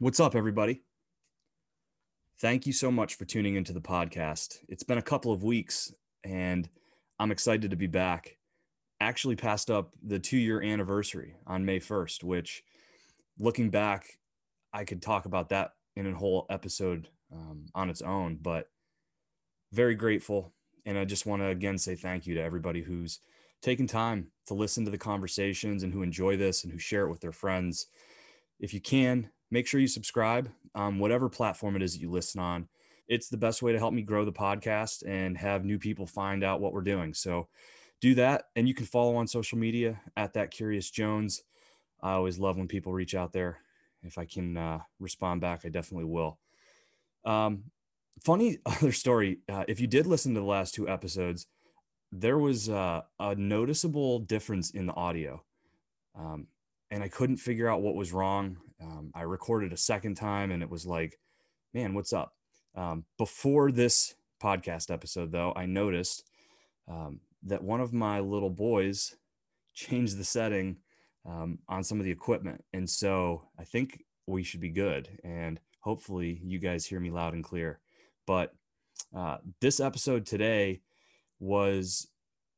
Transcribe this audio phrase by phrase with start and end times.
[0.00, 0.80] What's up, everybody?
[2.40, 4.56] Thank you so much for tuning into the podcast.
[4.66, 5.92] It's been a couple of weeks
[6.24, 6.66] and
[7.18, 8.38] I'm excited to be back.
[9.00, 12.62] Actually, passed up the two year anniversary on May 1st, which
[13.38, 14.06] looking back,
[14.72, 18.70] I could talk about that in a whole episode um, on its own, but
[19.70, 20.54] very grateful.
[20.86, 23.20] And I just want to again say thank you to everybody who's
[23.60, 27.10] taken time to listen to the conversations and who enjoy this and who share it
[27.10, 27.88] with their friends.
[28.60, 32.40] If you can, make sure you subscribe on whatever platform it is that you listen
[32.40, 32.68] on.
[33.08, 36.44] It's the best way to help me grow the podcast and have new people find
[36.44, 37.12] out what we're doing.
[37.12, 37.48] So
[38.00, 38.44] do that.
[38.54, 41.42] And you can follow on social media at that curious Jones.
[42.00, 43.58] I always love when people reach out there.
[44.02, 46.38] If I can uh, respond back, I definitely will.
[47.24, 47.64] Um,
[48.22, 49.40] funny other story.
[49.48, 51.46] Uh, if you did listen to the last two episodes,
[52.12, 55.42] there was uh, a noticeable difference in the audio.
[56.18, 56.46] Um,
[56.90, 58.56] and I couldn't figure out what was wrong.
[58.82, 61.18] Um, I recorded a second time and it was like,
[61.72, 62.34] man, what's up?
[62.74, 66.24] Um, before this podcast episode, though, I noticed
[66.88, 69.14] um, that one of my little boys
[69.74, 70.78] changed the setting
[71.26, 72.64] um, on some of the equipment.
[72.72, 75.08] And so I think we should be good.
[75.22, 77.80] And hopefully you guys hear me loud and clear.
[78.26, 78.52] But
[79.14, 80.80] uh, this episode today
[81.38, 82.08] was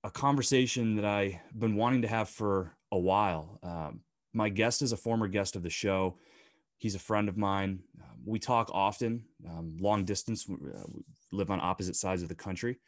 [0.05, 3.59] a conversation that I've been wanting to have for a while.
[3.63, 4.01] Um,
[4.33, 6.17] my guest is a former guest of the show.
[6.79, 7.81] He's a friend of mine.
[8.01, 10.49] Um, we talk often, um, long distance.
[10.49, 10.85] We, uh,
[11.33, 12.79] live on opposite sides of the country,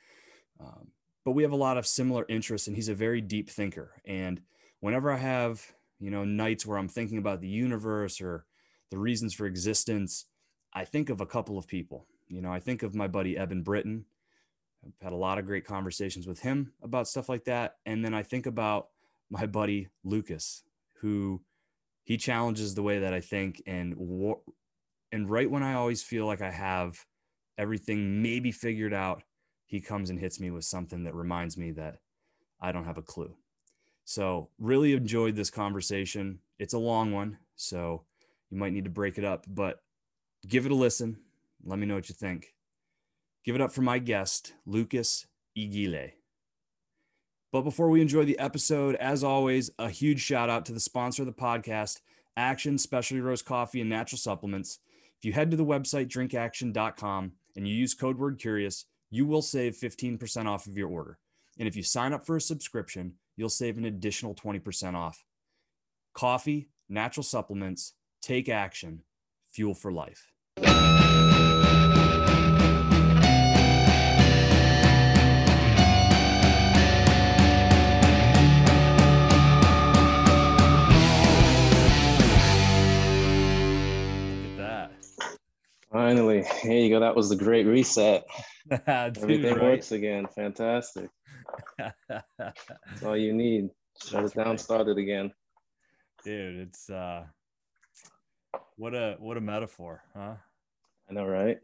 [0.61, 0.89] um,
[1.25, 2.69] but we have a lot of similar interests.
[2.69, 4.03] And he's a very deep thinker.
[4.05, 4.43] And
[4.81, 5.65] whenever I have,
[5.99, 8.45] you know, nights where I'm thinking about the universe or
[8.91, 10.27] the reasons for existence,
[10.75, 12.07] I think of a couple of people.
[12.29, 14.05] You know, I think of my buddy Eben Britton.
[14.85, 17.77] I've had a lot of great conversations with him about stuff like that.
[17.87, 18.89] And then I think about
[19.31, 20.63] my buddy Lucas,
[21.01, 21.43] who
[22.05, 23.97] he challenges the way that I think and
[25.13, 27.05] and right when I always feel like I have
[27.57, 29.23] everything maybe figured out,
[29.67, 31.99] he comes and hits me with something that reminds me that
[32.61, 33.35] I don't have a clue.
[34.05, 36.41] So, really enjoyed this conversation.
[36.59, 38.05] It's a long one, so
[38.51, 39.81] you might need to break it up, but
[40.47, 41.17] give it a listen.
[41.65, 42.55] Let me know what you think.
[43.45, 46.13] Give it up for my guest, Lucas Ighile.
[47.55, 51.23] But before we enjoy the episode, as always, a huge shout out to the sponsor
[51.23, 52.01] of the podcast,
[52.37, 54.81] Aktion Specialty Roast Coffee and Natural Supplements.
[55.19, 59.41] If you head to the website drinkaktion.com and you use code word curious, you will
[59.41, 61.21] save 15% off of your order.
[61.57, 65.23] And if you sign up for a subscription, you'll save an additional 20% off.
[66.13, 69.03] Coffee, natural supplements, take action,
[69.47, 70.33] fuel for life.
[85.95, 86.99] Finally, here you go.
[86.99, 88.25] That was the great reset.
[88.69, 89.63] Dude, Everything right?
[89.63, 90.27] works again.
[90.35, 91.09] Fantastic.
[91.79, 93.71] That's all you need.
[94.05, 94.47] Shut That's it down.
[94.49, 94.61] right.
[94.61, 95.31] Start it again.
[96.25, 97.27] Dude, it's uh
[98.75, 100.35] what a what a metaphor, huh?
[101.09, 101.59] I know, right?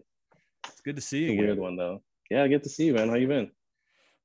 [0.69, 1.37] It's good to see you.
[1.37, 2.01] weird one though.
[2.31, 3.09] Yeah, good to see you, man.
[3.09, 3.51] How you been?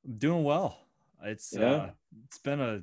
[0.06, 0.78] I'm doing well.
[1.24, 1.66] It's Yeah.
[1.66, 1.90] uh
[2.28, 2.82] it's been a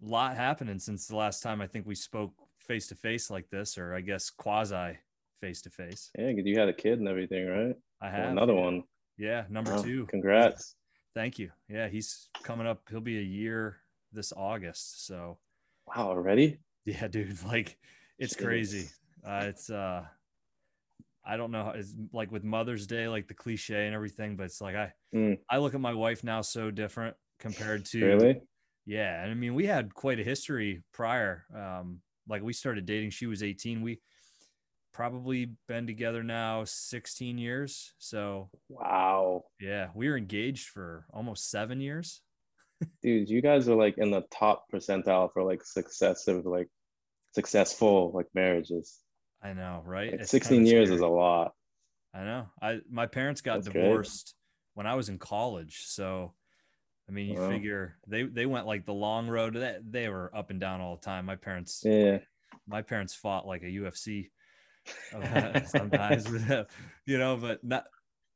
[0.00, 2.32] lot happening since the last time I think we spoke
[2.66, 4.96] face to face like this, or I guess quasi
[5.40, 6.10] face to face.
[6.18, 7.76] Yeah, 'cause you had a kid and everything, right?
[8.00, 8.60] I Well, have another yeah.
[8.60, 8.84] one.
[9.16, 10.06] Yeah, number Wow, two.
[10.06, 10.76] Congrats.
[11.14, 11.50] Thank you.
[11.68, 12.88] Yeah, he's coming up.
[12.88, 13.80] He'll be a year
[14.12, 15.06] this August.
[15.06, 15.38] So
[15.86, 16.60] Wow, already?
[16.84, 17.78] yeah, dude, like
[18.18, 18.44] it's Jeez.
[18.44, 18.88] crazy.
[19.24, 20.06] Uh, it's uh,
[21.24, 21.64] I don't know.
[21.64, 24.92] how- It's like with Mother's Day, like the cliche and everything, but it's like I
[25.14, 25.38] Mm.
[25.48, 28.40] I look at my wife now so different compared to Really?
[28.86, 29.22] yeah.
[29.22, 31.44] And I mean, we had quite a history prior.
[31.54, 33.82] Um, like we started dating, she was 18.
[33.82, 34.00] We
[34.92, 37.92] probably been together now 16 years.
[37.98, 39.44] So Wow.
[39.60, 42.22] yeah, we were engaged for almost seven years.
[43.02, 46.68] Dude, you guys are like in the top percentile for like successive, like
[47.34, 49.00] successful like marriages.
[49.42, 50.12] I know, right?
[50.12, 51.52] Like 16 kinda years is a lot.
[52.12, 52.46] I know.
[52.60, 54.34] I my parents got That's divorced
[54.74, 56.34] when I was in college, so
[57.08, 57.48] I mean, you Wow.
[57.48, 59.54] figure they they went like the long road.
[59.54, 61.26] They, they were up and down all the time.
[61.26, 62.18] My parents, Yeah.
[62.66, 64.30] my parents fought like a UFC
[65.66, 66.28] sometimes,
[67.06, 67.84] you know, but not.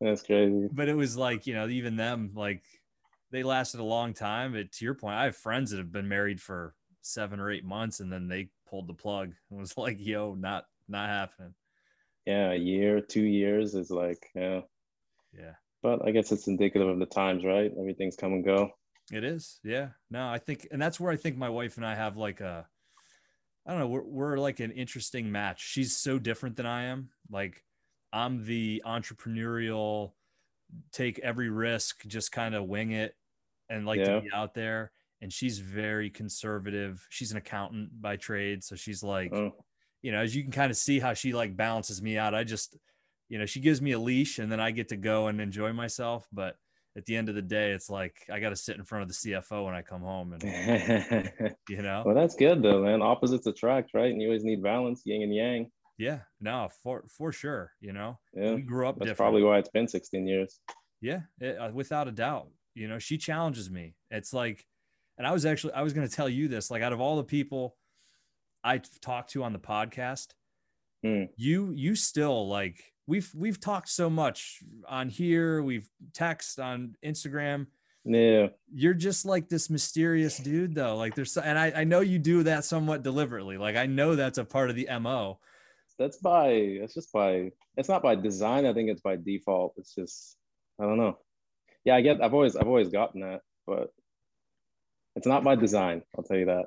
[0.01, 0.69] That's crazy.
[0.73, 2.63] But it was like you know, even them like
[3.31, 4.53] they lasted a long time.
[4.53, 7.65] But to your point, I have friends that have been married for seven or eight
[7.65, 9.33] months, and then they pulled the plug.
[9.51, 11.55] It was like, yo, not not happening.
[12.27, 14.61] Yeah, a year, two years is like, yeah.
[15.33, 15.55] Yeah.
[15.83, 17.71] But I guess it's indicative of the times, right?
[17.79, 18.71] Everything's come and go.
[19.13, 19.61] It is.
[19.63, 19.89] Yeah.
[20.11, 22.67] No, I think, and that's where I think my wife and I have like a,
[23.67, 23.89] I don't know.
[23.89, 25.63] We're, we're like an interesting match.
[25.67, 27.11] She's so different than I am.
[27.31, 27.65] Like,
[28.13, 30.13] I'm the entrepreneurial,
[30.93, 33.17] take every risk, just kind of wing it
[33.69, 34.17] and like Yeah.
[34.17, 34.93] to be out there.
[35.21, 37.07] And she's very conservative.
[37.09, 38.63] She's an accountant by trade.
[38.63, 39.53] So she's like, Oh,
[40.03, 42.35] you know, as you can kind of see how she like balances me out.
[42.35, 42.77] I just,
[43.31, 45.73] you know, she gives me a leash and then I get to go and enjoy
[45.73, 46.29] myself.
[46.31, 46.57] But
[46.97, 49.09] at the end of the day, it's like I got to sit in front of
[49.09, 50.43] the CFO when I come home and,
[51.69, 53.03] you know, well, that's good though, man.
[53.03, 54.11] Opposites attract, right?
[54.13, 55.71] And you always need balance, yin and yang.
[55.99, 57.73] yeah, no, for, for sure.
[57.81, 59.19] You know, Yeah, we grew up that's different.
[59.19, 60.61] probably why it's been 16 years.
[61.01, 62.49] Yeah, it, uh, without a doubt.
[62.75, 63.95] You know, she challenges me.
[64.11, 64.65] It's like,
[65.19, 66.71] and I was actually, I was going to tell you this.
[66.71, 67.77] Like, out of all the people
[68.65, 70.29] I talked to on the podcast,
[71.05, 71.25] Hmm.
[71.37, 75.63] you, you still like we've we've talked so much on here.
[75.63, 77.67] We've text on Instagram.
[78.07, 80.95] Yeah, You're just like this mysterious dude, though.
[80.95, 83.57] Like, there's, and I, I know you do that somewhat deliberately.
[83.57, 85.39] Like, I know that's a part of the mo.
[85.99, 88.67] that's by it's just by it's not by design.
[88.67, 89.73] I think it's by default.
[89.79, 90.37] It's just
[90.79, 91.17] I don't know.
[91.85, 92.23] Yeah, I get.
[92.23, 93.89] I've always I've always gotten that, but
[95.17, 96.03] it's not by design.
[96.17, 96.67] I'll tell you that.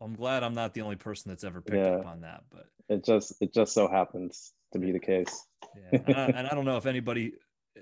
[0.00, 1.96] I'm glad I'm not the only person that's ever picked Yeah.
[1.98, 5.46] up on that, but It just it just so happens to be the case.
[5.76, 7.32] Yeah, and I, and I don't know if anybody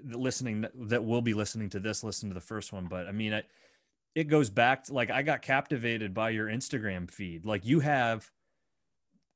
[0.05, 3.35] listening that will be listening to this listen to the first one, but I mean,
[3.35, 3.43] I,
[4.15, 7.45] it goes back to like I got captivated by your Instagram feed.
[7.45, 8.31] Like you have,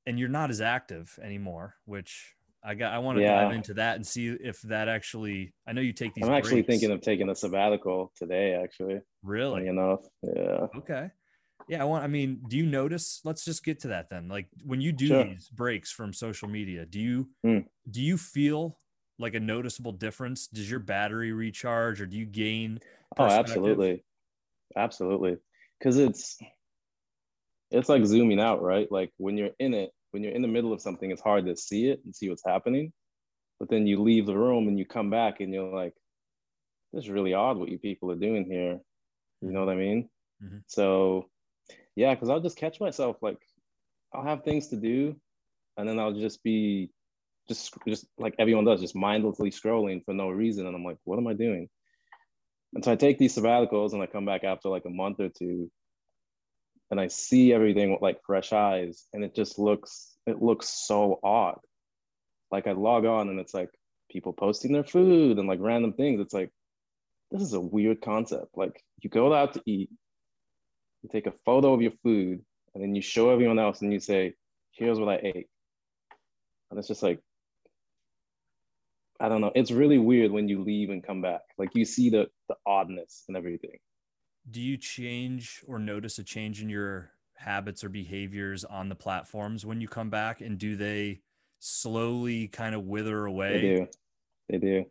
[0.07, 2.93] and you're not as active anymore, which I got.
[2.93, 3.43] I want to Yeah.
[3.43, 5.53] dive into that and see if that actually.
[5.67, 6.25] I know you take these.
[6.25, 6.81] I'm actually breaks.
[6.81, 8.55] thinking of taking a sabbatical today.
[8.55, 9.61] Actually, really.
[9.61, 10.01] funny enough.
[10.23, 10.67] Yeah.
[10.79, 11.11] Okay.
[11.67, 12.05] Yeah, I want.
[12.05, 13.21] I mean, do you notice?
[13.25, 14.29] Let's just get to that then.
[14.29, 15.35] Like when you do Sure.
[15.35, 17.67] these breaks from social media, do you Hmm.
[17.91, 18.81] do you feel
[19.19, 20.49] like a noticeable difference?
[20.49, 22.81] Does your battery recharge, or do you gain?
[23.17, 24.05] Oh, absolutely,
[24.77, 25.39] absolutely.
[25.79, 26.39] Because it's
[27.71, 28.91] it's like zooming out, right?
[28.91, 31.57] Like when you're in it, when you're in the middle of something, it's hard to
[31.57, 32.93] see it and see what's happening.
[33.61, 35.95] But then you leave the room and you come back and you're like,
[36.93, 38.81] "This is really odd what you people are doing here."
[39.43, 40.11] You know what I mean?
[40.41, 40.65] Mhm.
[40.67, 41.31] So,
[41.97, 43.39] yeah, because I'll just catch myself like
[44.13, 45.17] I'll have things to do,
[45.77, 46.91] and then I'll just be
[47.49, 51.19] just just like everyone does, just mindlessly scrolling for no reason, and I'm like, "What
[51.19, 51.69] am I doing?"
[52.75, 55.29] And so I take these sabbaticals and I come back after like a month or
[55.29, 55.71] two
[56.91, 61.21] and I see everything with like fresh eyes and it just looks it looks so
[61.23, 61.59] odd.
[62.51, 63.71] Like I log on and it's like
[64.11, 66.21] people posting their food and like random things.
[66.21, 66.51] It's like
[67.31, 68.57] this is a weird concept.
[68.57, 69.91] Like you go out to eat,
[71.05, 72.43] you take a photo of your food
[72.75, 74.35] and then you show everyone else and you say,
[74.73, 75.49] "Here's what I ate."
[76.71, 77.21] And it's just like
[79.21, 79.53] I don't know.
[79.55, 81.43] It's really weird when you leave and come back.
[81.59, 83.79] Like you see the the oddness and everything.
[84.51, 89.65] Do you change or notice a change in your habits or behaviors on the platforms
[89.65, 91.21] when you come back, and do they
[91.61, 93.53] slowly kind of wither away?
[93.53, 93.89] They do.
[94.49, 94.85] They do.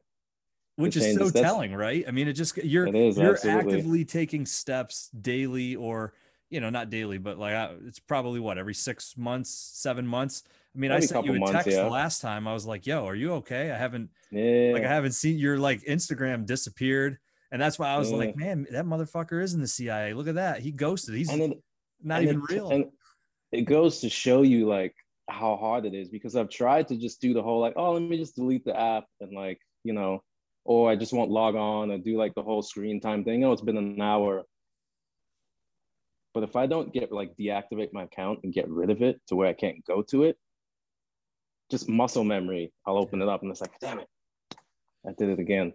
[0.76, 2.04] Which is so telling, right?
[2.08, 3.74] I mean, it just you're It is, you're absolutely.
[3.74, 6.14] actively taking steps daily, or
[6.50, 10.44] you know, not daily, but like uh, it's probably what every six months, seven months.
[10.76, 11.88] I mean, I Probably a sent you a couple text yeah.
[11.88, 12.48] last time.
[12.48, 14.72] I was like, "Yo, are you okay?" I haven't Yeah.
[14.74, 17.20] like I haven't seen your like Instagram disappeared,
[17.52, 18.18] and that's why I was Yeah.
[18.18, 20.14] like, "Man, that motherfucker is in the CIA.
[20.14, 20.62] Look at that.
[20.62, 21.14] He ghosted.
[21.16, 21.62] He's it,
[22.02, 22.86] not even it- real." And
[23.52, 24.96] it goes to show you like
[25.30, 28.02] how hard it is because I've tried to just do the whole like, oh, let
[28.02, 30.24] me just delete the app and like, you know,
[30.66, 33.44] or I just won't log on and do like the whole screen time thing.
[33.44, 34.44] Oh, it's been an hour.
[36.34, 39.36] But if I don't get like deactivate my account and get rid of it to
[39.36, 40.38] where I can't go to it,
[41.70, 44.08] just muscle memory, I'll open it up and it's like, damn it,
[45.08, 45.74] I did it again.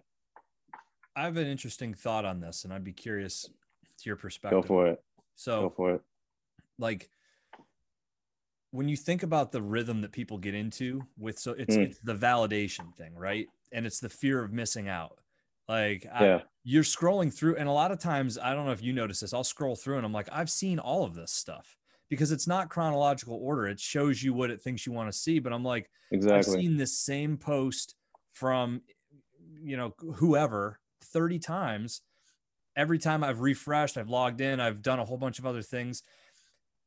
[1.15, 4.61] I have an interesting thought on this, and I'd be curious to your perspective.
[4.61, 5.03] Go for it.
[5.35, 6.01] So, Go for it.
[6.77, 7.09] like
[8.71, 11.85] when you think about the rhythm that people get into with so it's, Mm.
[11.87, 15.19] it's the validation thing right and it's the fear of missing out.
[15.67, 18.91] Like I- you're scrolling through and a lot of times i don't know if you
[18.91, 21.77] notice this i'll scroll through and i'm like i've seen all of this stuff
[22.09, 23.65] because it's not chronological order.
[23.65, 26.37] It shows you what it thinks you want to see but i'm like exactly.
[26.37, 27.95] i've seen this same post
[28.33, 28.81] from
[29.61, 32.01] you know whoever 30 times.
[32.75, 36.03] Every time i've refreshed i've logged in i've done a whole bunch of other things.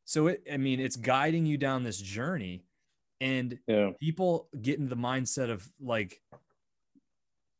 [0.04, 2.66] So it i mean it's guiding you down this journey
[3.20, 3.92] and Yeah.
[3.98, 6.20] people get into the mindset of like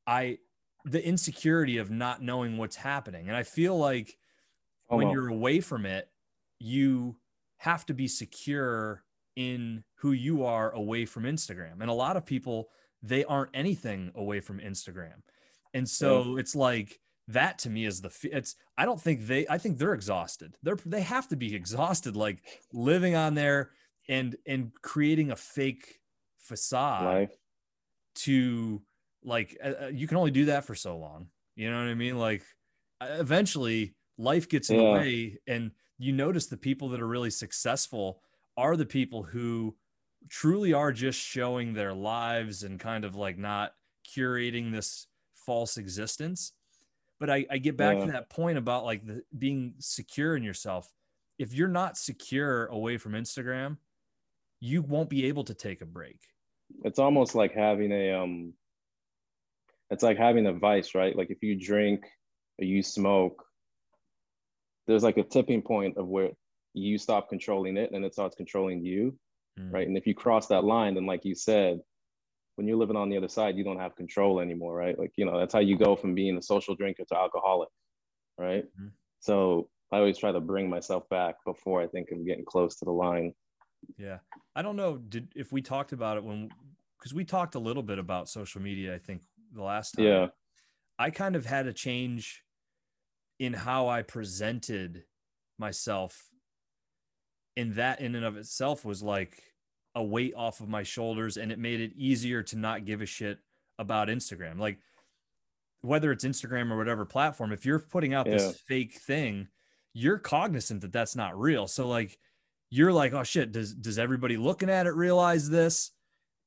[0.06, 0.38] i
[0.84, 3.28] the insecurity of not knowing what's happening.
[3.28, 4.16] And i feel like
[4.90, 5.12] oh, when FOMO.
[5.12, 6.08] you're away from it
[6.58, 7.16] you
[7.58, 9.04] have to be secure
[9.36, 11.80] in who you are away from instagram.
[11.80, 12.68] And a lot of people
[13.02, 15.22] they aren't anything away from instagram.
[15.74, 19.56] And so it's like that to me is the it's i don't think they i
[19.56, 20.56] think they're exhausted.
[20.62, 22.42] They're they have to be exhausted like
[22.72, 23.70] living on there
[24.08, 26.00] and and creating a fake
[26.38, 27.36] facade Life.
[28.16, 28.82] to
[29.24, 31.94] like uh, uh, you can only do that for so long you know what i
[31.94, 32.42] mean like
[33.00, 37.30] uh, eventually life gets in the way and you notice the people that are really
[37.30, 38.20] successful
[38.56, 39.74] are the people who
[40.28, 43.72] truly are just showing their lives and kind of like not
[44.16, 46.52] curating this false existence
[47.20, 48.06] but i, I get back Yeah.
[48.06, 50.88] to that point about like the, being secure in yourself
[51.38, 53.78] if you're not secure away from instagram
[54.60, 56.20] you won't be able to take a break
[56.84, 58.54] It's almost like having a um.
[59.92, 61.14] It's like having a vice, right?
[61.14, 62.04] Like if you drink
[62.58, 63.44] or you smoke,
[64.86, 66.30] there's like a tipping point of where
[66.72, 69.16] you stop controlling it and it starts controlling you,
[69.60, 69.70] Mm.
[69.70, 69.86] right?
[69.86, 71.78] And if you cross that line, then like you said,
[72.56, 74.98] when you're living on the other side, you don't have control anymore, right?
[74.98, 77.68] Like you know that's how you go from being a social drinker to alcoholic,
[78.38, 78.64] right?
[78.80, 78.92] Mhm.
[79.20, 82.86] So I always try to bring myself back before I think I'm getting close to
[82.86, 83.34] the line.
[83.98, 84.20] Yeah.
[84.56, 86.48] I don't know did if we talked about it when
[86.98, 89.22] because we talked a little bit about social media, I think
[89.52, 90.04] the last time.
[90.06, 90.26] Yeah,
[90.98, 92.42] I kind of had a change
[93.38, 95.04] in how I presented
[95.58, 96.28] myself.
[97.56, 99.42] And that in and of itself was like
[99.94, 103.06] a weight off of my shoulders and it made it easier to not give a
[103.06, 103.38] shit
[103.78, 104.58] about Instagram.
[104.58, 104.78] Like
[105.82, 108.34] whether it's Instagram or whatever platform, if you're putting out Yeah.
[108.34, 109.48] this fake thing,
[109.92, 111.66] you're cognizant that that's not real.
[111.66, 112.18] So like
[112.70, 115.90] you're like, oh shit, does does everybody looking at it realize this?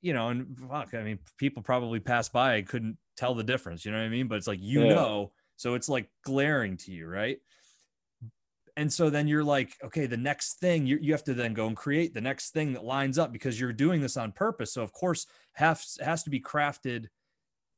[0.05, 3.83] You know, and fuck, I mean, people probably pass by, couldn't tell the difference.
[3.83, 4.27] You know what I mean?
[4.27, 4.85] But it's like you Yeah.
[4.85, 7.39] know, so it's like glaring to you, right?
[8.77, 11.65] And so then you're like, okay, the next thing you, you have to then go
[11.65, 14.71] and create the next thing that lines up because you're doing this on purpose.
[14.73, 17.07] So of course, has has to be crafted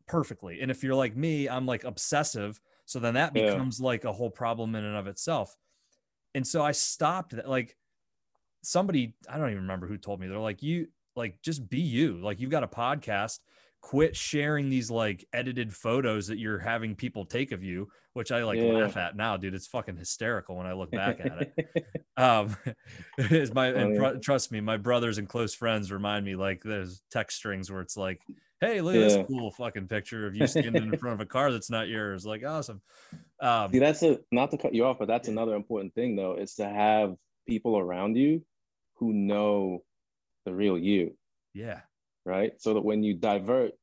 [0.05, 0.59] perfectly.
[0.59, 2.59] And if you're like me, I'm like obsessive.
[2.83, 3.43] So then that Yeah.
[3.45, 5.55] becomes like a whole problem in and of itself.
[6.35, 7.47] And so I stopped that.
[7.47, 7.77] Like
[8.63, 12.19] somebody, I don't even remember who told me, they're like, you like just be you.
[12.21, 13.39] Like you've got a podcast,
[13.81, 18.43] quit sharing these like edited photos that you're having people take of you, which I
[18.43, 18.73] like Yeah.
[18.73, 19.53] laugh at now, dude.
[19.55, 21.85] It's fucking hysterical when I look back at it.
[22.17, 22.55] Um,
[23.19, 27.03] is my and tr- trust me, my brothers and close friends remind me like there's
[27.11, 28.19] text strings where it's like,
[28.59, 29.07] "Hey, look at Yeah.
[29.09, 32.25] this cool fucking picture of you standing in front of a car that's not yours."
[32.25, 32.81] Like, awesome.
[33.39, 36.33] Um, See, that's a not to cut you off, but that's another important thing though,
[36.33, 37.15] is to have
[37.47, 38.43] people around you
[38.95, 39.83] who know
[40.47, 41.17] the real you,
[41.53, 41.81] yeah,
[42.25, 42.53] right?
[42.61, 43.73] So that when you divert,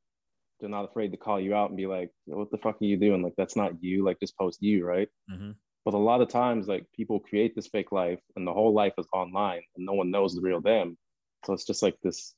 [0.60, 2.98] they're not afraid to call you out and be like, "What the fuck are you
[2.98, 3.22] doing?
[3.22, 4.04] Like that's not you.
[4.04, 7.68] Like just post you, right?" hmm But a lot of times, like people create this
[7.68, 10.98] fake life, and the whole life is online, and no one knows the real them.
[11.46, 12.34] So it's just like this.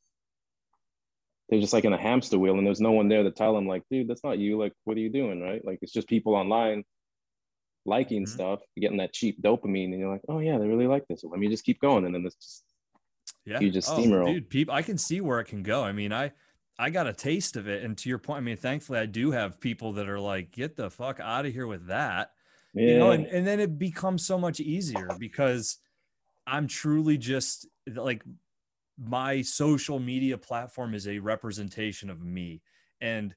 [1.48, 3.66] They're just like in a hamster wheel, and there's no one there to tell them,
[3.68, 4.58] like, dude, that's not you.
[4.58, 5.64] Like, what are you doing, right?
[5.64, 6.84] Like, it's just people online
[7.84, 8.26] liking Mhm.
[8.26, 11.20] stuff, getting that cheap dopamine, and you're like, oh yeah, they really like this.
[11.22, 12.64] So let me just keep going, and then it's just
[13.44, 13.60] yeah.
[13.60, 14.26] You just Oh, steamroll.
[14.26, 14.50] dude.
[14.50, 15.82] People, I can see where it can go.
[15.82, 16.32] I mean, I
[16.78, 19.30] I got a taste of it, and to your point, I mean, thankfully, I do
[19.30, 22.32] have people that are like, "Get the fuck out of here with that."
[22.76, 25.78] yeah, you know and, and then it becomes so much easier because
[26.46, 28.22] i'm truly just like
[28.98, 32.62] my social media platform is a representation of me
[33.00, 33.34] and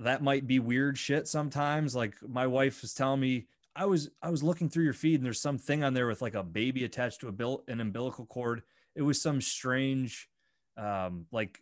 [0.00, 4.28] that might be weird shit sometimes like my wife was telling me i was i
[4.28, 7.20] was looking through your feed and there's something on there with like a baby attached
[7.20, 8.62] to a bill an umbilical cord
[8.94, 10.28] it was some strange
[10.76, 11.58] um like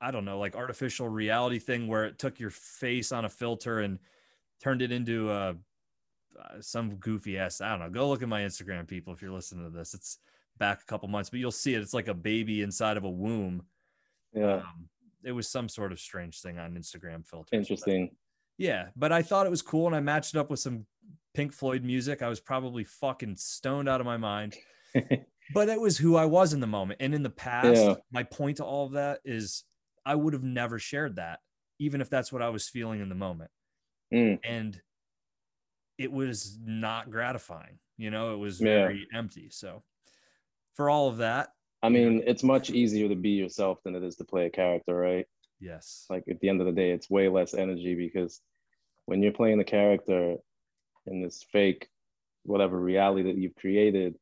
[0.00, 3.80] i don't know like artificial reality thing where it took your face on a filter
[3.80, 3.98] and
[4.62, 5.52] turned it into uh,
[6.40, 7.60] uh, some goofy ass.
[7.60, 7.90] I don't know.
[7.90, 9.92] Go look at my Instagram, people, if you're listening to this.
[9.92, 10.18] It's
[10.58, 11.82] back a couple months, but you'll see it.
[11.82, 13.62] It's like a baby inside of a womb.
[14.32, 14.88] yeah, Um,
[15.24, 17.48] it was some sort of strange thing on Instagram filters.
[17.50, 18.10] but- interesting.
[18.56, 20.86] yeah, but I thought it was cool, and I matched it up with some
[21.34, 22.22] Pink Floyd music.
[22.22, 24.56] I was probably fucking stoned out of my mind,
[25.52, 27.00] but it was who I was in the moment.
[27.00, 27.94] And in the past, Yeah.
[28.10, 29.64] my point to all of that is
[30.04, 31.40] I would have never shared that,
[31.78, 33.50] even if that's what I was feeling in the moment
[34.12, 34.80] Mm, and
[35.98, 38.84] it was not gratifying you know it was Yeah.
[38.86, 39.82] very empty so
[40.74, 41.48] for all of that
[41.82, 44.94] I mean, it's much easier to be yourself than it is to play a character,
[44.96, 45.26] right?
[45.58, 48.40] yes like at the end of the day it's way less energy because
[49.06, 50.36] when you're playing the character
[51.06, 51.88] in this fake
[52.44, 54.16] whatever reality that you've created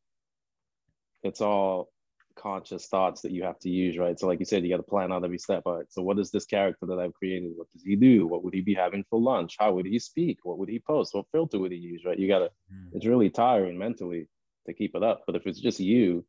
[1.24, 1.90] it's all
[2.36, 4.18] conscious thoughts that you have to use right?
[4.18, 5.86] So like you said you got to plan out every step all right?
[5.88, 7.52] So what is this character that i've created?
[7.56, 8.26] What does he do?
[8.26, 9.56] What would he be having for lunch?
[9.58, 10.38] How would he speak?
[10.42, 11.14] What would he post?
[11.14, 12.18] What filter would he use right?
[12.18, 12.90] You got to Mm.
[12.92, 14.26] it's really tiring mentally
[14.66, 16.24] to keep it up but if it's just you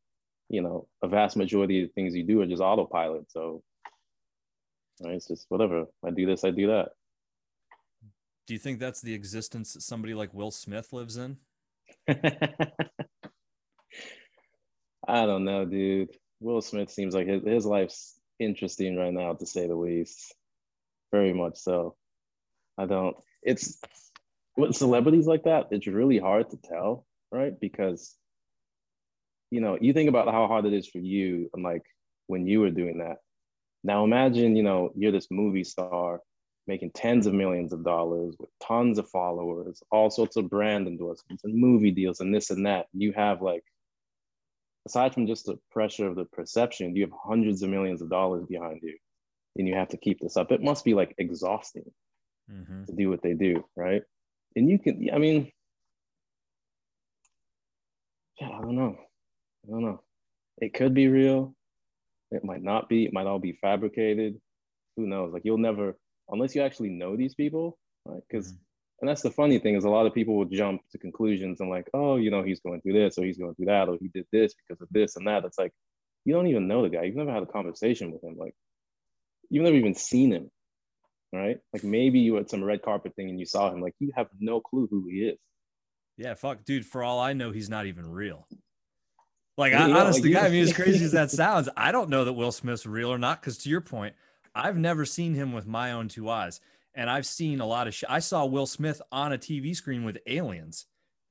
[0.50, 3.64] you know a vast majority of the things you do are just autopilot so
[5.04, 5.86] right, it's just whatever.
[6.06, 6.90] I do this i do that.
[8.48, 11.38] Do you think that's the existence that somebody like will smith lives in
[15.08, 16.10] I don't know, dude.
[16.40, 20.34] Will Smith seems like his, his life's interesting right now, to say the least.
[21.12, 21.96] Very much so.
[22.78, 23.16] I don't.
[23.44, 23.80] It's
[24.58, 25.68] with celebrities like that.
[25.72, 27.58] It's really hard to tell, right?
[27.60, 28.16] Because
[29.52, 31.84] you know, you think about how hard it is for you, and like
[32.28, 33.18] when you were doing that.
[33.84, 36.22] Now imagine, you know, you're this movie star
[36.68, 41.44] making tens of millions of dollars with tons of followers, all sorts of brand endorsements
[41.44, 42.88] and movie deals and this and that.
[42.94, 43.64] You have like,
[44.86, 48.46] aside from just the pressure of the perception, you have hundreds of millions of dollars
[48.48, 48.98] behind you
[49.58, 50.52] and you have to keep this up.
[50.52, 51.90] It must be like exhausting
[52.52, 52.86] mm-hmm.
[52.86, 54.04] to do what they do, right?
[54.56, 55.52] And you can, I mean,
[58.40, 58.98] yeah, I don't know.
[59.66, 60.02] I don't know.
[60.58, 61.56] It could be real.
[62.32, 63.06] It might not be.
[63.06, 64.40] It might all be fabricated.
[64.98, 65.34] Who knows?
[65.34, 65.98] Like you'll never
[66.30, 68.22] unless you actually know these people, right?
[68.28, 68.65] Because mm-hmm.
[69.02, 71.70] And that's the funny thing is a lot of people will jump to conclusions and
[71.70, 74.08] like, oh, you know, he's going through this or he's going through that or he
[74.08, 75.44] did this because of this and that.
[75.44, 75.74] It's like
[76.24, 77.04] you don't even know the guy.
[77.04, 78.36] You've never had a conversation with him.
[78.38, 78.56] Like
[79.50, 80.50] you've never even seen him,
[81.34, 81.60] right?
[81.74, 83.82] Like maybe you at some red carpet thing and you saw him.
[83.82, 85.38] Like you have no clue who he is.
[86.18, 86.86] Yeah, fuck, dude.
[86.86, 88.48] For all I know, he's not even real.
[89.58, 92.34] Like, I, honestly, like, I mean, as crazy as that sounds, I don't know that
[92.34, 93.42] Will Smith's real or not.
[93.42, 94.16] Because to your point,
[94.54, 96.62] I've never seen him with my own two eyes.
[96.96, 100.04] And I've seen a lot of sh- I saw Will Smith on a TV screen
[100.04, 100.86] with aliens.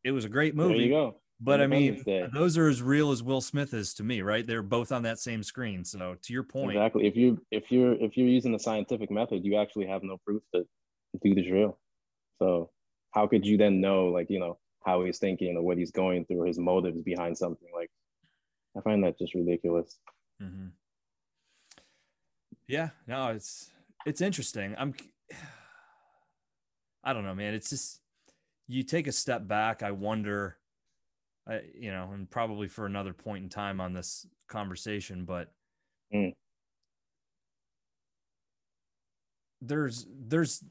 [0.04, 0.74] It was a great movie.
[0.74, 1.16] There you go.
[1.40, 2.26] But I mean, Day.
[2.32, 4.46] those are as real as Will Smith is to me, right?
[4.46, 5.84] They're both on that same screen.
[5.84, 7.06] So to your point, exactly.
[7.06, 10.42] If you if you're if you're using the scientific method, you actually have no proof
[10.52, 10.64] that
[11.22, 11.78] dude is real.
[12.40, 12.70] So
[13.10, 16.24] how could you then know, like you know, how he's thinking or what he's going
[16.24, 17.68] through, his motives behind something?
[17.74, 17.90] Like,
[18.76, 19.98] I find that just ridiculous.
[20.42, 20.68] Mm-hmm.
[22.68, 23.70] Yeah, no, it's
[24.06, 24.74] it's interesting.
[24.78, 24.94] I'm
[27.04, 27.54] I don't know, man.
[27.54, 28.00] It's just
[28.66, 29.82] you take a step back.
[29.82, 30.56] I wonder,
[31.46, 35.52] I, you know, and probably for another point in time on this conversation, but
[36.14, 36.32] mm.
[39.60, 40.64] there's there's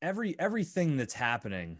[0.00, 1.78] every everything that's happening.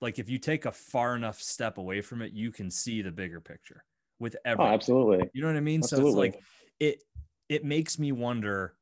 [0.00, 3.10] Like if you take a far enough step away from it, you can see the
[3.10, 3.84] bigger picture
[4.18, 4.70] with oh, everything.
[4.70, 5.30] Oh, absolutely.
[5.34, 5.80] You know what I mean?
[5.80, 6.12] Absolutely.
[6.12, 6.42] So it's like
[6.80, 7.02] it
[7.48, 8.74] it makes me wonder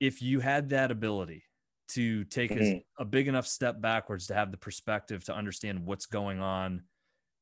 [0.00, 1.44] if you had that ability
[1.88, 2.78] to take mm-hmm.
[2.98, 6.82] a, a, big enough step backwards to have the perspective to understand what's going on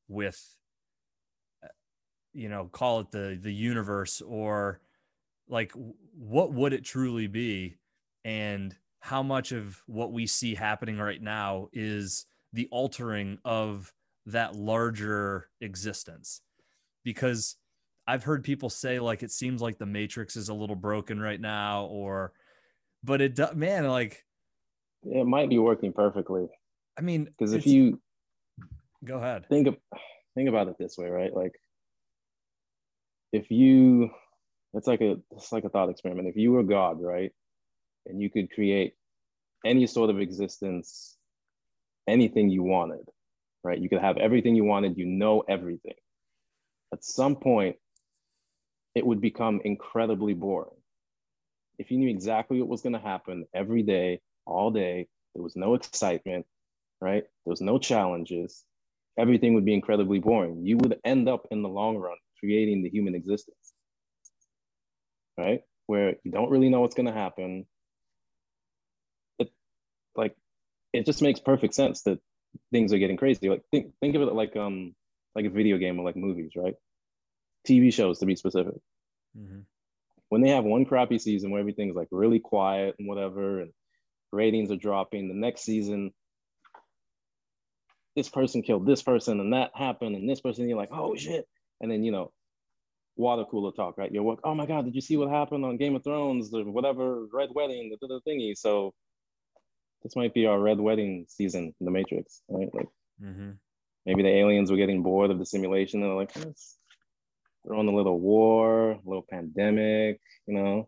[0.07, 0.39] with
[1.63, 1.67] uh,
[2.33, 4.79] you know call it the the universe or
[5.47, 5.71] like
[6.17, 7.77] what would it truly be
[8.23, 13.91] and how much of what we see happening right now is the altering of
[14.27, 16.41] that larger existence
[17.03, 17.55] because
[18.07, 21.41] i've heard people say like it seems like the matrix is a little broken right
[21.41, 22.31] now or
[23.05, 24.24] but it does, man, like
[25.05, 26.47] it might be working perfectly.
[26.97, 27.99] I mean, because if you
[29.03, 29.75] go ahead, think of
[30.35, 31.33] think about it this way, right?
[31.33, 31.53] Like
[33.31, 34.09] if you,
[34.73, 36.27] it's like a it's like a thought experiment.
[36.27, 37.31] If you were God, right,
[38.05, 38.93] and you could create
[39.65, 41.17] any sort of existence,
[42.07, 43.05] anything you wanted,
[43.63, 43.79] right?
[43.79, 44.97] You could have everything you wanted.
[44.97, 45.95] You know everything.
[46.93, 47.75] At some point,
[48.93, 50.77] it would become incredibly boring
[51.77, 55.55] if you knew exactly what was going to happen every day, all day, there was
[55.55, 56.45] no excitement,
[57.01, 57.23] right?
[57.23, 58.63] There was no challenges.
[59.17, 60.65] Everything would be incredibly boring.
[60.65, 63.73] You would end up in the long run creating the human existence,
[65.37, 65.61] right?
[65.87, 67.65] Where you don't really know what's going to happen.
[69.39, 69.51] It
[70.15, 70.35] like
[70.93, 72.19] it just makes perfect sense that
[72.71, 73.49] things are getting crazy.
[73.49, 74.95] Like think think of it like um
[75.35, 76.75] like a video game or like movies, right?
[77.67, 78.75] TV shows to be specific.
[79.37, 79.61] Mm-hmm
[80.29, 83.71] when they have one crappy season where everything's like really quiet and whatever, and
[84.31, 86.11] ratings are dropping, the next season,
[88.15, 91.47] this person killed this person and that happened, and this person, you're like, oh shit.
[91.81, 92.31] And then, you know,
[93.17, 94.11] water cooler talk, right?
[94.11, 96.63] You're like, oh my God, did you see what happened on Game of Thrones or
[96.63, 98.57] whatever, Red Wedding, the, the thingy?
[98.57, 98.93] So
[100.03, 102.69] this might be our Red Wedding season in The Matrix, right?
[102.73, 102.87] Like,
[103.21, 103.51] mm-hmm.
[104.05, 106.77] maybe the aliens were getting bored of the simulation and they're like, let's
[107.65, 110.87] throw in a little war, a little pandemic, you know.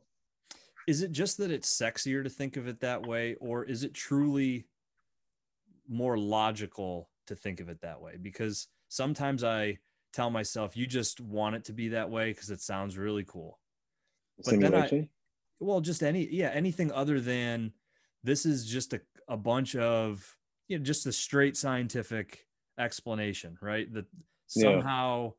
[0.87, 3.93] Is it just that it's sexier to think of it that way, or is it
[3.93, 4.65] truly
[5.87, 8.17] more logical to think of it that way?
[8.21, 9.77] Because sometimes I
[10.13, 13.59] tell myself, you just want it to be that way because it sounds really cool.
[14.45, 15.09] But then I,
[15.59, 17.73] well, just any, yeah, anything other than
[18.23, 20.35] this is just a, a bunch of,
[20.67, 22.45] you know, just a straight scientific
[22.79, 23.91] explanation, right?
[23.93, 24.05] That
[24.47, 25.25] somehow.
[25.25, 25.31] Yeah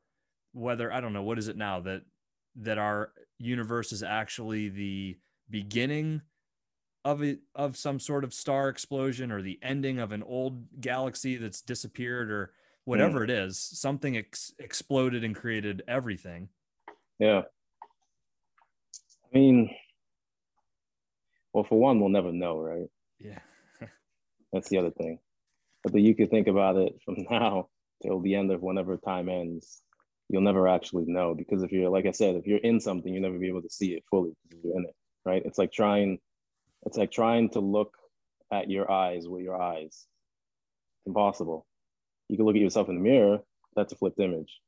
[0.52, 2.02] whether I don't know what is it now that
[2.56, 5.16] that our universe is actually the
[5.50, 6.22] beginning
[7.04, 11.36] of it of some sort of star explosion or the ending of an old galaxy
[11.36, 12.52] that's disappeared or
[12.84, 13.24] whatever mm.
[13.24, 16.48] it is something ex- exploded and created everything
[17.18, 17.42] Yeah.
[19.32, 19.70] I mean,
[21.52, 22.88] well, for one, we'll never know, right?
[23.18, 23.40] Yeah.
[24.52, 25.18] That's the other thing.
[25.82, 27.68] But then you could think about it from now
[28.02, 29.82] till the end of whenever time ends.
[30.28, 33.22] You'll never actually know because if you're, like I said, if you're in something, you'll
[33.22, 35.42] never be able to see it fully because you're in it, right?
[35.44, 36.18] It's like trying,
[36.86, 37.94] it's like trying to look
[38.52, 40.06] at your eyes with your eyes.
[40.98, 41.66] It's impossible.
[42.28, 43.40] You can look at yourself in the mirror.
[43.76, 44.60] That's a flipped image.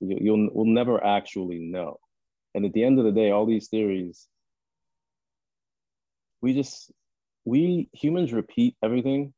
[0.00, 1.98] You, you'll will never actually know.
[2.54, 4.26] And at the end of the day, all these theories,
[6.40, 6.90] we just
[7.44, 9.32] we humans repeat everything,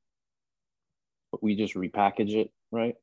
[1.31, 2.95] but we just repackage it, right?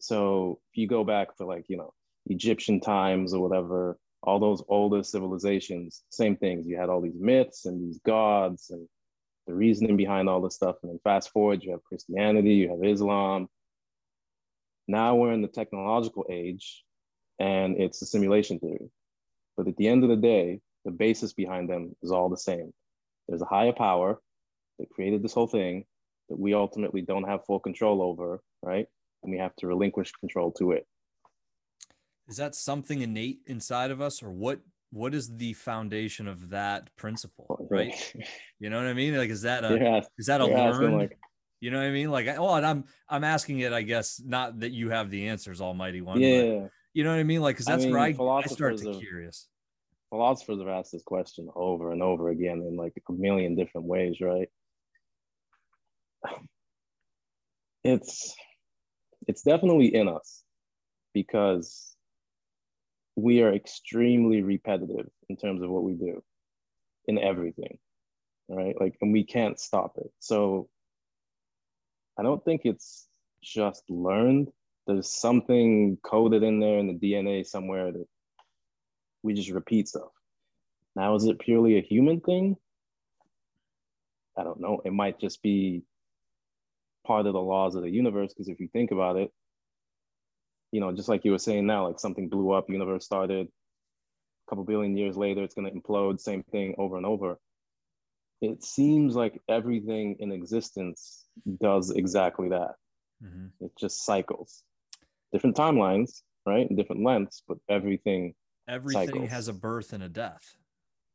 [0.00, 1.92] So if you go back to like, you know,
[2.26, 6.66] Egyptian times or whatever, all those older civilizations, same things.
[6.66, 8.88] You had all these myths and these gods and
[9.46, 10.76] the reasoning behind all this stuff.
[10.82, 13.48] And then fast forward, you have Christianity, you have Islam.
[14.88, 16.84] Now we're in the technological age
[17.38, 18.90] and it's a simulation theory.
[19.56, 22.72] But at the end of the day, the basis behind them is all the same.
[23.28, 24.20] There's a higher power
[24.78, 25.84] that created this whole thing
[26.28, 28.86] that we ultimately don't have full control over, right?
[29.22, 30.86] And we have to relinquish control to it.
[32.28, 34.60] Is that something innate inside of us, or what?
[34.90, 38.14] What is the foundation of that principle, right?
[38.60, 39.16] you know what I mean?
[39.16, 40.96] Like, is that a yeah, is that a learned?
[40.96, 41.18] Like,
[41.60, 42.10] you know what I mean?
[42.10, 43.72] Like, oh, and I'm I'm asking it.
[43.72, 46.20] I guess not that you have the answers, Almighty One.
[46.20, 46.68] Yeah.
[46.92, 47.42] you know what I mean?
[47.42, 49.48] Like, because that's I mean, where I, I start to curious
[50.14, 54.20] philosophers have asked this question over and over again in like a million different ways,
[54.20, 54.48] right?
[57.86, 58.34] It's
[59.28, 60.42] it's definitely in us
[61.12, 61.93] because
[63.16, 66.22] we are extremely repetitive in terms of what we do
[67.06, 67.78] in everything.
[68.48, 68.74] Right?
[68.78, 70.10] Like and we can't stop it.
[70.18, 70.68] So
[72.18, 73.08] I don't think it's
[73.42, 74.48] just learned.
[74.86, 78.06] There's something coded in there in the DNA somewhere that
[79.22, 80.10] we just repeat stuff.
[80.94, 82.56] Now, is it purely a human thing?
[84.36, 84.80] I don't know.
[84.84, 85.82] It might just be
[87.06, 88.32] part of the laws of the universe.
[88.32, 89.32] Because if you think about it,
[90.74, 94.50] you know, just like you were saying now, like something blew up, universe started, a
[94.50, 97.38] couple billion years later, it's going to implode, same thing over and over.
[98.40, 101.26] It seems like everything in existence
[101.62, 102.72] does exactly that.
[103.24, 103.64] Mm-hmm.
[103.64, 104.64] It just cycles.
[105.32, 106.68] Different timelines, right?
[106.68, 108.34] And different lengths, but everything
[108.66, 109.30] everything cycles.
[109.30, 110.56] has a birth and a death.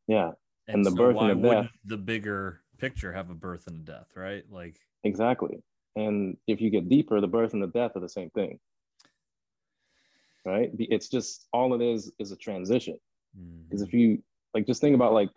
[0.08, 0.32] Yeah.
[0.70, 1.70] And, and the so birth and the death.
[1.84, 4.46] The bigger picture have a birth and a death, right?
[4.50, 5.62] Like exactly.
[5.98, 8.58] And if you get deeper, the birth and the death are the same thing.
[10.46, 10.72] Right?
[10.78, 12.98] It's just all it is is a transition.
[13.34, 13.88] Because mm-hmm.
[13.88, 14.24] if you
[14.54, 15.30] like just think about like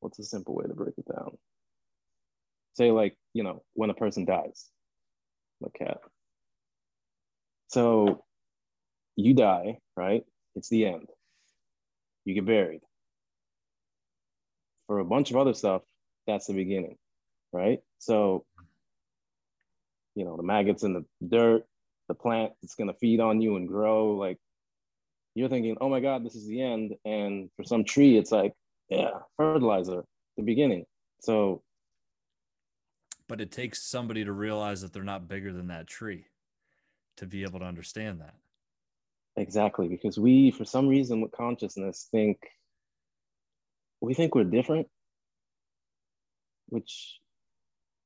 [0.00, 1.36] what's a simple way to break it down?
[2.74, 4.68] Say like, you know, when a person dies,
[5.64, 5.98] a cat.
[7.68, 8.24] So
[9.16, 10.24] you die, right?
[10.54, 11.08] It's the end.
[12.24, 12.80] You get buried.
[14.86, 15.82] For a bunch of other stuff,
[16.26, 16.96] that's the beginning,
[17.52, 17.80] right?
[17.98, 18.44] So,
[20.14, 21.64] you know, the maggots in the dirt,
[22.10, 24.36] the plant that's going to feed on you and grow, like
[25.36, 26.96] you're thinking, oh my God, this is the end.
[27.04, 28.52] And for some tree, it's like,
[28.88, 30.02] yeah, fertilizer,
[30.36, 30.86] the beginning.
[31.20, 31.62] So,
[33.28, 36.24] but it takes somebody to realize that they're not bigger than that tree
[37.18, 38.34] to be able to understand that.
[39.36, 42.38] Exactly, because we, for some reason, with consciousness, think
[44.00, 44.88] we think we're different,
[46.70, 47.20] which,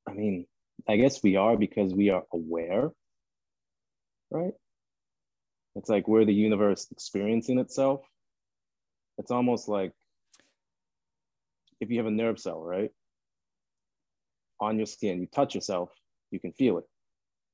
[0.07, 0.47] I mean,
[0.87, 2.91] I guess we are because we are aware,
[4.35, 4.53] right?
[5.77, 8.03] It's like we're the universe experiencing itself.
[9.19, 9.93] It's almost like
[11.81, 12.91] if you have a nerve cell, right?
[14.61, 15.91] On your skin, you touch yourself,
[16.31, 16.85] you can feel it.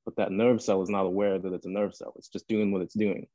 [0.03, 2.13] But that nerve cell is not aware that it's a nerve cell.
[2.17, 3.27] It's just doing what it's doing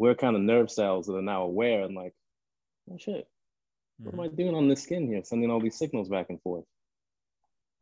[0.00, 2.14] we're kind of nerve cells that are now aware and like,
[2.90, 3.28] oh shit,
[3.98, 4.20] what mm-hmm.
[4.20, 5.20] am I doing on this skin here?
[5.22, 6.64] Sending all these signals back and forth.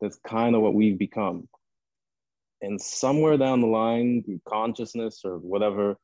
[0.01, 1.47] That's kind of what we've become.
[2.61, 5.95] And somewhere down the line, through consciousness or whatever,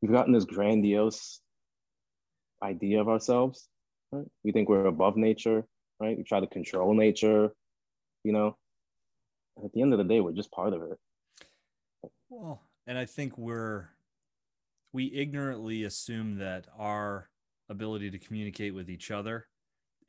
[0.00, 1.40] we've gotten this grandiose
[2.62, 3.68] idea of ourselves.
[4.12, 4.26] Right?
[4.44, 5.64] We think we're above nature,
[5.98, 6.16] right?
[6.16, 7.50] We try to control nature,
[8.24, 8.56] you know.
[9.56, 10.98] And at the end of the day, we're just part of it.
[12.28, 13.90] Well, and I think we're
[14.92, 17.28] we ignorantly assume that our
[17.68, 19.46] ability to communicate with each other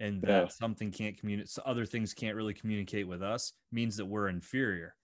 [0.02, 0.48] and that yeah.
[0.48, 4.96] something can't communicate so other things can't really communicate with us means that we're inferior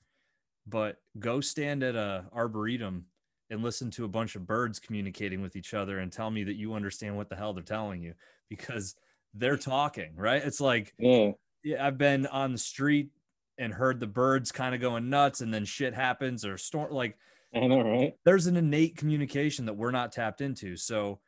[0.67, 3.05] but go stand at a arboretum
[3.49, 6.55] and listen to a bunch of birds communicating with each other and tell me that
[6.55, 8.13] you understand what the hell they're telling you
[8.49, 8.95] because
[9.33, 11.31] they're talking right it's like yeah,
[11.63, 13.11] yeah i've been on the street
[13.59, 17.17] and heard the birds kind of going nuts and then shit happens or storm like
[17.55, 18.13] I know, right?
[18.25, 20.75] There's an innate communication that we're not tapped into.
[20.75, 21.19] So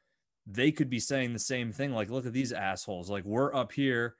[0.45, 3.09] they could be saying the same thing like, look at these assholes.
[3.09, 4.15] Like, we're up here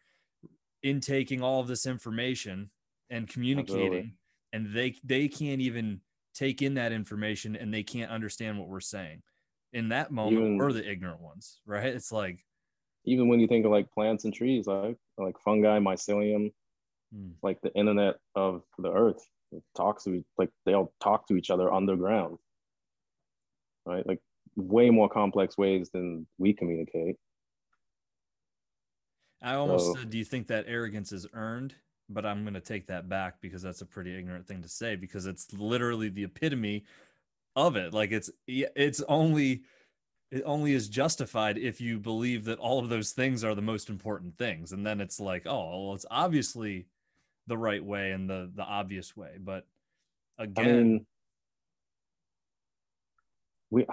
[0.84, 2.70] intaking all of this information
[3.10, 4.14] and communicating, Absolutely.
[4.54, 6.02] and they they can't even
[6.36, 9.22] take in that information and they can't understand what we're saying.
[9.74, 11.88] In that moment, even, we're the ignorant ones, right?
[11.88, 12.46] It's like
[13.06, 16.52] even when you think of like plants and trees, like like fungi, mycelium,
[17.14, 17.30] hmm.
[17.42, 21.50] like the internet of the earth it talks to like they all talk to each
[21.50, 22.38] other underground,
[23.86, 24.06] right?
[24.06, 24.20] Like
[24.60, 27.16] way more complex ways than we communicate.
[29.42, 31.76] I almost so, said, do you think that arrogance is earned?
[32.10, 34.96] But I'm going to take that back because that's a pretty ignorant thing to say
[34.96, 36.86] because it's literally the epitome
[37.56, 37.94] of it.
[37.94, 39.62] Like it's it's only
[40.32, 43.90] it only is justified if you believe that all of those things are the most
[43.90, 46.86] important things and then it's like oh well it's obviously
[47.48, 49.66] the right way and the the obvious way but
[50.38, 51.06] again I mean,
[53.72, 53.86] we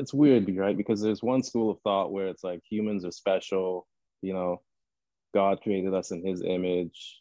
[0.00, 3.86] it's weird right because there's one school of thought where it's like humans are special
[4.22, 4.60] you know
[5.34, 7.20] god created us in his image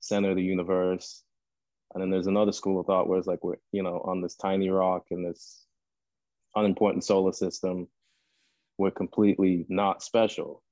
[0.00, 1.22] center of the universe
[1.94, 4.36] and then there's another school of thought where it's like we're you know on this
[4.36, 5.66] tiny rock in this
[6.54, 7.88] unimportant solar system,
[8.78, 10.62] we're completely not special.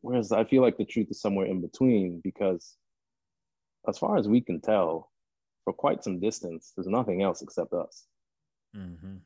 [0.00, 2.76] Whereas I feel like the truth is somewhere in between because,
[3.88, 5.10] as far as we can tell,
[5.64, 8.04] for quite some distance, there's nothing else except us.
[8.76, 9.16] Mm-hmm.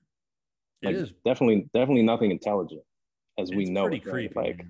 [0.82, 2.82] Like, it is definitely, definitely nothing intelligent
[3.38, 4.04] as it's we know it.
[4.04, 4.64] Creepy, like,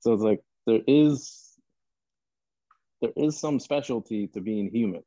[0.00, 1.56] so it's like there is
[3.00, 5.02] there is some specialty to being human.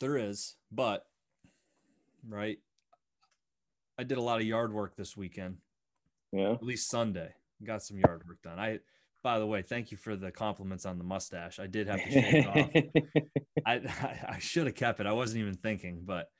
[0.00, 1.04] There is, but
[2.28, 2.58] right?
[3.98, 5.56] I did a lot of yard work this weekend.
[6.32, 6.52] Yeah.
[6.52, 7.34] At least Sunday.
[7.64, 8.58] Got some yard work done.
[8.58, 8.78] I
[9.24, 11.58] by the way, thank you for the compliments on the mustache.
[11.58, 13.24] I did have to shave it off.
[13.66, 15.06] I, I, I should have kept it.
[15.06, 16.30] I wasn't even thinking, but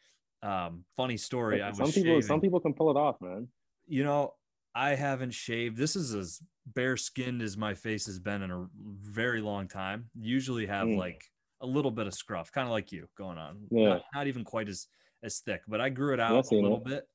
[0.43, 1.63] um, funny story.
[1.63, 2.23] I some people shaving.
[2.23, 3.49] some people can pull it off, man.
[3.87, 4.35] You know,
[4.75, 5.77] I haven't shaved.
[5.77, 10.11] This is as bare skinned as my face has been in a very long time.
[10.19, 10.99] Usually have mm.
[10.99, 11.25] like
[11.61, 13.67] a little bit of scruff, kind of like you going on.
[13.71, 13.89] Yeah.
[13.89, 14.87] Not, not even quite as
[15.23, 16.85] as thick, but I grew it out a little it.
[16.85, 17.09] bit.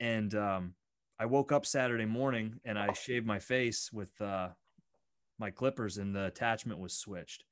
[0.00, 0.74] And um,
[1.18, 4.48] I woke up Saturday morning and I shaved my face with uh,
[5.38, 7.44] my clippers, and the attachment was switched,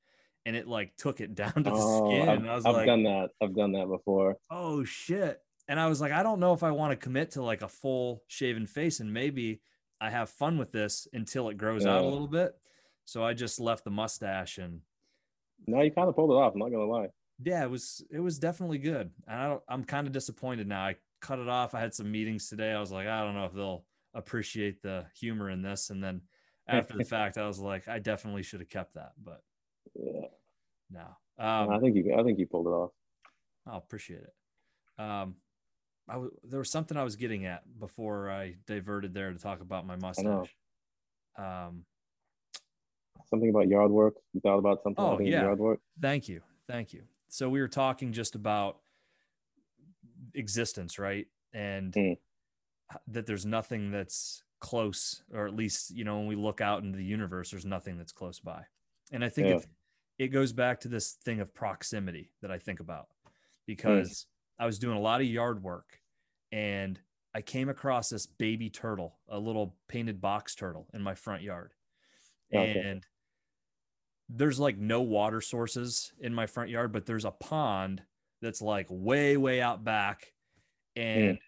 [0.45, 2.29] and it like took it down to the oh, skin.
[2.29, 3.29] I've, and I was I've like, done that.
[3.41, 4.37] I've done that before.
[4.49, 5.39] Oh shit!
[5.67, 7.67] And I was like, I don't know if I want to commit to like a
[7.67, 9.61] full shaven face, and maybe
[10.01, 11.95] I have fun with this until it grows yeah.
[11.95, 12.53] out a little bit.
[13.05, 14.81] So I just left the mustache and.
[15.65, 16.53] No, you kind of pulled it off.
[16.53, 17.07] I'm not gonna lie
[17.41, 19.09] yeah, it was it was definitely good.
[19.27, 20.83] And I don't, I'm kind of disappointed now.
[20.83, 21.73] I cut it off.
[21.73, 22.71] I had some meetings today.
[22.71, 25.89] I was like, I don't know if they'll appreciate the humor in this.
[25.89, 26.21] And then
[26.67, 29.13] after the fact, I was like, I definitely should have kept that.
[29.21, 29.41] But
[29.95, 30.27] yeah,
[30.91, 31.05] no.
[31.43, 32.91] Um, I think you I think you pulled it off.
[33.67, 34.33] I'll appreciate it.
[35.01, 35.35] Um,
[36.07, 39.61] I w- there was something I was getting at before I diverted there to talk
[39.61, 40.55] about my mustache.
[41.37, 41.85] Um,
[43.29, 44.15] something about yard work.
[44.33, 45.03] You thought about something?
[45.03, 45.43] Oh yeah.
[45.43, 45.79] Yard work.
[46.01, 47.03] Thank you, thank you.
[47.29, 48.77] So we were talking just about
[50.35, 51.27] existence, right?
[51.53, 52.17] And mm.
[53.07, 56.97] that there's nothing that's close, or at least, you know, when we look out into
[56.97, 58.63] the universe, there's nothing that's close by.
[59.11, 59.55] And I think yeah.
[59.55, 59.67] it,
[60.19, 63.07] it goes back to this thing of proximity that I think about
[63.65, 64.63] because mm.
[64.63, 65.99] I was doing a lot of yard work
[66.51, 66.99] and
[67.35, 71.73] I came across this baby turtle, a little painted box turtle in my front yard.
[72.53, 72.79] Okay.
[72.79, 73.05] And
[74.29, 78.03] there's like no water sources in my front yard, but there's a pond
[78.41, 80.33] that's like way, way out back.
[80.95, 81.39] And mm.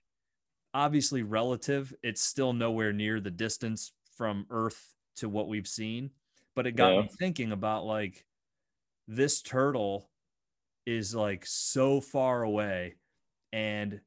[0.74, 6.10] obviously, relative, it's still nowhere near the distance from Earth to what we've seen.
[6.56, 7.02] But it got yeah.
[7.02, 8.26] me thinking about like
[9.08, 10.10] this turtle
[10.86, 12.96] is like so far away
[13.54, 14.02] and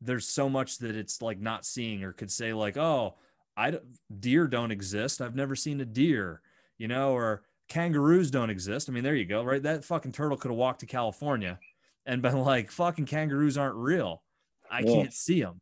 [0.00, 3.14] there's so much that it's like not seeing or could say like oh
[3.56, 3.72] i
[4.20, 6.40] deer don't exist i've never seen a deer
[6.76, 8.88] you know or kangaroos don't exist.
[8.88, 9.62] I mean, there you go, right?
[9.62, 11.58] That fucking turtle could have walked to California
[12.06, 14.22] and been like, fucking kangaroos aren't real.
[14.70, 14.92] I yeah.
[14.92, 15.60] can't see them,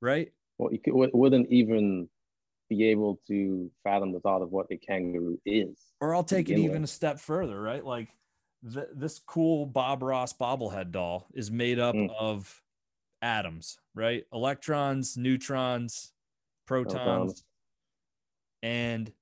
[0.00, 0.32] right?
[0.56, 2.08] Well, you could, wouldn't even
[2.68, 5.78] be able to fathom the thought of what a kangaroo is.
[6.00, 6.90] Or I'll take it even with.
[6.90, 7.84] a step further, right?
[7.84, 8.08] Like
[8.72, 12.10] th- this cool Bob Ross bobblehead doll is made up mm.
[12.18, 12.62] of
[13.22, 14.24] atoms, right?
[14.32, 16.12] Electrons, neutrons,
[16.66, 17.44] protons, protons.
[18.62, 19.12] and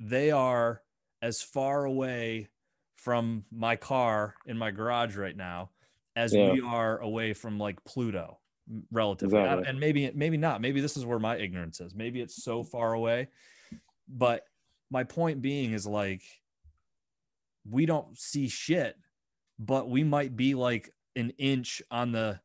[0.00, 0.82] they are
[1.22, 2.48] as far away
[2.96, 5.70] from my car in my garage right now
[6.16, 6.52] as yeah.
[6.52, 8.38] we are away from like Pluto
[8.90, 9.38] relatively.
[9.38, 9.68] Exactly.
[9.68, 10.60] And maybe maybe not.
[10.60, 11.94] Maybe this is where my ignorance is.
[11.94, 13.28] Maybe it's so far away.
[14.08, 14.44] But
[14.90, 16.22] my point being is like
[17.70, 18.96] we don't see shit
[19.58, 22.40] but we might be like an inch on the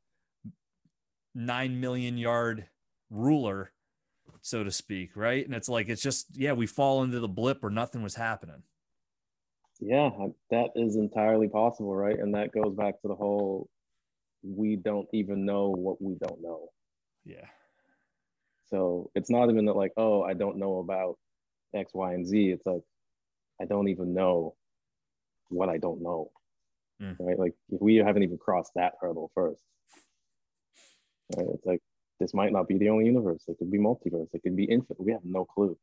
[1.36, 2.68] 9 million yard
[3.10, 3.72] ruler
[4.42, 5.46] so to speak right?
[5.46, 8.64] And it's like it's just yeah we fall into the blip where nothing was happening.
[9.80, 10.10] Yeah
[10.50, 12.18] that is entirely possible right?
[12.18, 13.70] And that goes back to the whole
[14.44, 16.70] we don't even know what we don't know.
[17.24, 17.46] Yeah.
[18.70, 21.18] So it's not even that like oh i don't know about
[21.76, 22.50] x y and z.
[22.52, 22.84] It's like
[23.62, 24.56] i don't even know
[25.52, 26.30] what i don't know
[27.02, 27.16] mm.
[27.20, 27.40] right?
[27.40, 29.62] Like if we haven't even crossed that hurdle first
[31.38, 31.48] right?
[31.54, 31.82] It's like
[32.20, 33.44] this might not be the only universe.
[33.48, 34.28] It could be multiverse.
[34.34, 35.00] It could be infinite.
[35.00, 35.78] We have no clue.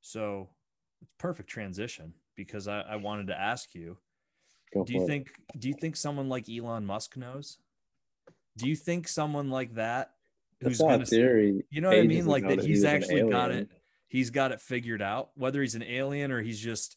[0.00, 0.48] So
[1.02, 3.98] it's perfect transition because I, I wanted to ask you
[4.72, 5.06] Go do you it.
[5.06, 7.58] think do you think someone like Elon Musk knows?
[8.56, 10.12] Do you think someone like that
[10.60, 11.64] who's gonna theory.
[11.70, 12.26] you know what I mean?
[12.26, 13.68] like that he's actually got it
[14.08, 16.96] he's got it figured out whether he's an alien or he's just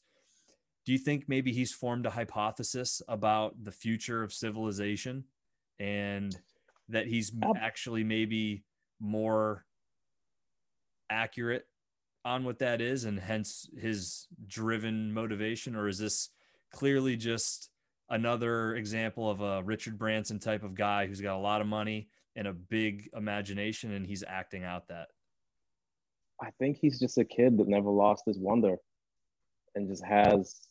[0.90, 5.24] do you think maybe he's formed a hypothesis about the future of civilization
[5.78, 6.36] and
[6.88, 8.64] that he's actually maybe
[9.00, 9.68] more
[11.08, 11.68] accurate
[12.26, 15.76] on what that is and hence his driven motivation?
[15.76, 16.30] Or is this
[16.74, 17.70] clearly just
[18.10, 22.10] another example of a Richard Branson type of guy who's got a lot of money
[22.36, 25.10] and a big imagination and he's acting out that?
[26.42, 28.78] I think he's just a kid that never lost his wonder
[29.76, 30.69] and just has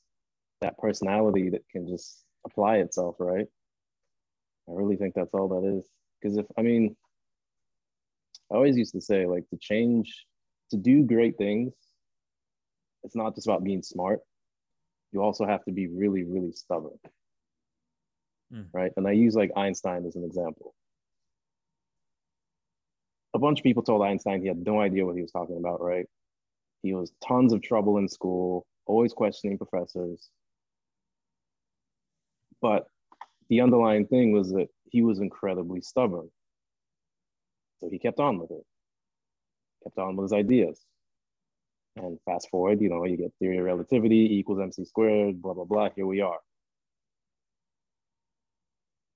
[0.60, 3.46] that personality that can just apply itself, right?
[4.68, 5.88] I really think that's all that is.
[6.20, 6.96] Because if, I mean,
[8.50, 10.26] I always used to say, like, to change,
[10.70, 11.72] to do great things,
[13.04, 14.20] it's not just about being smart.
[15.12, 16.98] You also have to be really, really stubborn.
[18.52, 18.66] Mm.
[18.72, 18.92] Right.
[18.96, 20.74] And I use like Einstein as an example.
[23.34, 25.82] A bunch of people told Einstein he had no idea what he was talking about,
[25.82, 26.06] right?
[26.82, 30.30] He was tons of trouble in school, always questioning professors.
[32.60, 32.86] But
[33.48, 36.30] the underlying thing was that he was incredibly stubborn.
[37.80, 38.64] So he kept on with it,
[39.84, 40.80] kept on with his ideas.
[41.96, 45.64] And fast forward, you know, you get theory of relativity equals mc squared, blah, blah,
[45.64, 45.88] blah.
[45.94, 46.38] Here we are.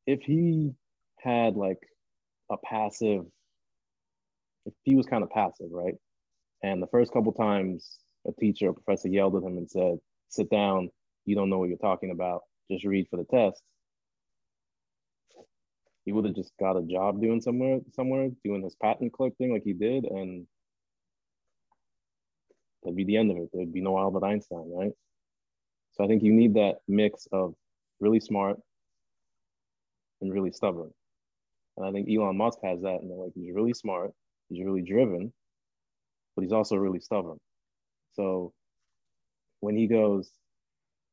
[0.06, 0.72] If he
[1.18, 1.78] had like
[2.50, 3.24] a passive,
[4.66, 5.94] if he was kind of passive, right?
[6.62, 10.50] And the first couple times a teacher or professor yelled at him and said, sit
[10.50, 10.90] down,
[11.24, 13.62] you don't know what you're talking about, just read for the test.
[16.04, 19.52] He would have just got a job doing somewhere somewhere doing his patent clerk thing
[19.52, 20.46] like he did and
[22.82, 23.50] that'd be the end of it.
[23.52, 24.92] There'd be no albert einstein right?
[25.92, 27.54] So i think you need that mix of
[28.00, 28.58] really smart
[30.20, 30.90] and really stubborn.
[31.76, 34.12] And i think elon musk has that and like he's really smart
[34.48, 35.32] he's really driven
[36.34, 37.38] but he's also really stubborn.
[38.14, 38.52] So
[39.60, 40.30] when he goes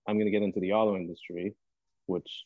[0.08, 1.54] i'm going to get into the auto industry
[2.06, 2.46] which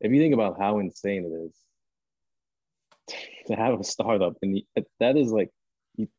[0.00, 4.60] if you think about how insane it is to have a startup and
[5.00, 5.50] that is like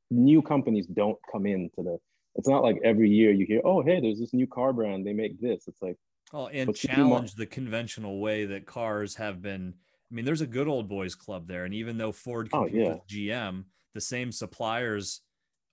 [0.09, 1.97] new companies don't come into the
[2.35, 5.13] it's not like every year you hear oh hey there's this new car brand they
[5.13, 5.97] make this it's like
[6.33, 9.73] oh and challenge the conventional way that cars have been
[10.11, 12.77] i mean there's a good old boys club there and even though ford oh, competes
[12.77, 12.89] oh, yeah.
[12.89, 15.21] with gm the same suppliers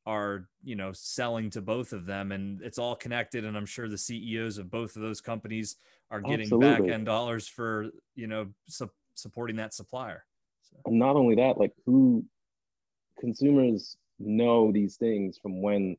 [0.04, 3.88] are you know selling to both of them and it's all connected and i'm sure
[3.88, 5.76] the ceos of both of those companies
[6.10, 6.86] are getting Absolutely.
[6.86, 10.24] back end dollars for you know su- supporting that supplier
[10.62, 10.76] so.
[10.86, 12.24] and not only that like who
[13.20, 15.96] consumers know these things from when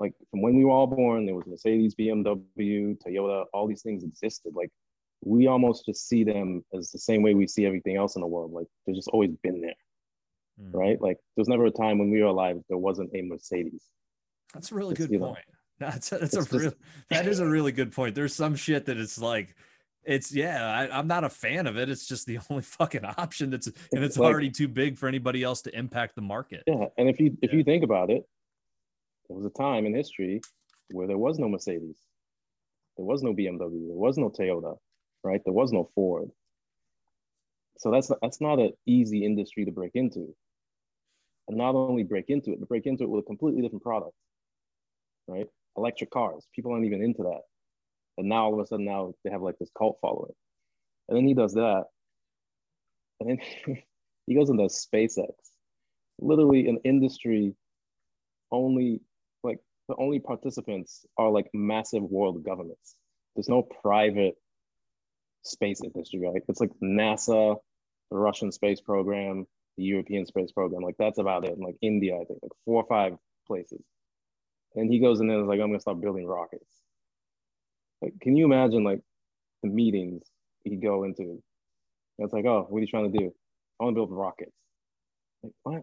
[0.00, 4.02] like from when we were all born there was mercedes bmw toyota all these things
[4.02, 4.70] existed like
[5.24, 8.26] we almost just see them as the same way we see everything else in the
[8.26, 9.74] world like they've just always been there
[10.60, 10.72] mm.
[10.72, 11.00] right?
[11.00, 13.84] Like there's never a time when we were alive there wasn't a Mercedes.
[14.54, 15.20] That's a really good point.
[15.22, 15.34] Know,
[15.78, 16.72] that's a, that's a just, real
[17.10, 18.14] that is a really good point.
[18.14, 19.54] There's some shit that it's like
[20.04, 21.88] it's yeah, I, am not a fan of it.
[21.88, 25.42] It's just the only fucking option that's and it's, like, already too big for anybody
[25.42, 26.62] else to impact the market.
[26.66, 27.58] Yeah, and if you if yeah.
[27.58, 28.24] you think about it,
[29.28, 30.40] there was a time in history
[30.90, 31.98] where there was no Mercedes,
[32.96, 34.76] there was no BMW, there was no Toyota,
[35.24, 35.42] right?
[35.44, 36.30] There was no Ford.
[37.78, 40.34] So that's that's not an easy industry to break into
[41.48, 44.14] and not only break into it, but break into it with a completely different product,
[45.28, 45.46] right?
[45.76, 46.46] Electric cars.
[46.54, 47.42] People aren't even into that.
[48.18, 50.32] And now all of a sudden now they have like this cult following.
[51.08, 51.84] And then he does that.
[53.20, 53.38] And then
[54.26, 55.32] he goes into SpaceX,
[56.20, 57.54] literally an industry
[58.50, 59.00] only
[59.42, 62.96] like the only participants are like massive world governments.
[63.34, 64.36] There's no private
[65.42, 66.42] space industry, right?
[66.48, 67.56] It's like NASA,
[68.10, 69.46] the Russian space program,
[69.76, 70.82] the European space program.
[70.82, 71.52] Like that's about it.
[71.52, 73.16] And like India, I think like four or five
[73.46, 73.82] places.
[74.74, 76.70] And he goes in there and is like, I'm gonna start building rockets.
[78.02, 79.00] Like, can you imagine like
[79.62, 80.22] the meetings
[80.64, 81.42] he'd go into?
[82.18, 83.32] It's like, oh, what are you trying to do?
[83.80, 84.56] I want to build rockets.
[85.42, 85.82] Like, what?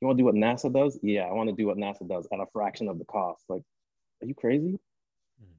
[0.00, 0.98] You want to do what NASA does?
[1.02, 3.44] Yeah, I want to do what NASA does at a fraction of the cost.
[3.48, 3.62] Like,
[4.22, 4.78] are you crazy?
[5.42, 5.56] Mm.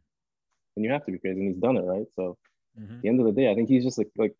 [0.75, 2.05] And you have to be crazy, and he's done it, right?
[2.15, 2.37] So,
[2.79, 2.95] mm-hmm.
[2.95, 4.35] at the end of the day, I think he's just like like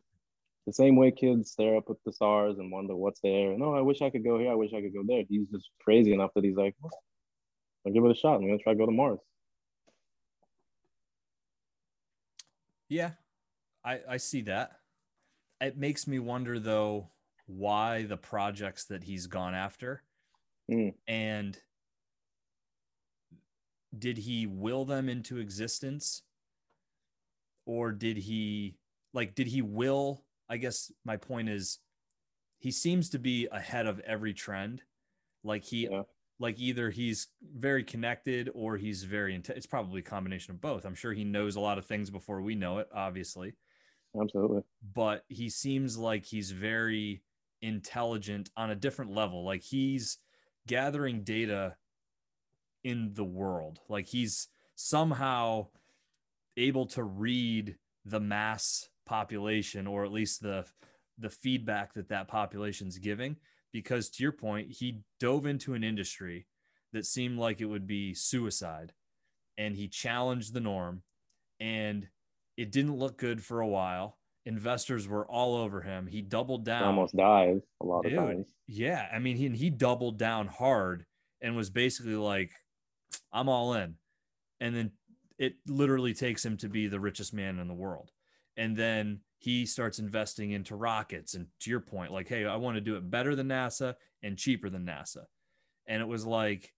[0.68, 3.52] the same way kids stare up at the stars and wonder what's there.
[3.54, 4.52] And oh, I wish I could go here.
[4.52, 5.24] I wish I could go there.
[5.30, 6.76] He's just crazy enough that he's like,
[7.86, 8.36] I'll give it a shot.
[8.36, 9.20] I'm gonna try to go to Mars.
[12.90, 13.12] Yeah,
[13.84, 14.74] I I see that.
[15.62, 17.12] It makes me wonder though
[17.46, 20.04] why the projects that he's gone after
[20.70, 20.94] mm.
[21.08, 21.58] and
[23.98, 26.24] did he will them into existence
[27.66, 28.76] or did he
[29.14, 31.80] like did he will i guess my point is
[32.60, 34.82] he seems to be ahead of every trend
[35.44, 36.02] like he yeah.
[36.40, 40.86] like either he's very connected or he's very int- it's probably a combination of both
[40.86, 43.54] i'm sure he knows a lot of things before we know it obviously
[44.20, 44.62] absolutely
[44.94, 47.22] but he seems like he's very
[47.62, 49.44] intelligent on a different level.
[49.44, 50.18] Like he's
[50.68, 51.76] gathering data
[52.84, 53.80] in the world.
[53.90, 55.68] Like he's somehow
[56.56, 57.76] able to read
[58.06, 60.66] the mass population or at least the
[61.18, 63.36] the feedback that that population's giving
[63.74, 66.46] because to your point he dove into an industry
[66.94, 68.94] that seemed like it would be suicide
[69.58, 71.02] and he challenged the norm
[71.60, 72.08] and
[72.56, 76.08] it didn't look good for a while investors were all over him.
[76.08, 76.84] He doubled down.
[76.84, 78.46] Almost died a lot Dude, of times.
[78.66, 81.06] Yeah, I mean, he he doubled down hard
[81.42, 82.52] and was basically like,
[83.32, 83.96] "I'm all in,"
[84.60, 84.92] and then
[85.38, 88.12] it literally takes him to be the richest man in the world.
[88.58, 91.36] And then he starts investing into rockets.
[91.36, 94.38] And to your point, like, hey, I want to do it better than NASA and
[94.38, 95.26] cheaper than NASA.
[95.86, 96.74] And it was like,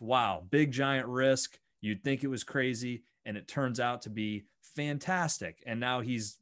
[0.00, 1.58] wow, big giant risk.
[1.80, 4.44] You'd think it was crazy, and it turns out to be
[4.76, 5.62] fantastic.
[5.66, 6.38] And now he's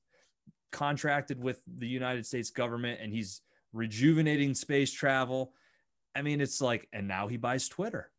[0.72, 3.40] contracted with the United States government and he's
[3.72, 5.52] rejuvenating space travel.
[6.14, 8.10] I mean, it's like, and now he buys Twitter.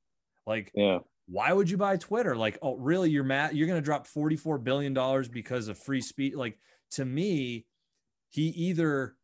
[0.45, 0.99] Like, yeah.
[1.29, 2.35] Why would you buy Twitter?
[2.35, 3.09] Like, oh, really?
[3.09, 3.55] You're mad?
[3.55, 4.93] You're going to drop $44 billion
[5.31, 6.33] because of free speech?
[6.33, 6.57] Like,
[6.91, 7.65] to me,
[8.29, 9.15] he either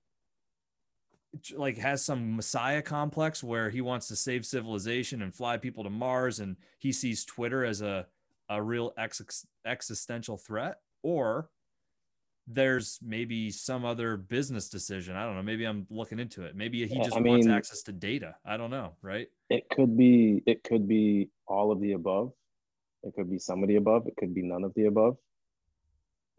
[1.56, 5.90] like has some messiah complex where he wants to save civilization and fly people to
[5.90, 8.06] Mars and he sees Twitter as a
[8.50, 11.50] a real ex- existential threat or
[12.48, 15.16] there's maybe some other business decision.
[15.16, 15.44] I don't know.
[15.44, 16.56] Maybe I'm looking into it.
[16.56, 18.36] Maybe he just I wants mean, access to data.
[18.46, 18.96] I don't know.
[19.02, 19.28] Right.
[19.50, 22.34] It could be, it could be all of the above.
[23.04, 24.08] It could be some of the above.
[24.08, 25.18] It could be none of the above.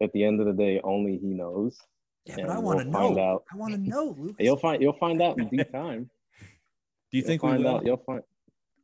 [0.01, 1.77] At the end of the day, only he knows.
[2.25, 3.21] Yeah, but I want to we'll know.
[3.21, 3.43] Out.
[3.51, 4.35] I want to know, Lucas.
[4.39, 6.09] You'll find, you'll find out in due time.
[7.11, 7.67] Do you you'll think we will?
[7.67, 7.85] out?
[7.85, 8.21] You'll find.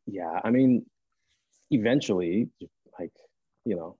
[0.06, 0.40] Yeah.
[0.44, 0.86] I mean,
[1.72, 2.50] eventually,
[3.00, 3.12] like,
[3.66, 3.98] you know,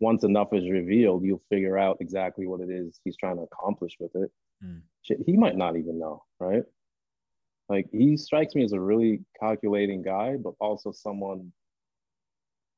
[0.00, 3.96] once enough is revealed, you'll figure out exactly what it is he's trying to accomplish
[4.00, 4.30] with it.
[4.64, 4.80] Mm.
[5.02, 6.64] Shit, he might not even know, right?
[7.68, 11.52] Like he strikes me as a really calculating guy, but also someone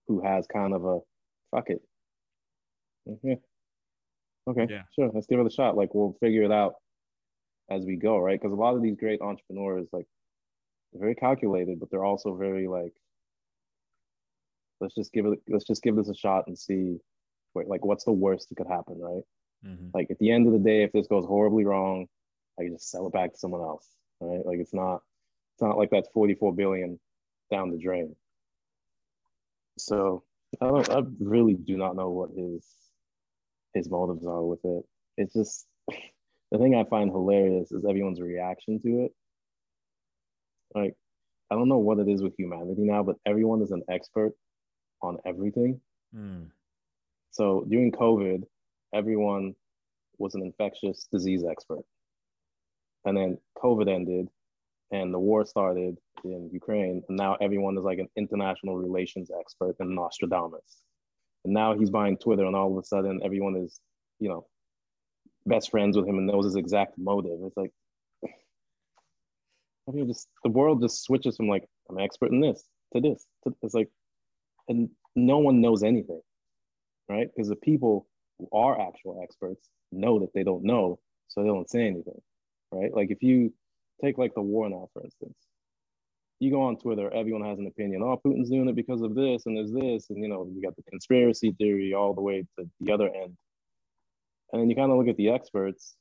[0.06, 0.98] who has kind of a
[1.50, 1.80] fuck it.
[3.08, 3.38] Okay.
[4.48, 4.82] Okay, yeah.
[4.94, 5.10] sure.
[5.14, 5.76] Let's give it a shot.
[5.76, 6.74] Like we'll figure it out
[7.70, 8.40] as we go, right?
[8.40, 10.06] Because a lot of these great entrepreneurs, like,
[10.94, 12.92] very calculated, but they're also very like,
[14.80, 16.98] let's just give it, let's just give this a shot and see
[17.54, 19.22] like what's the worst that could happen, right?
[19.66, 19.88] Mm-hmm.
[19.94, 22.06] Like at the end of the day, if this goes horribly wrong,
[22.58, 23.86] I can just sell it back to someone else,
[24.20, 24.44] right?
[24.44, 25.02] Like it's not,
[25.54, 26.98] it's not like that's 44 billion
[27.50, 28.16] down the drain.
[29.78, 30.22] So
[30.60, 32.66] I don't, I really do not know what his
[33.74, 34.84] his motives are with it.
[35.16, 35.66] It's just
[36.50, 39.12] the thing I find hilarious is everyone's reaction to it.
[40.74, 40.94] Like,
[41.50, 44.32] I don't know what it is with humanity now, but everyone is an expert
[45.02, 45.80] on everything.
[46.14, 46.48] Mm.
[47.32, 48.44] So during COVID,
[48.94, 49.54] everyone
[50.18, 51.82] was an infectious disease expert.
[53.04, 54.28] And then COVID ended
[54.92, 57.02] and the war started in Ukraine.
[57.08, 60.82] And now everyone is like an international relations expert and Nostradamus.
[61.44, 63.80] And now he's buying Twitter, and all of a sudden everyone is,
[64.20, 64.46] you know,
[65.46, 67.38] best friends with him and knows his exact motive.
[67.44, 67.72] It's like,
[69.88, 72.62] I mean, just the world just switches from like, I'm an expert in this
[72.94, 73.26] to this.
[73.42, 73.88] To, it's like,
[74.68, 76.20] and no one knows anything
[77.12, 77.28] right?
[77.34, 78.06] Because the people
[78.38, 80.98] who are actual experts know that they don't know,
[81.28, 82.20] so they don't say anything,
[82.72, 82.94] right?
[82.94, 83.52] Like if you
[84.02, 85.36] take like the war now, for instance,
[86.40, 88.02] you go on Twitter, everyone has an opinion.
[88.02, 90.74] Oh, Putin's doing it because of this, and there's this, and you know, you got
[90.74, 93.36] the conspiracy theory all the way to the other end.
[94.52, 95.94] And then you kind of look at the experts,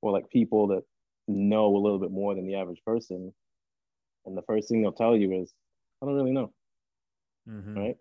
[0.00, 0.82] or like people that
[1.28, 3.32] know a little bit more than the average person,
[4.24, 5.52] and the first thing they'll tell you is,
[6.00, 6.50] "I don't really know,"
[7.48, 7.78] mm-hmm.
[7.78, 7.96] right?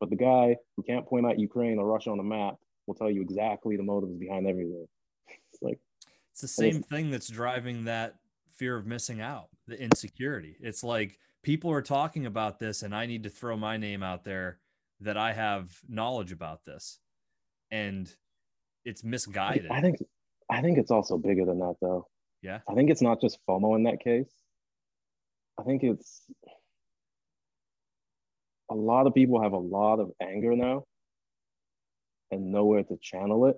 [0.00, 3.10] But the guy who can't point out Ukraine or Russia on the map will tell
[3.10, 4.86] you exactly the motives behind everything.
[5.52, 5.80] It's like
[6.32, 8.16] it's the same thing that's driving that
[8.54, 10.56] fear of missing out, the insecurity.
[10.60, 14.24] It's like people are talking about this, and I need to throw my name out
[14.24, 14.58] there
[15.00, 16.98] that I have knowledge about this,
[17.70, 18.12] and
[18.84, 19.70] it's misguided.
[19.70, 19.98] I think
[20.50, 22.08] I think it's also bigger than that, though.
[22.42, 24.30] Yeah, I think it's not just FOMO in that case.
[25.58, 26.22] I think it's
[28.70, 30.84] a lot of people have a lot of anger now
[32.30, 33.56] and nowhere to channel it.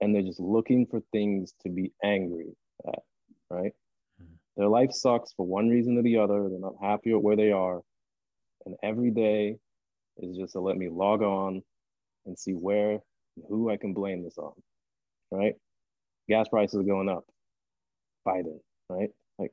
[0.00, 3.02] And they're just looking for things to be angry at,
[3.48, 3.72] right?
[4.20, 4.34] Mm-hmm.
[4.56, 6.48] Their life sucks for one reason or the other.
[6.48, 7.80] They're not happy with where they are.
[8.66, 9.56] And every day
[10.18, 11.62] is just to let me log on
[12.26, 13.00] and see where
[13.36, 14.52] and who I can blame this on,
[15.30, 15.54] right?
[16.28, 17.24] Gas prices are going up.
[18.26, 19.10] Biden, right?
[19.38, 19.52] Like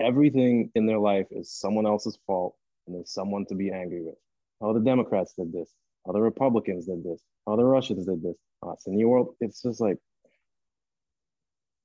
[0.00, 2.54] everything in their life is someone else's fault
[2.88, 4.16] and there's someone to be angry with.
[4.60, 5.72] Oh, the Democrats did this.
[6.08, 7.22] Other Republicans did this.
[7.46, 8.36] Other Russians did this.
[8.62, 9.34] Oh, it's the new world.
[9.40, 9.98] It's just like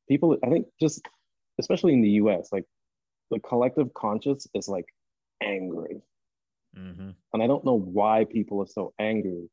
[0.07, 1.01] people, I think just
[1.59, 2.65] especially in the US, like
[3.29, 4.85] the collective conscience is like
[5.41, 6.01] angry.
[6.77, 7.09] Mm-hmm.
[7.33, 9.49] And I don't know why people are so angry.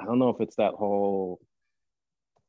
[0.00, 1.40] I don't know if it's that whole,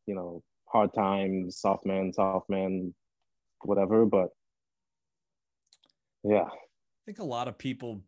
[0.06, 2.94] you know, hard times, soft man, soft man,
[3.64, 4.30] whatever, but
[6.24, 6.48] yeah.
[7.12, 8.06] Think a lot of people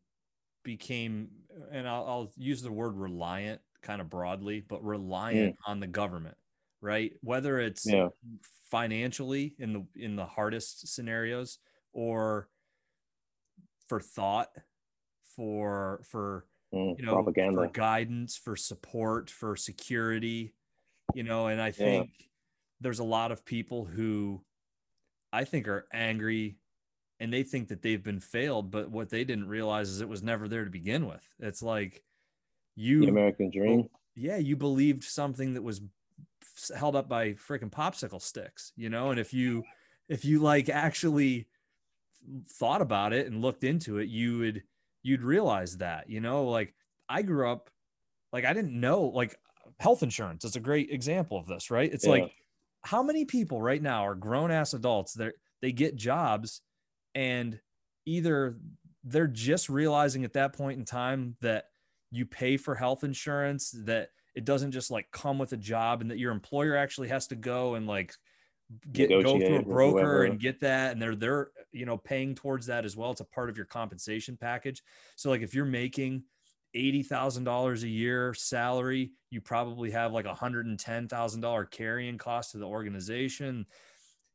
[0.63, 1.27] became,
[1.73, 5.69] and I'll, I'll use the word reliant kind of broadly, but reliant mm.
[5.69, 6.37] on the government,
[6.79, 7.11] right?
[7.19, 8.07] Whether it's yeah.
[8.71, 11.59] financially in the in the hardest scenarios
[11.91, 12.47] or
[13.89, 14.51] for thought,
[15.35, 17.63] for for mm, you know propaganda.
[17.63, 20.53] for guidance, for support, for security,
[21.13, 22.25] you know, and I think yeah.
[22.79, 24.41] there's a lot of people who
[25.33, 26.55] I think are angry
[27.19, 30.23] and they think that they've been failed but what they didn't realize is it was
[30.23, 31.25] never there to begin with.
[31.39, 32.03] It's like
[32.75, 33.87] you the american dream.
[34.15, 35.81] yeah you believed something that was
[36.75, 39.63] held up by freaking popsicle sticks you know and if you
[40.09, 41.47] if you like actually
[42.47, 44.63] thought about it and looked into it you would
[45.03, 46.45] you'd realize that you know?
[46.45, 46.73] Like
[47.09, 47.69] i grew up
[48.31, 49.35] like i didn't know like
[49.79, 51.91] health insurance is a great example of this right?
[51.91, 52.11] It's yeah.
[52.11, 52.31] like
[52.81, 56.61] how many people right now are grown ass adults that they get jobs
[57.15, 57.59] and
[58.05, 58.57] either
[59.03, 61.65] they're just realizing at that point in time that
[62.11, 66.09] you pay for health insurance that it doesn't just like come with a job and
[66.09, 68.13] that your employer actually has to go and like
[68.91, 72.65] get go through a broker and get that and they're they're you know paying towards
[72.67, 73.11] that as well.
[73.11, 74.81] It's a part of your compensation package.
[75.15, 76.23] So like if you're making
[76.75, 83.65] $80,000 a year salary you probably have like a $110,000 carrying cost to the organization.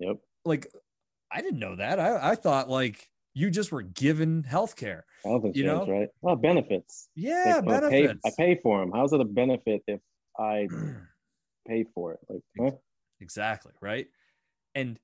[0.00, 0.18] Yep.
[0.44, 0.66] Like
[1.30, 2.00] I didn't know that.
[2.00, 5.04] I, I thought like you just were given health care.
[5.22, 5.86] Health insurance, you know?
[5.86, 6.08] right?
[6.22, 7.08] Well, benefits.
[7.14, 8.20] Yeah, like, benefits.
[8.24, 8.90] I pay, I pay, for them.
[8.92, 10.00] How's it a benefit if
[10.38, 10.66] I
[11.68, 12.20] pay for it?
[12.28, 12.76] Like, huh?
[13.20, 14.06] exactly, right?
[14.74, 14.98] And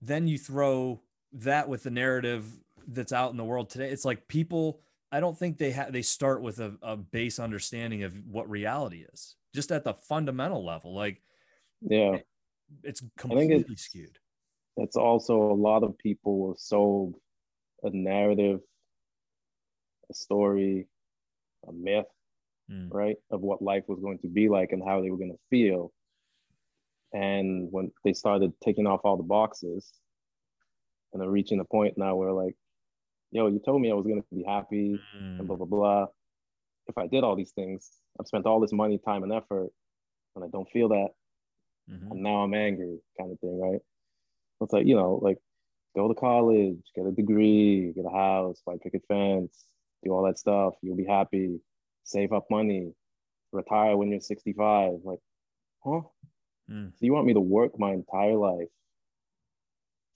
[0.00, 1.00] then you throw
[1.32, 2.46] that with the narrative
[2.86, 3.90] that's out in the world today.
[3.90, 4.80] It's like people.
[5.10, 5.92] I don't think they have.
[5.92, 10.64] They start with a, a base understanding of what reality is, just at the fundamental
[10.64, 10.94] level.
[10.94, 11.22] Like,
[11.80, 12.26] yeah, it,
[12.84, 14.18] it's completely it's, skewed
[14.78, 17.14] it's also a lot of people were sold
[17.82, 18.60] a narrative,
[20.10, 20.88] a story,
[21.68, 22.06] a myth,
[22.70, 22.88] mm.
[22.90, 25.38] right, of what life was going to be like and how they were going to
[25.50, 25.92] feel.
[27.12, 29.92] And when they started taking off all the boxes
[31.12, 32.54] and they're reaching a point now where like,
[33.30, 35.38] yo, you told me I was going to be happy mm.
[35.38, 36.06] and blah, blah, blah.
[36.86, 39.70] If I did all these things, I've spent all this money, time, and effort,
[40.34, 41.08] and I don't feel that.
[41.90, 42.12] Mm-hmm.
[42.12, 43.80] And now I'm angry, kind of thing, right?
[44.60, 45.38] It's like, you know, like
[45.94, 49.64] go to college, get a degree, get a house, buy a picket fence,
[50.02, 50.74] do all that stuff.
[50.82, 51.60] You'll be happy,
[52.04, 52.92] save up money,
[53.52, 55.00] retire when you're 65.
[55.04, 55.20] Like,
[55.84, 56.00] huh?
[56.70, 56.90] Mm.
[56.90, 58.68] So you want me to work my entire life,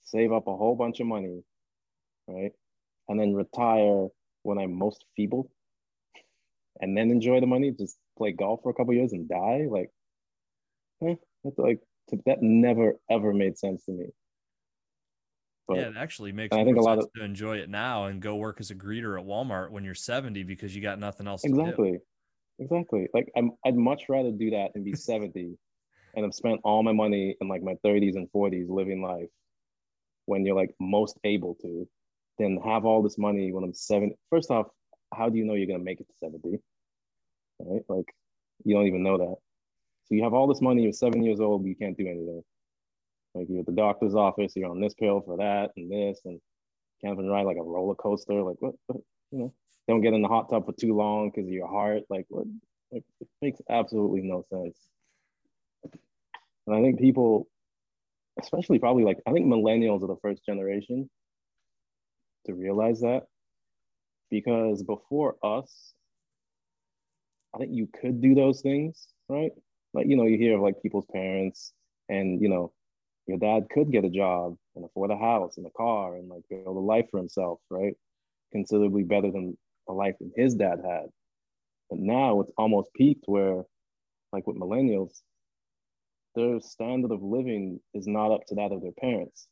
[0.03, 1.43] save up a whole bunch of money,
[2.27, 2.51] right?
[3.07, 4.07] And then retire
[4.43, 5.49] when I'm most feeble
[6.79, 9.67] and then enjoy the money, just play golf for a couple years and die?
[9.69, 9.89] Like,
[11.05, 11.79] eh, that's like,
[12.25, 14.05] that never ever made sense to me.
[15.67, 18.21] But yeah, it actually makes I think a lot of to enjoy it now and
[18.21, 21.41] go work as a greeter at Walmart when you're 70 because you got nothing else
[21.43, 21.59] to do.
[21.59, 21.99] exactly.
[22.59, 23.07] Exactly.
[23.13, 25.57] Like I'm, I'd much rather do that and be 70
[26.15, 29.29] and have spent all my money in like my 30s and 40s living life
[30.25, 31.87] when you're like most able to
[32.39, 34.15] than have all this money when I'm 70.
[34.29, 34.67] First off,
[35.13, 36.59] how do you know you're going to make it to 70?
[37.59, 37.81] Right?
[37.87, 38.13] Like
[38.65, 39.35] you don't even know that.
[40.05, 42.43] So you have all this money, you're seven years old, but you can't do anything.
[43.35, 46.39] Like you're at the doctor's office, you're on this pill for that and this, and
[47.01, 48.41] can't even ride like a roller coaster.
[48.41, 49.53] Like what, what you know?
[49.87, 52.03] don't get in the hot tub for too long because of your heart.
[52.09, 52.45] Like what?
[52.91, 54.77] Like, it makes absolutely no sense.
[56.67, 57.47] And I think people,
[58.39, 61.09] especially probably like I think millennials are the first generation
[62.45, 63.23] to realize that
[64.29, 65.93] because before us,
[67.53, 69.51] I think you could do those things, right?
[69.93, 71.73] Like you know, you hear of like people's parents,
[72.09, 72.71] and you know,
[73.27, 76.43] your dad could get a job and afford a house and a car and like
[76.49, 77.95] build a life for himself, right?
[78.51, 79.57] Considerably better than
[79.87, 81.05] a life that his dad had.
[81.89, 83.63] But now it's almost peaked where,
[84.31, 85.21] like with millennials,
[86.35, 89.47] their standard of living is not up to that of their parents.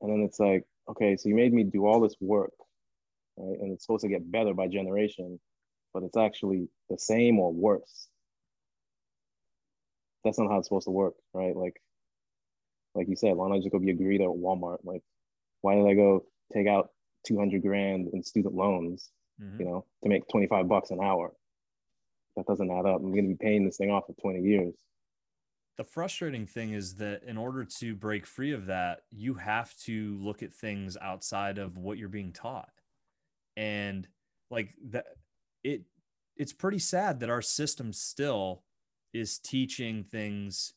[0.00, 2.54] And then it's like, okay, so you made me do all this work,
[3.36, 3.58] right?
[3.60, 5.38] And it's supposed to get better by generation,
[5.92, 8.08] but it's actually the same or worse.
[10.24, 11.54] That's not how it's supposed to work, right?
[11.54, 11.80] Like,
[12.94, 14.78] like you said, why don't I just go be a greeter at Walmart?
[14.84, 15.02] Like,
[15.60, 16.90] why did I go take out
[17.26, 19.10] 200 grand in student loans,
[19.40, 19.60] mm-hmm.
[19.60, 21.32] you know, to make 25 bucks an hour?
[22.36, 23.00] That doesn't add up.
[23.00, 24.74] I'm going to be paying this thing off for 20 years.
[25.76, 30.18] The frustrating thing is that in order to break free of that, you have to
[30.20, 32.70] look at things outside of what you're being taught.
[33.56, 34.06] And
[34.50, 35.06] like that,
[35.64, 35.82] it,
[36.36, 38.62] it's pretty sad that our system still
[39.12, 40.74] is teaching things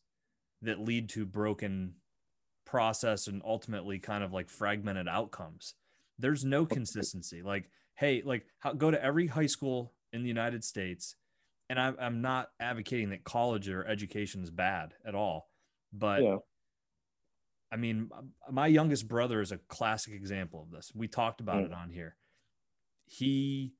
[0.61, 1.95] that lead to broken
[2.73, 5.75] process and ultimately kind of like fragmented outcomes.
[6.17, 7.43] There's no consistency.
[7.43, 11.15] Like, hey, like how, go to every high school in the United States,
[11.69, 15.51] and I'm, I'm not advocating that college or education is bad at all,
[15.93, 16.37] but yeah.
[17.71, 18.09] I mean,
[18.49, 20.91] my youngest brother is a classic example of this.
[20.95, 21.65] We talked about mm.
[21.67, 22.15] it on here.
[23.05, 23.73] He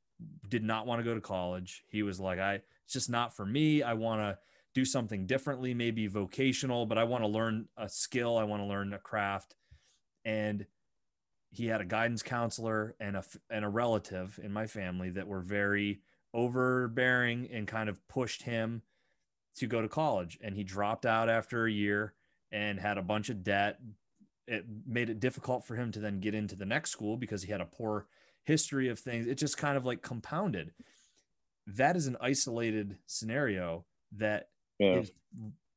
[0.48, 1.84] did not want to go to college.
[1.88, 3.82] He was like, I, it's just not for me.
[3.82, 4.38] I want to
[4.74, 8.38] do something differently, maybe vocational, but I want to learn a skill.
[8.38, 9.56] I want to learn a craft.
[10.26, 10.66] And
[11.52, 15.42] he had a guidance counselor and a, and a relative in my family that were
[15.42, 16.02] very
[16.34, 18.82] overbearing and kind of pushed him
[19.56, 20.40] to go to college.
[20.42, 22.16] And he dropped out after a year
[22.52, 23.80] and had a bunch of debt.
[24.48, 27.52] It made it difficult for him to then get into the next school because he
[27.52, 28.08] had a poor
[28.44, 29.28] history of things.
[29.28, 30.72] It just kind of like compounded.
[31.68, 33.86] That is an isolated scenario
[34.18, 34.50] that
[34.84, 35.00] yeah.
[35.00, 35.12] is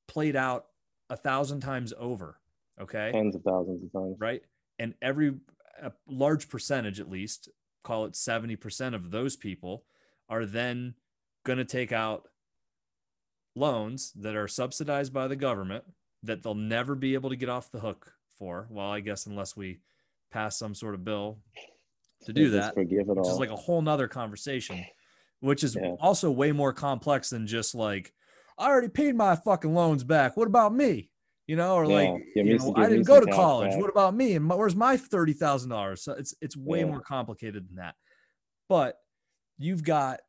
[0.08, 0.66] played out
[1.10, 2.38] a thousand times over.
[2.80, 3.10] Okay.
[3.12, 4.16] Tens of thousands of times.
[4.18, 4.42] Right.
[4.78, 5.34] And every
[5.82, 7.48] a large percentage, at least,
[7.82, 9.84] call it 70% of those people
[10.28, 10.94] are then
[11.44, 12.28] going to take out
[13.54, 15.84] loans that are subsidized by the government
[16.22, 18.66] that they'll never be able to get off the hook for.
[18.70, 19.80] Well, I guess unless we
[20.30, 21.38] pass some sort of bill
[22.24, 23.32] to do that, forgive it which all.
[23.32, 24.84] is like a whole nother conversation,
[25.40, 25.92] which is yeah.
[26.00, 28.12] also way more complex than just like,
[28.58, 30.36] I already paid my fucking loans back.
[30.36, 31.10] What about me?
[31.46, 33.70] You know, or yeah, like, you know, I didn't go to college.
[33.70, 33.80] Back.
[33.80, 34.34] What about me?
[34.34, 36.02] And where's my thirty thousand dollars?
[36.02, 36.86] So it's it's way yeah.
[36.86, 37.94] more complicated than that.
[38.68, 38.96] But
[39.58, 40.20] you've got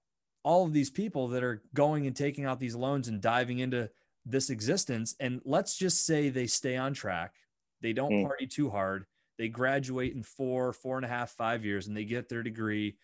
[0.43, 3.89] all of these people that are going and taking out these loans and diving into
[4.25, 5.15] this existence.
[5.19, 7.34] And let's just say they stay on track.
[7.82, 8.23] They don't mm.
[8.23, 9.05] party too hard.
[9.39, 12.97] They graduate in four, four and a half, five years, and they get their degree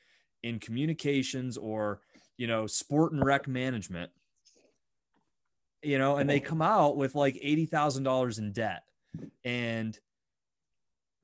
[0.43, 2.01] in communications or
[2.37, 4.11] you know sport and rec management
[5.83, 8.83] you know, and they come out with like $80,000 in debt
[9.43, 9.97] and,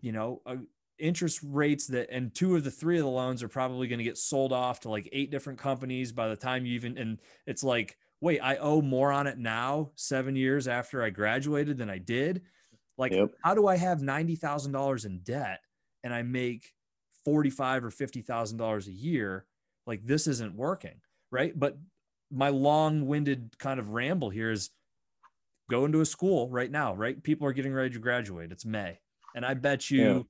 [0.02, 0.56] you know, uh,
[0.98, 4.04] interest rates that, and two of the three of the loans are probably going to
[4.04, 7.64] get sold off to like eight different companies by the time you even, and it's
[7.64, 11.98] like, wait, I owe more on it now, seven years after I graduated than I
[11.98, 12.42] did.
[12.98, 13.30] Like, yep.
[13.44, 15.62] how do I have $90,000 in debt
[16.04, 16.74] and I make
[17.24, 19.46] 45 or $50,000 a year?
[19.88, 21.00] Like, this isn't working.
[21.32, 21.58] Right.
[21.58, 21.78] But
[22.32, 24.70] my long-winded kind of ramble here is
[25.70, 27.22] go into a school right now, right?
[27.24, 28.52] People are getting ready to graduate.
[28.52, 29.00] It's May.
[29.36, 30.28] And I bet you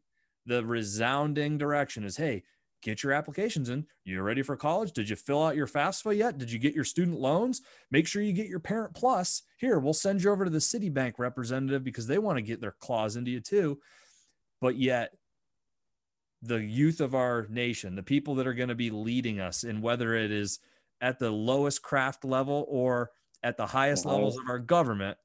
[0.47, 0.57] yeah.
[0.57, 2.43] the resounding direction is, hey,
[2.81, 3.85] get your applications in.
[4.05, 4.91] You're ready for college?
[4.91, 6.37] Did you fill out your FAFSA yet?
[6.37, 7.61] Did you get your student loans?
[7.91, 9.43] Make sure you get your parent plus.
[9.57, 12.75] Here, we'll send you over to the Citibank representative because they want to get their
[12.79, 13.79] claws into you too.
[14.61, 15.11] But yet,
[16.41, 19.81] the youth of our nation, the people that are going to be leading us, and
[19.81, 20.59] whether it is
[21.01, 23.11] at the lowest craft level or
[23.43, 24.13] at the highest wow.
[24.13, 25.17] levels of our government,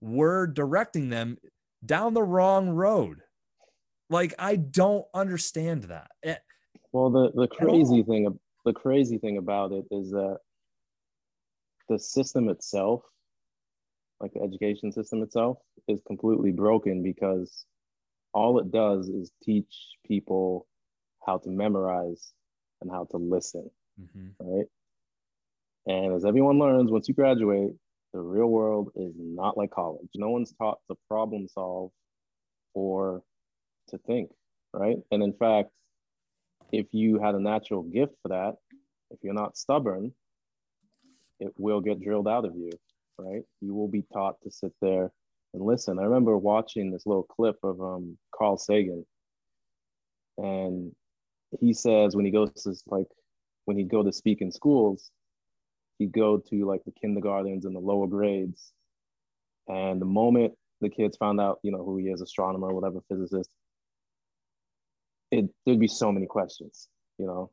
[0.00, 1.38] we're directing them
[1.84, 3.20] down the wrong road.
[4.10, 6.10] Like I don't understand that.
[6.22, 6.36] It, eh,
[6.92, 10.38] well, the the crazy thing the crazy thing about it is that
[11.88, 13.02] the system itself,
[14.20, 15.58] like the education system itself,
[15.88, 17.66] is completely broken because
[18.32, 20.66] all it does is teach people
[21.24, 22.32] how to memorize
[22.80, 24.28] and how to listen, mm-hmm.
[24.40, 24.66] right?
[25.86, 27.72] And as everyone learns, once you graduate,
[28.12, 30.08] the real world is not like college.
[30.14, 31.90] No one's taught to problem solve
[32.74, 33.22] or
[33.88, 34.30] to think,
[34.72, 34.98] right?
[35.10, 35.70] And in fact,
[36.72, 38.54] if you had a natural gift for that,
[39.10, 40.12] if you're not stubborn,
[41.40, 42.70] it will get drilled out of you,
[43.18, 43.42] right?
[43.60, 45.10] You will be taught to sit there
[45.52, 45.98] and listen.
[45.98, 49.04] I remember watching this little clip of um, Carl Sagan,
[50.38, 50.92] and
[51.60, 53.06] he says when he goes to like
[53.66, 55.10] when he'd go to speak in schools,
[55.98, 58.72] he'd go to like the kindergartens and the lower grades,
[59.68, 63.50] and the moment the kids found out, you know, who he is, astronomer, whatever, physicist,
[65.30, 66.88] it there'd be so many questions.
[67.18, 67.50] You know,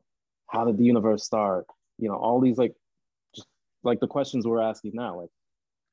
[0.48, 1.66] how did the universe start?
[1.98, 2.74] You know, all these like,
[3.34, 3.46] just
[3.82, 5.30] like the questions we're asking now, like,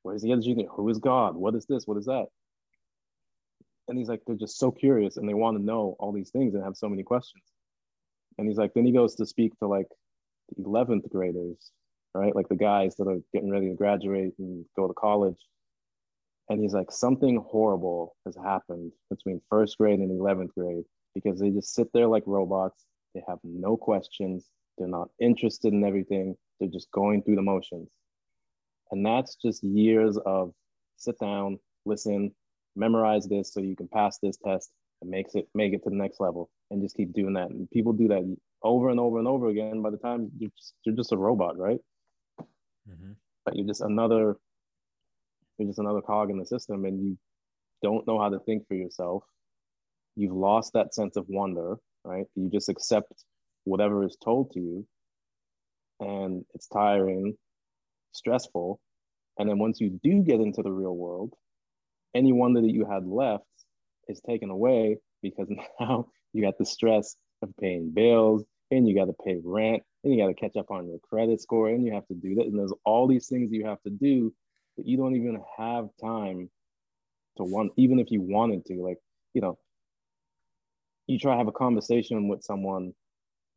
[0.02, 0.66] where's the energy?
[0.70, 1.36] Who is God?
[1.36, 1.86] What is this?
[1.86, 2.26] What is that?
[3.88, 6.54] And he's like, they're just so curious and they want to know all these things
[6.54, 7.42] and have so many questions.
[8.38, 9.88] And he's like, then he goes to speak to like
[10.56, 11.72] the 11th graders,
[12.14, 12.34] right?
[12.34, 15.36] Like the guys that are getting ready to graduate and go to college.
[16.48, 20.84] And he's like, something horrible has happened between first grade and 11th grade
[21.14, 22.84] because they just sit there like robots.
[23.14, 24.46] They have no questions.
[24.76, 26.36] They're not interested in everything.
[26.58, 27.88] They're just going through the motions.
[28.90, 30.52] And that's just years of
[30.96, 32.32] sit down, listen,
[32.76, 35.96] memorize this so you can pass this test and makes it make it to the
[35.96, 37.50] next level and just keep doing that.
[37.50, 39.82] And people do that over and over and over again.
[39.82, 41.78] By the time you're just, you're just a robot, right?
[42.88, 43.12] Mm-hmm.
[43.44, 44.36] But you're just another
[45.58, 47.18] you're just another cog in the system and you
[47.82, 49.24] don't know how to think for yourself
[50.16, 52.26] you've lost that sense of wonder, right?
[52.34, 53.24] You just accept
[53.64, 54.86] whatever is told to you,
[56.00, 57.34] and it's tiring,
[58.12, 58.80] stressful.
[59.38, 61.32] And then once you do get into the real world,
[62.14, 63.44] any wonder that you had left
[64.08, 65.48] is taken away because
[65.80, 70.14] now you got the stress of paying bills and you got to pay rent and
[70.14, 72.46] you got to catch up on your credit score and you have to do that.
[72.46, 74.32] And there's all these things you have to do
[74.76, 76.50] that you don't even have time
[77.36, 78.74] to want, even if you wanted to.
[78.82, 78.98] Like,
[79.34, 79.58] you know,
[81.10, 82.94] you try to have a conversation with someone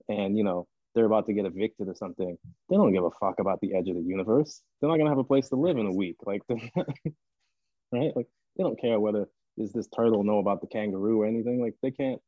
[0.10, 2.38] and you know they're about to get evicted or something
[2.70, 5.12] they don't give a fuck about the edge of the universe they're not going to
[5.12, 9.28] have a place to live in a week like right like they don't care whether
[9.58, 12.22] does this turtle know about the kangaroo or anything like they can't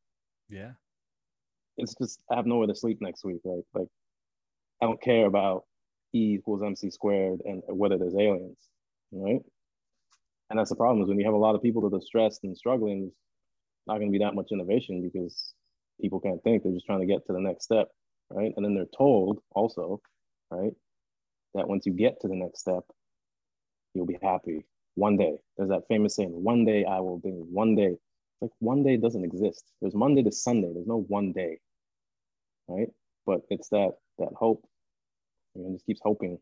[0.50, 0.72] yeah
[1.78, 3.88] it's just i have nowhere to sleep next week right like
[4.82, 5.63] i don't care about
[6.13, 8.57] e equals mc squared and whether there's aliens
[9.11, 9.41] right
[10.49, 12.43] and that's the problem is when you have a lot of people that are stressed
[12.43, 13.11] and struggling
[13.88, 15.53] not going to be that much innovation because
[16.01, 16.63] people can't think.
[16.63, 17.89] They're just trying to get to the next step,
[18.30, 18.53] right?
[18.55, 20.01] And then they're told also,
[20.51, 20.73] right,
[21.53, 22.84] that once you get to the next step,
[23.93, 24.65] you'll be happy
[24.95, 25.38] one day.
[25.57, 27.97] There's that famous saying, one day I will be, one day.
[28.41, 29.63] It's Like one day doesn't exist.
[29.82, 30.71] There's Monday to Sunday.
[30.73, 31.59] There's no one day,
[32.68, 32.89] right?
[33.26, 34.66] But it's that that hope.
[35.55, 36.38] And just keeps hoping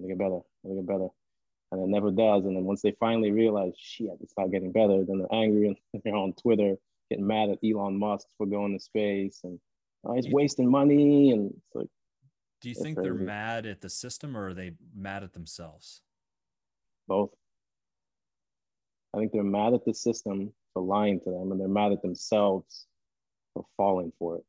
[0.00, 1.08] to get better, to get better
[1.72, 2.44] and it never does.
[2.44, 5.76] And then once they finally realize, shit, it's not getting better, then they're angry and
[6.04, 6.76] they're on Twitter
[7.10, 9.58] getting mad at Elon Musk for going to space and
[10.04, 11.30] oh, he's wasting money.
[11.30, 11.88] And it's like,
[12.60, 13.10] do you think crazy.
[13.10, 16.00] they're mad at the system or are they mad at themselves?
[17.06, 17.30] Both.
[19.14, 22.02] I think they're mad at the system for lying to them and they're mad at
[22.02, 22.86] themselves
[23.54, 24.44] for falling for it.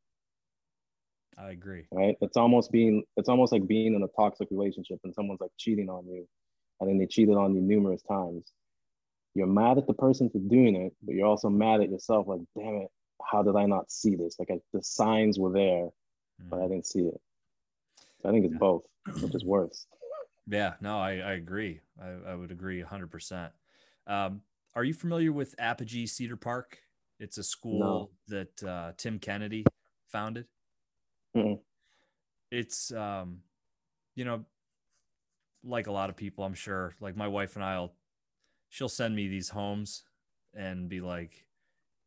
[1.38, 1.86] I agree.
[1.92, 2.16] Right?
[2.22, 5.90] It's almost being it's almost like being in a toxic relationship and someone's like cheating
[5.90, 6.28] on you
[6.80, 8.52] and then they cheated on you numerous times.
[9.34, 12.42] You're mad at the person for doing it, but you're also mad at yourself, like,
[12.58, 12.88] damn it,
[13.24, 14.38] how did I not see this?
[14.40, 15.90] Like I, the signs were there,
[16.42, 16.50] mm.
[16.50, 17.20] but I didn't see it.
[18.22, 18.60] So I think it's yeah.
[18.60, 18.84] both,
[19.22, 19.86] which is worse.
[20.48, 21.82] Yeah, no, I, I agree.
[22.02, 23.52] I, I would agree 100%.
[24.08, 24.42] Um,
[24.76, 26.80] are you familiar with Apogee Cedar Park?
[27.20, 28.10] It's a school no.
[28.28, 29.66] that uh, Tim Kennedy
[30.08, 30.46] founded.
[31.36, 31.60] Mm-mm.
[32.52, 33.40] It's, um,
[34.16, 34.46] you know,
[35.64, 37.94] like a lot of people, I'm sure, like my wife and I'll,
[38.70, 40.04] she'll send me these homes
[40.56, 41.46] and be like,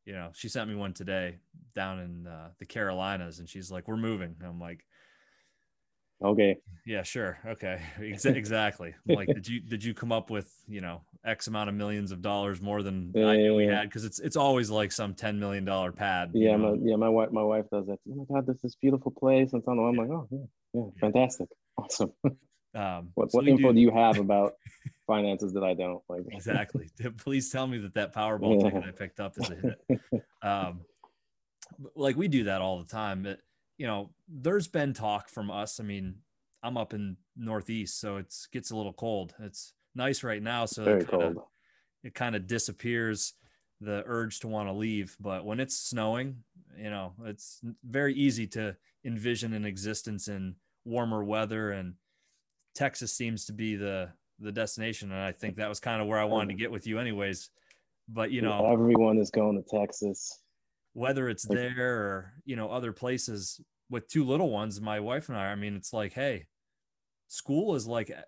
[0.06, 1.38] you know, she sent me one today
[1.74, 4.84] down in uh, the Carolinas, and she's like, "We're moving." And I'm like,
[6.22, 11.02] "Okay, yeah, sure, okay, exactly." like, did you did you come up with you know
[11.24, 13.88] X amount of millions of dollars more than yeah, I knew we had?
[13.88, 16.30] Because it's it's always like some ten million dollar pad.
[16.34, 17.98] Yeah, my, yeah, my wife my wife does that.
[18.10, 20.38] Oh my god, this is beautiful place, and so I'm like, oh yeah,
[20.74, 22.12] yeah, fantastic, awesome.
[22.74, 23.74] Um, what, so what info do...
[23.74, 23.80] do...
[23.80, 24.54] you have about
[25.06, 26.22] finances that I don't like?
[26.30, 26.90] exactly.
[27.18, 28.70] Please tell me that that Powerball yeah.
[28.70, 30.22] ticket I picked up is a hit.
[30.42, 30.82] um,
[31.94, 33.22] like we do that all the time.
[33.22, 33.40] But
[33.80, 35.80] you know, there's been talk from us.
[35.80, 36.16] I mean,
[36.62, 39.34] I'm up in Northeast, so it gets a little cold.
[39.40, 41.38] It's nice right now, so Very it kind of
[42.04, 43.32] it kind of disappears
[43.80, 45.16] the urge to want to leave.
[45.18, 46.44] But when it's snowing,
[46.76, 51.94] you know, it's very easy to envision an existence in warmer weather and
[52.74, 54.10] Texas seems to be the
[54.40, 56.86] the destination, and I think that was kind of where I wanted to get with
[56.86, 57.48] you, anyways.
[58.10, 60.39] But you know, everyone is going to Texas.
[60.93, 63.61] Whether it's there or you know other places,
[63.91, 66.47] with two little ones, my wife and I, I mean, it's like, hey,
[67.28, 68.22] school is like eh,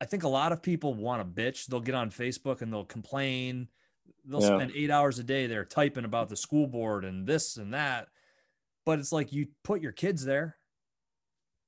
[0.00, 1.66] I think a lot of people want to bitch.
[1.66, 3.68] They'll get on Facebook and they'll complain.
[4.24, 4.56] They'll yeah.
[4.56, 8.08] spend eight hours a day there typing about the school board and this and that.
[8.86, 10.56] But it's like you put your kids there,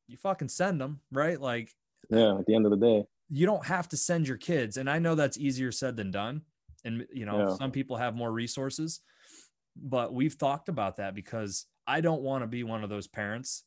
[0.08, 1.40] you fucking send them, right?
[1.40, 1.74] Like,
[2.10, 4.78] yeah, at the end of the day, you don't have to send your kids.
[4.78, 6.42] And I know that's easier said than done.
[6.84, 7.56] And, you know, yeah.
[7.56, 9.00] some people have more resources,
[9.76, 13.64] but we've talked about that because I don't want to be one of those parents.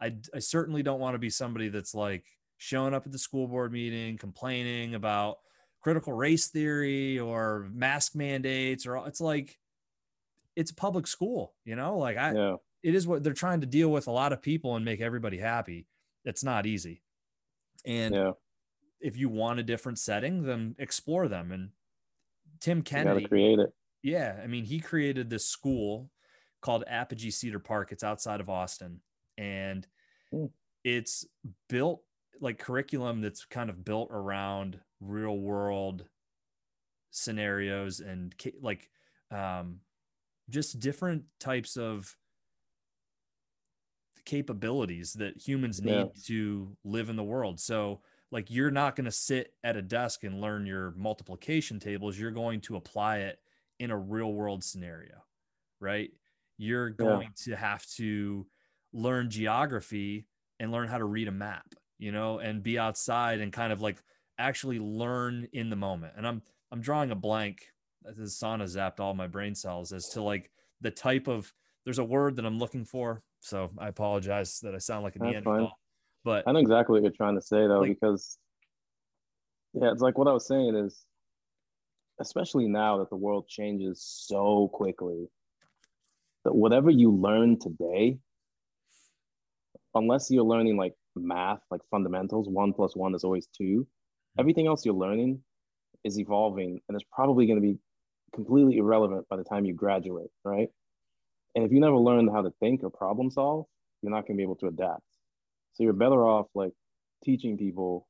[0.00, 2.24] I, I certainly don't want to be somebody that's like,
[2.56, 5.38] showing up at the school board meeting, complaining about
[5.82, 9.58] critical race theory or mask mandates, or it's like
[10.56, 12.56] it's a public school, you know, like I, yeah.
[12.82, 15.36] it is what they're trying to deal with a lot of people and make everybody
[15.36, 15.86] happy.
[16.24, 17.02] It's not easy.
[17.84, 18.30] And yeah.
[19.00, 21.52] if you want a different setting, then explore them.
[21.52, 21.70] And
[22.60, 23.74] Tim Kennedy create it.
[24.04, 24.38] Yeah.
[24.40, 26.10] I mean, he created this school
[26.60, 27.90] called Apogee Cedar Park.
[27.90, 29.00] It's outside of Austin.
[29.38, 29.86] And
[30.32, 30.50] mm.
[30.84, 31.26] it's
[31.68, 32.02] built
[32.40, 36.04] like curriculum that's kind of built around real world
[37.10, 38.90] scenarios and like
[39.30, 39.80] um,
[40.50, 42.14] just different types of
[44.24, 46.04] capabilities that humans need yeah.
[46.26, 47.58] to live in the world.
[47.58, 48.00] So,
[48.30, 52.18] like, you're not going to sit at a desk and learn your multiplication tables.
[52.18, 53.38] You're going to apply it
[53.78, 55.24] in a real world scenario,
[55.80, 56.10] right?
[56.58, 57.54] You're going yeah.
[57.54, 58.46] to have to
[58.92, 60.26] learn geography
[60.60, 61.66] and learn how to read a map
[61.98, 64.02] you know, and be outside and kind of like
[64.38, 66.14] actually learn in the moment.
[66.16, 67.66] And I'm I'm drawing a blank.
[68.04, 70.50] The sauna zapped all my brain cells as to like
[70.80, 71.52] the type of
[71.84, 73.22] there's a word that I'm looking for.
[73.40, 75.72] So I apologize that I sound like a Neanderthal.
[76.24, 78.38] But I know exactly what you're trying to say though, like, because
[79.74, 81.04] yeah, it's like what I was saying is
[82.20, 85.28] especially now that the world changes so quickly
[86.44, 88.18] that whatever you learn today
[89.94, 93.86] unless you're learning like math, like fundamentals, one plus one is always two.
[94.34, 94.40] Hmm.
[94.40, 95.40] Everything else you're learning
[96.04, 97.78] is evolving and it's probably going to be
[98.34, 100.68] completely irrelevant by the time you graduate, right?
[101.54, 103.66] And if you never learn how to think or problem solve,
[104.02, 105.02] you're not going to be able to adapt.
[105.74, 106.72] So you're better off like
[107.24, 108.08] teaching people,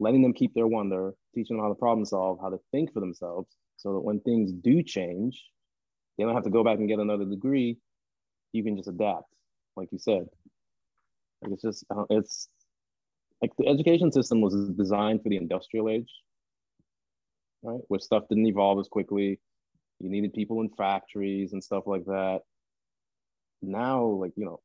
[0.00, 3.00] letting them keep their wonder, teaching them how to problem solve, how to think for
[3.00, 5.44] themselves, so that when things do change,
[6.16, 7.78] they don't have to go back and get another degree.
[8.52, 9.32] You can just adapt,
[9.76, 10.26] like you said.
[11.42, 12.48] Like it's just uh, it's
[13.40, 16.10] like the education system was designed for the industrial age,
[17.62, 17.80] right?
[17.88, 19.40] Where stuff didn't evolve as quickly.
[20.00, 22.40] You needed people in factories and stuff like that.
[23.62, 24.60] Now, like you know,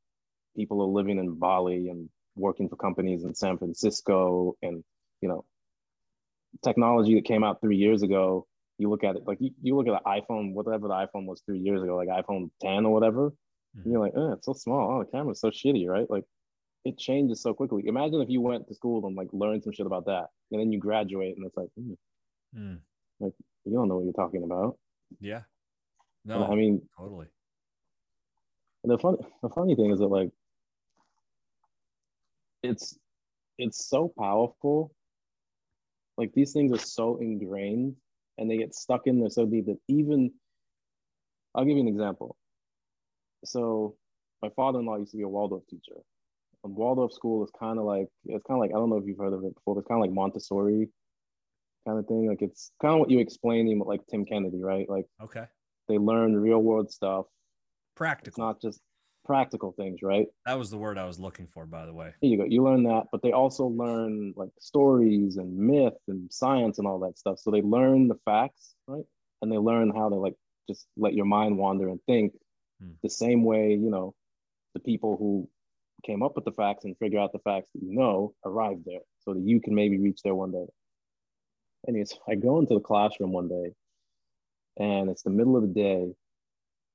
[0.55, 4.83] people are living in Bali and working for companies in San Francisco, and
[5.23, 5.45] you know,
[6.63, 8.45] technology that came out three years ago.
[8.77, 11.41] You look at it like you, you look at the iPhone, whatever the iPhone was
[11.45, 13.29] three years ago, like iPhone 10 or whatever.
[13.29, 13.81] Mm-hmm.
[13.83, 14.91] And you're like, oh, it's so small.
[14.91, 16.09] Oh, the camera's so shitty, right?
[16.09, 16.25] Like
[16.83, 17.83] it changes so quickly.
[17.87, 20.71] Imagine if you went to school and like learned some shit about that, and then
[20.73, 21.95] you graduate, and it's like, mm.
[22.57, 22.79] Mm.
[23.21, 24.77] like you don't know what you're talking about.
[25.21, 25.41] Yeah.
[26.25, 27.27] No, I mean totally.
[28.83, 30.29] The funny, the funny thing is that like,
[32.63, 32.97] it's,
[33.57, 34.91] it's so powerful.
[36.17, 37.95] Like these things are so ingrained,
[38.37, 40.31] and they get stuck in there so deep that even,
[41.55, 42.35] I'll give you an example.
[43.45, 43.95] So,
[44.41, 45.97] my father-in-law used to be a Waldorf teacher,
[46.63, 49.05] And Waldorf school is kind of like it's kind of like I don't know if
[49.05, 49.75] you've heard of it before.
[49.75, 50.89] But it's kind of like Montessori
[51.85, 52.27] kind of thing.
[52.27, 54.89] Like it's kind of what you explaining, like Tim Kennedy, right?
[54.89, 55.45] Like okay,
[55.87, 57.25] they learn real world stuff,
[57.95, 58.79] practical, it's not just
[59.25, 60.27] practical things, right?
[60.45, 62.13] That was the word I was looking for, by the way.
[62.21, 62.45] Here you go.
[62.45, 66.99] You learn that, but they also learn like stories and myth and science and all
[66.99, 67.39] that stuff.
[67.39, 69.05] So they learn the facts, right?
[69.41, 70.35] And they learn how to like
[70.69, 72.33] just let your mind wander and think
[72.81, 72.91] hmm.
[73.01, 74.13] the same way, you know,
[74.73, 75.49] the people who
[76.05, 79.01] came up with the facts and figure out the facts that you know, arrive there
[79.19, 80.65] so that you can maybe reach there one day.
[81.87, 83.73] Anyways, I go into the classroom one day
[84.77, 86.13] and it's the middle of the day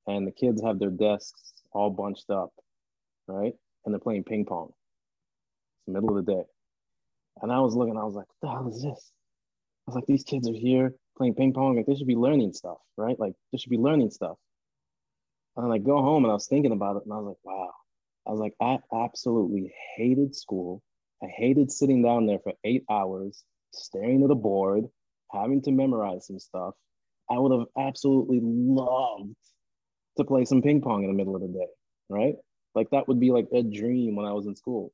[0.07, 2.51] and the kids have their desks all bunched up,
[3.27, 3.53] right?
[3.85, 4.69] And they're playing ping pong.
[4.69, 6.43] It's the middle of the day.
[7.41, 9.11] And I was looking, I was like, what the hell is this?
[9.87, 11.75] I was like, these kids are here playing ping pong.
[11.75, 13.19] Like they should be learning stuff, right?
[13.19, 14.37] Like they should be learning stuff.
[15.55, 17.71] And I go home and I was thinking about it and I was like, wow,
[18.27, 20.81] I was like, I absolutely hated school.
[21.21, 23.43] I hated sitting down there for eight hours,
[23.73, 24.85] staring at a board,
[25.33, 26.75] having to memorize some stuff.
[27.29, 29.35] I would have absolutely loved
[30.17, 31.67] to play some ping pong in the middle of the day,
[32.09, 32.35] right?
[32.75, 34.91] Like that would be like a dream when I was in school.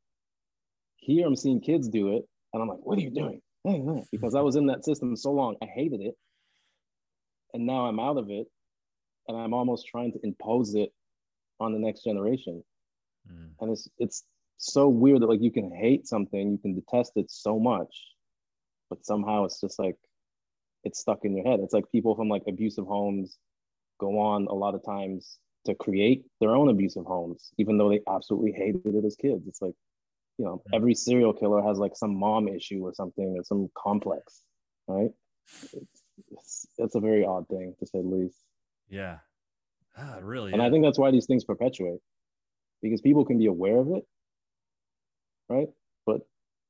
[0.97, 3.41] Here I'm seeing kids do it, and I'm like, what are you doing?
[4.11, 6.13] Because I was in that system so long, I hated it.
[7.53, 8.47] And now I'm out of it,
[9.28, 10.91] and I'm almost trying to impose it
[11.59, 12.63] on the next generation.
[13.32, 13.51] Mm.
[13.59, 14.24] And it's it's
[14.57, 17.93] so weird that like you can hate something, you can detest it so much,
[18.89, 19.95] but somehow it's just like
[20.84, 21.59] it's stuck in your head.
[21.61, 23.38] It's like people from like abusive homes
[23.99, 28.01] go on a lot of times to create their own abusive homes, even though they
[28.07, 29.47] absolutely hated it as kids.
[29.47, 29.73] It's like,
[30.37, 34.41] you know, every serial killer has like some mom issue or something or some complex,
[34.87, 35.09] right?
[35.73, 38.37] It's, it's, it's a very odd thing to say the least.
[38.89, 39.17] Yeah.
[39.97, 40.53] Ah, really.
[40.53, 41.99] And I think that's why these things perpetuate
[42.81, 44.03] because people can be aware of it,
[45.49, 45.67] right?
[46.05, 46.21] But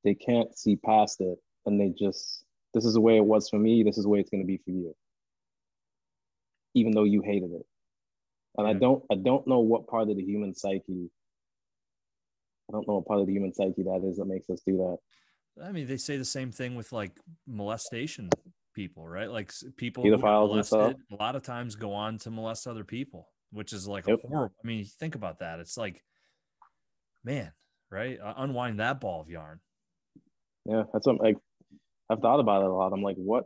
[0.03, 3.57] they can't see past it and they just, this is the way it was for
[3.57, 3.83] me.
[3.83, 4.95] This is the way it's going to be for you.
[6.75, 7.65] Even though you hated it.
[8.57, 11.09] And I don't, I don't know what part of the human psyche,
[12.69, 14.77] I don't know what part of the human psyche that is that makes us do
[14.77, 14.97] that.
[15.63, 17.11] I mean, they say the same thing with like
[17.47, 18.29] molestation
[18.73, 19.29] people, right?
[19.31, 23.73] Like people pedophiles molested, a lot of times go on to molest other people, which
[23.73, 24.19] is like yep.
[24.23, 24.55] a horrible.
[24.63, 25.59] I mean, think about that.
[25.59, 26.03] It's like,
[27.23, 27.51] man,
[27.89, 28.19] right?
[28.19, 29.59] Uh, unwind that ball of yarn.
[30.65, 31.37] Yeah, that's what like
[32.09, 32.91] I've thought about it a lot.
[32.91, 33.45] I'm like, what,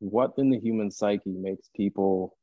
[0.00, 2.36] what in the human psyche makes people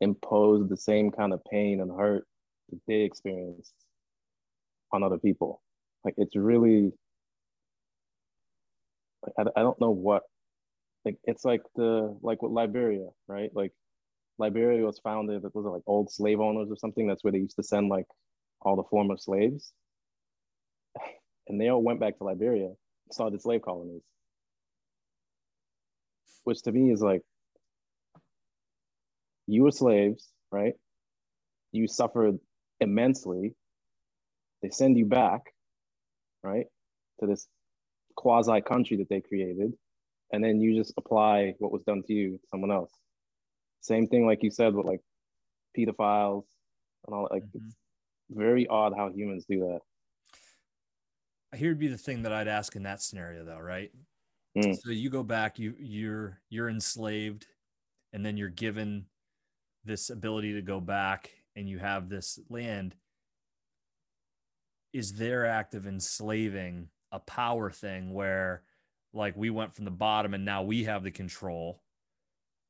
[0.00, 2.26] impose the same kind of pain and hurt
[2.70, 3.72] that they experience
[4.92, 5.62] on other people?
[6.04, 6.92] Like, it's really
[9.24, 10.22] like I, I don't know what
[11.04, 13.50] like it's like the like with Liberia, right?
[13.54, 13.72] Like
[14.38, 17.06] Liberia was founded, it was like old slave owners or something?
[17.06, 18.06] That's where they used to send like
[18.62, 19.72] all the former slaves.
[21.48, 22.70] And they all went back to Liberia,
[23.10, 24.02] started slave colonies.
[26.44, 27.22] Which to me is like
[29.46, 30.74] you were slaves, right?
[31.72, 32.38] You suffered
[32.80, 33.54] immensely.
[34.62, 35.52] They send you back,
[36.42, 36.66] right?
[37.20, 37.48] To this
[38.16, 39.72] quasi country that they created,
[40.32, 42.92] and then you just apply what was done to you to someone else.
[43.80, 45.00] Same thing, like you said, with like
[45.76, 46.44] pedophiles
[47.06, 47.28] and all.
[47.30, 47.66] Like mm-hmm.
[47.66, 47.76] it's
[48.30, 49.80] very odd how humans do that.
[51.58, 53.90] Here'd be the thing that I'd ask in that scenario, though, right?
[54.56, 54.76] Mm.
[54.78, 57.46] So you go back, you you're you're enslaved,
[58.12, 59.06] and then you're given
[59.84, 62.94] this ability to go back, and you have this land.
[64.92, 68.62] Is their act of enslaving a power thing where
[69.12, 71.82] like we went from the bottom and now we have the control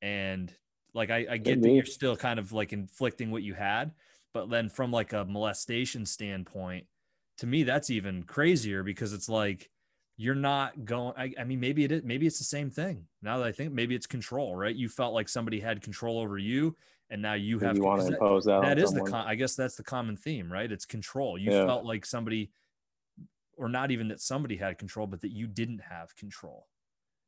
[0.03, 0.53] and
[0.95, 3.93] like i, I get that you're still kind of like inflicting what you had
[4.35, 6.87] but then from like a molestation standpoint
[7.39, 9.71] to me that's even crazier because it's like
[10.23, 13.39] you're not going I, I, mean maybe it is maybe it's the same thing now
[13.39, 16.77] that i think maybe it's control right you felt like somebody had control over you
[17.11, 19.11] and now you have you want to impose that, that is someone.
[19.11, 21.67] the i guess that's the common theme right it's control you yeah.
[21.67, 22.51] felt like somebody
[23.57, 26.67] or not even that somebody had control, but that you didn't have control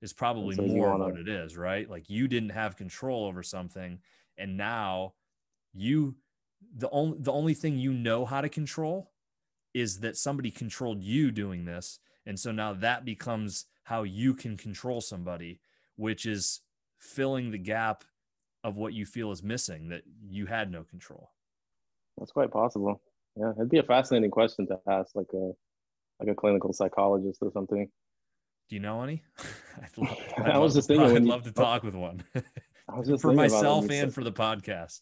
[0.03, 1.05] is probably more wanna...
[1.05, 1.89] what it is, right?
[1.89, 4.01] Like you didn't have control over something,
[4.39, 5.15] and now
[5.73, 6.17] you
[6.77, 9.13] the only the only thing you know how to control
[9.75, 14.57] is that somebody controlled you doing this, and so now that becomes how you can
[14.57, 15.61] control somebody,
[15.97, 16.61] which is
[16.99, 18.05] filling the gap
[18.63, 21.31] of what you feel is missing that you had no control.
[22.17, 23.03] That's quite possible.
[23.37, 25.53] Yeah, it'd be a fascinating question to ask, like a
[26.21, 27.91] like a clinical psychologist or something.
[28.69, 29.23] Do you know any?
[29.83, 32.25] I'd love, I was just thinking, I'd love to talk with one.
[32.89, 35.01] I was just for myself and for the podcast.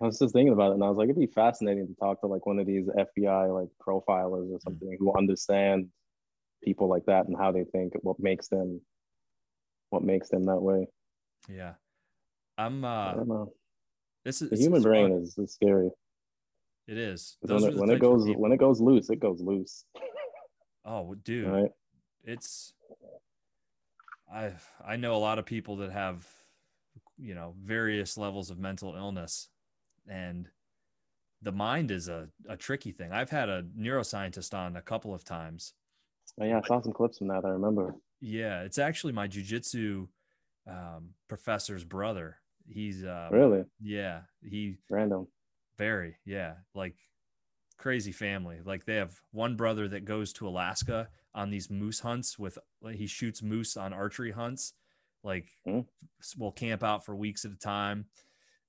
[0.00, 2.20] I was just thinking about it, and I was like, it'd be fascinating to talk
[2.20, 5.04] to like one of these FBI like profilers or something mm-hmm.
[5.04, 5.88] who understand
[6.62, 8.80] people like that and how they think, what makes them,
[9.90, 10.86] what makes them that way.
[11.48, 11.74] Yeah,
[12.58, 12.84] I'm.
[12.84, 13.52] uh I don't know.
[14.24, 15.90] This is the human brain is, is scary.
[16.86, 17.36] It is.
[17.42, 19.84] Those when it, when it goes when it goes loose, it goes loose.
[20.84, 21.70] oh, dude, right?
[22.24, 22.72] it's.
[24.32, 24.52] I
[24.84, 26.26] I know a lot of people that have,
[27.16, 29.48] you know, various levels of mental illness,
[30.08, 30.48] and
[31.42, 33.12] the mind is a, a tricky thing.
[33.12, 35.74] I've had a neuroscientist on a couple of times.
[36.40, 37.44] Oh, yeah, I saw some clips from that.
[37.44, 37.94] I remember.
[38.20, 40.08] Yeah, it's actually my jujitsu
[40.66, 42.36] um, professor's brother.
[42.68, 45.28] He's uh, really yeah he random
[45.78, 46.54] very, yeah.
[46.74, 46.94] Like
[47.78, 48.58] crazy family.
[48.64, 52.96] Like they have one brother that goes to Alaska on these moose hunts with like,
[52.96, 54.72] he shoots moose on archery hunts.
[55.22, 55.84] Like mm.
[56.38, 58.06] will camp out for weeks at a time.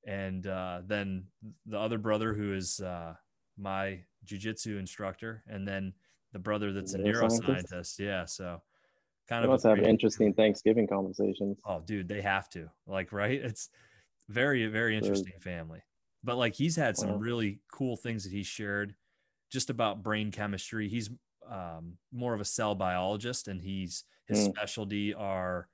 [0.07, 1.25] And uh, then
[1.67, 3.13] the other brother who is uh,
[3.57, 5.93] my jujitsu instructor, and then
[6.33, 7.99] the brother that's a neuroscientist.
[7.99, 8.61] Yeah, so
[9.27, 11.59] kind they of must have interesting Thanksgiving conversations.
[11.65, 12.69] Oh, dude, they have to.
[12.87, 13.39] Like, right?
[13.39, 13.69] It's
[14.29, 15.83] very, very interesting family
[16.27, 18.95] but like he's had some really cool things that he shared
[19.49, 20.89] just about brain chemistry.
[20.89, 21.09] He's
[21.49, 24.51] um, more of a cell biologist, and he's his mm.
[24.53, 25.69] specialty are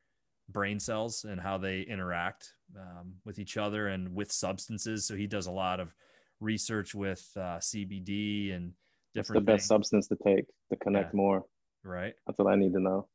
[0.49, 5.05] brain cells and how they interact um, with each other and with substances.
[5.05, 5.93] So he does a lot of
[6.39, 8.73] research with uh, CBD and
[9.13, 9.45] different.
[9.45, 11.17] What's the best substance to take to connect yeah.
[11.17, 11.43] more?
[11.83, 12.13] Right.
[12.25, 13.07] That's what I need to know.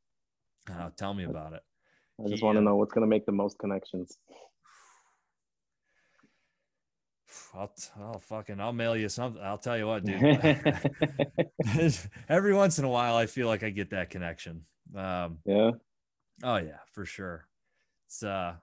[0.69, 1.61] Uh, tell me about it.
[2.23, 4.17] I just want to know what's going to make the most connections.
[7.53, 9.41] I'll, I'll fucking, I'll mail you something.
[9.41, 10.21] I'll tell you what, dude.
[12.29, 14.65] Every once in a while, I feel like I get that connection.
[14.95, 15.71] Um, yeah.
[16.43, 17.45] Oh yeah, for sure.
[18.07, 18.55] It's uh.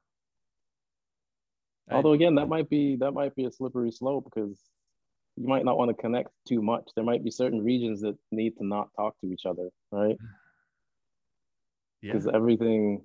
[1.91, 4.59] Although again, that might be that might be a slippery slope because
[5.37, 6.91] you might not want to connect too much.
[6.95, 10.17] There might be certain regions that need to not talk to each other, right?
[12.01, 12.33] Because yeah.
[12.35, 13.03] everything,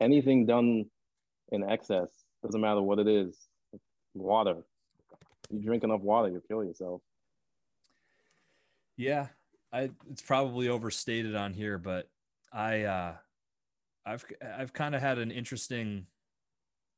[0.00, 0.84] anything done
[1.50, 2.08] in excess
[2.44, 3.36] doesn't matter what it is.
[4.14, 4.56] Water,
[5.50, 7.00] you drink enough water, you'll kill yourself.
[8.96, 9.28] Yeah,
[9.72, 12.08] I it's probably overstated on here, but
[12.52, 13.14] I uh
[14.08, 14.24] I've
[14.56, 16.06] I've kind of had an interesting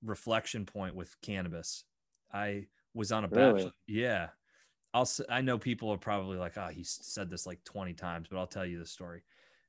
[0.02, 1.84] reflection point with cannabis.
[2.32, 3.52] I was on a really?
[3.52, 3.72] bachelor.
[3.86, 4.28] Yeah.
[4.94, 8.38] I'll I know people are probably like, "Oh, he said this like 20 times," but
[8.38, 9.22] I'll tell you the story.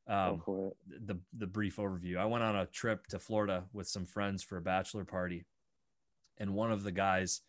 [0.08, 0.42] Um,
[0.88, 2.18] the the brief overview.
[2.18, 5.46] I went on a trip to Florida with some friends for a bachelor party,
[6.40, 7.42] and one of the guys,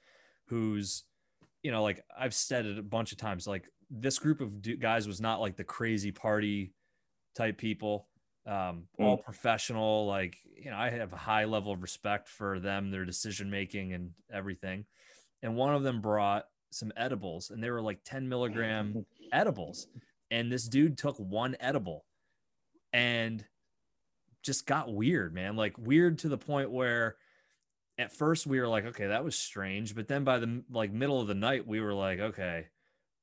[0.47, 1.05] who's,
[1.63, 5.07] you know, like I've said it a bunch of times, like this group of guys
[5.07, 6.75] was not like the crazy party
[7.35, 8.09] type people
[8.47, 9.05] um, mm.
[9.05, 10.07] all professional.
[10.07, 13.93] Like, you know, I have a high level of respect for them, their decision making,
[13.93, 14.85] and everything.
[15.43, 19.87] And one of them brought some edibles, and they were like 10 milligram edibles.
[20.31, 22.05] And this dude took one edible
[22.93, 23.45] and
[24.43, 25.57] just got weird, man.
[25.57, 27.17] Like, weird to the point where
[27.99, 29.95] at first we were like, okay, that was strange.
[29.95, 32.67] But then by the like middle of the night, we were like, okay,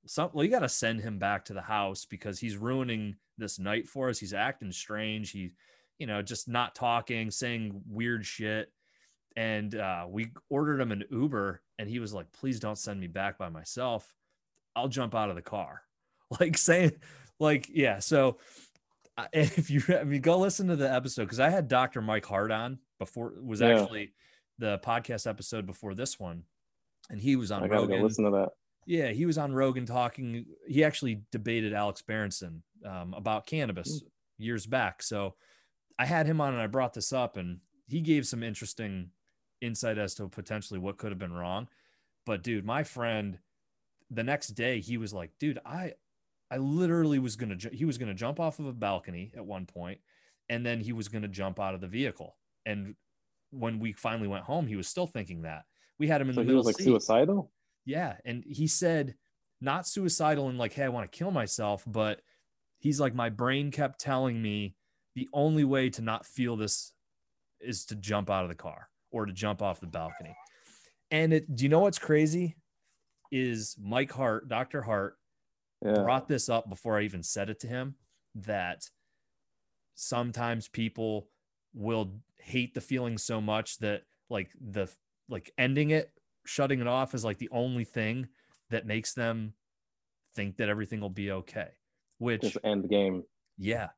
[0.06, 3.60] some, well, you got to send him back to the house because he's ruining this
[3.60, 4.20] night for us.
[4.20, 5.32] He's acting strange.
[5.32, 5.52] He,
[5.98, 8.72] you know, just not talking, saying weird shit.
[9.36, 13.08] And uh, we ordered him an Uber, and he was like, "Please don't send me
[13.08, 14.12] back by myself.
[14.76, 15.82] I'll jump out of the car."
[16.40, 16.92] Like saying,
[17.40, 17.98] like, yeah.
[17.98, 18.38] So
[19.34, 22.02] if you, I mean, go listen to the episode because I had Dr.
[22.02, 23.34] Mike Hart on before.
[23.42, 23.80] Was yeah.
[23.80, 24.14] actually
[24.60, 26.44] the podcast episode before this one,
[27.10, 27.64] and he was on.
[27.64, 27.98] I gotta Rogan.
[27.98, 28.50] go listen to that.
[28.86, 30.46] Yeah, he was on Rogan talking.
[30.68, 34.08] He actually debated Alex Berenson um, about cannabis mm.
[34.38, 35.04] years back.
[35.04, 35.36] So
[35.98, 39.12] I had him on and I brought this up, and he gave some interesting
[39.62, 41.68] insight as to potentially what could have been wrong.
[42.26, 43.38] But dude, my friend,
[44.10, 45.94] the next day he was like, dude, I,
[46.50, 47.58] I literally was gonna.
[47.72, 50.00] He was gonna jump off of a balcony at one point,
[50.50, 52.38] and then he was gonna jump out of the vehicle.
[52.66, 52.96] And
[53.52, 55.66] when we finally went home, he was still thinking that.
[55.98, 56.64] We had him in so the middle.
[56.64, 56.86] He was like seat.
[56.86, 57.52] suicidal.
[57.90, 58.18] Yeah.
[58.24, 59.16] And he said,
[59.62, 62.22] not suicidal and like, hey, I want to kill myself, but
[62.78, 64.76] he's like, my brain kept telling me
[65.16, 66.94] the only way to not feel this
[67.60, 70.36] is to jump out of the car or to jump off the balcony.
[71.10, 72.58] And it, do you know what's crazy?
[73.32, 74.84] Is Mike Hart, Dr.
[74.84, 75.18] Hart,
[75.84, 76.04] yeah.
[76.04, 77.96] brought this up before I even said it to him
[78.36, 78.84] that
[79.96, 81.28] sometimes people
[81.74, 84.88] will hate the feeling so much that like the
[85.28, 86.12] like ending it
[86.46, 88.28] shutting it off is like the only thing
[88.70, 89.54] that makes them
[90.36, 91.70] think that everything will be okay.
[92.18, 93.24] Which Just end game.
[93.58, 93.90] Yeah.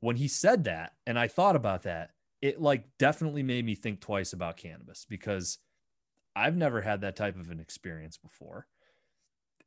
[0.00, 2.10] When he said that, and I thought about that,
[2.42, 5.58] it like definitely made me think twice about cannabis because
[6.34, 8.66] I've never had that type of an experience before.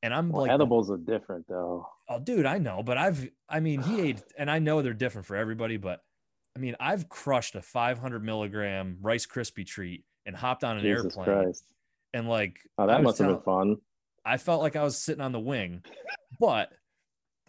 [0.02, 1.88] And I'm well, like edibles are different though.
[2.08, 5.26] Oh, dude, I know, but I've I mean he ate and I know they're different
[5.28, 6.02] for everybody, but
[6.56, 11.18] I mean I've crushed a 500 milligram Rice Krispie treat and hopped on an Jesus
[11.18, 11.66] airplane Christ
[12.14, 13.78] and like oh that must have been fun.
[14.26, 15.84] I felt like i was sitting on the wing
[16.40, 16.72] but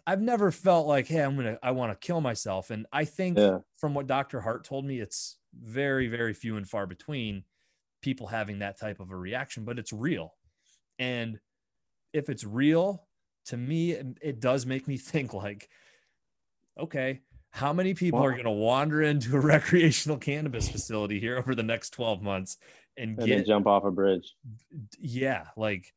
[0.07, 2.69] i've never felt like hey i'm gonna i want to kill myself.
[2.71, 3.59] And i think yeah.
[3.77, 7.43] from what dr hart told me it's very very few and far between
[8.01, 10.33] people having that type of a reaction but it's real.
[10.97, 11.39] And
[12.13, 13.07] if it's real
[13.45, 15.69] to me it, does make me think like
[16.79, 17.21] okay
[17.51, 21.53] how many people well, are going to wander into a recreational cannabis facility here over
[21.53, 22.57] the next 12 months
[22.97, 24.33] and, and get jump off a bridge.
[24.99, 25.93] Yeah, like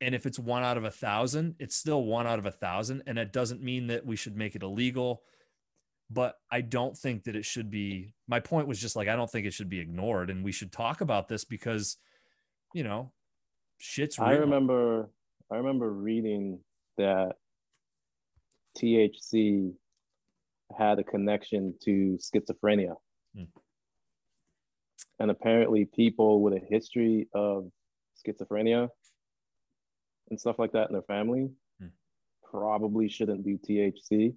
[0.00, 3.02] and if it's one out of a thousand, it's still one out of a thousand.
[3.06, 5.22] And it doesn't mean that we should make it illegal.
[6.10, 8.14] But I don't think that it should be.
[8.28, 10.30] My point was just like, I don't think it should be ignored.
[10.30, 11.96] And we should talk about this because,
[12.72, 13.12] you know,
[13.78, 14.28] shit's real.
[14.28, 15.10] I remember,
[15.50, 16.60] I remember reading
[16.96, 17.32] that
[18.78, 19.72] THC
[20.76, 22.94] had a connection to schizophrenia.
[23.36, 23.44] Hmm
[25.18, 27.70] and apparently people with a history of
[28.26, 28.88] schizophrenia
[30.30, 31.50] and stuff like that in their family
[31.80, 31.88] hmm.
[32.50, 34.34] probably shouldn't do THC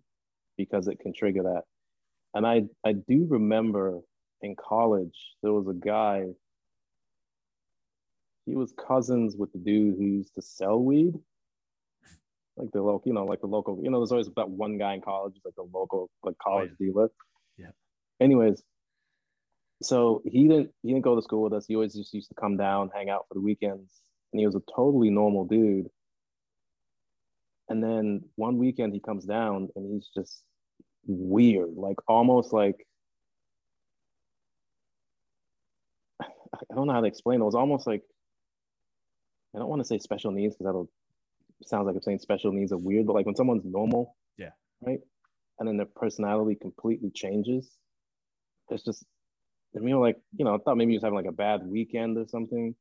[0.57, 1.63] because it can trigger that.
[2.33, 4.01] And I I do remember
[4.41, 6.25] in college, there was a guy.
[8.45, 11.13] He was cousins with the dude who used to sell weed.
[12.57, 14.93] Like the local, you know, like the local, you know, there's always that one guy
[14.93, 16.87] in college, like the local, like college oh, yeah.
[16.91, 17.11] dealer.
[17.57, 17.71] Yeah.
[18.19, 18.61] Anyways,
[19.83, 21.65] so he didn't he didn't go to school with us.
[21.67, 23.91] He always just used to come down, hang out for the weekends,
[24.33, 25.89] and he was a totally normal dude.
[27.69, 30.43] And then one weekend he comes down and he's just
[31.07, 32.87] weird, like almost like
[36.71, 37.39] I don't know how to explain.
[37.41, 38.03] It It was almost like
[39.55, 40.89] I don't want to say special needs because that'll
[41.65, 44.51] sounds like I'm saying special needs are weird, but like when someone's normal, yeah,
[44.81, 44.99] right,
[45.59, 47.69] and then their personality completely changes,
[48.69, 49.05] it's just
[49.75, 52.17] I were like you know, I thought maybe he was having like a bad weekend
[52.17, 52.75] or something,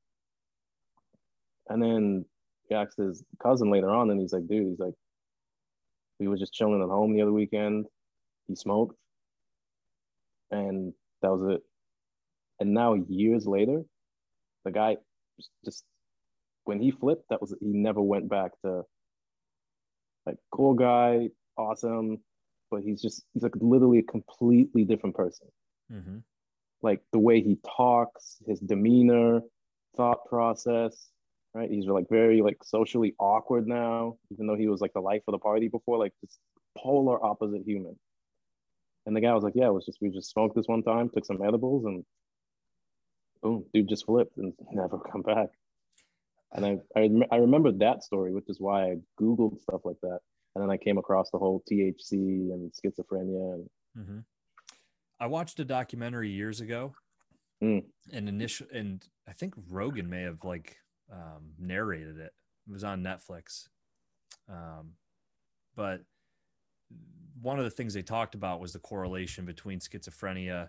[1.68, 2.24] and then
[2.68, 4.94] he asked his cousin later on, and he's like, dude, he's like,
[6.18, 7.86] we were just chilling at home the other weekend.
[8.48, 8.96] He smoked,
[10.50, 10.92] and
[11.22, 11.62] that was it.
[12.58, 13.82] And now years later,
[14.64, 14.96] the guy
[15.64, 15.84] just
[16.64, 18.82] when he flipped, that was he never went back to
[20.26, 22.18] like cool guy, awesome,
[22.70, 25.48] but he's just he's like literally a completely different person.
[25.92, 26.18] Mm-hmm.
[26.82, 29.40] Like the way he talks, his demeanor,
[29.96, 31.10] thought process,
[31.54, 31.70] right?
[31.70, 35.32] He's like very like socially awkward now, even though he was like the life of
[35.32, 36.38] the party before, like this
[36.76, 37.96] polar opposite human.
[39.06, 41.10] And the guy was like, "Yeah, it was just we just smoked this one time,
[41.10, 42.04] took some edibles, and
[43.42, 45.48] boom, dude just flipped and never come back."
[46.52, 50.18] And I I, I remember that story, which is why I googled stuff like that,
[50.54, 53.54] and then I came across the whole THC and schizophrenia.
[53.54, 53.70] And...
[53.98, 54.18] Mm-hmm.
[55.20, 56.94] I watched a documentary years ago,
[57.62, 57.84] mm.
[58.12, 60.76] and initial and I think Rogan may have like
[61.12, 62.32] um, narrated it.
[62.66, 63.68] It was on Netflix,
[64.48, 64.92] um,
[65.76, 66.02] but
[67.40, 70.68] one of the things they talked about was the correlation between schizophrenia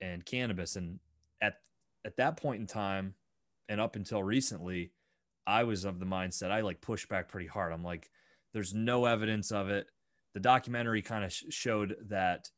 [0.00, 0.76] and cannabis.
[0.76, 0.98] And
[1.40, 1.58] at
[2.04, 3.14] at that point in time
[3.68, 4.92] and up until recently
[5.46, 7.72] i was of the mindset i like pushed back pretty hard.
[7.72, 8.10] I'm like
[8.52, 9.88] there's no evidence of it.
[10.32, 12.48] The documentary kind of sh- showed that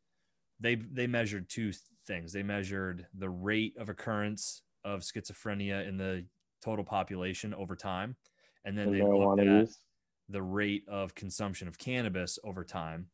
[0.60, 1.72] they they measured two
[2.06, 6.24] things they measured the rate of occurrence of schizophrenia in the
[6.62, 8.16] total population over time
[8.64, 9.78] and then they looked at use.
[10.28, 13.06] the rate of consumption of cannabis over time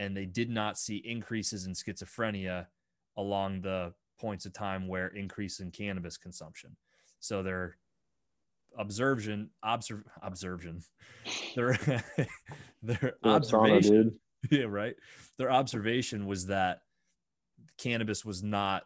[0.00, 2.66] and they did not see increases in schizophrenia
[3.16, 6.76] along the points of time where increase in cannabis consumption.
[7.20, 7.76] So their
[8.78, 9.50] observation,
[10.22, 10.82] observation,
[11.54, 11.78] their
[12.82, 14.18] their observation,
[14.50, 14.94] yeah, right.
[15.36, 16.82] Their observation was that
[17.80, 18.84] cannabis was not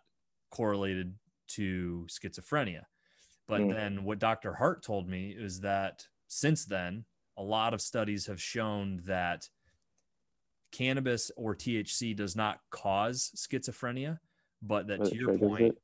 [0.51, 1.15] correlated
[1.49, 2.83] to schizophrenia.
[3.47, 3.75] But mm.
[3.75, 4.55] then what Dr.
[4.55, 7.05] Hart told me is that since then,
[7.37, 9.49] a lot of studies have shown that
[10.73, 14.19] cannabis or THC does not cause schizophrenia,
[14.63, 15.77] but that to your point,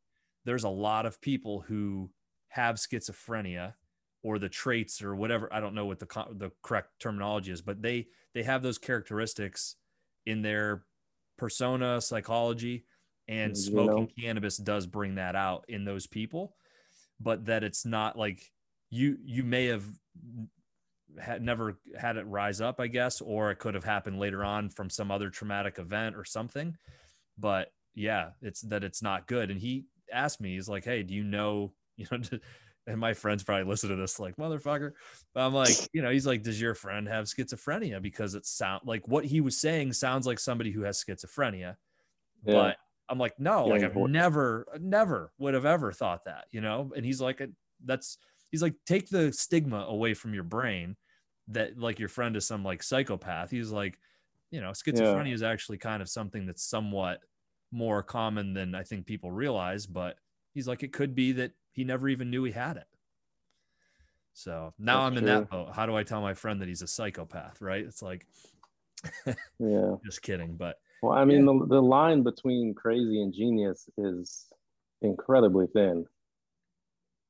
[0.44, 2.10] there's a lot of people who
[2.48, 3.74] have schizophrenia
[4.22, 5.52] or the traits or whatever.
[5.52, 9.76] I don't know what the the correct terminology is, but they they have those characteristics
[10.26, 10.84] in their
[11.36, 12.84] persona, psychology,
[13.30, 14.08] and smoking know.
[14.20, 16.56] cannabis does bring that out in those people.
[17.20, 18.50] But that it's not like
[18.90, 19.84] you you may have
[21.18, 24.68] had never had it rise up, I guess, or it could have happened later on
[24.68, 26.76] from some other traumatic event or something.
[27.38, 29.50] But yeah, it's that it's not good.
[29.50, 32.20] And he asked me, he's like, Hey, do you know, you know,
[32.86, 34.92] and my friends probably listen to this like motherfucker.
[35.34, 38.00] But I'm like, you know, he's like, does your friend have schizophrenia?
[38.00, 41.76] Because it sound like what he was saying sounds like somebody who has schizophrenia.
[42.44, 42.54] Yeah.
[42.54, 42.76] But
[43.10, 46.92] I'm like, no, yeah, like I've never, never would have ever thought that, you know?
[46.96, 47.46] And he's like, uh,
[47.84, 48.18] that's
[48.50, 50.96] he's like take the stigma away from your brain
[51.48, 53.50] that like your friend is some like psychopath.
[53.50, 53.98] He's like
[54.50, 55.34] you know schizophrenia yeah.
[55.34, 57.20] is actually kind of something that's somewhat
[57.72, 60.16] more common than i think people realize but
[60.52, 62.86] he's like it could be that he never even knew he had it.
[64.32, 65.70] So now that's i'm in that boat.
[65.72, 67.84] How do i tell my friend that he's a psychopath right?
[67.84, 68.26] It's like
[69.58, 69.94] yeah.
[70.04, 71.52] just kidding but well i mean yeah.
[71.60, 74.46] the, the line between crazy and genius is
[75.02, 76.04] incredibly thin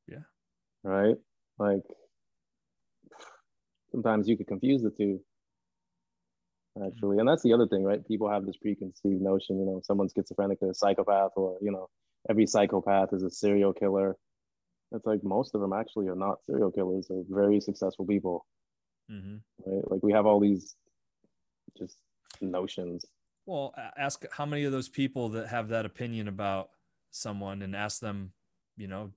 [0.09, 0.25] Yeah.
[0.83, 1.17] right?
[1.59, 1.85] Like
[3.93, 5.21] sometimes you could confuse the two
[6.87, 10.13] actually and that's the other thing right people have this preconceived notion you know someone's
[10.15, 11.89] schizophrenic or a psychopath or you know
[12.29, 14.17] every psychopath is a serial killer
[14.93, 18.47] it's like most of them actually are not serial killers they're very successful people
[19.11, 19.37] mm-hmm.
[19.67, 20.77] right like we have all these
[21.77, 21.99] just
[22.41, 23.05] notions
[23.51, 26.71] well ask how many of those people that have that opinion about
[27.11, 28.33] someone and ask them
[28.77, 29.11] you know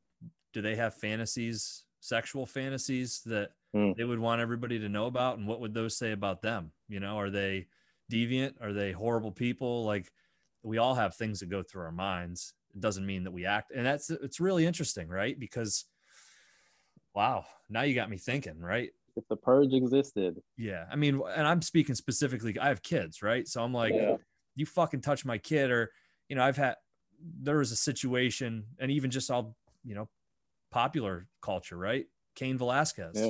[0.53, 3.95] do they have fantasies, sexual fantasies that mm.
[3.95, 5.37] they would want everybody to know about?
[5.37, 6.71] And what would those say about them?
[6.87, 7.67] You know, are they
[8.11, 8.53] deviant?
[8.61, 9.83] Are they horrible people?
[9.83, 10.11] Like
[10.61, 12.53] we all have things that go through our minds.
[12.73, 13.71] it doesn't mean that we act.
[13.75, 15.37] And that's it's really interesting, right?
[15.37, 15.85] Because
[17.15, 18.91] wow, now you got me thinking, right?
[19.15, 20.41] If the purge existed.
[20.57, 20.85] Yeah.
[20.91, 23.47] I mean, and I'm speaking specifically, I have kids, right?
[23.47, 24.15] So I'm like, yeah.
[24.55, 25.91] you fucking touch my kid, or
[26.29, 26.75] you know, I've had
[27.41, 30.09] there was a situation, and even just all, you know,
[30.71, 32.05] popular culture, right?
[32.35, 33.11] Cain Velasquez.
[33.15, 33.29] Yeah.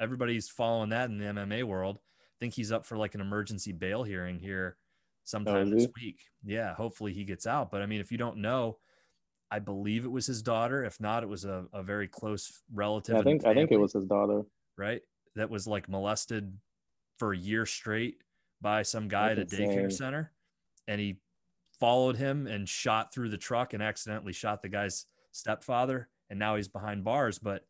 [0.00, 1.98] Everybody's following that in the MMA world.
[1.98, 4.76] I think he's up for like an emergency bail hearing here
[5.24, 6.20] sometime this week.
[6.44, 7.70] Yeah, hopefully he gets out.
[7.70, 8.78] But I mean, if you don't know,
[9.50, 10.84] I believe it was his daughter.
[10.84, 13.16] If not, it was a, a very close relative.
[13.16, 14.42] I think I think it was his daughter.
[14.76, 15.02] Right.
[15.36, 16.58] That was like molested
[17.18, 18.16] for a year straight
[18.60, 20.32] by some guy That's at a daycare center.
[20.86, 21.18] And he
[21.80, 26.08] followed him and shot through the truck and accidentally shot the guy's stepfather.
[26.30, 27.38] And now he's behind bars.
[27.38, 27.64] But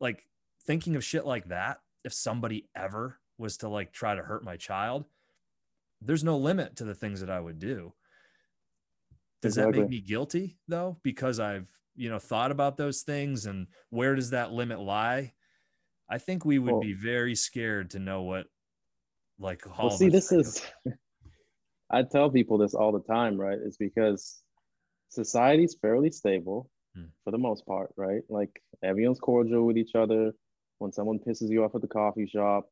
[0.00, 0.26] like
[0.66, 4.56] thinking of shit like that, if somebody ever was to like try to hurt my
[4.56, 5.06] child,
[6.02, 7.92] there's no limit to the things that I would do.
[9.42, 9.72] Does exactly.
[9.72, 10.98] that make me guilty though?
[11.02, 15.32] Because I've, you know, thought about those things and where does that limit lie?
[16.10, 18.46] I think we would well, be very scared to know what
[19.38, 20.60] like well, see this is
[21.90, 23.58] I tell people this all the time, right?
[23.64, 24.42] It's because
[25.08, 27.04] society's fairly stable hmm.
[27.24, 28.22] for the most part, right?
[28.28, 30.32] Like everyone's cordial with each other.
[30.78, 32.68] When someone pisses you off at the coffee shop,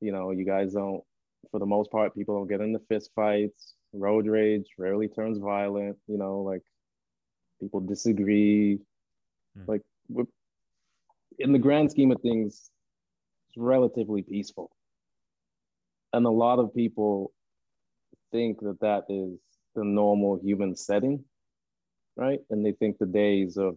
[0.00, 1.02] you know, you guys don't
[1.50, 3.74] for the most part, people don't get into fist fights.
[3.92, 5.96] Road rage rarely turns violent.
[6.08, 6.62] You know, like
[7.60, 8.78] people disagree.
[9.58, 9.68] Mm.
[9.68, 9.82] Like
[11.38, 12.70] in the grand scheme of things,
[13.52, 14.70] it's relatively peaceful.
[16.12, 17.32] And a lot of people
[18.30, 19.38] think that that is
[19.74, 21.24] the normal human setting,
[22.16, 22.40] right?
[22.50, 23.76] And they think the days of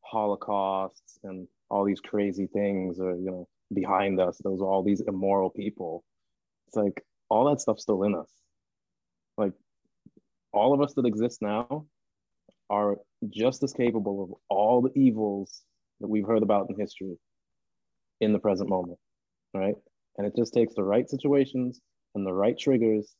[0.00, 4.38] holocausts and all these crazy things are, you know, behind us.
[4.42, 6.04] Those are all these immoral people.
[6.68, 8.30] It's like all that stuff's still in us.
[9.36, 9.52] Like
[10.52, 11.86] all of us that exist now
[12.70, 12.96] are
[13.28, 15.62] just as capable of all the evils
[16.00, 17.16] that we've heard about in history
[18.20, 18.98] in the present moment,
[19.54, 19.74] right?
[20.18, 21.80] And it just takes the right situations
[22.14, 23.14] and the right triggers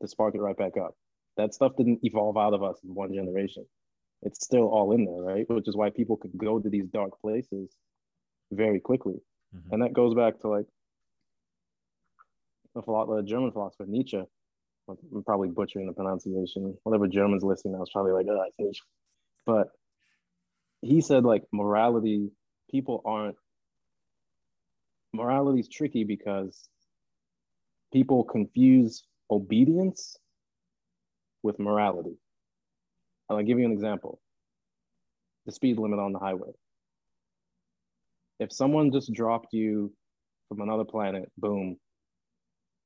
[0.00, 0.94] to spark it right back up.
[1.36, 3.66] That stuff didn't evolve out of us in one generation.
[4.22, 5.48] It's still all in there, right?
[5.48, 7.70] Which is why people could go to these dark places
[8.52, 9.16] very quickly.
[9.54, 9.72] Mm-hmm.
[9.72, 10.66] And that goes back to like
[12.74, 14.22] the German philosopher Nietzsche.
[14.88, 16.76] I'm probably butchering the pronunciation.
[16.84, 18.82] Whatever German's listening, I was probably like, oh, it's Nietzsche.
[19.44, 19.68] But
[20.80, 22.30] he said like morality,
[22.70, 23.36] people aren't
[25.16, 26.68] morality is tricky because
[27.92, 30.18] people confuse obedience
[31.42, 32.16] with morality.
[33.28, 34.20] I'll give you an example.
[35.46, 36.50] The speed limit on the highway.
[38.38, 39.92] If someone just dropped you
[40.48, 41.78] from another planet, boom,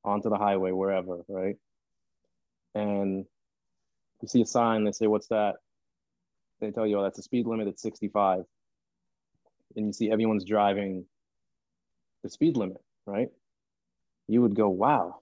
[0.04, 1.56] onto the highway, wherever, right?
[2.74, 3.24] And
[4.22, 5.56] you see a sign, they say, What's that?
[6.60, 8.44] They tell you, Oh, that's a speed limit at 65.
[9.76, 11.04] And you see everyone's driving
[12.22, 13.28] the speed limit, right?
[14.28, 15.20] You would go, Wow,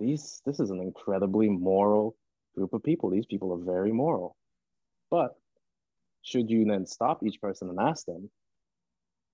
[0.00, 2.16] these this is an incredibly moral
[2.56, 3.10] group of people.
[3.10, 4.36] These people are very moral.
[5.10, 5.36] But
[6.22, 8.30] should you then stop each person and ask them,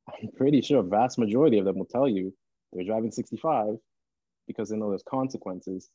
[0.09, 2.35] I'm pretty sure a vast majority of them will tell you
[2.73, 3.77] they're driving 65
[4.47, 5.90] because they know there's consequences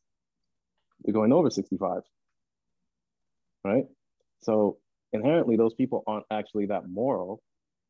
[1.04, 2.02] They're going over 65.
[3.64, 3.86] Right?
[4.42, 4.78] So
[5.14, 7.42] inherently, those people aren't actually that moral.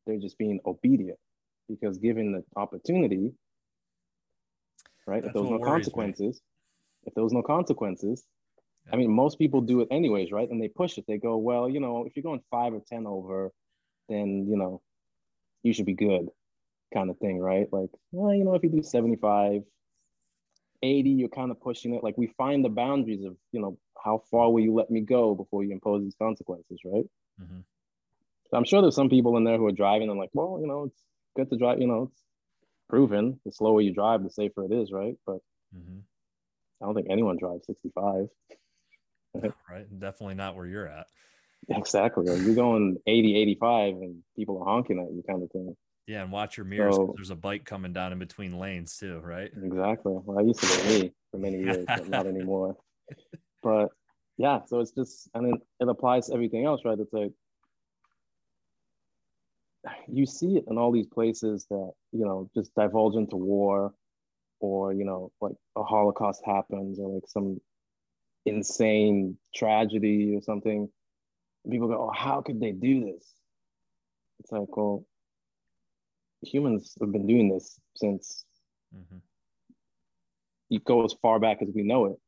[0.06, 1.18] They're just being obedient
[1.68, 3.32] because given the opportunity,
[5.06, 5.22] right?
[5.22, 7.08] That's if there was no consequences, me.
[7.08, 8.24] if there was no consequences,
[8.86, 8.94] yeah.
[8.94, 10.48] I mean, most people do it anyways, right?
[10.48, 11.04] And they push it.
[11.06, 13.52] They go, well, you know, if you're going five or 10 over,
[14.08, 14.80] then, you know,
[15.62, 16.28] you should be good
[16.92, 17.66] kind of thing, right?
[17.72, 19.62] Like, well, you know, if you do 75,
[20.82, 24.22] 80 you're kind of pushing it like we find the boundaries of you know how
[24.30, 27.04] far will you let me go before you impose these consequences right
[27.40, 27.60] mm-hmm.
[28.50, 30.66] so i'm sure there's some people in there who are driving and like well you
[30.66, 31.02] know it's
[31.36, 32.22] good to drive you know it's
[32.88, 35.38] proven the slower you drive the safer it is right but
[35.74, 35.98] mm-hmm.
[36.80, 38.26] i don't think anyone drives 65
[39.34, 39.52] right?
[39.70, 41.06] right definitely not where you're at
[41.68, 45.76] exactly you're going 80 85 and people are honking at you kind of thing
[46.06, 46.96] yeah, and watch your mirrors.
[46.96, 49.50] So, there's a bike coming down in between lanes too, right?
[49.62, 50.14] Exactly.
[50.24, 52.76] Well, I used to be me for many years, but not anymore.
[53.62, 53.90] But
[54.36, 56.98] yeah, so it's just, and then it applies to everything else, right?
[56.98, 57.32] It's like
[60.08, 63.94] you see it in all these places that you know just divulge into war,
[64.60, 67.60] or you know, like a Holocaust happens, or like some
[68.46, 70.88] insane tragedy or something.
[71.70, 73.32] People go, "Oh, how could they do this?"
[74.40, 75.04] It's like, well,
[76.42, 78.44] humans have been doing this since
[78.94, 79.18] mm-hmm.
[80.68, 82.18] you go as far back as we know it.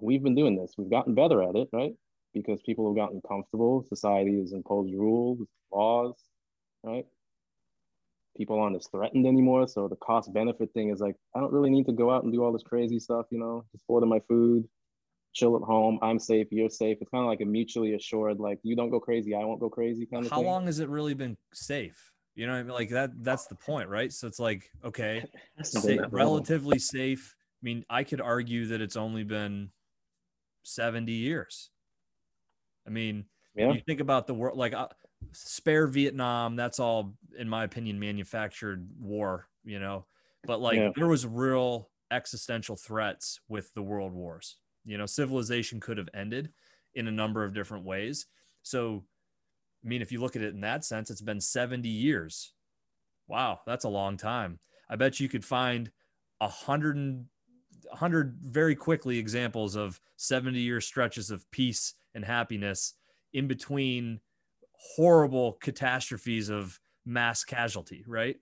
[0.00, 0.72] We've been doing this.
[0.78, 1.92] We've gotten better at it, right?
[2.34, 3.84] Because people have gotten comfortable.
[3.88, 5.40] Society has imposed rules,
[5.72, 6.14] laws,
[6.82, 7.06] right?
[8.36, 9.66] People aren't as threatened anymore.
[9.66, 12.32] So the cost benefit thing is like, I don't really need to go out and
[12.32, 14.68] do all this crazy stuff, you know, just order my food,
[15.34, 15.98] chill at home.
[16.02, 16.98] I'm safe, you're safe.
[17.00, 19.68] It's kind of like a mutually assured, like you don't go crazy, I won't go
[19.68, 20.46] crazy kind of How thing.
[20.46, 22.12] long has it really been safe?
[22.36, 22.72] You know, I mean?
[22.72, 23.10] like that.
[23.22, 24.12] That's the point, right?
[24.12, 25.24] So it's like, okay,
[25.62, 27.34] sa- relatively safe.
[27.38, 29.70] I mean, I could argue that it's only been
[30.62, 31.70] 70 years.
[32.86, 33.24] I mean,
[33.54, 33.72] yeah.
[33.72, 34.88] you think about the world, like uh,
[35.32, 40.06] spare Vietnam, that's all, in my opinion, manufactured war, you know,
[40.44, 40.90] but like yeah.
[40.96, 44.56] there was real existential threats with the world wars.
[44.84, 46.50] You know, civilization could have ended
[46.94, 48.26] in a number of different ways.
[48.62, 49.04] So,
[49.84, 52.52] I mean, if you look at it in that sense, it's been 70 years.
[53.28, 54.58] Wow, that's a long time.
[54.88, 55.90] I bet you could find
[56.40, 56.48] a
[57.92, 62.94] hundred very quickly examples of 70 year stretches of peace and happiness
[63.32, 64.20] in between
[64.72, 68.36] horrible catastrophes of mass casualty, right?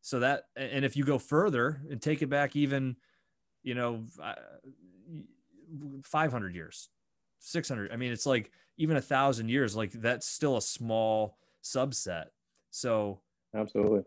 [0.00, 2.96] So that, and if you go further and take it back even,
[3.62, 4.34] you know, uh,
[6.04, 6.88] 500 years,
[7.38, 12.26] 600, I mean, it's like even a thousand years, like that's still a small subset.
[12.70, 13.20] So,
[13.54, 14.02] absolutely.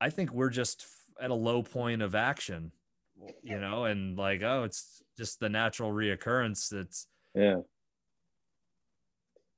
[0.00, 0.86] I think we're just
[1.20, 2.72] at a low point of action
[3.42, 6.68] you know, and like, oh, it's just the natural reoccurrence.
[6.68, 7.56] That's yeah.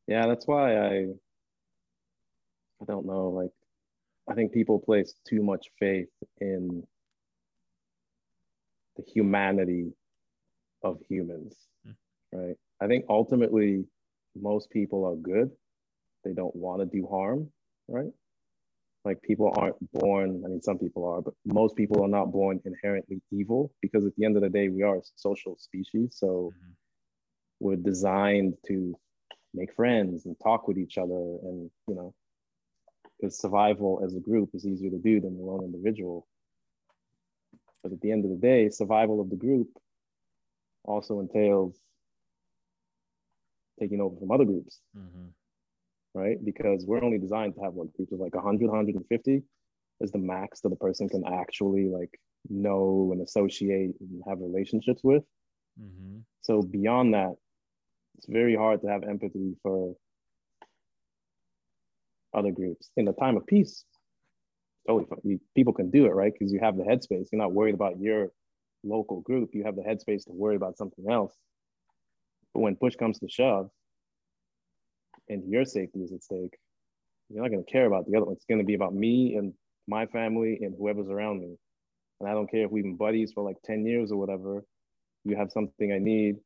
[0.07, 1.07] Yeah, that's why I
[2.81, 3.51] I don't know, like
[4.29, 6.09] I think people place too much faith
[6.41, 6.83] in
[8.97, 9.93] the humanity
[10.83, 11.57] of humans,
[11.87, 11.95] mm.
[12.33, 12.57] right?
[12.81, 13.85] I think ultimately
[14.35, 15.51] most people are good.
[16.25, 17.51] They don't want to do harm,
[17.89, 18.11] right?
[19.05, 22.61] Like people aren't born i mean some people are but most people are not born
[22.65, 26.17] inherently evil because at the end of the day we are a social species.
[26.17, 26.73] So mm-hmm.
[27.61, 28.95] we're designed to
[29.55, 32.15] make friends and talk with each other and you know
[33.21, 36.27] because survival as a group is easier to do than the lone individual.
[37.83, 39.69] But at the end of the day survival of the group
[40.85, 41.77] also entails
[43.79, 44.81] taking over from other groups.
[44.97, 45.29] Mm-hmm
[46.15, 46.43] right?
[46.45, 49.43] Because we're only designed to have what groups of like 100, 150
[50.01, 52.19] is the max that a person can actually like
[52.49, 55.23] know and associate and have relationships with.
[55.81, 56.19] Mm-hmm.
[56.43, 57.35] So beyond that,
[58.17, 59.95] it's very hard to have empathy for
[62.35, 63.85] other groups in a time of peace.
[64.87, 66.33] Totally, you, people can do it, right?
[66.33, 67.29] Because you have the headspace.
[67.31, 68.33] You're not worried about your
[68.83, 69.51] local group.
[69.53, 71.35] You have the headspace to worry about something else.
[72.53, 73.71] But when push comes to shove,
[75.33, 76.57] and your safety is at stake,
[77.29, 78.35] you're not going to care about the other one.
[78.35, 79.55] It's going to be about me and
[79.89, 81.57] my family and whoever's around me.
[82.21, 84.65] And I don't care if we've been buddies for like 10 years or whatever.
[85.25, 86.37] You have something I need.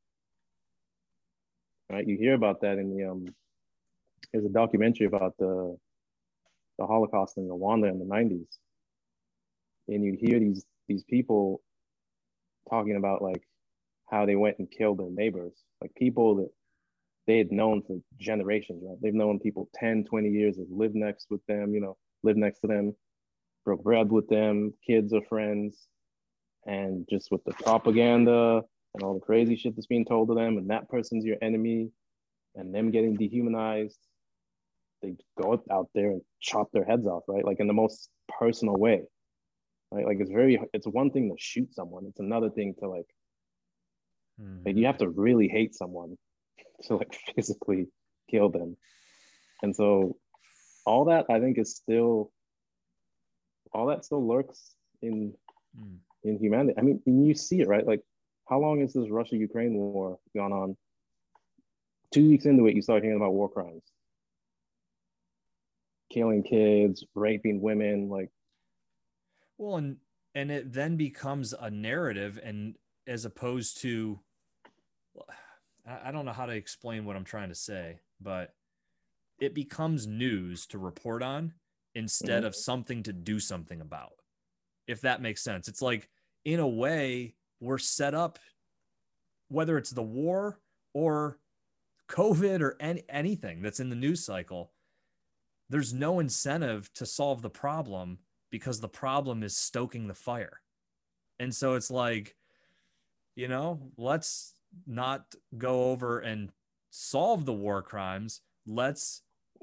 [1.90, 2.06] Right?
[2.06, 3.26] You hear about that in the um
[4.32, 5.76] there's a documentary about the
[6.78, 8.46] the Holocaust in Rwanda in the 90s.
[9.88, 11.62] And you hear these these people
[12.70, 13.42] talking about like
[14.10, 16.50] how they went and killed their neighbors, like people that
[17.26, 18.96] they had known for generations, right?
[19.02, 22.60] They've known people 10, 20 years, have lived next with them, you know, lived next
[22.60, 22.94] to them,
[23.64, 25.88] broke bread with them, kids or friends.
[26.66, 28.62] And just with the propaganda
[28.94, 31.90] and all the crazy shit that's being told to them, and that person's your enemy,
[32.54, 33.98] and them getting dehumanized,
[35.02, 37.44] they go out there and chop their heads off, right?
[37.44, 38.08] Like in the most
[38.38, 39.02] personal way,
[39.92, 40.06] right?
[40.06, 43.06] Like it's very, it's one thing to shoot someone, it's another thing to like,
[44.40, 44.62] mm-hmm.
[44.64, 46.16] like you have to really hate someone
[46.84, 47.88] to like physically
[48.30, 48.76] kill them.
[49.62, 50.16] And so
[50.84, 52.30] all that I think is still
[53.72, 55.34] all that still lurks in
[55.78, 55.96] mm.
[56.24, 56.74] in humanity.
[56.78, 57.86] I mean, you see it, right?
[57.86, 58.02] Like
[58.48, 60.76] how long has this Russia Ukraine war gone on?
[62.12, 63.82] Two weeks into it, you start hearing about war crimes.
[66.12, 68.30] Killing kids, raping women, like
[69.58, 69.96] well, and
[70.34, 72.76] and it then becomes a narrative and
[73.06, 74.20] as opposed to
[75.86, 78.54] I don't know how to explain what I'm trying to say, but
[79.38, 81.54] it becomes news to report on
[81.94, 82.46] instead mm-hmm.
[82.46, 84.14] of something to do something about.
[84.86, 85.68] If that makes sense.
[85.68, 86.08] It's like
[86.44, 88.38] in a way we're set up
[89.48, 90.60] whether it's the war
[90.92, 91.38] or
[92.08, 94.72] COVID or any, anything that's in the news cycle,
[95.68, 98.18] there's no incentive to solve the problem
[98.50, 100.60] because the problem is stoking the fire.
[101.38, 102.34] And so it's like,
[103.34, 104.54] you know, let's
[104.86, 105.24] not
[105.56, 106.50] go over and
[106.90, 108.40] solve the war crimes.
[108.66, 109.22] Let's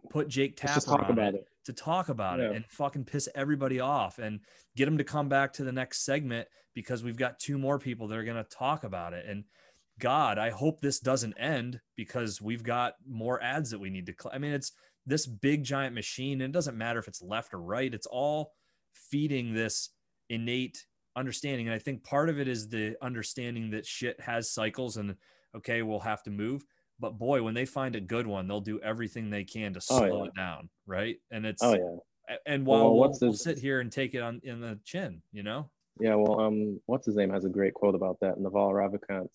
[0.10, 2.46] put Jake Tapper on it, it, to talk about yeah.
[2.50, 4.40] it and fucking piss everybody off and
[4.76, 8.08] get them to come back to the next segment because we've got two more people
[8.08, 9.26] that are going to talk about it.
[9.28, 9.44] And
[10.00, 14.14] God, I hope this doesn't end because we've got more ads that we need to.
[14.20, 14.34] Cl-.
[14.34, 14.72] I mean, it's
[15.06, 17.94] this big giant machine, and it doesn't matter if it's left or right.
[17.94, 18.54] It's all
[18.94, 19.90] feeding this
[20.30, 20.86] innate
[21.16, 21.68] understanding.
[21.68, 25.16] And I think part of it is the understanding that shit has cycles and
[25.56, 26.66] okay, we'll have to move.
[27.00, 29.98] But boy, when they find a good one, they'll do everything they can to oh,
[29.98, 30.26] slow oh, yeah.
[30.26, 31.18] it down, right?
[31.32, 32.38] And it's oh yeah.
[32.46, 35.44] And while well, we'll, we'll sit here and take it on in the chin, you
[35.44, 35.70] know.
[36.00, 38.40] Yeah, well, um, what's his name has a great quote about that.
[38.40, 39.28] Naval Ravikant,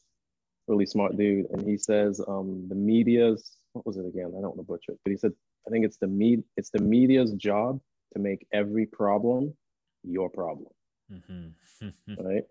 [0.67, 4.29] really smart dude, and he says, um, the media's what was it again?
[4.29, 5.33] I don't want to butcher it, but he said,
[5.67, 7.81] I think it's the med it's the media's job
[8.15, 9.55] to make every problem
[10.03, 10.73] your problem,
[11.13, 11.49] mm-hmm.
[12.19, 12.45] right?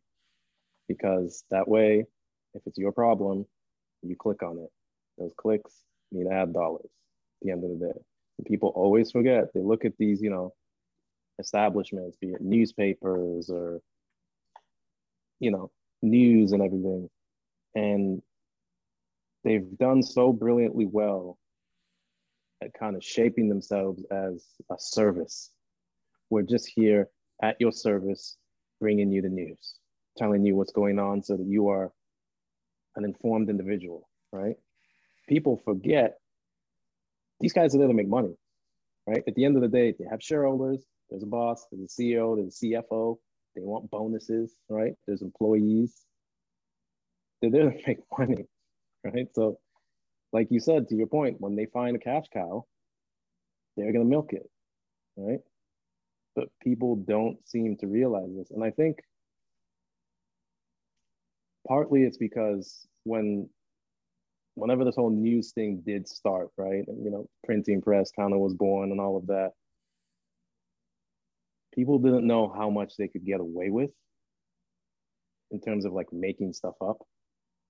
[0.88, 2.06] Because that way,
[2.54, 3.45] if it's your problem,
[4.02, 4.70] you click on it.
[5.18, 7.99] Those clicks mean ad dollars at the end of the day.
[8.38, 9.54] And people always forget.
[9.54, 10.54] They look at these, you know,
[11.40, 13.82] establishments, be it newspapers or
[15.40, 15.72] you know,
[16.02, 17.10] news and everything.
[17.76, 18.22] And
[19.44, 21.38] they've done so brilliantly well
[22.62, 25.52] at kind of shaping themselves as a service.
[26.30, 27.08] We're just here
[27.41, 28.38] at your service,
[28.82, 29.76] bringing you the news,
[30.18, 31.91] telling you what's going on so that you are
[32.95, 34.56] an informed individual, right?
[35.30, 36.18] People forget
[37.41, 38.36] these guys are there to make money,
[39.08, 39.24] right?
[39.28, 42.38] At the end of the day, they have shareholders, there's a boss, there's a CEO,
[42.38, 43.18] there's a CFO,
[43.56, 44.94] they want bonuses, right?
[45.08, 45.95] There's employees.
[47.41, 48.45] They're there to make money,
[49.04, 49.28] right?
[49.34, 49.60] So,
[50.34, 52.66] like you said, to your point, when they find a cash cow,
[53.78, 54.49] they're going to milk it,
[55.18, 55.40] right?
[56.38, 58.52] But people don't seem to realize this.
[58.52, 59.00] And I think
[61.68, 63.50] partly it's because when
[64.56, 66.88] whenever this whole news thing did start, right?
[66.88, 69.52] And you know, printing press kind of was born and all of that
[71.78, 73.92] people didn't know how much they could get away with
[75.52, 76.98] in terms of like making stuff up.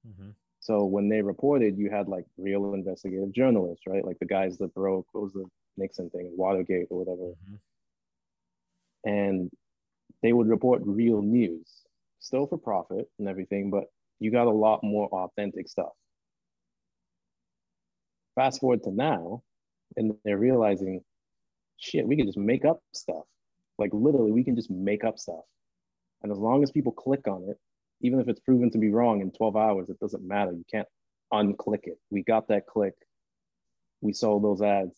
[0.07, 0.29] Mm-hmm.
[0.61, 4.03] So when they reported, you had like real investigative journalists, right?
[4.03, 5.45] Like the guys that broke, what was the
[5.75, 7.33] Nixon thing, Watergate or whatever.
[7.33, 7.55] Mm-hmm.
[9.03, 9.49] And
[10.21, 11.67] they would report real news,
[12.19, 13.85] still for profit and everything, but
[14.19, 15.91] you got a lot more authentic stuff.
[18.35, 19.41] Fast forward to now,
[19.95, 21.01] and they're realizing,
[21.77, 23.23] shit, we can just make up stuff.
[23.77, 25.43] Like literally, we can just make up stuff.
[26.23, 27.57] And as long as people click on it,
[28.01, 30.51] even if it's proven to be wrong in 12 hours, it doesn't matter.
[30.51, 30.87] You can't
[31.33, 31.99] unclick it.
[32.09, 32.93] We got that click.
[34.01, 34.95] We sold those ads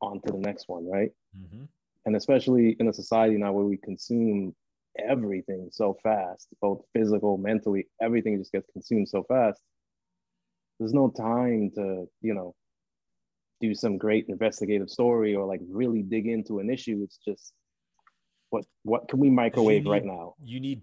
[0.00, 1.10] on to the next one, right?
[1.36, 1.64] Mm-hmm.
[2.06, 4.54] And especially in a society now where we consume
[4.98, 9.60] everything so fast, both physical, mentally, everything just gets consumed so fast.
[10.78, 12.54] There's no time to, you know,
[13.60, 17.00] do some great investigative story or like really dig into an issue.
[17.04, 17.52] It's just
[18.50, 20.34] what what can we microwave need, right now?
[20.42, 20.82] You need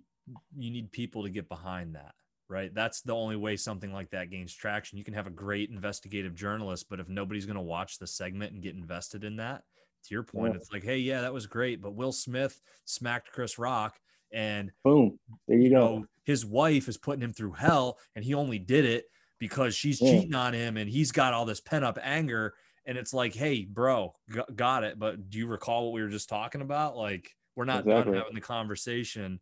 [0.58, 2.14] you need people to get behind that,
[2.50, 2.74] right?
[2.74, 4.98] That's the only way something like that gains traction.
[4.98, 8.54] You can have a great investigative journalist, but if nobody's going to watch the segment
[8.54, 9.64] and get invested in that,
[10.04, 10.58] to your point, yeah.
[10.58, 14.00] it's like, hey, yeah, that was great, but Will Smith smacked Chris Rock
[14.32, 16.00] and boom, there you, you go.
[16.00, 19.06] Know, his wife is putting him through hell, and he only did it
[19.40, 20.12] because she's yeah.
[20.12, 22.54] cheating on him, and he's got all this pent up anger.
[22.86, 24.16] And it's like, hey, bro,
[24.56, 24.98] got it.
[24.98, 26.98] But do you recall what we were just talking about?
[26.98, 28.14] Like, we're not exactly.
[28.14, 29.40] done having the conversation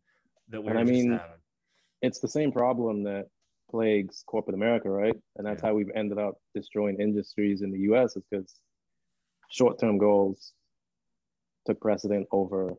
[0.50, 1.26] that we're I mean, having.
[2.02, 3.26] It's the same problem that
[3.70, 5.14] plagues corporate America, right?
[5.36, 5.68] And that's yeah.
[5.68, 8.54] how we've ended up destroying industries in the US is because
[9.50, 10.52] short-term goals
[11.66, 12.74] took precedent over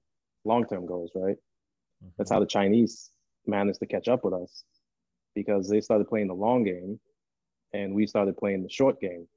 [0.46, 1.36] long-term goals, right?
[1.36, 2.10] Mm-hmm.
[2.18, 3.12] That's how the Chinese
[3.46, 4.64] managed to catch up with us
[5.36, 7.00] because they started playing the long game
[7.74, 9.28] and we started playing the short game.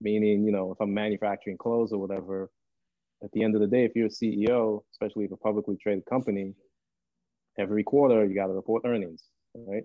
[0.00, 2.50] Meaning, you know, if I'm manufacturing clothes or whatever,
[3.22, 6.06] at the end of the day, if you're a CEO, especially if a publicly traded
[6.06, 6.54] company,
[7.58, 9.24] every quarter you got to report earnings,
[9.54, 9.84] right?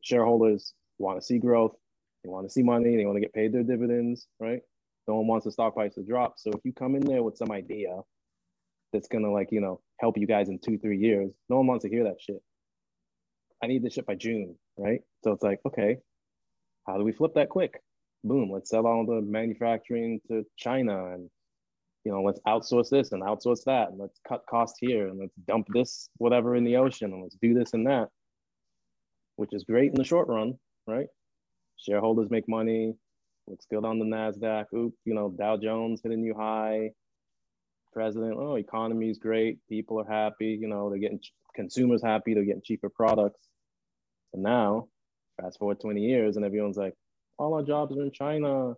[0.00, 1.76] Shareholders want to see growth,
[2.24, 4.62] they want to see money, they want to get paid their dividends, right?
[5.06, 6.34] No one wants the stock price to drop.
[6.38, 8.00] So if you come in there with some idea
[8.92, 11.84] that's gonna like, you know, help you guys in two, three years, no one wants
[11.84, 12.42] to hear that shit.
[13.62, 15.00] I need this shit by June, right?
[15.22, 15.98] So it's like, okay,
[16.86, 17.80] how do we flip that quick?
[18.24, 21.28] Boom, let's sell all the manufacturing to China and
[22.04, 25.34] you know, let's outsource this and outsource that, and let's cut costs here, and let's
[25.48, 28.08] dump this whatever in the ocean, and let's do this and that,
[29.36, 30.54] which is great in the short run,
[30.86, 31.06] right?
[31.78, 32.94] Shareholders make money,
[33.46, 34.66] looks good on the Nasdaq.
[34.74, 36.90] Oop, you know, Dow Jones hit a new high.
[37.92, 39.58] President, oh, economy is great.
[39.68, 40.58] People are happy.
[40.60, 41.20] You know, they're getting
[41.54, 42.34] consumers happy.
[42.34, 43.48] They're getting cheaper products.
[44.32, 44.88] And now,
[45.40, 46.94] fast forward 20 years, and everyone's like,
[47.38, 48.74] all our jobs are in China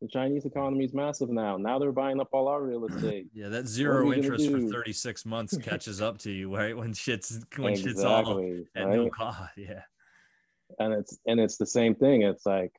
[0.00, 1.56] the Chinese economy is massive now.
[1.56, 3.26] Now they're buying up all our real estate.
[3.34, 6.76] yeah, that zero interest for 36 months catches up to you, right?
[6.76, 8.38] When shit's when exactly, shit's all
[8.76, 8.96] at right?
[8.96, 9.40] no cost.
[9.56, 9.82] Yeah.
[10.78, 12.22] and it's and it's the same thing.
[12.22, 12.72] It's like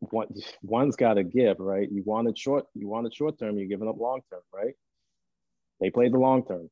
[0.00, 0.26] one
[0.62, 1.88] one's got to give, right?
[1.90, 4.74] You wanted short, you wanted short term, you're giving up long term, right?
[5.80, 6.70] They played the long term,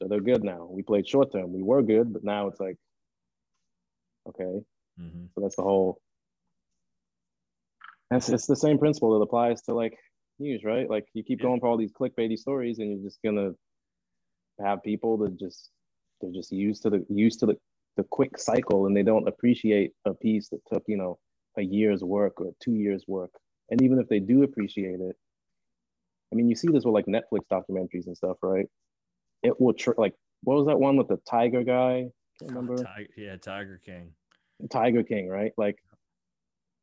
[0.00, 0.66] so they're good now.
[0.70, 2.76] We played short term, we were good, but now it's like,
[4.28, 4.60] okay,
[5.00, 5.26] mm-hmm.
[5.34, 6.00] so that's the whole.
[8.10, 9.98] It's, it's the same principle that applies to like
[10.38, 10.88] news, right?
[10.88, 13.52] Like you keep going for all these clickbaity stories, and you're just gonna
[14.64, 15.70] have people that just
[16.20, 17.56] they're just used to the used to the,
[17.96, 21.18] the quick cycle, and they don't appreciate a piece that took you know
[21.58, 23.30] a year's work or two years work.
[23.70, 25.16] And even if they do appreciate it,
[26.32, 28.66] I mean, you see this with like Netflix documentaries and stuff, right?
[29.42, 32.08] It will tr- like what was that one with the tiger guy?
[32.38, 32.82] Can't remember.
[32.82, 34.10] Tiger, yeah, Tiger King.
[34.70, 35.52] Tiger King, right?
[35.56, 35.78] Like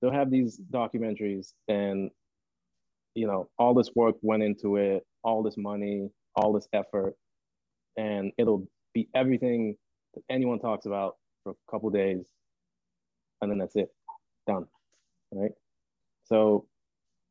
[0.01, 2.09] they'll have these documentaries and
[3.15, 7.15] you know all this work went into it all this money all this effort
[7.97, 9.75] and it'll be everything
[10.13, 12.25] that anyone talks about for a couple days
[13.41, 13.89] and then that's it
[14.47, 14.65] done
[15.31, 15.51] right
[16.23, 16.65] so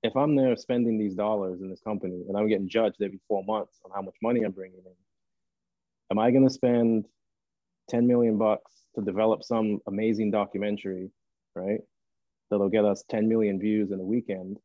[0.02, 3.44] if i'm there spending these dollars in this company and i'm getting judged every four
[3.44, 4.92] months on how much money i'm bringing in
[6.10, 7.06] am i going to spend
[7.88, 11.10] 10 million bucks to develop some amazing documentary
[11.54, 11.80] right
[12.50, 14.58] that'll get us 10 million views in a weekend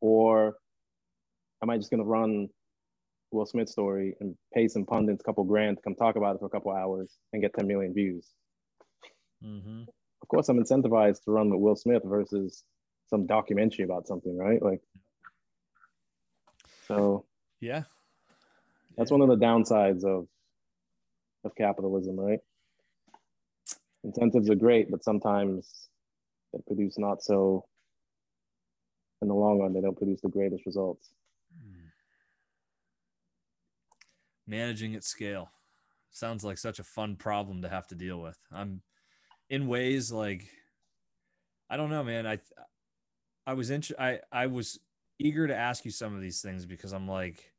[0.00, 0.56] or
[1.62, 2.48] am I just going to run
[3.32, 6.38] Will Smith story and pay some pundits a couple grand to come talk about it
[6.40, 8.28] for a couple hours and get 10 million views?
[9.44, 9.82] Mm-hmm.
[10.22, 12.64] Of course, I'm incentivized to run with Will Smith versus
[13.08, 14.62] some documentary about something, right?
[14.62, 14.80] Like,
[16.86, 17.24] so
[17.60, 17.84] yeah,
[18.96, 20.28] that's one of the downsides of
[21.44, 22.40] of capitalism, right?
[24.04, 25.88] Incentives are great, but sometimes
[26.52, 27.64] they produce not so
[29.22, 31.10] in the long run, they don't produce the greatest results.
[31.54, 31.88] Hmm.
[34.46, 35.50] Managing at scale
[36.10, 38.38] sounds like such a fun problem to have to deal with.
[38.50, 38.82] I'm
[39.50, 40.48] in ways like
[41.68, 42.26] I don't know, man.
[42.26, 42.38] I
[43.46, 44.78] I was int- I I was
[45.18, 47.52] eager to ask you some of these things because I'm like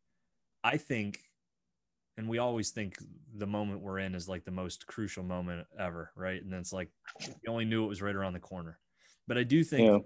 [0.63, 1.19] I think
[2.17, 2.97] and we always think
[3.35, 6.41] the moment we're in is like the most crucial moment ever, right?
[6.41, 6.89] And then it's like
[7.25, 8.79] you only knew it was right around the corner.
[9.27, 9.93] But I do think yeah.
[9.93, 10.03] that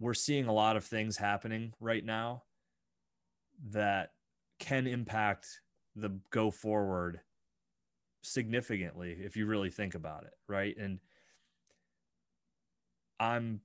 [0.00, 2.42] we're seeing a lot of things happening right now
[3.70, 4.10] that
[4.58, 5.46] can impact
[5.96, 7.20] the go forward
[8.22, 10.76] significantly if you really think about it, right?
[10.76, 11.00] And
[13.20, 13.60] I'm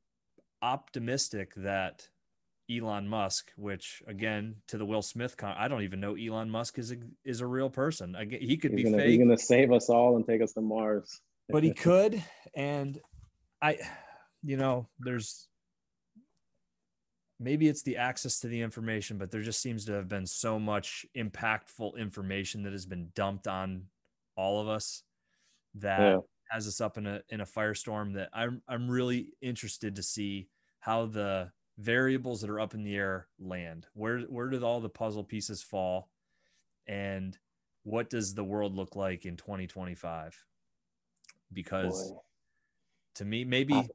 [0.62, 2.08] optimistic that
[2.70, 6.78] Elon Musk, which again to the Will Smith con, I don't even know Elon Musk
[6.78, 8.16] is a, is a real person.
[8.16, 9.10] Again, he could he's be gonna, fake.
[9.10, 11.22] He's gonna save us all and take us to Mars.
[11.50, 12.22] but he could,
[12.56, 13.00] and
[13.62, 13.78] I,
[14.44, 15.48] you know, there's
[17.40, 20.60] maybe it's the access to the information, but there just seems to have been so
[20.60, 23.84] much impactful information that has been dumped on
[24.38, 25.04] all of us
[25.76, 26.18] that yeah.
[26.50, 30.48] has us up in a in a firestorm that I'm I'm really interested to see
[30.80, 33.88] how the variables that are up in the air land.
[33.94, 36.10] Where where did all the puzzle pieces fall?
[36.88, 37.38] And
[37.84, 40.38] what does the world look like in 2025?
[41.52, 42.18] Because Boy.
[43.16, 43.88] to me, maybe I,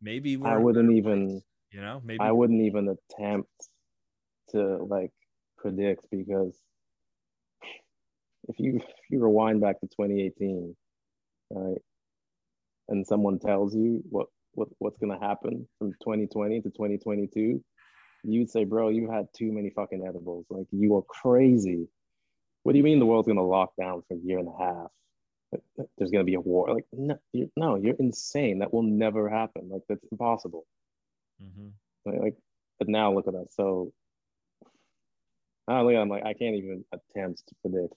[0.00, 1.42] maybe I wouldn't even
[1.72, 3.50] you know, maybe I wouldn't even attempt
[4.50, 5.12] to like
[5.56, 6.56] predict because
[8.48, 10.74] if you if you rewind back to 2018,
[11.50, 11.78] right,
[12.88, 17.62] and someone tells you what what what's gonna happen from 2020 to 2022,
[18.24, 20.46] you'd say, bro, you had too many fucking edibles.
[20.50, 21.88] Like you are crazy.
[22.62, 24.90] What do you mean the world's gonna lock down for a year and a half?
[25.96, 26.72] There's gonna be a war.
[26.74, 28.60] Like no, you're, no, you're insane.
[28.60, 29.68] That will never happen.
[29.70, 30.66] Like that's impossible.
[31.42, 32.22] Mm-hmm.
[32.22, 32.34] Like,
[32.78, 33.48] but now look at us.
[33.50, 33.92] So
[35.68, 37.94] I look at I'm like, I can't even attempt to predict.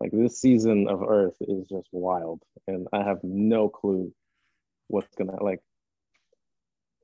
[0.00, 4.12] Like this season of Earth is just wild, and I have no clue
[4.88, 5.60] what's gonna like.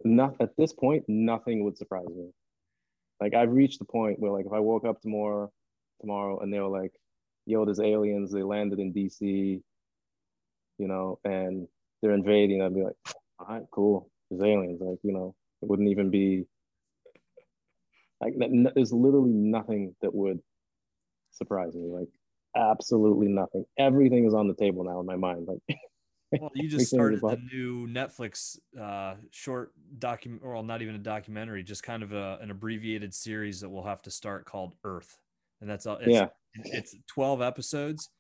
[0.05, 2.31] Not at this point, nothing would surprise me.
[3.21, 5.53] Like I've reached the point where, like, if I woke up tomorrow,
[6.01, 6.93] tomorrow, and they were like,
[7.47, 8.33] "Yo, there's aliens.
[8.33, 9.63] They landed in DC,"
[10.79, 11.69] you know, and
[12.03, 12.97] they're invading, I'd be like,
[13.39, 14.11] "All right, cool.
[14.31, 16.47] There's aliens." Like, you know, it wouldn't even be
[18.21, 18.35] like
[18.75, 20.41] there's literally nothing that would
[21.33, 21.89] surprise me.
[21.89, 22.09] Like
[22.57, 23.65] absolutely nothing.
[23.79, 25.49] Everything is on the table now in my mind.
[25.49, 25.79] Like
[26.41, 31.63] well, you just started the new Netflix uh, short document, well, not even a documentary,
[31.63, 35.19] just kind of a, an abbreviated series that we'll have to start called Earth,
[35.61, 35.97] and that's all.
[35.97, 38.11] It's, yeah, it's twelve episodes,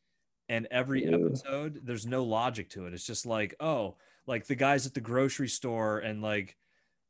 [0.49, 2.95] and every episode there's no logic to it.
[2.95, 3.97] It's just like, oh,
[4.27, 6.57] like the guys at the grocery store, and like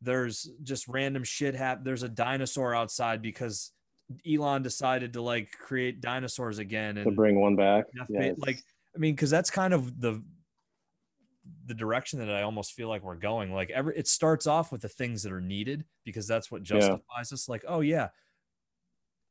[0.00, 1.84] there's just random shit happen.
[1.84, 3.72] There's a dinosaur outside because
[4.30, 7.84] Elon decided to like create dinosaurs again and to bring one back.
[8.08, 8.36] Yes.
[8.38, 8.58] Like,
[8.94, 10.22] I mean, because that's kind of the
[11.66, 13.52] the direction that I almost feel like we're going.
[13.52, 17.00] Like every it starts off with the things that are needed because that's what justifies
[17.30, 17.34] yeah.
[17.34, 17.48] us.
[17.48, 18.08] Like, oh yeah,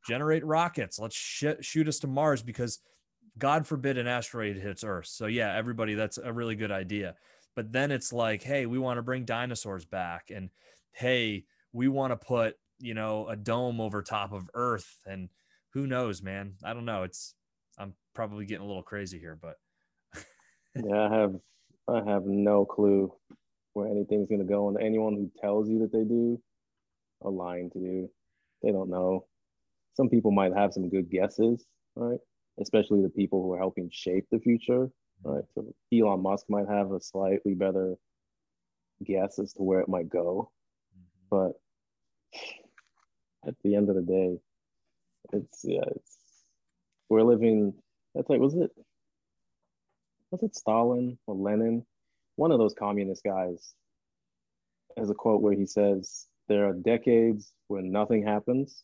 [0.07, 0.99] generate rockets.
[0.99, 2.79] Let's sh- shoot us to Mars because
[3.37, 5.07] God forbid an asteroid hits Earth.
[5.07, 7.15] So yeah, everybody, that's a really good idea.
[7.55, 10.49] But then it's like, hey, we want to bring dinosaurs back, and
[10.93, 15.29] hey, we want to put you know a dome over top of Earth, and
[15.73, 16.55] who knows, man?
[16.63, 17.03] I don't know.
[17.03, 17.35] It's
[17.77, 19.55] I'm probably getting a little crazy here, but
[20.75, 21.35] yeah, I have
[21.87, 23.13] I have no clue
[23.73, 26.41] where anything's gonna go, and anyone who tells you that they do
[27.23, 28.09] are lying to you.
[28.63, 29.25] They don't know.
[29.95, 32.19] Some people might have some good guesses, right?
[32.59, 34.89] Especially the people who are helping shape the future,
[35.25, 35.29] mm-hmm.
[35.29, 35.43] right?
[35.55, 37.95] So Elon Musk might have a slightly better
[39.03, 40.51] guess as to where it might go,
[40.95, 41.27] mm-hmm.
[41.29, 41.53] but
[43.47, 44.37] at the end of the day,
[45.33, 46.17] it's yeah, it's
[47.09, 47.73] we're living.
[48.15, 48.71] That's like, was it
[50.31, 51.85] was it Stalin or Lenin?
[52.35, 53.73] One of those communist guys
[54.97, 58.83] has a quote where he says, There are decades where nothing happens,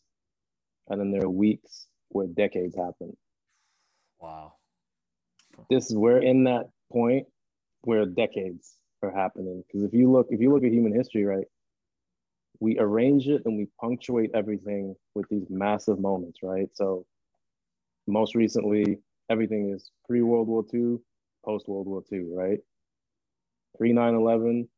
[0.88, 3.16] and then there are weeks where decades happen.
[4.20, 4.54] Wow.
[5.70, 7.26] This is we're in that point
[7.82, 9.64] where decades are happening.
[9.66, 11.46] Because if you look, if you look at human history, right,
[12.60, 16.68] we arrange it and we punctuate everything with these massive moments, right?
[16.74, 17.06] So
[18.06, 18.98] most recently,
[19.30, 20.98] everything is pre World War II,
[21.44, 22.58] post World War II, right?
[23.76, 24.68] Pre 9 11,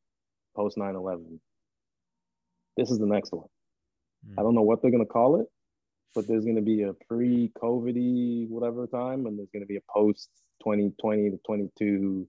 [0.55, 1.41] post 9 11.
[2.77, 3.47] This is the next one.
[4.29, 4.35] Mm.
[4.39, 5.47] I don't know what they're going to call it,
[6.15, 9.77] but there's going to be a pre COVID whatever time, and there's going to be
[9.77, 10.29] a post
[10.63, 12.29] 2020 to 22,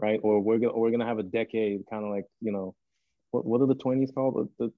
[0.00, 0.20] right?
[0.22, 2.74] Or we're going to we're gonna have a decade, kind of like, you know,
[3.34, 4.48] what, what are the 20s called?
[4.58, 4.72] The, the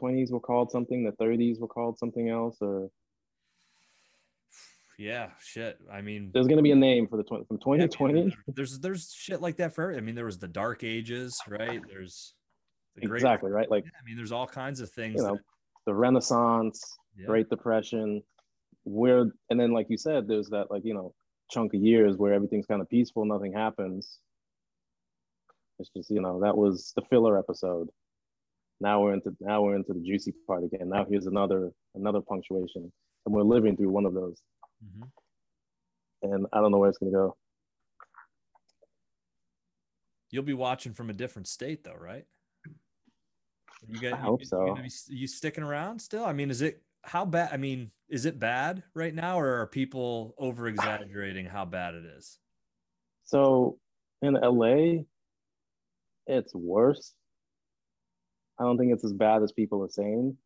[0.00, 2.90] 20s were called something, the 30s were called something else, or
[4.98, 5.78] yeah, shit.
[5.90, 8.24] I mean, there's gonna be a name for the 20 from 2020.
[8.24, 9.94] Yeah, there's there's shit like that for.
[9.94, 11.80] I mean, there was the Dark Ages, right?
[11.88, 12.34] There's
[12.96, 13.70] the great, exactly right.
[13.70, 15.16] Like, yeah, I mean, there's all kinds of things.
[15.16, 15.42] You know, that,
[15.86, 16.82] the Renaissance,
[17.16, 17.26] yeah.
[17.26, 18.22] Great Depression,
[18.84, 21.14] where, and then like you said, there's that like you know
[21.50, 24.18] chunk of years where everything's kind of peaceful, nothing happens.
[25.80, 27.88] It's just you know that was the filler episode.
[28.80, 30.88] Now we're into now we're into the juicy part again.
[30.88, 32.92] Now here's another another punctuation,
[33.26, 34.40] and we're living through one of those.
[34.84, 36.32] Mm-hmm.
[36.32, 37.36] And I don't know where it's going to go.
[40.30, 42.24] You'll be watching from a different state, though, right?
[43.88, 44.76] You get, I hope you, so.
[44.76, 46.24] You, you sticking around still?
[46.24, 47.50] I mean, is it how bad?
[47.52, 52.04] I mean, is it bad right now, or are people over exaggerating how bad it
[52.04, 52.38] is?
[53.24, 53.78] So
[54.22, 55.04] in LA,
[56.26, 57.14] it's worse.
[58.58, 60.36] I don't think it's as bad as people are saying.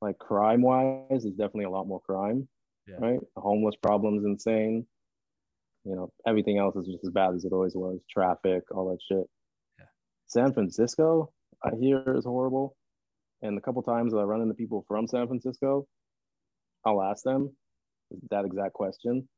[0.00, 2.48] Like crime wise, there's definitely a lot more crime
[2.88, 2.96] yeah.
[2.98, 3.20] right?
[3.34, 4.86] The homeless problem's insane.
[5.84, 8.00] You know, everything else is just as bad as it always was.
[8.10, 9.26] Traffic, all that shit.
[9.78, 9.84] Yeah.
[10.26, 11.32] San Francisco,
[11.64, 12.76] I hear is horrible.
[13.42, 15.86] And a couple times that I run into people from San Francisco,
[16.84, 17.54] I'll ask them
[18.30, 19.28] that exact question.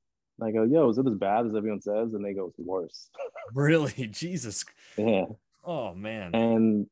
[0.40, 2.14] And I go, yo, is it as bad as everyone says?
[2.14, 3.08] And they go, it's worse.
[3.52, 4.06] Really?
[4.12, 4.64] Jesus.
[4.96, 5.24] Yeah.
[5.64, 6.32] Oh man.
[6.36, 6.86] And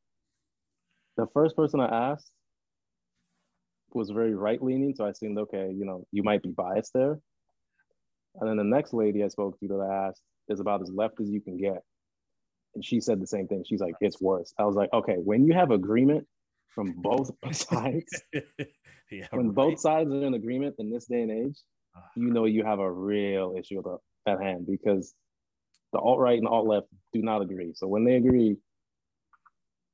[1.15, 2.29] the first person I asked
[3.93, 7.17] was very right leaning, so I assumed, okay, you know, you might be biased there.
[8.35, 11.21] And then the next lady I spoke to that I asked is about as left
[11.21, 11.81] as you can get.
[12.75, 13.63] And she said the same thing.
[13.65, 14.53] She's like, it's worse.
[14.59, 16.27] I was like, okay, when you have agreement
[16.67, 18.21] from both sides,
[19.09, 19.55] yeah, when right.
[19.55, 21.57] both sides are in agreement in this day and age.
[22.15, 25.13] You know you have a real issue with at hand because
[25.93, 27.73] the alt right and alt left do not agree.
[27.73, 28.57] So when they agree,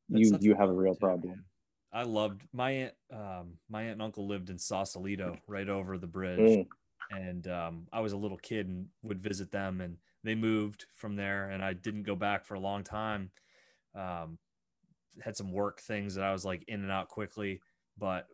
[0.09, 1.45] That's you you have a real problem.
[1.93, 2.93] I loved my aunt.
[3.13, 6.67] Um, my aunt and uncle lived in Sausalito, right over the bridge, mm.
[7.11, 9.79] and um, I was a little kid and would visit them.
[9.79, 13.31] And they moved from there, and I didn't go back for a long time.
[13.95, 14.37] Um,
[15.23, 17.61] had some work things that I was like in and out quickly,
[17.97, 18.27] but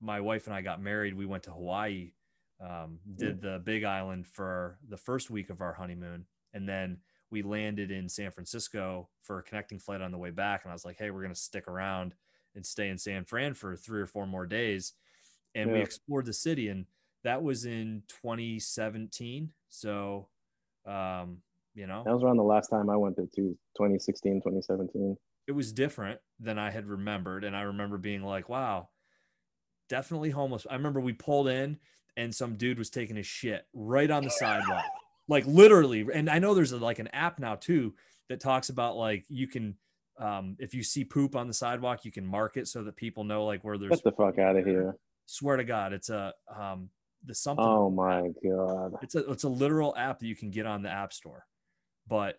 [0.00, 1.14] my wife and I got married.
[1.14, 2.12] We went to Hawaii,
[2.60, 6.98] um, did the Big Island for the first week of our honeymoon, and then
[7.30, 10.64] we landed in San Francisco for a connecting flight on the way back.
[10.64, 12.14] And I was like, "Hey, we're gonna stick around."
[12.54, 14.92] and stay in San Fran for three or four more days.
[15.54, 15.76] And yeah.
[15.76, 16.86] we explored the city, and
[17.22, 19.52] that was in 2017.
[19.68, 20.28] So,
[20.86, 21.38] um,
[21.74, 25.16] you know, that was around the last time I went there too, 2016, 2017.
[25.46, 27.44] It was different than I had remembered.
[27.44, 28.88] And I remember being like, wow,
[29.88, 30.66] definitely homeless.
[30.68, 31.78] I remember we pulled in
[32.16, 34.84] and some dude was taking his shit right on the sidewalk,
[35.28, 36.06] like literally.
[36.12, 37.94] And I know there's a, like an app now too
[38.28, 39.76] that talks about like you can
[40.18, 43.24] um, if you see poop on the sidewalk, you can mark it so that people
[43.24, 43.90] know like where there's.
[43.90, 44.96] Get the fuck out of here!
[45.26, 46.88] Swear to God, it's a um,
[47.24, 47.64] the something.
[47.64, 48.94] Oh my god!
[49.02, 51.46] It's a it's a literal app that you can get on the app store,
[52.06, 52.38] but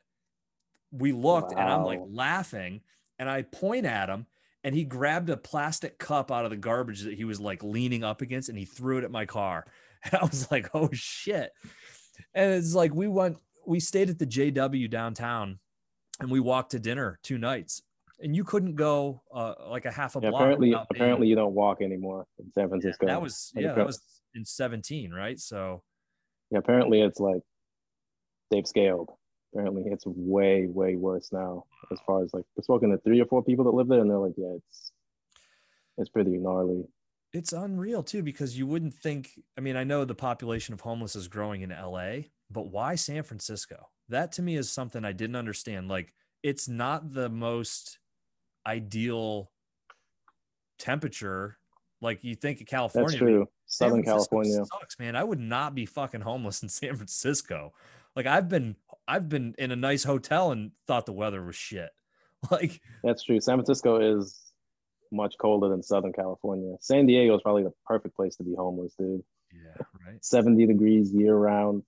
[0.91, 1.61] we looked wow.
[1.61, 2.81] and I'm like laughing
[3.19, 4.25] and I point at him
[4.65, 8.03] and he grabbed a plastic cup out of the garbage that he was like leaning
[8.03, 9.65] up against and he threw it at my car.
[10.03, 11.49] And I was like, oh shit.
[12.35, 15.57] And it's like we went, we stayed at the JW downtown
[16.19, 17.81] and we walked to dinner two nights.
[18.21, 20.41] And you couldn't go uh, like a half a yeah, block.
[20.41, 23.07] Apparently, apparently you don't walk anymore in San Francisco.
[23.07, 23.99] Yeah, that was yeah, that was
[24.35, 25.39] in 17, right?
[25.39, 25.81] So
[26.51, 27.41] yeah, apparently it's like
[28.51, 29.09] they've scaled
[29.55, 33.25] apparently it's way way worse now as far as like we're spoken to three or
[33.25, 34.91] four people that live there and they're like yeah it's
[35.97, 36.83] it's pretty gnarly.
[37.31, 41.15] It's unreal too because you wouldn't think i mean i know the population of homeless
[41.15, 42.17] is growing in la
[42.51, 43.89] but why san francisco?
[44.09, 45.87] That to me is something i didn't understand.
[45.87, 46.13] Like
[46.43, 47.99] it's not the most
[48.67, 49.51] ideal
[50.79, 51.57] temperature.
[52.01, 53.47] Like you think of california that's true.
[53.67, 54.63] Southern california.
[54.65, 55.15] sucks man.
[55.15, 57.73] I would not be fucking homeless in san francisco
[58.15, 58.75] like I've been
[59.07, 61.89] I've been in a nice hotel and thought the weather was shit.
[62.51, 63.41] Like that's true.
[63.41, 64.39] San Francisco is
[65.11, 66.75] much colder than Southern California.
[66.79, 69.23] San Diego is probably the perfect place to be homeless, dude.
[69.51, 70.17] Yeah, right.
[70.23, 71.81] 70 degrees year round.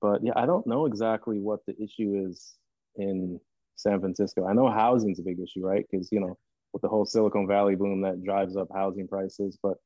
[0.00, 2.54] But yeah, I don't know exactly what the issue is
[2.96, 3.38] in
[3.76, 4.44] San Francisco.
[4.44, 5.86] I know housing's a big issue, right?
[5.88, 6.36] Because you know,
[6.72, 9.76] with the whole Silicon Valley boom that drives up housing prices, but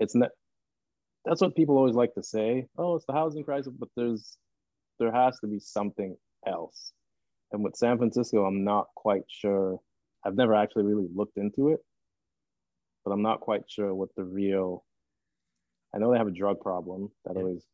[0.00, 0.30] it's not
[1.24, 2.66] that's what people always like to say.
[2.76, 4.36] Oh, it's the housing crisis, but there's
[4.98, 6.16] there has to be something
[6.46, 6.92] else.
[7.52, 9.78] And with San Francisco, I'm not quite sure.
[10.24, 11.80] I've never actually really looked into it,
[13.04, 14.84] but I'm not quite sure what the real.
[15.94, 17.42] I know they have a drug problem that yeah.
[17.42, 17.64] always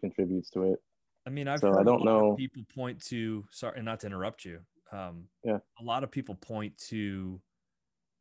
[0.00, 0.78] contributes to it.
[1.26, 2.34] I mean, I've so heard I don't know.
[2.36, 4.60] people point to sorry, not to interrupt you.
[4.92, 7.40] Um, yeah, a lot of people point to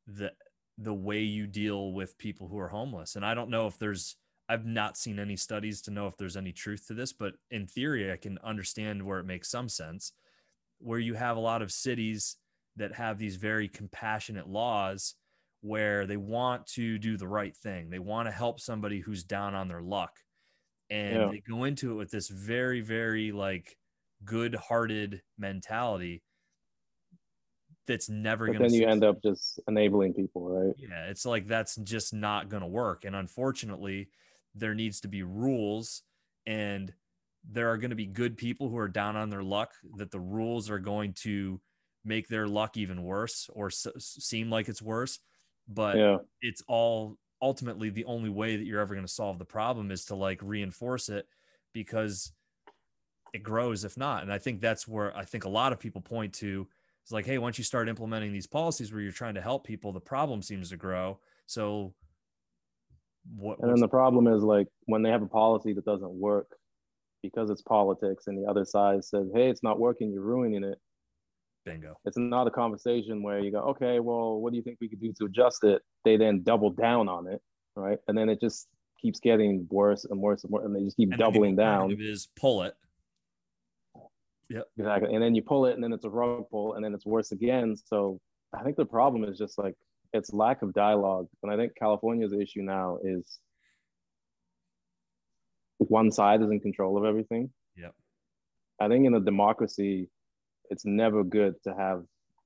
[0.07, 0.31] the
[0.79, 4.15] the way you deal with people who are homeless, and I don't know if there's
[4.49, 7.65] I've not seen any studies to know if there's any truth to this, but in
[7.65, 10.11] theory, I can understand where it makes some sense.
[10.79, 12.37] Where you have a lot of cities
[12.75, 15.15] that have these very compassionate laws
[15.61, 19.55] where they want to do the right thing, they want to help somebody who's down
[19.55, 20.19] on their luck.
[20.89, 21.27] And yeah.
[21.31, 23.77] they go into it with this very, very like
[24.25, 26.21] good hearted mentality
[27.87, 28.63] that's never going to.
[28.63, 30.75] Then you end up just enabling people, right?
[30.77, 33.05] Yeah, it's like that's just not going to work.
[33.05, 34.09] And unfortunately,
[34.55, 36.03] there needs to be rules
[36.45, 36.93] and
[37.49, 40.19] there are going to be good people who are down on their luck that the
[40.19, 41.59] rules are going to
[42.05, 45.19] make their luck even worse or s- seem like it's worse.
[45.67, 46.17] But yeah.
[46.41, 50.05] it's all ultimately the only way that you're ever going to solve the problem is
[50.05, 51.27] to like reinforce it
[51.73, 52.31] because
[53.33, 54.23] it grows if not.
[54.23, 56.67] And i think that's where i think a lot of people point to
[57.01, 59.91] it's like hey once you start implementing these policies where you're trying to help people?
[59.91, 61.19] The problem seems to grow.
[61.47, 61.93] So
[63.37, 66.47] what, and then the problem is like when they have a policy that doesn't work
[67.21, 70.77] because it's politics and the other side says, hey, it's not working, you're ruining it.
[71.65, 71.95] Bingo.
[72.05, 74.99] It's not a conversation where you go, okay, well, what do you think we could
[74.99, 75.81] do to adjust it?
[76.03, 77.41] They then double down on it,
[77.75, 77.97] right?
[78.07, 78.67] And then it just
[79.01, 81.95] keeps getting worse and worse and worse, and they just keep and doubling down.
[81.97, 82.73] Is pull it.
[84.49, 84.65] Yep.
[84.77, 85.13] Exactly.
[85.13, 87.31] And then you pull it, and then it's a rug pull, and then it's worse
[87.31, 87.75] again.
[87.85, 88.19] So
[88.53, 89.75] I think the problem is just like
[90.13, 91.27] it's lack of dialogue.
[91.41, 93.39] And I think California's issue now is
[95.79, 97.49] one side is in control of everything.
[97.75, 97.93] Yep.
[98.79, 100.09] I think in a democracy,
[100.69, 102.03] it's never good to have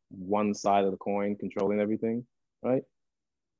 [0.09, 2.25] one side of the coin controlling everything,
[2.63, 2.83] right?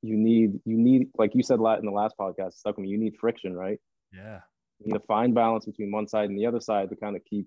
[0.02, 2.88] You need you need like you said in the last podcast, stuck me.
[2.88, 3.78] You need friction, right?
[4.12, 4.40] Yeah.
[4.78, 7.24] You need a fine balance between one side and the other side to kind of
[7.24, 7.46] keep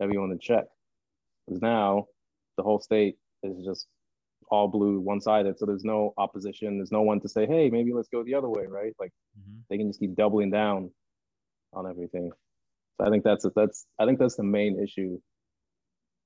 [0.00, 0.64] everyone in check.
[1.46, 2.06] Because now
[2.56, 3.86] the whole state is just
[4.50, 5.58] all blue, one sided.
[5.58, 6.78] So there's no opposition.
[6.78, 8.92] There's no one to say, hey, maybe let's go the other way, right?
[8.98, 9.60] Like mm-hmm.
[9.68, 10.90] they can just keep doubling down
[11.72, 12.30] on everything.
[12.98, 15.18] So I think that's that's I think that's the main issue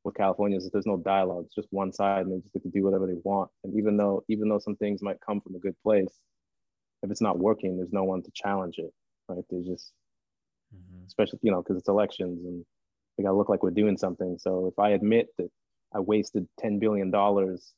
[0.05, 1.45] with California is that there's no dialogue.
[1.47, 3.51] It's just one side, and they just get to do whatever they want.
[3.65, 6.12] And even though even though some things might come from a good place,
[7.03, 8.93] if it's not working, there's no one to challenge it,
[9.28, 9.45] right?
[9.51, 9.93] There's just,
[10.74, 11.07] mm-hmm.
[11.07, 12.65] especially you know, because it's elections and
[13.16, 14.39] we gotta look like we're doing something.
[14.39, 15.51] So if I admit that
[15.95, 17.73] I wasted ten billion dollars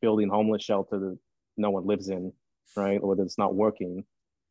[0.00, 1.18] building homeless shelter that
[1.56, 2.32] no one lives in,
[2.76, 2.98] right?
[3.02, 4.04] Or that it's not working,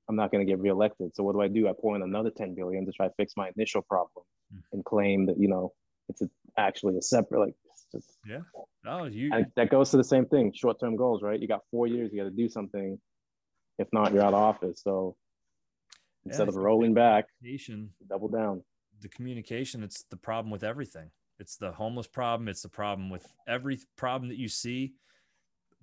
[0.09, 1.15] I'm not going to get reelected.
[1.15, 1.67] So what do I do?
[1.67, 4.61] I pour in another 10 billion to try to fix my initial problem mm.
[4.73, 5.73] and claim that, you know,
[6.09, 7.55] it's a, actually a separate, like,
[7.91, 8.39] just, yeah.
[8.85, 10.51] Oh, you, that goes to the same thing.
[10.53, 11.39] Short-term goals, right?
[11.39, 12.99] You got four years, you got to do something.
[13.77, 14.81] If not, you're out of office.
[14.83, 15.15] So
[16.25, 17.25] instead yeah, of rolling back,
[18.09, 18.63] double down.
[19.01, 21.11] The communication, it's the problem with everything.
[21.39, 22.47] It's the homeless problem.
[22.47, 24.93] It's the problem with every problem that you see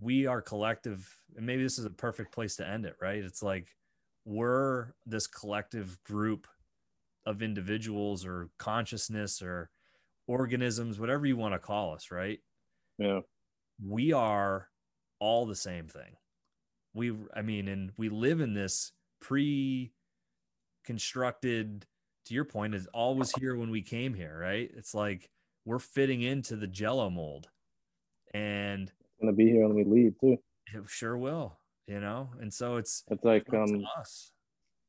[0.00, 3.42] we are collective and maybe this is a perfect place to end it right it's
[3.42, 3.68] like
[4.24, 6.46] we're this collective group
[7.26, 9.70] of individuals or consciousness or
[10.26, 12.38] organisms, whatever you want to call us, right?
[12.98, 13.20] Yeah.
[13.84, 14.68] We are
[15.18, 16.16] all the same thing.
[16.94, 19.92] We, I mean, and we live in this pre
[20.84, 21.86] constructed,
[22.26, 24.70] to your point, is always here when we came here, right?
[24.76, 25.30] It's like
[25.64, 27.48] we're fitting into the jello mold.
[28.32, 30.38] And it's gonna be here when we leave too.
[30.72, 32.30] It sure will, you know.
[32.40, 34.32] And so it's it's like um us.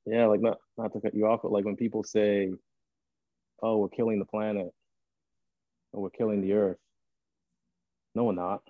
[0.06, 2.52] Yeah, like not not to cut you off, but like when people say,
[3.62, 4.70] Oh, we're killing the planet
[5.92, 6.78] or we're killing the earth.
[8.16, 8.62] No, we're not.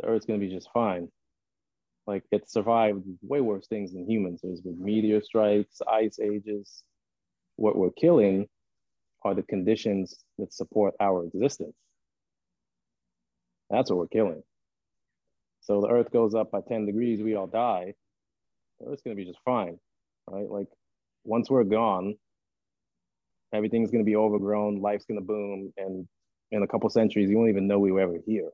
[0.00, 1.08] The earth's gonna be just fine.
[2.06, 4.40] Like it survived way worse things than humans.
[4.42, 6.82] There's been meteor strikes, ice ages.
[7.56, 8.48] What we're killing
[9.22, 11.76] are the conditions that support our existence.
[13.68, 14.42] That's what we're killing.
[15.62, 17.94] So the earth goes up by 10 degrees, we all die.
[18.80, 19.78] The earth's gonna be just fine,
[20.28, 20.48] right?
[20.48, 20.68] Like
[21.24, 22.14] once we're gone,
[23.52, 26.06] everything's gonna be overgrown, life's gonna boom, and
[26.50, 28.50] in a couple centuries, you won't even know we were ever here,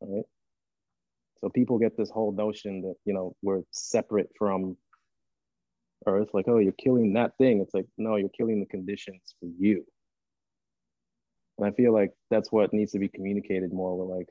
[0.00, 0.24] right?
[1.40, 4.76] So people get this whole notion that you know we're separate from
[6.06, 7.60] Earth, like oh you're killing that thing.
[7.60, 9.84] It's like no, you're killing the conditions for you.
[11.58, 13.98] And I feel like that's what needs to be communicated more.
[13.98, 14.28] With like,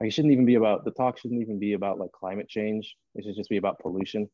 [0.00, 1.18] like it shouldn't even be about the talk.
[1.18, 2.96] Shouldn't even be about like climate change.
[3.14, 4.28] It should just be about pollution,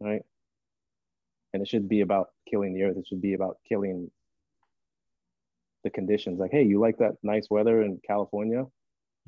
[0.00, 0.22] right?
[1.52, 2.96] And it should be about killing the Earth.
[2.96, 4.10] It should be about killing
[5.84, 6.40] the conditions.
[6.40, 8.64] Like, hey, you like that nice weather in California?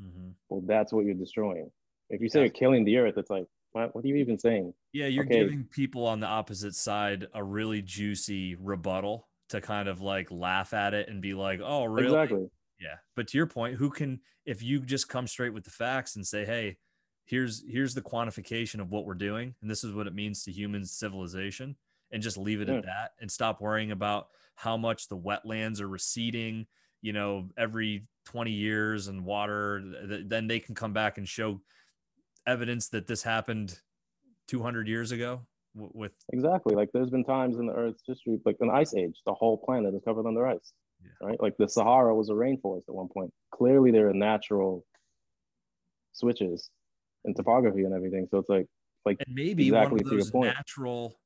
[0.02, 0.30] Mm-hmm.
[0.48, 1.70] Well, that's what you're destroying.
[2.10, 4.74] If you say you're killing the earth, it's like, what, what are you even saying?
[4.92, 5.40] Yeah, you're okay.
[5.40, 10.72] giving people on the opposite side a really juicy rebuttal to kind of like laugh
[10.72, 12.08] at it and be like, oh, really?
[12.08, 12.50] Exactly.
[12.80, 12.96] Yeah.
[13.14, 16.26] But to your point, who can, if you just come straight with the facts and
[16.26, 16.76] say, hey,
[17.26, 20.52] here's here's the quantification of what we're doing and this is what it means to
[20.52, 21.76] human civilization
[22.12, 22.74] and just leave it yeah.
[22.74, 22.86] at hmm.
[22.86, 26.66] that and stop worrying about how much the wetlands are receding
[27.02, 29.82] you know every 20 years and water
[30.24, 31.60] then they can come back and show
[32.46, 33.78] evidence that this happened
[34.48, 35.40] 200 years ago
[35.74, 39.34] with exactly like there's been times in the earth's history like an ice age the
[39.34, 40.72] whole planet is covered under ice
[41.20, 41.28] yeah.
[41.28, 44.84] right like the sahara was a rainforest at one point clearly there are natural
[46.12, 46.70] switches
[47.24, 48.66] in topography and everything so it's like
[49.04, 51.16] like and maybe exactly one of those natural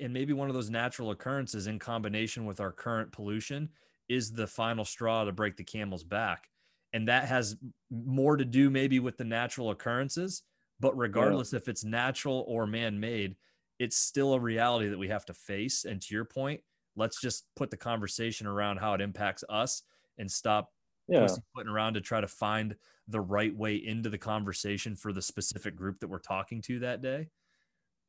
[0.00, 3.68] and maybe one of those natural occurrences in combination with our current pollution
[4.08, 6.48] is the final straw to break the camel's back.
[6.92, 7.56] And that has
[7.90, 10.42] more to do maybe with the natural occurrences,
[10.80, 11.58] but regardless yeah.
[11.58, 13.36] if it's natural or man made,
[13.78, 15.84] it's still a reality that we have to face.
[15.84, 16.62] And to your point,
[16.98, 19.82] let's just put the conversation around how it impacts us
[20.18, 20.70] and stop
[21.08, 21.26] yeah.
[21.54, 22.74] putting around to try to find
[23.06, 27.00] the right way into the conversation for the specific group that we're talking to that
[27.00, 27.28] day.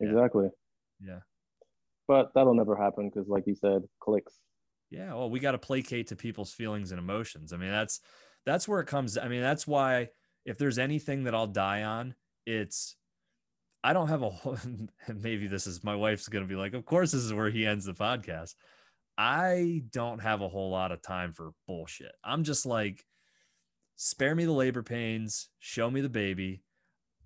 [0.01, 0.49] Exactly.
[1.01, 1.19] Yeah.
[2.07, 4.33] But that'll never happen because, like you said, clicks.
[4.89, 7.53] Yeah, well, we got to placate to people's feelings and emotions.
[7.53, 7.99] I mean, that's
[8.45, 9.17] that's where it comes.
[9.17, 10.09] I mean, that's why
[10.45, 12.15] if there's anything that I'll die on,
[12.47, 12.95] it's
[13.83, 14.57] I don't have a whole,
[15.07, 17.65] maybe this is my wife's going to be like, of course, this is where he
[17.65, 18.55] ends the podcast.
[19.19, 22.13] I don't have a whole lot of time for bullshit.
[22.23, 23.05] I'm just like,
[23.97, 26.63] spare me the labor pains, show me the baby.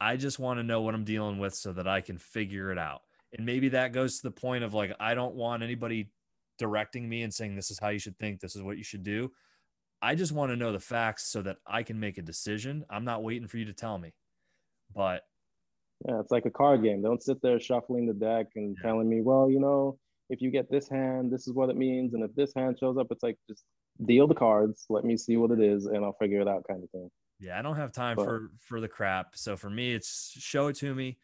[0.02, 2.80] I just want to know what I'm dealing with so that I can figure it
[2.80, 3.02] out.
[3.38, 6.10] And maybe that goes to the point of like, I don't want anybody
[6.58, 9.04] directing me and saying this is how you should think, this is what you should
[9.04, 9.32] do.
[10.02, 12.86] I just want to know the facts so that I can make a decision.
[12.90, 14.16] I'm not waiting for you to tell me.
[14.96, 15.22] But
[16.08, 17.04] yeah, it's like a card game.
[17.04, 18.90] Don't sit there shuffling the deck and yeah.
[18.90, 22.14] telling me, well, you know, if you get this hand, this is what it means.
[22.14, 23.64] And if this hand shows up, it's like just
[24.06, 26.84] deal the cards, let me see what it is, and I'll figure it out kind
[26.84, 27.10] of thing.
[27.40, 29.36] Yeah, I don't have time but, for for the crap.
[29.36, 31.18] So for me, it's show it to me.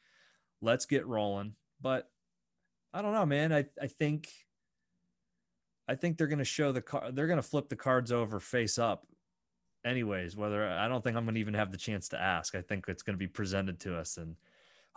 [0.61, 1.53] Let's get rolling.
[1.81, 2.09] But
[2.93, 3.53] I don't know, man.
[3.53, 4.27] I, I think
[5.87, 7.15] I think they're going to show the card.
[7.15, 9.07] They're to flip the cards over face up,
[9.85, 10.35] anyways.
[10.35, 12.53] Whether I don't think I'm going to even have the chance to ask.
[12.53, 14.35] I think it's going to be presented to us, and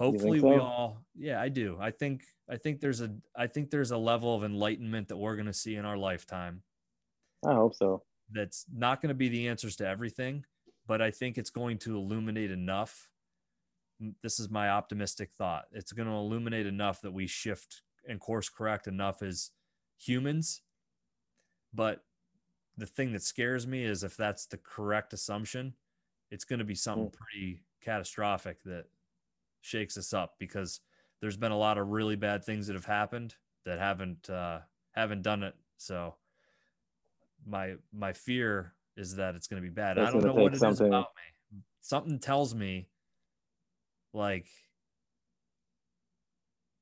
[0.02, 0.48] hopefully so?
[0.48, 0.98] we all.
[1.14, 1.76] Yeah, I do.
[1.80, 2.24] I think.
[2.50, 3.10] I think there's a.
[3.36, 6.62] I think there's a level of enlightenment that we're going to see in our lifetime.
[7.46, 8.02] I hope so.
[8.30, 10.44] That's not going to be the answers to everything,
[10.86, 13.08] but I think it's going to illuminate enough.
[14.22, 15.66] This is my optimistic thought.
[15.72, 19.50] It's going to illuminate enough that we shift and course correct enough as
[19.96, 20.62] humans
[21.74, 22.04] but
[22.76, 25.74] the thing that scares me is if that's the correct assumption,
[26.30, 27.12] it's going to be something mm.
[27.12, 28.86] pretty catastrophic that
[29.62, 30.80] shakes us up because
[31.20, 33.34] there's been a lot of really bad things that have happened
[33.64, 34.58] that haven't uh,
[34.92, 35.54] haven't done it.
[35.78, 36.14] So
[37.46, 39.98] my my fear is that it's going to be bad.
[39.98, 40.86] I don't know what it something.
[40.86, 41.60] is about me.
[41.80, 42.88] Something tells me
[44.12, 44.46] like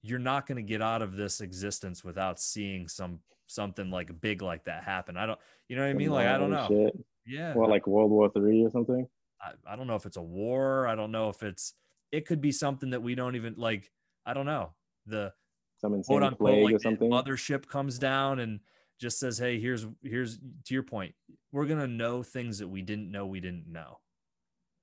[0.03, 4.43] you're not going to get out of this existence without seeing some something like big
[4.43, 5.17] like that happen.
[5.17, 5.39] I don't,
[5.69, 6.11] you know what I mean?
[6.11, 6.67] Like I don't know.
[6.69, 7.05] Shit.
[7.27, 7.55] Yeah.
[7.55, 9.07] What like World War Three or something?
[9.43, 10.87] I, I don't know if it's a war.
[10.87, 11.75] I don't know if it's.
[12.13, 13.91] It could be something that we don't even like.
[14.27, 14.73] I don't know.
[15.07, 15.33] The
[15.81, 17.11] some insane quote plague like or something.
[17.11, 18.61] Mothership comes down and
[18.99, 21.15] just says, "Hey, here's here's to your point.
[21.53, 23.99] We're gonna know things that we didn't know we didn't know."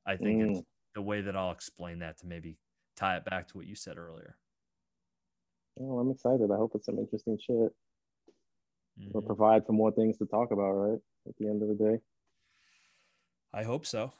[0.05, 0.51] I think mm.
[0.51, 0.61] it's
[0.95, 2.57] the way that I'll explain that to maybe
[2.95, 4.37] tie it back to what you said earlier.
[5.79, 6.49] Oh, I'm excited.
[6.51, 7.73] I hope it's some interesting shit.
[8.99, 9.19] Mm-hmm.
[9.25, 10.99] Provide for more things to talk about, right?
[11.27, 11.99] At the end of the day.
[13.53, 14.11] I hope so.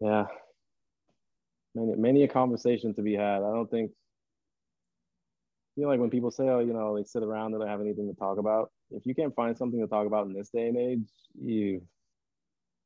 [0.00, 0.26] Yeah.
[1.74, 3.42] Many many a conversation to be had.
[3.42, 3.90] I don't think
[5.76, 7.80] you know, like when people say, oh, you know, they sit around, they don't have
[7.80, 8.70] anything to talk about.
[8.90, 11.08] If you can't find something to talk about in this day and age,
[11.40, 11.82] you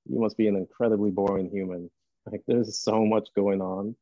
[0.07, 1.91] you must be an incredibly boring human.
[2.31, 3.95] Like there's so much going on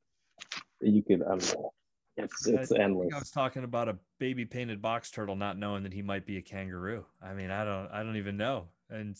[0.81, 1.73] that you could, I don't know.
[2.17, 3.09] It's it's I endless.
[3.13, 6.39] I was talking about a baby painted box turtle not knowing that he might be
[6.39, 7.05] a kangaroo.
[7.21, 8.69] I mean, I don't I don't even know.
[8.89, 9.17] And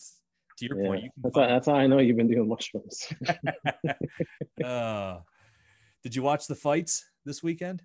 [0.57, 3.07] to your yeah, point, you that's, how, that's how I know you've been doing mushrooms.
[4.63, 5.17] uh,
[6.07, 7.83] did you watch the fights this weekend?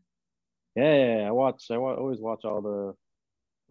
[0.76, 1.26] Yeah, yeah, yeah.
[1.26, 1.64] I watch.
[1.72, 2.94] I always watch all the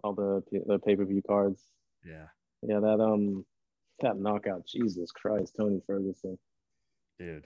[0.03, 1.63] all the the pay per view cards.
[2.05, 2.25] Yeah,
[2.61, 2.81] yeah.
[2.81, 3.45] That um
[4.01, 6.37] that knockout, Jesus Christ, Tony Ferguson,
[7.17, 7.45] dude.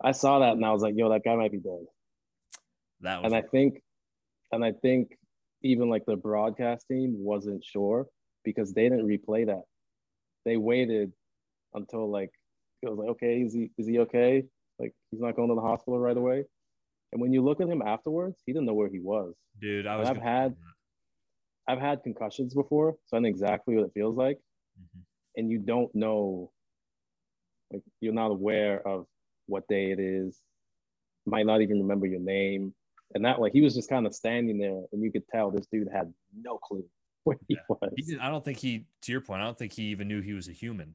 [0.00, 1.84] I saw that and I was like, yo, that guy might be dead.
[3.00, 3.82] That was and I think,
[4.52, 5.18] and I think
[5.64, 8.06] even like the broadcast team wasn't sure
[8.44, 9.64] because they didn't replay that.
[10.44, 11.10] They waited
[11.74, 12.30] until like
[12.82, 14.44] it was like, okay, is he is he okay?
[14.80, 16.44] Like he's not going to the hospital right away.
[17.12, 19.34] And when you look at him afterwards, he didn't know where he was.
[19.60, 20.08] Dude, I was.
[20.08, 20.54] I've had,
[21.68, 24.38] I've had concussions before, so I know exactly what it feels like.
[24.80, 25.00] Mm-hmm.
[25.36, 26.50] And you don't know,
[27.72, 29.06] like you're not aware of
[29.46, 30.38] what day it is.
[31.26, 32.74] Might not even remember your name
[33.14, 35.66] and that like he was just kind of standing there, and you could tell this
[35.66, 36.84] dude had no clue
[37.24, 37.60] where he yeah.
[37.68, 37.92] was.
[37.96, 40.32] He I don't think he, to your point, I don't think he even knew he
[40.32, 40.94] was a human.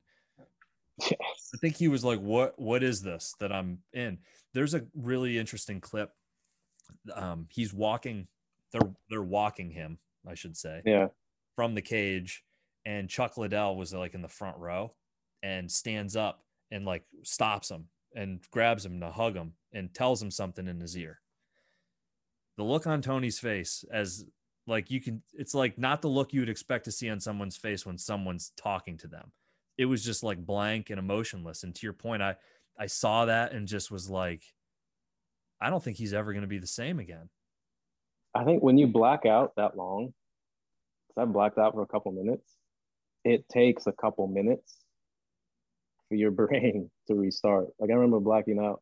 [0.99, 1.49] Yes.
[1.53, 2.57] I think he was like, "What?
[2.57, 4.19] What is this that I'm in?"
[4.53, 6.11] There's a really interesting clip.
[7.13, 8.27] Um, he's walking.
[8.72, 10.81] They're they're walking him, I should say.
[10.85, 11.07] Yeah.
[11.55, 12.43] From the cage,
[12.85, 14.93] and Chuck Liddell was like in the front row,
[15.43, 20.22] and stands up and like stops him and grabs him to hug him and tells
[20.22, 21.19] him something in his ear
[22.57, 24.26] the look on Tony's face as
[24.67, 27.57] like you can it's like not the look you would expect to see on someone's
[27.57, 29.31] face when someone's talking to them.
[29.77, 31.64] It was just like blank and emotionless.
[31.64, 32.35] And to your point, I
[32.77, 34.43] I saw that and just was like,
[35.61, 37.30] I don't think he's ever going to be the same again.
[38.34, 40.14] I think when you black out that long,
[41.07, 42.52] because I blacked out for a couple minutes,
[43.23, 44.76] it takes a couple minutes
[46.10, 47.68] for your brain to restart.
[47.80, 48.81] Like I remember blacking out,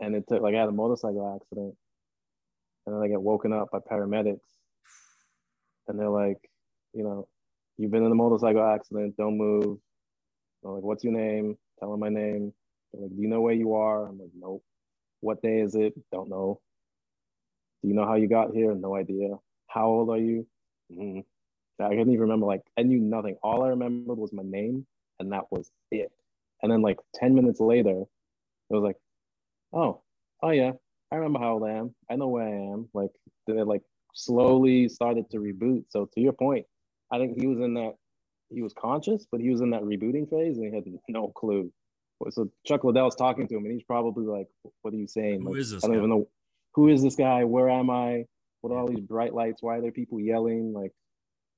[0.00, 1.74] and it took like I had a motorcycle accident,
[2.86, 4.40] and then I get woken up by paramedics,
[5.86, 6.38] and they're like,
[6.94, 7.28] you know,
[7.78, 9.78] you've been in a motorcycle accident, don't move.
[10.62, 11.56] Like, what's your name?
[11.78, 12.52] Tell them my name.
[12.92, 14.06] They're like, do you know where you are?
[14.06, 14.62] I'm like, nope.
[15.20, 15.94] What day is it?
[16.12, 16.60] Don't know.
[17.82, 18.74] Do you know how you got here?
[18.74, 19.36] No idea.
[19.66, 20.46] How old are you?
[20.92, 21.20] Mm-hmm.
[21.82, 22.46] I couldn't even remember.
[22.46, 23.36] Like, I knew nothing.
[23.42, 24.86] All I remembered was my name,
[25.18, 26.12] and that was it.
[26.62, 28.96] And then, like, 10 minutes later, it was like,
[29.72, 30.02] oh,
[30.42, 30.72] oh, yeah,
[31.12, 31.94] I remember how old I am.
[32.10, 32.88] I know where I am.
[32.94, 33.10] Like
[33.46, 33.82] they like
[34.14, 35.84] slowly started to reboot.
[35.90, 36.64] So to your point,
[37.12, 37.94] I think he was in that
[38.50, 41.70] he was conscious, but he was in that rebooting phase and he had no clue.
[42.30, 44.46] So Chuck Liddell's talking to him and he's probably like,
[44.82, 45.42] What are you saying?
[45.42, 45.84] Who like, is this?
[45.84, 45.98] I don't guy?
[45.98, 46.28] even know
[46.74, 47.44] who is this guy?
[47.44, 48.24] Where am I?
[48.60, 49.62] What are all these bright lights?
[49.62, 50.72] Why are there people yelling?
[50.72, 50.92] Like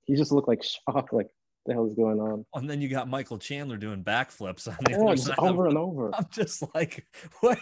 [0.05, 1.29] he just looked like shocked, like
[1.67, 2.45] the hell is going on?
[2.55, 6.15] And then you got Michael Chandler doing backflips on the yeah, just over and over.
[6.15, 7.07] I'm just like,
[7.41, 7.59] what?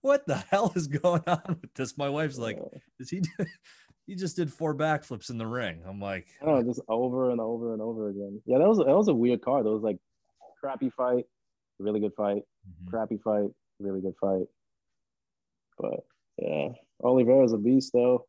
[0.00, 1.96] What the hell is going on with this?
[1.96, 2.58] My wife's like,
[2.98, 3.22] is he?
[4.06, 5.82] He just did four backflips in the ring.
[5.86, 8.40] I'm like, oh, just over and over and over again.
[8.46, 9.66] Yeah, that was that was a weird card.
[9.66, 9.98] That was like
[10.60, 11.24] crappy fight,
[11.78, 12.90] really good fight, mm-hmm.
[12.90, 14.46] crappy fight, really good fight.
[15.78, 16.00] But
[16.38, 16.68] yeah,
[17.02, 18.26] Oliveira's a beast though.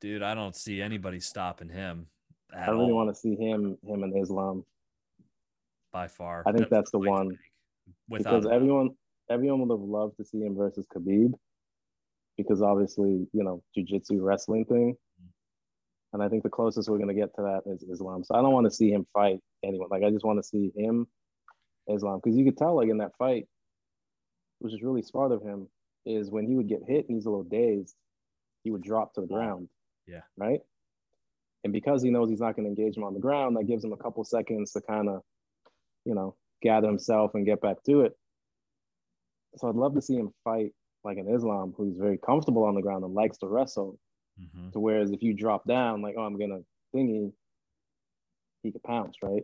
[0.00, 2.06] Dude, I don't see anybody stopping him.
[2.56, 2.96] I really all.
[2.96, 4.64] want to see him, him and Islam.
[5.92, 7.36] By far, I think that's, that's the one.
[8.08, 8.90] Because everyone,
[9.30, 11.32] everyone would have loved to see him versus Khabib,
[12.38, 14.96] because obviously, you know, jujitsu wrestling thing.
[16.14, 18.24] And I think the closest we're gonna get to that is Islam.
[18.24, 19.88] So I don't want to see him fight anyone.
[19.90, 21.06] Like I just want to see him,
[21.92, 23.46] Islam, because you could tell, like in that fight,
[24.60, 25.68] which is really smart of him,
[26.06, 27.94] is when he would get hit and he's a little dazed,
[28.64, 29.68] he would drop to the ground.
[30.06, 30.22] Yeah.
[30.36, 30.60] Right.
[31.64, 33.84] And because he knows he's not going to engage him on the ground, that gives
[33.84, 35.22] him a couple seconds to kind of,
[36.04, 38.16] you know, gather himself and get back to it.
[39.56, 40.72] So I'd love to see him fight
[41.08, 43.98] like in Islam, who's very comfortable on the ground and likes to wrestle.
[44.38, 44.70] Mm-hmm.
[44.70, 46.60] To whereas if you drop down, like, oh, I'm gonna
[46.94, 47.32] thingy,
[48.62, 49.42] he could pounce, right?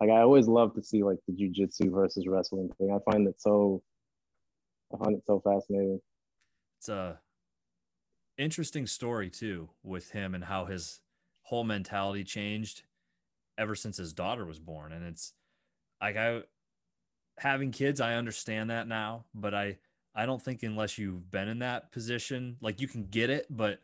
[0.00, 2.92] Like I always love to see like the jujitsu versus wrestling thing.
[2.92, 3.82] I find it so
[4.92, 6.00] I find it so fascinating.
[6.78, 7.18] It's a
[8.36, 11.00] interesting story too with him and how his
[11.42, 12.82] whole mentality changed
[13.56, 14.92] ever since his daughter was born.
[14.92, 15.32] And it's
[16.02, 16.42] like I
[17.38, 19.78] having kids, I understand that now, but I
[20.14, 23.80] I don't think unless you've been in that position, like you can get it, but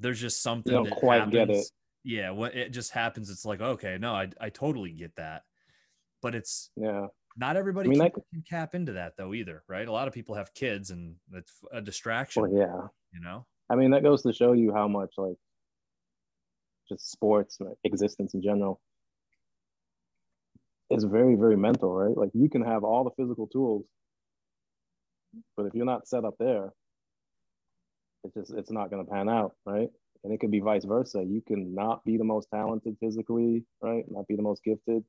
[0.00, 1.34] there's just something you don't that quite happens.
[1.34, 1.66] get it.
[2.04, 5.42] Yeah, when it just happens, it's like okay, no, I I totally get that,
[6.22, 7.06] but it's yeah.
[7.36, 9.86] Not everybody I mean, can, can cap into that though either, right?
[9.86, 12.42] A lot of people have kids, and it's a distraction.
[12.42, 13.46] Well, yeah, you know.
[13.70, 15.36] I mean, that goes to show you how much like
[16.88, 18.80] just sports existence in general
[20.90, 22.16] is very very mental, right?
[22.16, 23.84] Like you can have all the physical tools,
[25.56, 26.72] but if you're not set up there,
[28.24, 29.88] it's just it's not going to pan out, right?
[30.24, 31.24] And it could be vice versa.
[31.24, 34.04] You can not be the most talented physically, right?
[34.08, 35.04] Not be the most gifted,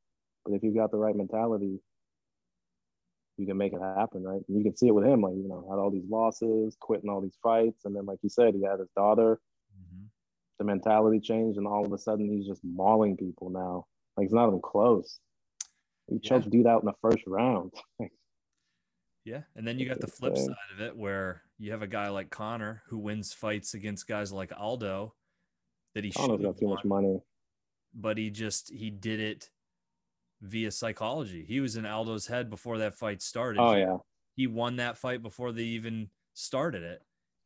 [0.45, 1.79] but if you've got the right mentality,
[3.37, 4.41] you can make it happen, right?
[4.47, 7.09] And you can see it with him, like you know, had all these losses, quitting
[7.09, 9.39] all these fights, and then like you said, he had his daughter.
[9.77, 10.05] Mm-hmm.
[10.59, 13.85] The mentality changed, and all of a sudden he's just mauling people now.
[14.17, 15.19] Like it's not even close.
[16.07, 16.29] He yeah.
[16.29, 17.73] choked dude out in the first round.
[19.29, 22.09] yeah, and then you got the flip side of it where you have a guy
[22.09, 25.13] like Conor who wins fights against guys like Aldo
[25.93, 27.19] that he got too won, much money,
[27.93, 29.49] but he just he did it
[30.41, 31.45] via psychology.
[31.47, 33.61] He was in Aldo's head before that fight started.
[33.61, 33.97] Oh yeah,
[34.35, 37.03] he won that fight before they even started it,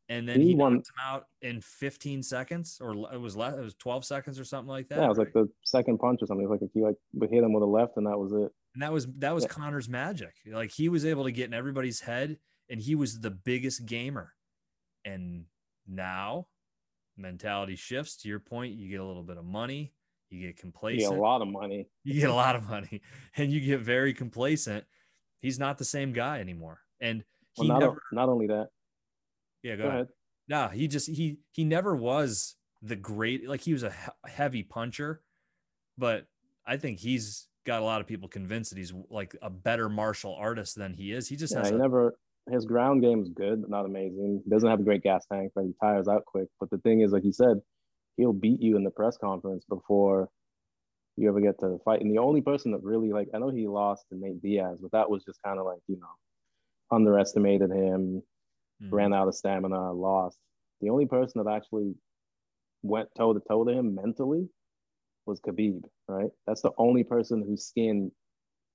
[0.08, 0.76] and then he, he won.
[0.76, 4.44] knocked him out in 15 seconds, or it was less, it was 12 seconds or
[4.44, 4.98] something like that.
[4.98, 5.26] Yeah, it was right?
[5.26, 6.44] like the second punch or something.
[6.44, 8.52] It was like if you like hit him with a left, and that was it.
[8.74, 9.50] And that was that was yeah.
[9.50, 10.34] Conor's magic.
[10.46, 12.38] Like he was able to get in everybody's head,
[12.68, 14.32] and he was the biggest gamer.
[15.04, 15.44] And
[15.86, 16.48] now,
[17.16, 18.16] mentality shifts.
[18.18, 19.92] To your point, you get a little bit of money
[20.34, 21.02] you get complacent.
[21.02, 21.88] You get a lot of money.
[22.02, 23.02] You get a lot of money,
[23.36, 24.84] and you get very complacent.
[25.40, 27.24] He's not the same guy anymore, and
[27.54, 28.02] he well, not, never.
[28.12, 28.68] not only that.
[29.62, 30.00] Yeah, go, go ahead.
[30.00, 30.08] ahead.
[30.48, 33.48] No, he just he he never was the great.
[33.48, 33.92] Like he was a
[34.26, 35.22] heavy puncher,
[35.96, 36.26] but
[36.66, 40.34] I think he's got a lot of people convinced that he's like a better martial
[40.34, 41.28] artist than he is.
[41.28, 42.14] He just yeah, has he a, never
[42.50, 44.42] his ground game is good, but not amazing.
[44.44, 46.48] He doesn't have a great gas tank, but he tires out quick.
[46.60, 47.60] But the thing is, like you said,
[48.16, 50.28] he'll beat you in the press conference before
[51.16, 52.02] you ever get to fight.
[52.02, 54.92] And the only person that really like I know he lost to Nate Diaz, but
[54.92, 58.22] that was just kind of like, you know, underestimated him,
[58.82, 58.92] mm.
[58.92, 60.38] ran out of stamina, lost.
[60.80, 61.94] The only person that actually
[62.82, 64.48] went toe to toe to him mentally
[65.26, 66.30] was Khabib, right?
[66.46, 68.10] That's the only person whose skin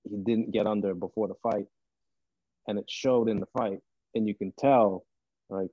[0.03, 1.65] he didn't get under before the fight.
[2.67, 3.79] And it showed in the fight.
[4.15, 5.05] And you can tell,
[5.49, 5.69] like,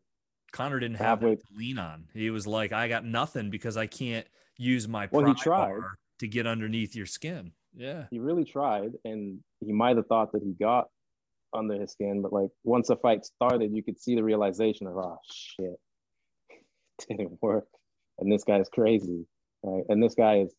[0.53, 2.05] Conor didn't have to lean on.
[2.15, 4.27] He was like, I got nothing because I can't
[4.57, 5.81] use my well, he tried
[6.21, 7.53] to get underneath your skin.
[7.75, 8.05] Yeah.
[8.11, 8.93] He really tried.
[9.05, 10.87] And he might have thought that he got
[11.55, 14.97] under his skin, but like once the fight started, you could see the realization of,
[14.97, 15.77] oh shit,
[16.51, 17.67] it didn't work.
[18.19, 19.27] And this guy's crazy.
[19.63, 19.85] Right.
[19.89, 20.55] And this guy is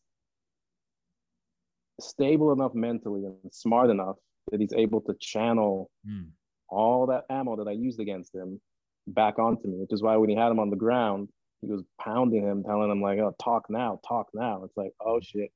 [2.00, 4.16] stable enough mentally and smart enough
[4.50, 6.26] that he's able to channel mm.
[6.68, 8.60] all that ammo that I used against him
[9.06, 11.28] back onto me, which is why when he had him on the ground,
[11.60, 15.20] he was pounding him, telling him like, "Oh, talk now, talk now." It's like, oh
[15.20, 15.50] shit,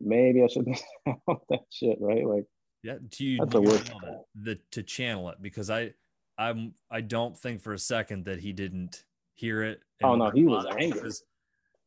[0.00, 0.66] maybe I should
[1.06, 2.26] that shit, right?
[2.26, 2.44] Like,
[2.82, 3.92] yeah, do you, that's do the worst.
[4.34, 5.92] The to channel it because I,
[6.36, 9.04] I'm, I don't think for a second that he didn't
[9.34, 9.80] hear it.
[10.02, 11.10] Oh no, he was angry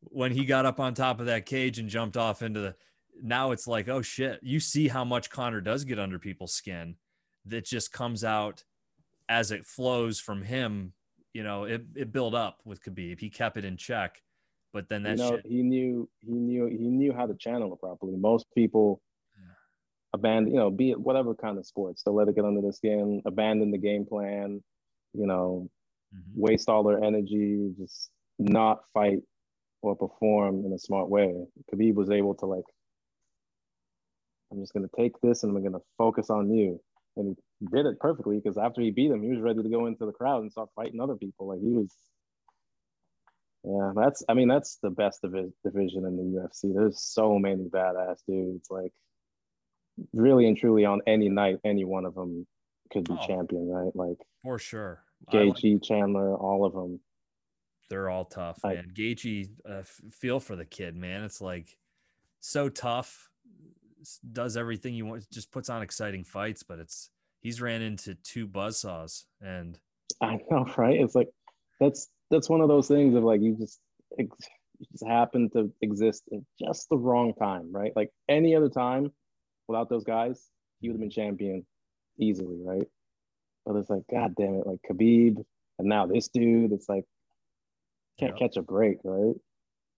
[0.04, 2.76] when he got up on top of that cage and jumped off into the.
[3.22, 4.40] Now it's like, oh shit!
[4.42, 6.96] You see how much Conor does get under people's skin.
[7.46, 8.64] That just comes out
[9.30, 10.94] as it flows from him,
[11.34, 13.20] you know, it, it built up with Khabib.
[13.20, 14.22] He kept it in check,
[14.74, 15.46] but then that you know, shit...
[15.46, 18.16] he knew he knew he knew how to channel it properly.
[18.16, 19.02] Most people
[19.38, 19.54] yeah.
[20.14, 22.74] abandon, you know, be it whatever kind of sports, to let it get under the
[22.74, 24.64] skin, abandon the game plan,
[25.14, 25.70] you know,
[26.16, 26.42] mm-hmm.
[26.42, 29.20] waste all their energy, just not fight
[29.82, 31.34] or perform in a smart way.
[31.74, 32.66] Khabib was able to like,
[34.52, 36.80] I'm just gonna take this and I'm gonna focus on you
[37.18, 39.88] and he did it perfectly because after he beat him, he was ready to go
[39.88, 41.48] into the crowd and start fighting other people.
[41.48, 41.94] Like he was,
[43.64, 46.74] yeah, that's I mean that's the best divi- division in the UFC.
[46.74, 48.68] There's so many badass dudes.
[48.70, 48.94] Like
[50.14, 52.46] really and truly, on any night, any one of them
[52.92, 53.96] could be oh, champion, right?
[53.96, 55.04] Like for sure.
[55.32, 57.00] Gaethje, like, Chandler, all of them.
[57.90, 58.86] They're all tough, man.
[58.90, 61.24] I, Gaethje, uh, feel for the kid, man.
[61.24, 61.78] It's like
[62.40, 63.32] so tough
[64.32, 67.10] does everything you want, just puts on exciting fights, but it's
[67.42, 69.80] he's ran into two buzz saws and
[70.22, 71.00] I know, right?
[71.00, 71.30] It's like
[71.80, 73.80] that's that's one of those things of like you just
[74.18, 74.28] you
[74.92, 77.92] just happen to exist at just the wrong time, right?
[77.96, 79.12] Like any other time
[79.68, 80.44] without those guys,
[80.80, 81.66] he would have been champion
[82.20, 82.88] easily, right?
[83.66, 85.44] But it's like, god damn it, like Khabib,
[85.80, 87.04] and now this dude, it's like
[88.20, 88.48] can't yeah.
[88.48, 89.36] catch a break, right?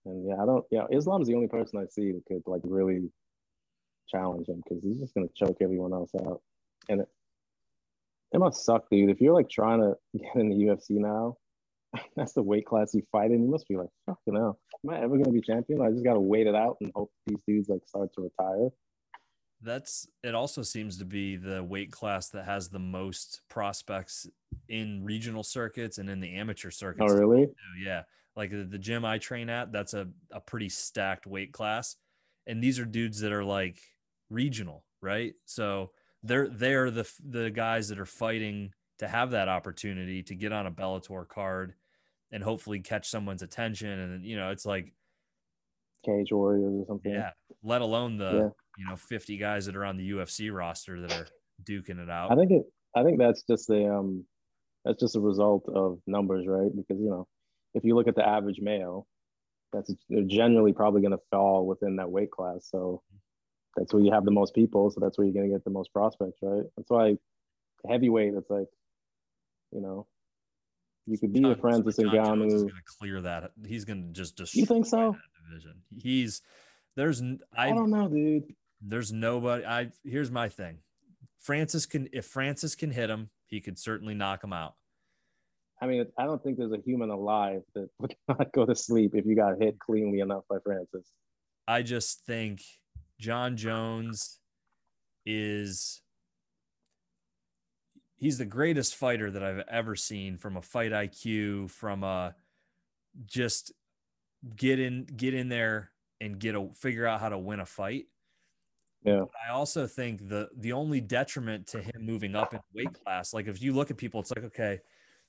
[0.06, 0.64] And yeah, I don't.
[0.70, 3.10] Yeah, Islam's the only person I see that could like really
[4.10, 6.40] challenge him because he's just gonna choke everyone else out.
[6.88, 7.08] And it,
[8.32, 9.10] it must suck, dude.
[9.10, 11.36] If you're like trying to get in the UFC now,
[12.16, 13.42] that's the weight class you fight in.
[13.42, 15.80] You must be like, fucking hell, am I ever gonna be champion?
[15.82, 18.70] I just gotta wait it out and hope these dudes like start to retire.
[19.62, 20.34] That's it.
[20.34, 24.26] Also seems to be the weight class that has the most prospects
[24.68, 27.12] in regional circuits and in the amateur circuits.
[27.12, 27.46] Oh, really?
[27.84, 28.02] Yeah,
[28.36, 31.96] like the, the gym I train at, that's a a pretty stacked weight class,
[32.46, 33.78] and these are dudes that are like
[34.30, 35.34] regional, right?
[35.44, 35.90] So
[36.22, 40.66] they're they're the the guys that are fighting to have that opportunity to get on
[40.66, 41.74] a Bellator card
[42.32, 43.88] and hopefully catch someone's attention.
[43.88, 44.92] And you know, it's like
[46.04, 47.12] Cage Warriors or something.
[47.12, 47.30] Yeah.
[47.62, 48.48] Let alone the yeah.
[48.78, 51.26] you know 50 guys that are on the UFC roster that are
[51.64, 52.32] duking it out.
[52.32, 52.62] I think it.
[52.94, 54.24] I think that's just the um,
[54.84, 56.70] that's just a result of numbers, right?
[56.74, 57.26] Because you know,
[57.74, 59.06] if you look at the average male,
[59.72, 59.92] that's
[60.26, 62.68] generally probably going to fall within that weight class.
[62.70, 63.02] So
[63.76, 64.90] that's where you have the most people.
[64.90, 66.64] So that's where you're going to get the most prospects, right?
[66.76, 67.16] That's why
[67.88, 68.34] heavyweight.
[68.34, 68.68] It's like
[69.72, 70.06] you know,
[71.06, 72.46] you could be John, a Francis John Ngannou.
[72.46, 73.52] Is going to clear that.
[73.66, 74.60] He's going to just destroy.
[74.60, 75.16] You think so?
[75.50, 75.82] division.
[75.96, 76.42] He's
[76.96, 77.22] there's
[77.56, 78.54] I, I don't know, dude.
[78.80, 79.64] There's nobody.
[79.64, 80.78] I here's my thing.
[81.38, 84.74] Francis can if Francis can hit him, he could certainly knock him out.
[85.82, 89.14] I mean, I don't think there's a human alive that would not go to sleep
[89.14, 91.10] if you got hit cleanly enough by Francis.
[91.66, 92.62] I just think
[93.20, 94.38] Jon Jones
[95.26, 96.00] is
[98.16, 102.34] he's the greatest fighter that I've ever seen from a fight IQ, from a
[103.26, 103.72] just
[104.56, 105.90] get in get in there
[106.20, 108.06] and get a figure out how to win a fight.
[109.04, 109.24] Yeah.
[109.46, 113.48] I also think the the only detriment to him moving up in weight class, like
[113.48, 114.80] if you look at people, it's like, okay,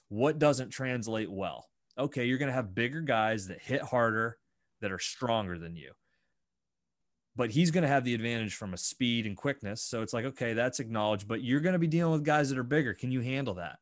[0.08, 1.68] what doesn't translate well?
[1.98, 4.38] Okay, you're gonna have bigger guys that hit harder,
[4.80, 5.92] that are stronger than you
[7.36, 9.82] but he's going to have the advantage from a speed and quickness.
[9.82, 12.58] So it's like, okay, that's acknowledged, but you're going to be dealing with guys that
[12.58, 12.94] are bigger.
[12.94, 13.80] Can you handle that?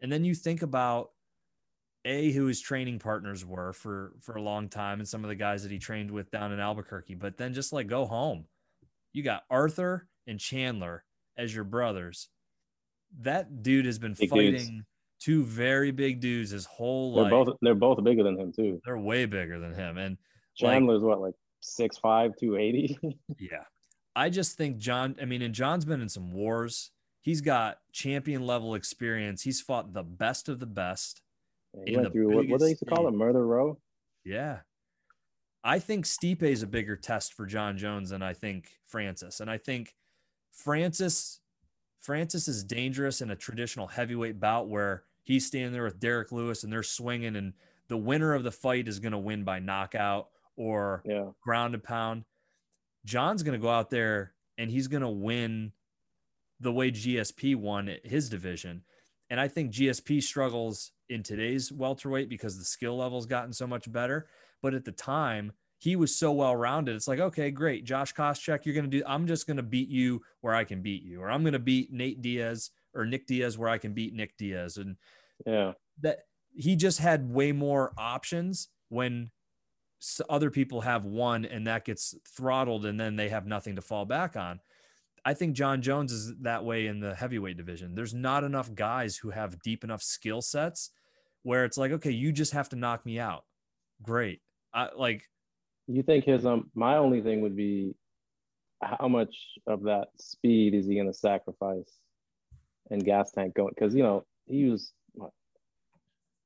[0.00, 1.10] And then you think about
[2.04, 5.34] a who his training partners were for for a long time and some of the
[5.34, 8.44] guys that he trained with down in Albuquerque, but then just like go home.
[9.12, 11.04] You got Arthur and Chandler
[11.36, 12.28] as your brothers.
[13.20, 14.70] That dude has been big fighting dudes.
[15.20, 17.30] two very big dudes his whole they're life.
[17.30, 18.80] Both, they're both bigger than him too.
[18.84, 19.98] They're way bigger than him.
[19.98, 20.16] And
[20.54, 22.98] Chandler's like, what, like six five, two eighty.
[23.38, 23.64] yeah.
[24.14, 26.90] I just think John, I mean, and John's been in some wars.
[27.20, 29.42] He's got champion level experience.
[29.42, 31.20] He's fought the best of the best.
[31.84, 33.78] he went through what, what they used to call it, murder row.
[34.24, 34.60] Yeah.
[35.62, 39.40] I think Stipe is a bigger test for Jon Jones than I think Francis.
[39.40, 39.94] And I think
[40.52, 41.40] Francis
[42.00, 46.62] Francis is dangerous in a traditional heavyweight bout where he's standing there with Derrick Lewis
[46.62, 47.52] and they're swinging and
[47.88, 51.26] the winner of the fight is going to win by knockout or yeah.
[51.42, 52.24] ground and pound.
[53.04, 55.72] John's going to go out there and he's going to win
[56.60, 58.82] the way GSP won his division.
[59.30, 63.90] And I think GSP struggles in today's welterweight because the skill level's gotten so much
[63.90, 64.28] better.
[64.62, 66.96] But at the time, he was so well rounded.
[66.96, 67.84] It's like, okay, great.
[67.84, 70.80] Josh Koscheck, you're going to do, I'm just going to beat you where I can
[70.80, 73.92] beat you, or I'm going to beat Nate Diaz or Nick Diaz where I can
[73.92, 74.78] beat Nick Diaz.
[74.78, 74.96] And
[75.44, 76.20] yeah, that
[76.54, 79.30] he just had way more options when
[80.28, 84.04] other people have one and that gets throttled and then they have nothing to fall
[84.04, 84.60] back on.
[85.24, 87.94] I think Jon Jones is that way in the heavyweight division.
[87.94, 90.90] There's not enough guys who have deep enough skill sets
[91.42, 93.44] where it's like, okay, you just have to knock me out.
[94.02, 94.40] Great.
[94.72, 95.24] I like
[95.88, 97.94] you think his um my only thing would be
[98.82, 99.34] how much
[99.66, 101.90] of that speed is he going to sacrifice
[102.90, 104.92] and gas tank going because you know he was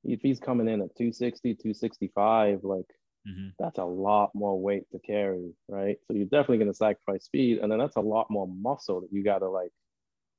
[0.05, 2.87] if he's coming in at 260 265 like
[3.29, 3.49] Mm-hmm.
[3.59, 5.97] That's a lot more weight to carry, right?
[6.07, 9.13] So you're definitely going to sacrifice speed, and then that's a lot more muscle that
[9.13, 9.73] you got to like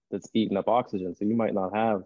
[0.10, 1.16] that's eating up oxygen.
[1.16, 2.02] So you might not have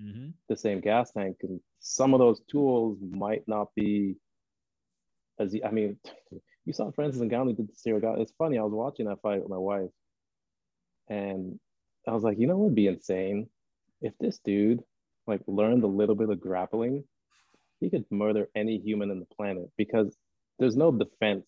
[0.00, 0.28] mm-hmm.
[0.48, 4.16] the same gas tank, and some of those tools might not be
[5.38, 5.96] as I mean,
[6.64, 8.14] you saw Francis and Ngannou did the guy.
[8.18, 8.58] It's funny.
[8.58, 9.90] I was watching that fight with my wife,
[11.08, 11.58] and
[12.06, 13.48] I was like, you know, what would be insane
[14.00, 14.82] if this dude
[15.26, 17.04] like learned a little bit of grappling
[17.82, 20.16] he could murder any human in the planet because
[20.58, 21.46] there's no defense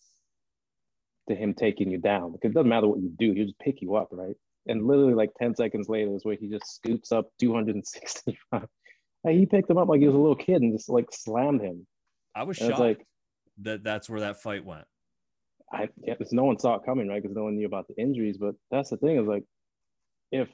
[1.29, 2.33] to him taking you down.
[2.33, 4.37] Because it doesn't matter what you do, he'll just pick you up, right?
[4.67, 8.67] And literally like 10 seconds later is where he just scoops up 265.
[9.27, 11.63] Like, he picked him up like he was a little kid and just like slammed
[11.63, 11.87] him.
[12.37, 13.07] I was And shocked like
[13.63, 14.85] that that's where that fight went.
[15.73, 17.23] I yeah, no one saw it coming, right?
[17.23, 18.37] Because no one knew about the injuries.
[18.37, 19.45] But that's the thing is like,
[20.31, 20.51] if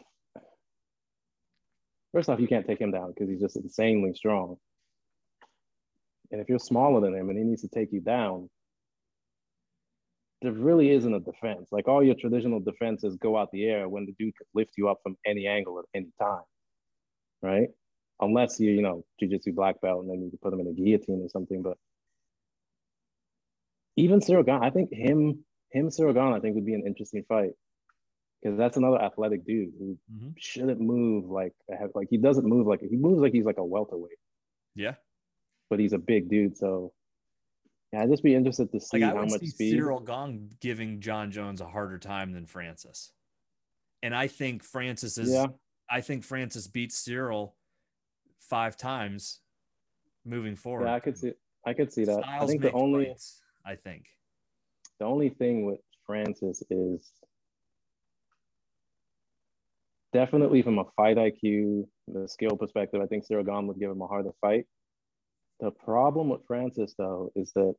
[2.13, 4.57] first off, you can't take him down because he's just insanely strong.
[6.31, 8.49] And if you're smaller than him and he needs to take you down,
[10.43, 11.69] there really isn't a defense.
[11.71, 14.89] Like all your traditional defenses go out the air when the dude could lift you
[14.89, 16.43] up from any angle at any time,
[17.43, 17.69] right?
[18.21, 20.73] Unless you, you know, jujitsu black belt and then you can put him in a
[20.73, 21.63] guillotine or something.
[21.63, 21.77] But
[23.97, 27.51] even Ciryl I think him, him Ciryl I think would be an interesting fight
[28.43, 30.33] because that's another athletic dude who Mhm.
[30.37, 31.55] shouldn't move like
[31.95, 34.19] like he doesn't move like he moves like he's like a welterweight,
[34.75, 34.97] Yeah.
[35.71, 36.57] But he's a big dude.
[36.57, 36.93] So
[37.93, 39.75] yeah, I'd just be interested to see Like how much see speed.
[39.77, 43.13] Ciryl Gane giving Jon Jones a harder time than Francis.
[44.03, 45.47] And I think Francis is Yeah,
[45.89, 47.53] I think Francis beats Ciryl
[48.41, 49.41] five times
[50.25, 50.87] moving forward.
[50.87, 51.33] yeah, I could see,
[51.67, 52.27] I could see that.
[52.27, 54.07] I think the only fights, I think.
[54.99, 57.11] the only thing with Francis is
[60.13, 63.01] definitely from a fight IQ, the skill perspective.
[63.01, 64.67] I think Ciryl Gane would give him a harder fight.
[65.61, 67.75] The problem with Francis though is that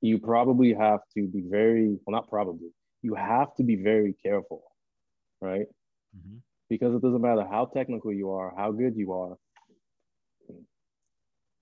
[0.00, 2.70] you probably have to be very well, not probably.
[3.02, 4.62] You have to be very careful,
[5.40, 5.66] right?
[6.16, 6.40] Mhm.
[6.68, 9.36] because it doesn't matter how technical you are, how good you are.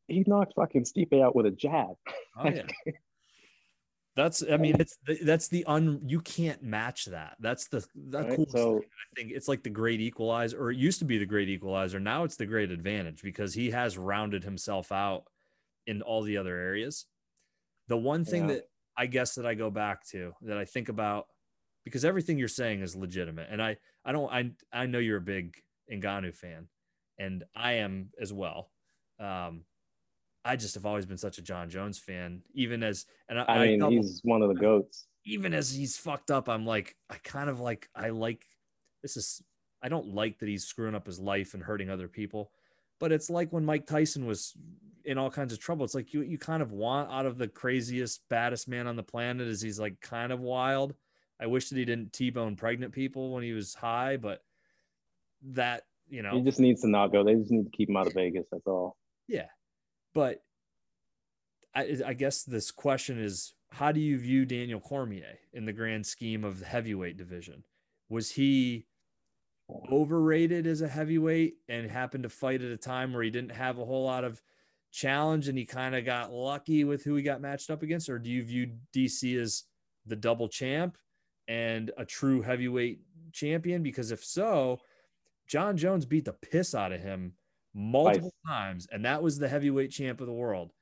[0.09, 1.97] He knocked fucking Stipe out with a jab.
[2.36, 2.62] Oh yeah.
[4.22, 7.36] That's I mean it's that's the un you can't match that.
[7.40, 10.76] That's the that Right, cool so- I think it's like the great equalizer or it
[10.76, 11.98] used to be the great equalizer.
[11.98, 15.24] Now it's the great advantage because he has rounded himself out
[15.86, 17.06] in all the other areas.
[17.88, 18.55] The one thing Yeah.
[18.56, 18.64] that
[18.97, 21.26] I guess that I go back to that I think about
[21.84, 25.22] because everything you're saying is legitimate and I I don't I I know you're a
[25.22, 25.56] big
[25.90, 26.68] Ngannou fan
[27.18, 28.70] and I am as well.
[29.18, 29.64] Um
[30.45, 33.67] I just have always been such a Jon Jones fan, even as and I, I
[33.67, 35.07] mean, double- he's one of the goats.
[35.25, 38.45] even as he's fucked up, I'm like, I kind of like, I like
[39.03, 39.43] this is,
[39.83, 42.51] I don't like that he's screwing up his life and hurting other people,
[42.99, 44.55] but it's like when Mike Tyson was
[45.05, 45.85] in all kinds of trouble.
[45.85, 49.03] It's like you, you kind of want out of the craziest, baddest man on the
[49.03, 50.95] planet is he's like kind of wild.
[51.41, 54.43] I wish that he didn't T-bone pregnant people when he was high, but
[55.53, 57.25] that, you know, He just needs to not go.
[57.25, 58.47] They just need to keep him out of Vegas.
[58.53, 58.99] That's all.
[59.27, 59.47] yeah,
[60.15, 60.43] but
[61.74, 66.07] I, I guess this question is: How do you view Daniel Cormier in the grand
[66.07, 67.65] scheme of the heavyweight division?
[68.09, 68.87] Was he
[69.91, 73.78] overrated as a heavyweight and happened to fight at a time where he didn't have
[73.78, 74.43] a whole lot of
[74.91, 78.19] challenge and he kind of got lucky with who he got matched up against, or
[78.19, 79.65] do you view DC as
[80.07, 80.99] the double champ
[81.47, 83.01] and a true heavyweight
[83.32, 83.82] champion?
[83.82, 84.81] Because if so,
[85.49, 87.35] Jon Jones beat the piss out of him
[87.74, 90.72] multiple times, and that was the heavyweight champ of the world.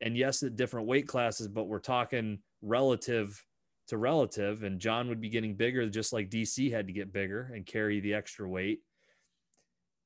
[0.00, 3.42] And yes, at different weight classes, but we're talking relative
[3.88, 4.62] to relative.
[4.62, 8.00] And John would be getting bigger, just like DC had to get bigger and carry
[8.00, 8.80] the extra weight.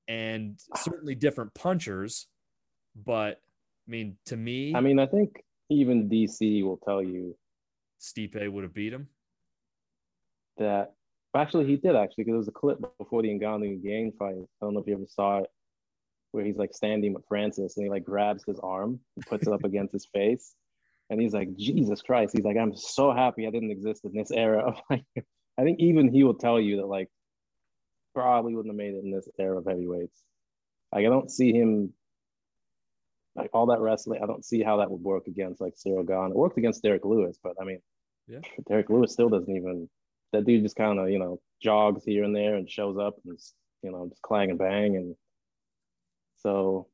[0.08, 0.78] And ah.
[0.78, 2.26] certainly different punchers,
[2.94, 3.40] but
[3.86, 7.36] I mean, to me, I mean, I think even DC will tell you
[8.00, 9.08] Stipe would have beat him.
[10.58, 10.94] that.
[11.36, 14.34] Actually, he did actually because there was a clip before the Ngannou Gane fight.
[14.34, 15.50] I don't know if you ever saw it,
[16.32, 19.52] where he's like standing with Francis and he like grabs his arm and puts it
[19.52, 20.54] up against his face,
[21.08, 24.30] and he's like, "Jesus Christ!" He's like, "I'm so happy I didn't exist in this
[24.30, 25.04] era of like."
[25.58, 27.08] I think even he will tell you that like
[28.14, 30.22] probably wouldn't have made it in this era of heavyweights.
[30.92, 31.92] Like I don't see him
[33.34, 34.20] like all that wrestling.
[34.22, 36.30] I don't see how that would work against like Ciryl Gane.
[36.30, 37.80] It worked against Derrick Lewis, but I mean,
[38.26, 38.40] Yeah.
[38.68, 39.88] Derrick Lewis still doesn't even.
[40.32, 43.38] That dude just kind of you know jogs here and there and shows up and
[43.82, 45.14] you know just clang and bang and
[46.42, 46.88] so.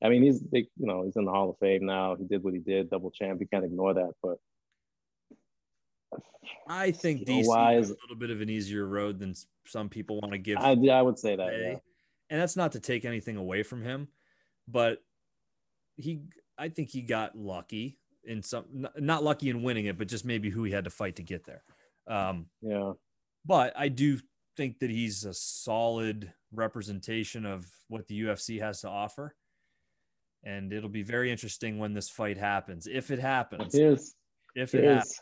[0.00, 2.14] I mean, he's big, you know, he's in the Hall of Fame now.
[2.14, 3.40] He did what he did, double champ.
[3.40, 4.12] You can't ignore that.
[4.22, 4.36] But
[6.68, 9.34] I think DC has a little bit of an easier road than
[9.66, 10.58] some people want to give.
[10.58, 11.52] I, I would say that.
[11.52, 11.76] Yeah.
[12.30, 14.08] And that's not to take anything away from him,
[14.66, 14.98] but
[15.96, 16.20] he,
[16.58, 20.50] I think he got lucky in some, not lucky in winning it, but just maybe
[20.50, 21.64] who he had to fight to get there.
[22.06, 22.92] Um, Yeah.
[23.44, 24.18] but I do
[24.58, 29.36] think that he's a solid representation of what the UFC has to offer.
[30.44, 32.88] And it'll be very interesting when this fight happens.
[32.88, 34.14] If it happens, Here's
[34.56, 35.20] if it happens,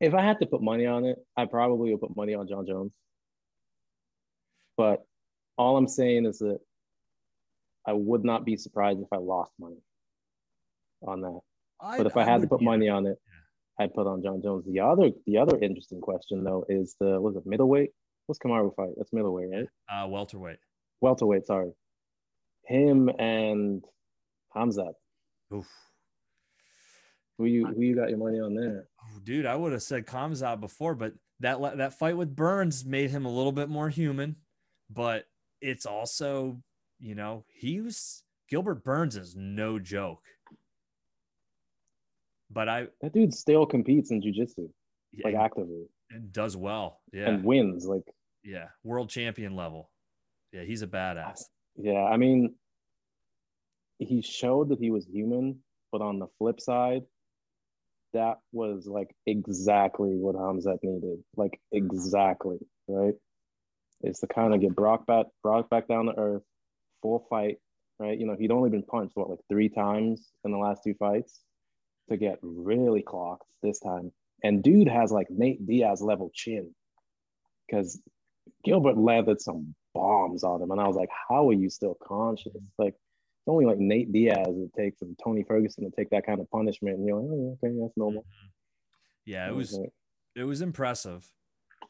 [0.00, 2.48] Here's, if I had to put money on it, I probably would put money on
[2.48, 2.92] Jon Jones.
[4.76, 5.04] But
[5.56, 6.58] all I'm saying is that
[7.86, 9.82] I would not be surprised if I lost money
[11.06, 11.40] on that.
[11.80, 13.18] But if I, had to put money on it,
[13.78, 14.64] I'd put on Jon Jones.
[14.66, 17.90] The other the other interesting question though is the was it middleweight?
[18.26, 18.90] What's Kamaru fight?
[18.96, 19.66] That's middleweight, right?
[20.04, 20.58] uh, welterweight.
[21.00, 21.70] Welterweight, sorry.
[22.64, 23.84] him and
[24.54, 24.92] Hamza.
[25.54, 25.66] Oof.
[27.38, 28.88] Who you who you got your money on there?
[29.02, 33.10] Oh, dude, I would have said Khamzat before, but that that fight with Burns made
[33.10, 34.36] him a little bit more human.
[34.88, 35.26] But
[35.60, 36.62] it's also,
[36.98, 40.22] you know, he was Gilbert Burns is no joke.
[42.50, 44.68] But I that dude still competes in jujitsu,
[45.24, 45.86] like actively.
[46.10, 48.04] And does well, yeah, and wins like
[48.44, 49.90] yeah, world champion level.
[50.52, 51.40] Yeah, he's a badass.
[51.76, 52.54] Yeah, I mean,
[53.98, 55.60] he showed that he was human,
[55.90, 57.02] but on the flip side,
[58.12, 61.24] that was like exactly what Khamzat needed.
[61.36, 62.58] Like exactly,
[62.88, 63.14] right?
[64.02, 66.42] Is to kind of get Brock back, Brock back down to earth,
[67.02, 67.56] full fight,
[67.98, 68.18] right?
[68.18, 71.40] You know, he'd only been punched what like three times in the last two fights
[72.08, 74.12] to get really clocked this time.
[74.42, 76.74] And dude has like Nate Diaz level chin
[77.66, 78.00] because
[78.64, 80.70] Gilbert leathered some bombs on him.
[80.70, 82.52] And I was like, how are you still conscious?
[82.78, 86.40] Like, it's only like Nate Diaz it takes and Tony Ferguson to take that kind
[86.40, 86.98] of punishment.
[86.98, 88.22] And you're like, oh, okay, that's normal.
[88.22, 88.46] Mm-hmm.
[89.26, 89.78] Yeah, it was
[90.36, 91.28] it was impressive.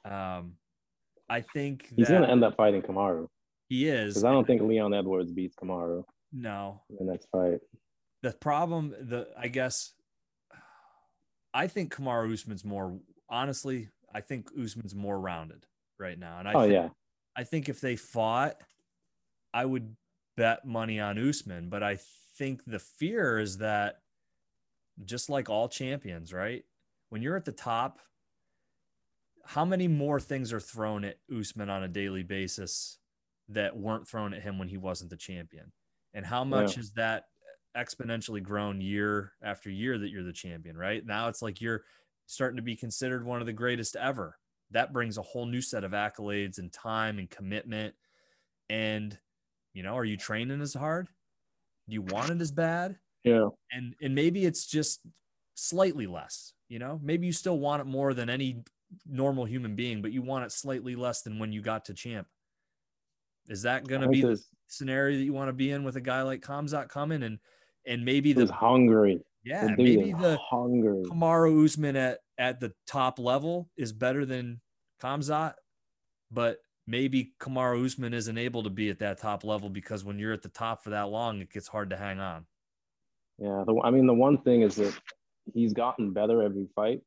[0.04, 0.54] Um,
[1.28, 3.28] I think he's gonna end up fighting Kamaru.
[3.68, 6.04] He is because I don't think Leon Edwards beats Kamaru.
[6.32, 7.58] No, in the next fight.
[8.22, 9.92] The problem, the I guess,
[11.56, 12.98] I think Kamaru Usman's more
[13.30, 13.88] honestly.
[14.14, 15.64] I think Usman's more rounded
[15.98, 16.88] right now, and I oh think, yeah,
[17.34, 18.56] I think if they fought,
[19.54, 19.96] I would
[20.36, 21.70] bet money on Usman.
[21.70, 21.98] But I
[22.36, 24.00] think the fear is that,
[25.06, 26.62] just like all champions, right?
[27.08, 28.00] When you're at the top,
[29.46, 32.98] how many more things are thrown at Usman on a daily basis
[33.48, 35.72] that weren't thrown at him when he wasn't the champion?
[36.12, 36.76] And how much yeah.
[36.76, 37.24] has that
[37.76, 41.04] exponentially grown year after year that you're the champion, right?
[41.04, 41.84] Now it's like you're
[42.26, 44.38] starting to be considered one of the greatest ever.
[44.72, 47.94] That brings a whole new set of accolades and time and commitment.
[48.68, 49.16] And,
[49.74, 51.08] you know, are you training as hard?
[51.88, 52.98] Do you want it as bad?
[53.22, 53.48] Yeah.
[53.70, 55.06] And and maybe it's just
[55.54, 56.98] slightly less, you know?
[57.02, 58.64] Maybe you still want it more than any
[59.04, 62.26] normal human being, but you want it slightly less than when you got to champ.
[63.48, 66.00] Is that going to be the scenario that you want to be in with a
[66.00, 67.38] guy like Khamzat coming and
[67.86, 69.20] and maybe the hungry.
[69.44, 74.60] Yeah, maybe the hungry Kamaru Usman at at the top level is better than
[75.00, 75.54] Khamzat,
[76.30, 80.32] but maybe Kamaru Usman isn't able to be at that top level because when you're
[80.32, 82.46] at the top for that long, it gets hard to hang on.
[83.38, 84.94] Yeah, the, I mean the one thing is that
[85.54, 87.02] he's gotten better every fight,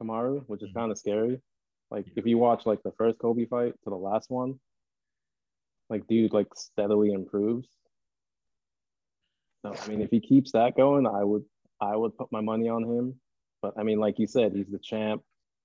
[0.00, 0.78] Kamaru, which is mm-hmm.
[0.78, 1.40] kind of scary.
[1.90, 4.58] Like if you watch like the first Colby fight to the last one,
[5.88, 7.68] like dude like steadily improves.
[9.62, 11.44] So I mean, if he keeps that going, I would
[11.80, 13.14] I would put my money on him.
[13.62, 15.22] But I mean, like you said, he's the champ.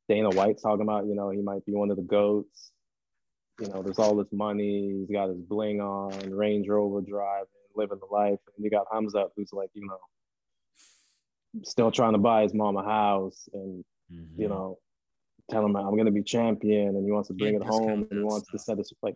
[0.07, 2.71] Dana White's talking about, you know, he might be one of the goats.
[3.59, 4.97] You know, there's all this money.
[4.99, 8.39] He's got his bling on, Range Rover driving, living the life.
[8.55, 9.99] And you got Hamza, who's like, you know,
[11.63, 14.41] still trying to buy his mom a house and, mm-hmm.
[14.41, 14.77] you know,
[15.49, 18.07] tell him I'm going to be champion and he wants to bring yeah, it home
[18.09, 18.59] and he wants stuff.
[18.59, 19.15] to set this like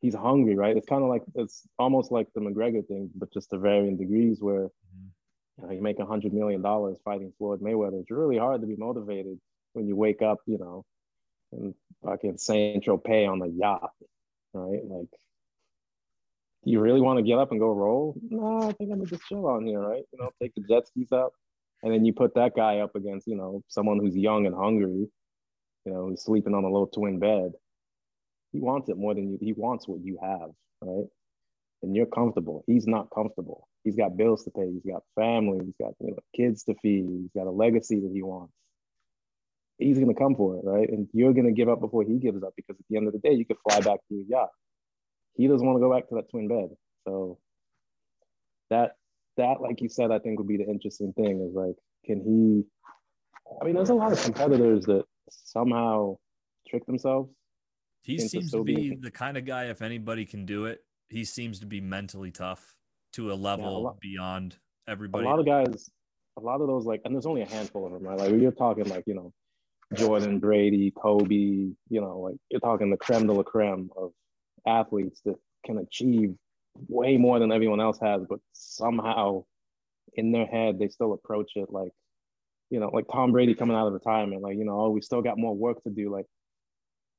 [0.00, 0.76] he's hungry, right?
[0.76, 4.40] It's kind of like it's almost like the McGregor thing, but just to varying degrees.
[4.40, 5.06] Where mm-hmm.
[5.58, 8.00] you know you make a hundred million dollars fighting Floyd Mayweather.
[8.00, 9.38] It's really hard to be motivated
[9.72, 10.84] when you wake up, you know,
[11.52, 13.90] and fucking Saint Tropez on the yacht,
[14.52, 14.84] right?
[14.84, 15.10] Like,
[16.64, 18.14] do you really want to get up and go roll?
[18.28, 20.04] No, I think I'm gonna just chill on here, right?
[20.12, 21.32] You know, take the jet skis up,
[21.82, 25.08] and then you put that guy up against, you know, someone who's young and hungry,
[25.84, 27.52] you know, who's sleeping on a little twin bed
[28.54, 29.38] he wants it more than you.
[29.40, 30.50] He wants what you have,
[30.80, 31.06] right?
[31.82, 32.62] And you're comfortable.
[32.68, 33.66] He's not comfortable.
[33.82, 34.70] He's got bills to pay.
[34.72, 35.58] He's got family.
[35.64, 37.04] He's got you know, kids to feed.
[37.04, 38.52] He's got a legacy that he wants.
[39.78, 40.88] He's gonna come for it, right?
[40.88, 43.18] And you're gonna give up before he gives up because at the end of the
[43.18, 44.50] day, you could fly back to your yacht.
[45.34, 46.68] He doesn't want to go back to that twin bed.
[47.08, 47.38] So
[48.70, 48.92] that
[49.36, 51.74] that, like you said, I think would be the interesting thing is like,
[52.06, 52.62] can he?
[53.60, 56.18] I mean, there's a lot of competitors that somehow
[56.68, 57.34] trick themselves
[58.04, 61.60] he seems to be the kind of guy, if anybody can do it, he seems
[61.60, 62.76] to be mentally tough
[63.14, 64.56] to a level yeah, a lot, beyond
[64.86, 65.24] everybody.
[65.24, 65.90] A lot of guys,
[66.36, 68.18] a lot of those, like, and there's only a handful of them, right?
[68.18, 69.32] Like, you're talking, like, you know,
[69.94, 74.12] Jordan, Brady, Kobe, you know, like, you're talking the creme de la creme of
[74.66, 76.34] athletes that can achieve
[76.88, 79.44] way more than everyone else has, but somehow
[80.14, 81.92] in their head, they still approach it like,
[82.70, 85.22] you know, like Tom Brady coming out of retirement, like, you know, oh, we still
[85.22, 86.10] got more work to do.
[86.10, 86.26] Like,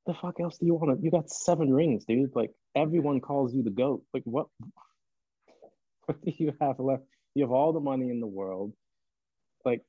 [0.06, 1.04] the fuck else do you want to?
[1.04, 2.34] You got seven rings, dude.
[2.34, 4.02] Like everyone calls you the goat.
[4.14, 4.46] Like what?
[6.06, 7.02] What do you have left?
[7.34, 8.72] You have all the money in the world.
[9.64, 9.82] Like,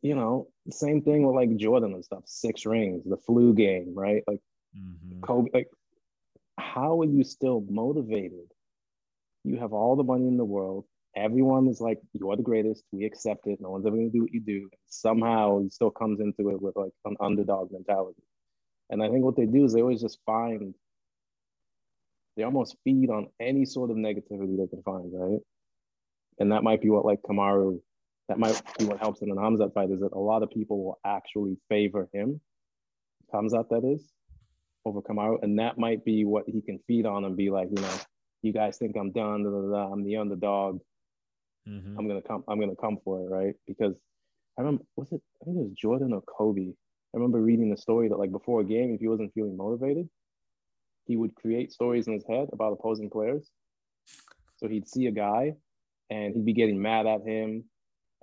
[0.00, 2.22] you know, same thing with like Jordan and stuff.
[2.26, 4.22] Six rings, the flu game, right?
[4.28, 4.38] Like
[4.78, 5.22] mm-hmm.
[5.22, 5.50] Kobe.
[5.52, 5.66] Like,
[6.56, 8.46] how are you still motivated?
[9.42, 10.84] You have all the money in the world.
[11.16, 12.84] Everyone is like, you're the greatest.
[12.92, 13.60] We accept it.
[13.60, 14.70] No one's ever gonna do what you do.
[14.86, 18.22] Somehow he still comes into it with like an underdog mentality.
[18.90, 20.74] And I think what they do is they always just find
[22.36, 25.40] they almost feed on any sort of negativity they can find, right?
[26.38, 27.80] And that might be what like Kamaru,
[28.28, 30.82] that might be what helps in an Khamzat fight is that a lot of people
[30.82, 32.40] will actually favor him,
[33.32, 34.10] Khamzat that is,
[34.84, 35.42] over Kamaru.
[35.42, 37.94] And that might be what he can feed on and be like, you know,
[38.42, 40.80] you guys think I'm done, da, da, da, I'm the underdog.
[41.68, 41.98] Mm-hmm.
[41.98, 43.54] I'm gonna come, I'm gonna come for it, right?
[43.66, 43.94] Because
[44.56, 46.72] I remember was it I think it was Jordan or Kobe.
[47.12, 50.08] I remember reading the story that like before a game, if he wasn't feeling motivated,
[51.06, 53.50] he would create stories in his head about opposing players.
[54.58, 55.54] So he'd see a guy
[56.08, 57.64] and he'd be getting mad at him.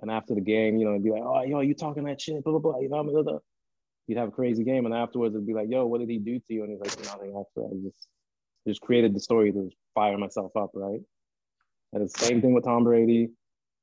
[0.00, 2.42] And after the game, you know, he'd be like, oh, yo, you talking that shit,
[2.44, 2.80] blah, blah, blah.
[2.80, 3.38] You know, blah, blah.
[4.06, 4.86] he'd have a crazy game.
[4.86, 6.62] And afterwards, it'd be like, yo, what did he do to you?
[6.62, 7.64] And he's like, nothing, actually.
[7.64, 8.06] I just,
[8.66, 11.00] just created the story to fire myself up, right?
[11.92, 13.30] And the same thing with Tom Brady.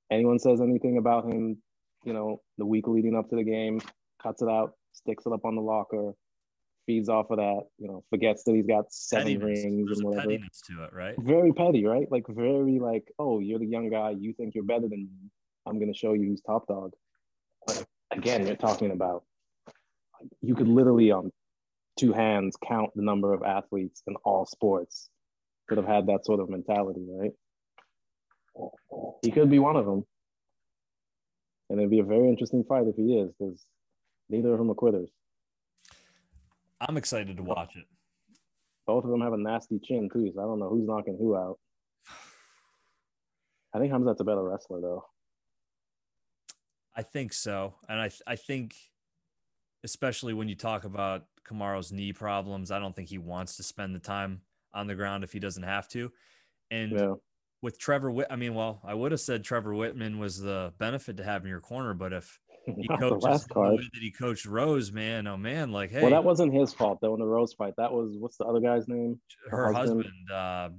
[0.10, 1.58] Anyone says anything about him,
[2.06, 3.82] you know, the week leading up to the game,
[4.22, 6.14] cuts it out, sticks it up on the locker,
[6.86, 9.64] feeds off of that, you know, forgets that he's got seven pettiness.
[9.64, 10.30] rings There's and whatever.
[10.30, 11.16] Pettiness to it, right?
[11.18, 12.12] Very petty, right?
[12.12, 15.30] Like very like, oh, you're the young guy, you think you're better than me.
[15.66, 16.94] I'm gonna show you who's top dog.
[17.66, 19.24] But again, you're talking about
[20.42, 21.32] you could literally on
[21.98, 25.10] two hands count the number of athletes in all sports
[25.70, 27.32] that have had that sort of mentality, right?
[29.24, 30.06] He could be one of them.
[31.70, 33.66] And it'd be a very interesting fight if he is, because
[34.30, 35.10] neither of them are quitters.
[36.82, 37.86] I'm excited to watch it.
[38.86, 41.36] Both of them have a nasty chin too, so I don't know who's knocking who
[41.36, 41.58] out.
[43.74, 45.06] I think Khamzat's a better wrestler though.
[46.96, 48.76] I think so, and I I think,
[49.84, 53.94] especially when you talk about Kamaru's knee problems, I don't think he wants to spend
[53.94, 54.42] the time
[54.74, 56.12] on the ground if he doesn't have to.
[56.72, 57.14] And yeah.
[57.62, 61.18] with Trevor, Whit- I mean, well, I would have said Trevor Wittman was the benefit
[61.18, 62.40] to have in your corner, but if
[62.78, 63.78] he coaches the, last card.
[63.78, 65.28] that he coached Rose, man.
[65.28, 66.02] Oh man, like hey.
[66.02, 67.74] Well, that wasn't his fault though in the Rose fight.
[67.78, 69.20] That was what's the other guy's name?
[69.50, 70.70] Her, Her husband, husband uh,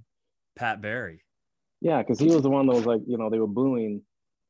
[0.56, 1.22] Pat Barry.
[1.80, 4.02] Yeah, because he was the one that was like, you know, they were booing,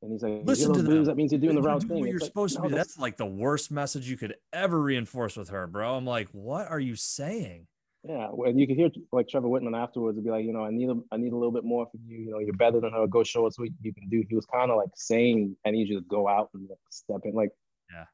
[0.02, 1.04] and he's like, "Listen to them.
[1.04, 2.74] That means you're doing the right thing." You're it's supposed like, to be.
[2.76, 2.88] That's...
[2.94, 5.96] that's like the worst message you could ever reinforce with her, bro.
[5.96, 7.66] I'm like, what are you saying?
[8.08, 10.88] Yeah, and you could hear like Trevor Wittman afterwards be like, you know, I need
[10.88, 12.18] a, I need a little bit more from you.
[12.18, 13.06] You know, you're better than her.
[13.06, 14.22] Go show us what you can do.
[14.28, 17.22] He was kind of like saying, I need you to go out and like, step
[17.24, 17.34] in.
[17.34, 17.50] Like
[17.92, 18.04] yeah.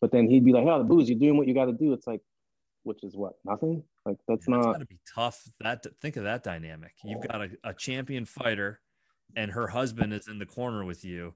[0.00, 1.92] But then he'd be like, "Oh, the booze, you're doing what you got to do."
[1.92, 2.22] It's like,
[2.82, 3.84] which is what nothing.
[4.04, 4.64] Like that's yeah, not.
[4.64, 5.42] Got to be tough.
[5.60, 6.94] That think of that dynamic.
[7.04, 8.80] You've got a, a champion fighter,
[9.36, 11.34] and her husband is in the corner with you,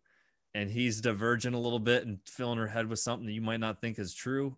[0.52, 3.60] and he's diverging a little bit and filling her head with something that you might
[3.60, 4.56] not think is true.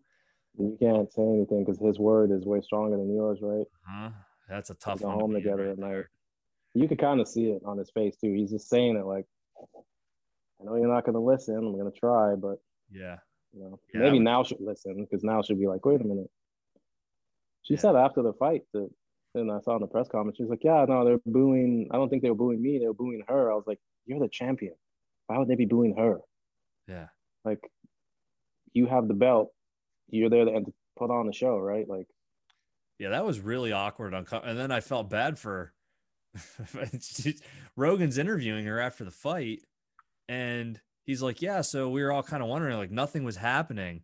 [0.58, 3.66] You can't say anything because his word is way stronger than yours, right?
[3.88, 4.10] Huh?
[4.48, 6.04] That's a tough go home to together right at night.
[6.74, 8.32] You could kind of see it on his face too.
[8.32, 9.24] He's just saying it like,
[10.60, 11.56] "I know you're not going to listen.
[11.56, 12.58] I'm going to try, but
[12.90, 13.16] yeah,
[13.52, 14.00] you know, yeah.
[14.00, 16.30] maybe now should listen because now she'll be like, wait a minute.
[17.62, 17.80] She yeah.
[17.80, 18.88] said after the fight that,
[19.34, 21.88] and I saw in the press conference, she was like, yeah, no, they're booing.
[21.90, 22.78] I don't think they were booing me.
[22.78, 23.50] They were booing her.
[23.50, 24.74] I was like, you're the champion.
[25.26, 26.18] Why would they be booing her?
[26.86, 27.06] Yeah.
[27.44, 27.60] Like,
[28.72, 29.52] you have the belt.
[30.08, 31.88] You're there to put on the show, right?
[31.88, 32.06] Like,
[32.98, 34.14] yeah, that was really awkward.
[34.14, 35.72] and then I felt bad for
[37.76, 39.60] Rogan's interviewing her after the fight,
[40.28, 41.62] and he's like, yeah.
[41.62, 44.02] So we were all kind of wondering, like, nothing was happening.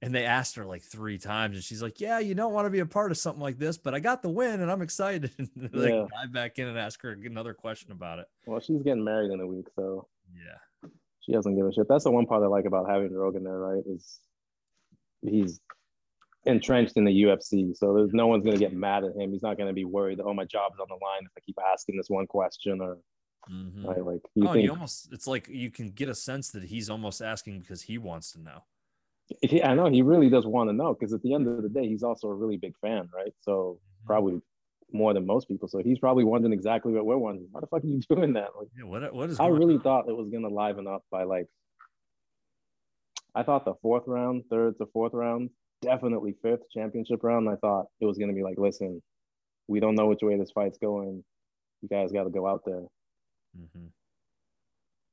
[0.00, 2.70] And they asked her like three times, and she's like, "Yeah, you don't want to
[2.70, 5.32] be a part of something like this, but I got the win, and I'm excited."
[5.56, 6.06] like, yeah.
[6.14, 8.26] dive back in and ask her another question about it.
[8.46, 11.88] Well, she's getting married in a week, so yeah, she doesn't give a shit.
[11.88, 13.82] That's the one part I like about having Rogan there, right?
[13.86, 14.20] Is
[15.22, 15.60] he's
[16.44, 19.32] entrenched in the UFC, so there's no one's gonna get mad at him.
[19.32, 21.40] He's not gonna be worried that oh my job is on the line if I
[21.40, 22.98] keep asking this one question or
[23.50, 23.86] Mm-hmm.
[23.86, 24.04] Right?
[24.04, 27.22] Like you oh, think, almost it's like you can get a sense that he's almost
[27.22, 28.64] asking because he wants to know.
[29.42, 31.68] He, I know he really does want to know because at the end of the
[31.68, 33.32] day, he's also a really big fan, right?
[33.40, 34.06] So mm-hmm.
[34.06, 34.40] probably
[34.92, 35.68] more than most people.
[35.68, 37.48] So he's probably wondering exactly what we're wondering.
[37.50, 38.48] Why the fuck are you doing that?
[38.58, 39.40] Like, yeah, what what is?
[39.40, 39.80] I really on?
[39.80, 41.46] thought it was gonna liven up by like.
[43.34, 45.50] I thought the fourth round, third to fourth round,
[45.82, 47.48] definitely fifth championship round.
[47.48, 49.02] I thought it was gonna be like, listen,
[49.68, 51.22] we don't know which way this fight's going.
[51.82, 52.82] You guys got to go out there.
[53.56, 53.86] Mm-hmm.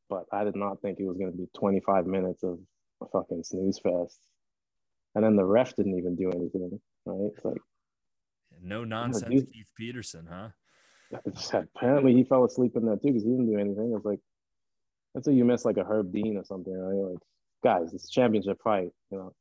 [0.09, 2.59] But I did not think it was going to be 25 minutes of
[3.01, 4.19] a fucking snooze fest.
[5.13, 7.31] And then the ref didn't even do anything, right?
[7.35, 7.61] It's like
[8.61, 10.49] no nonsense, Keith Peterson, huh?
[11.53, 13.93] Apparently, he fell asleep in that too because he didn't do anything.
[13.95, 14.19] It's like
[15.13, 17.11] that's what you miss, like a Herb Dean or something, right?
[17.11, 17.19] Like,
[17.65, 18.91] guys, it's a championship fight.
[19.09, 19.33] You know,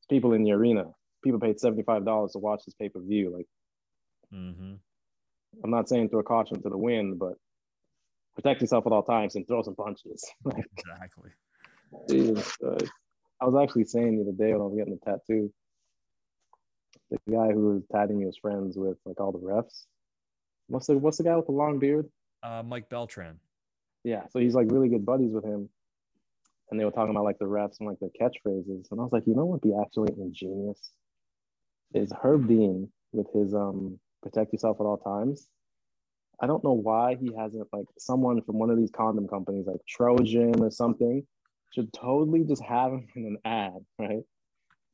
[0.00, 0.86] it's people in the arena.
[1.22, 3.32] People paid seventy five dollars to watch this pay per view.
[3.34, 3.46] Like,
[4.34, 4.74] mm-hmm.
[5.62, 7.34] I'm not saying throw caution to the wind, but
[8.34, 10.24] protect yourself at all times and throw some punches.
[10.46, 11.30] exactly.
[13.40, 15.52] I was actually saying the other day when I was getting the tattoo,
[17.10, 19.84] the guy who was tattooing me was friends with like all the refs.
[20.66, 22.08] What's the what's the guy with the long beard?
[22.42, 23.38] Uh, Mike Beltran.
[24.04, 25.68] Yeah, so he's like really good buddies with him,
[26.70, 29.12] and they were talking about like the refs and like their catchphrases, and I was
[29.12, 30.92] like, you know what would be actually ingenious
[31.94, 35.48] is Herb Dean with his um protect yourself at all times.
[36.40, 39.80] I don't know why he hasn't like someone from one of these condom companies like
[39.88, 41.26] Trojan or something
[41.74, 44.22] should totally just have him in an ad, right?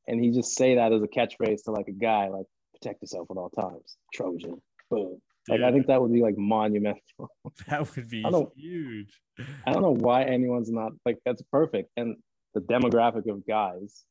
[0.07, 3.29] And he just say that as a catchphrase to like a guy, like protect yourself
[3.31, 5.21] at all times, Trojan, boom.
[5.49, 7.03] Like I think that would be like monumental.
[7.69, 8.25] That would be
[8.57, 9.21] huge.
[9.67, 11.91] I don't know why anyone's not like that's perfect.
[11.97, 12.17] And
[12.55, 14.05] the demographic of guys,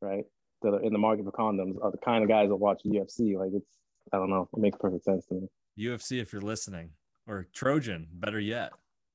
[0.00, 0.24] right,
[0.62, 3.36] that are in the market for condoms are the kind of guys that watch UFC.
[3.36, 3.70] Like it's
[4.12, 5.48] I don't know, it makes perfect sense to me.
[5.78, 6.90] UFC if you're listening,
[7.26, 8.72] or Trojan, better yet,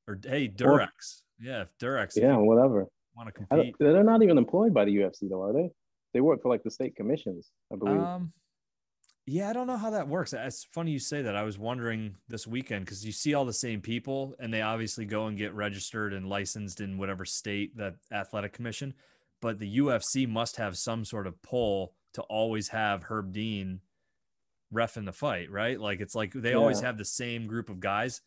[0.08, 2.16] or hey Durex, or, yeah, if Durex.
[2.16, 2.88] Yeah, whatever.
[3.16, 3.76] Want to compete?
[3.80, 5.70] They're not even employed by the UFC though, are they?
[6.14, 8.02] They work for like the state commissions, I believe.
[8.02, 8.34] Um,
[9.30, 10.34] yeah, I don't know how that works.
[10.34, 11.36] It's funny you say that.
[11.36, 15.06] I was wondering this weekend because you see all the same people, and they obviously
[15.06, 18.96] go and get registered and licensed in whatever state that athletic commission.
[19.40, 23.82] But the UFC must have some sort of pull to always have Herb Dean
[24.72, 25.80] ref in the fight, right?
[25.80, 26.56] Like it's like they yeah.
[26.56, 28.22] always have the same group of guys.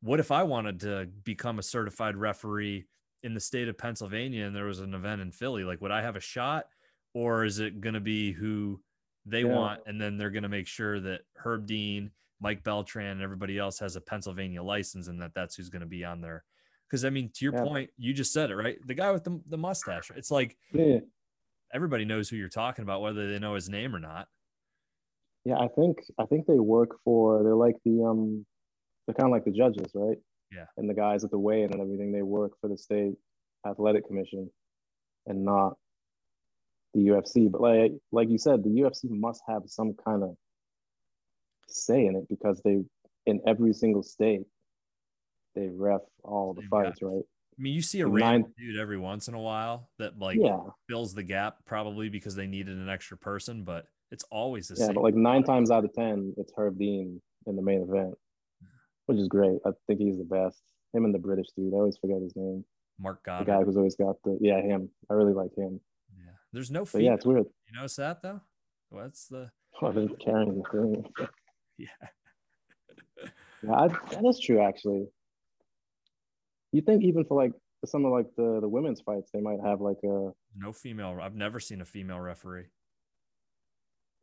[0.00, 2.86] What if I wanted to become a certified referee
[3.22, 5.62] in the state of Pennsylvania and there was an event in Philly?
[5.62, 6.66] Like, would I have a shot,
[7.14, 8.80] or is it going to be who
[9.26, 9.54] they yeah.
[9.54, 12.10] want, and then they're going to make sure that Herb Dean,
[12.40, 15.86] Mike Beltran, and everybody else has a Pennsylvania license, and that that's who's going to
[15.86, 16.44] be on there?
[16.88, 17.62] Because I mean, to your yeah.
[17.62, 18.78] point, you just said it right.
[18.86, 20.10] The guy with the, the mustache.
[20.14, 20.56] It's like
[21.72, 24.28] everybody knows who you're talking about, whether they know his name or not.
[25.44, 28.46] Yeah, I think I think they work for they're like the um
[29.06, 30.18] they're kind of like the judges, right?
[30.52, 30.66] Yeah.
[30.76, 33.14] And the guys at the weigh-in and everything, they work for the state
[33.66, 34.50] athletic commission
[35.26, 35.74] and not
[36.94, 37.50] the UFC.
[37.50, 40.36] But like like you said, the UFC must have some kind of
[41.68, 42.82] say in it because they
[43.26, 44.42] in every single state
[45.54, 47.24] they ref all the fights, got, right?
[47.58, 50.58] I mean, you see a random dude every once in a while that like yeah.
[50.88, 54.86] fills the gap, probably because they needed an extra person, but it's always the yeah,
[54.86, 54.94] same.
[54.94, 58.14] but like nine times out of ten, it's Herb Dean in the main event,
[59.06, 59.58] which is great.
[59.66, 60.62] I think he's the best.
[60.94, 61.74] Him and the British dude.
[61.74, 62.64] I always forget his name.
[62.98, 63.46] Mark Goddard.
[63.46, 64.88] The guy who's always got the yeah him.
[65.10, 65.80] I really like him.
[66.52, 66.84] There's no.
[66.84, 67.46] But yeah, it's weird.
[67.68, 68.40] You notice that though?
[68.90, 69.50] What's the?
[69.80, 71.04] Oh, I've been carrying the thing.
[71.78, 71.88] yeah.
[73.62, 75.06] yeah, I, that is true actually.
[76.72, 77.52] You think even for like
[77.84, 81.18] some of like the the women's fights, they might have like a no female.
[81.22, 82.66] I've never seen a female referee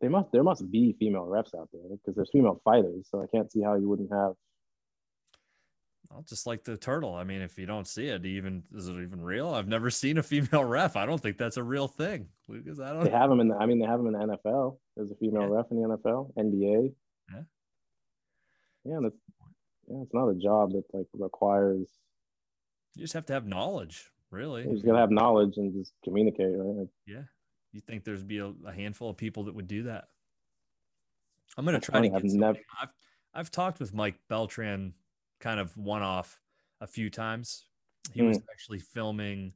[0.02, 3.08] they must there must be female refs out there because there's female fighters.
[3.10, 4.34] So I can't see how you wouldn't have.
[6.10, 7.14] Well, just like the turtle.
[7.14, 9.50] I mean, if you don't see it, even is it even real?
[9.50, 10.96] I've never seen a female ref.
[10.96, 12.80] I don't think that's a real thing, Lucas.
[12.80, 13.04] I don't.
[13.04, 13.50] They have them in.
[13.50, 14.78] The, I mean, they have them in the NFL.
[14.96, 15.56] There's a female yeah.
[15.56, 16.94] ref in the NFL, NBA.
[17.34, 17.42] Yeah.
[18.86, 19.16] Yeah, that's
[19.88, 20.02] yeah.
[20.02, 21.88] It's not a job that like requires.
[22.96, 24.64] You just have to have knowledge, really.
[24.64, 26.88] You just gotta have knowledge and just communicate, right?
[27.06, 27.22] Yeah
[27.72, 30.06] you think there's be a, a handful of people that would do that?
[31.58, 32.18] I'm gonna try to get.
[32.18, 32.60] I've, never...
[32.82, 32.90] I've
[33.34, 34.94] I've talked with Mike Beltran,
[35.40, 36.40] kind of one off,
[36.82, 37.66] a few times.
[38.14, 38.28] He mm.
[38.28, 39.54] was actually filming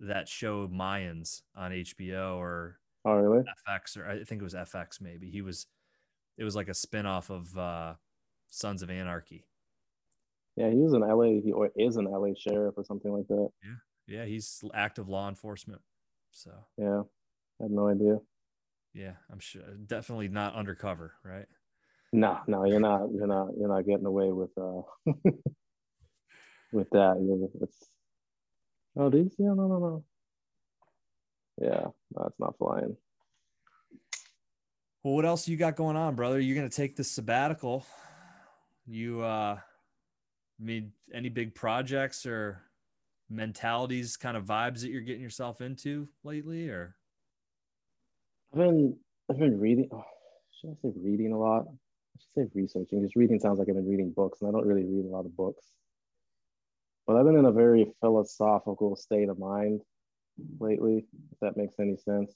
[0.00, 5.00] that show Mayans on HBO or oh really FX or I think it was FX
[5.00, 5.30] maybe.
[5.30, 5.66] He was
[6.38, 7.94] it was like a spinoff of uh,
[8.48, 9.46] Sons of Anarchy.
[10.56, 13.48] Yeah, he was an LA he or is an LA sheriff or something like that.
[13.62, 15.80] Yeah, yeah, he's active law enforcement.
[16.32, 17.02] So yeah,
[17.60, 18.18] I had no idea.
[18.92, 19.62] Yeah, I'm sure.
[19.86, 21.46] Definitely not undercover, right?
[22.12, 23.08] No, no, you're not.
[23.12, 23.50] You're not.
[23.56, 24.82] You're not getting away with uh
[26.72, 27.50] with that.
[27.62, 27.90] It's
[28.96, 29.34] oh, these?
[29.38, 30.04] Yeah, no, no, no.
[31.60, 32.96] Yeah, no, not flying.
[35.04, 36.40] Well, what else you got going on, brother?
[36.40, 37.86] You're gonna take this sabbatical.
[38.86, 39.58] You uh
[40.58, 42.62] made any big projects or
[43.28, 46.96] mentalities, kind of vibes that you're getting yourself into lately, or
[48.52, 48.96] I've been
[49.30, 49.88] I've been reading.
[49.92, 50.02] Oh,
[50.60, 51.66] should I say reading a lot?
[52.34, 53.00] Say researching.
[53.00, 55.26] Because reading sounds like I've been reading books, and I don't really read a lot
[55.26, 55.64] of books.
[57.06, 59.80] But I've been in a very philosophical state of mind
[60.60, 61.06] lately.
[61.32, 62.32] If that makes any sense.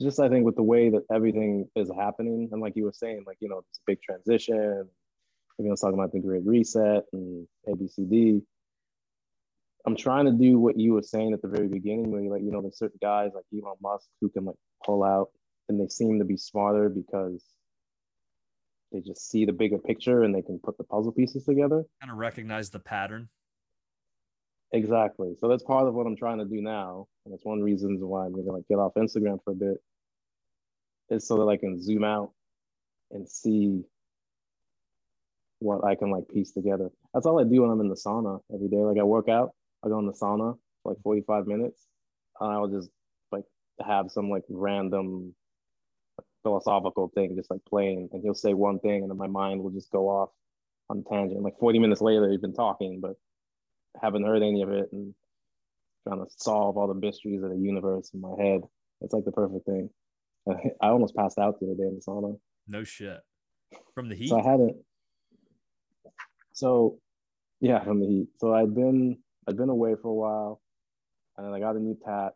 [0.00, 3.24] Just I think with the way that everything is happening, and like you were saying,
[3.26, 4.88] like you know, it's a big transition.
[5.58, 8.42] Everyone's talking about the Great Reset and ABCD.
[9.84, 12.42] I'm trying to do what you were saying at the very beginning, where you like
[12.42, 15.30] you know, there's certain guys like Elon Musk who can like pull out,
[15.68, 17.44] and they seem to be smarter because
[18.92, 21.84] they just see the bigger picture and they can put the puzzle pieces together.
[22.00, 23.28] Kind of recognize the pattern.
[24.72, 25.34] Exactly.
[25.40, 27.06] So that's part of what I'm trying to do now.
[27.24, 29.78] And it's one reason why I'm gonna like get off Instagram for a bit.
[31.10, 32.32] Is so that I can zoom out
[33.10, 33.82] and see
[35.60, 36.90] what I can like piece together.
[37.14, 38.76] That's all I do when I'm in the sauna every day.
[38.76, 39.52] Like I work out,
[39.84, 41.86] I go in the sauna for like 45 minutes.
[42.40, 42.90] And I'll just
[43.32, 43.44] like
[43.84, 45.34] have some like random
[46.42, 49.70] philosophical thing just like playing and he'll say one thing and then my mind will
[49.70, 50.30] just go off
[50.88, 51.42] on tangent.
[51.42, 53.14] Like 40 minutes later, he's been talking, but
[54.00, 55.14] haven't heard any of it and
[56.06, 58.62] trying to solve all the mysteries of the universe in my head.
[59.00, 59.90] It's like the perfect thing.
[60.48, 62.38] I almost passed out the other day in the sauna.
[62.66, 63.20] No shit.
[63.94, 64.28] From the heat?
[64.28, 64.76] So I hadn't.
[66.52, 66.98] So,
[67.60, 68.28] yeah, from the heat.
[68.38, 69.18] So I'd been
[69.48, 70.60] I'd been away for a while,
[71.36, 72.32] and then I got a new tat,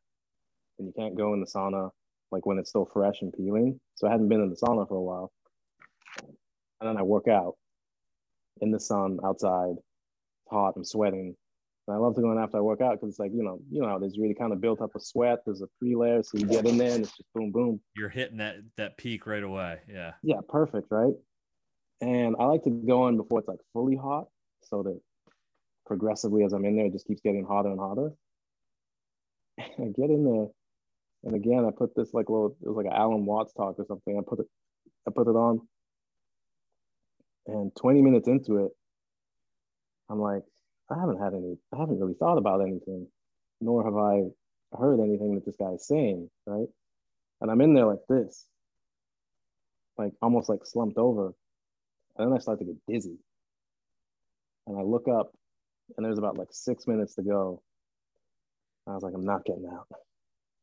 [0.78, 1.90] and you can't go in the sauna
[2.30, 3.80] like when it's still fresh and peeling.
[4.02, 5.32] So I hadn't been in the sauna for a while,
[6.80, 7.54] and then I work out
[8.60, 11.36] in the sun outside, it's hot, I'm sweating,
[11.86, 13.60] and I love to go in after I work out because it's like, you know,
[13.70, 15.40] you know, there's really kind of built up a sweat.
[15.44, 16.20] There's a pre layer.
[16.24, 17.80] So you get in there and it's just boom, boom.
[17.96, 19.78] You're hitting that that peak right away.
[19.88, 20.14] Yeah.
[20.22, 21.14] Yeah, perfect, right?
[22.00, 24.26] And I like to go in before it's like fully hot
[24.64, 25.00] so that
[25.86, 28.10] progressively as I'm in there, it just keeps getting hotter and hotter.
[29.60, 30.46] I get in there.
[31.24, 33.86] And again, I put this like little, it was like an Alan Watts talk or
[33.86, 34.18] something.
[34.18, 34.46] I put it,
[35.06, 35.60] I put it on.
[37.46, 38.72] And 20 minutes into it,
[40.10, 40.42] I'm like,
[40.90, 43.06] I haven't had any, I haven't really thought about anything,
[43.60, 44.22] nor have I
[44.78, 46.68] heard anything that this guy is saying, right?
[47.40, 48.46] And I'm in there like this,
[49.98, 51.32] like almost like slumped over.
[52.16, 53.16] And then I start to get dizzy.
[54.66, 55.32] And I look up
[55.96, 57.62] and there's about like six minutes to go.
[58.86, 59.86] I was like, I'm not getting out.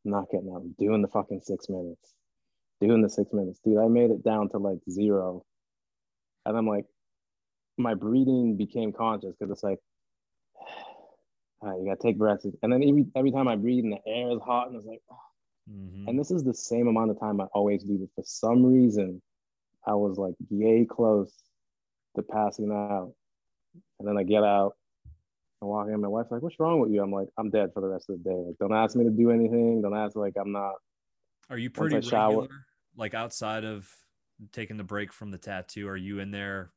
[0.05, 0.61] I'm not getting out.
[0.61, 2.13] I'm doing the fucking six minutes.
[2.81, 3.59] Doing the six minutes.
[3.63, 5.43] Dude, I made it down to like zero.
[6.45, 6.85] And I'm like,
[7.77, 9.79] my breathing became conscious because it's like,
[11.61, 12.45] all right, you gotta take breaths.
[12.63, 15.01] And then every every time I breathe and the air is hot and it's like,
[15.71, 16.07] mm-hmm.
[16.07, 19.21] and this is the same amount of time I always do, but for some reason,
[19.85, 21.33] I was like yay close
[22.15, 23.13] to passing out.
[23.99, 24.75] And then I get out,
[25.61, 27.01] I walk in, my wife's like, What's wrong with you?
[27.01, 28.35] I'm like, I'm dead for the rest of the day.
[28.35, 29.81] Like, don't ask me to do anything.
[29.81, 30.73] Don't ask like I'm not.
[31.49, 32.47] Are you pretty regular?
[32.95, 33.89] Like outside of
[34.51, 36.71] taking the break from the tattoo, are you in there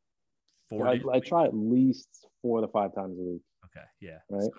[0.69, 3.43] four I, I try at least four to five times a week.
[3.67, 3.86] Okay.
[4.01, 4.19] Yeah.
[4.28, 4.43] Right.
[4.43, 4.51] So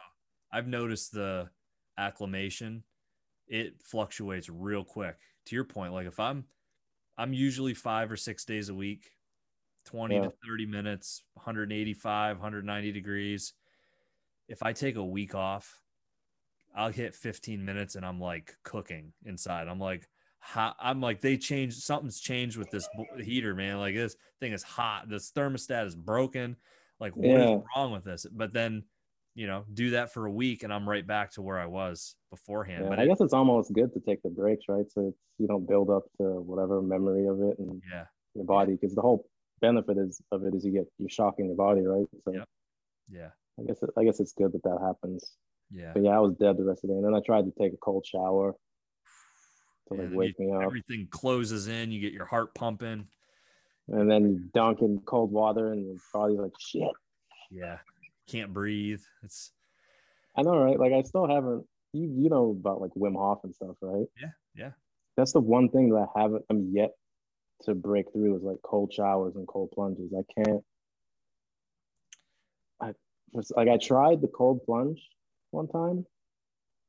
[0.52, 1.50] I've noticed the
[1.98, 2.84] acclimation,
[3.48, 5.18] it fluctuates real quick.
[5.48, 6.46] To your point, like if I'm
[7.18, 9.12] I'm usually five or six days a week,
[9.86, 10.22] 20 yeah.
[10.22, 13.54] to 30 minutes, 185, 190 degrees.
[14.48, 15.80] If I take a week off,
[16.76, 19.68] I'll hit 15 minutes and I'm like cooking inside.
[19.68, 20.08] I'm like,
[20.40, 20.76] hot.
[20.80, 22.88] I'm like, they changed something's changed with this
[23.22, 23.78] heater, man.
[23.78, 25.10] Like this thing is hot.
[25.10, 26.58] This thermostat is broken.
[27.00, 27.56] Like, what yeah.
[27.56, 28.26] is wrong with this?
[28.32, 28.84] But then
[29.36, 32.16] you know, do that for a week and I'm right back to where I was
[32.30, 32.84] beforehand.
[32.84, 34.86] Yeah, but I it, guess it's almost good to take the breaks, right?
[34.90, 38.06] So it's you don't build up to whatever memory of it and yeah,
[38.36, 39.26] your body because the whole
[39.62, 42.06] benefit is of it is you get you're shocking your body, right?
[42.26, 42.44] So yeah,
[43.10, 43.30] yeah.
[43.60, 45.34] I guess it, I guess it's good that that happens.
[45.72, 45.92] Yeah.
[45.94, 47.52] But yeah, I was dead the rest of the day, and then I tried to
[47.60, 48.56] take a cold shower
[49.88, 50.64] to like wake you, me up.
[50.64, 51.92] Everything closes in.
[51.92, 53.08] You get your heart pumping.
[53.90, 56.92] And then you dunk in cold water, and your body's like shit.
[57.52, 57.78] Yeah
[58.28, 59.02] can't breathe.
[59.24, 59.52] It's
[60.36, 60.80] I know, right?
[60.80, 64.08] Like I still haven't you you know about like Wim Hof and stuff, right?
[64.20, 64.72] Yeah, yeah.
[65.18, 66.92] That's the one thing that I haven't I'm yet
[67.66, 70.12] to break through is like cold showers and cold plunges.
[70.18, 70.64] I can't
[72.82, 72.94] I
[73.56, 75.02] like I tried the cold plunge
[75.52, 76.06] one time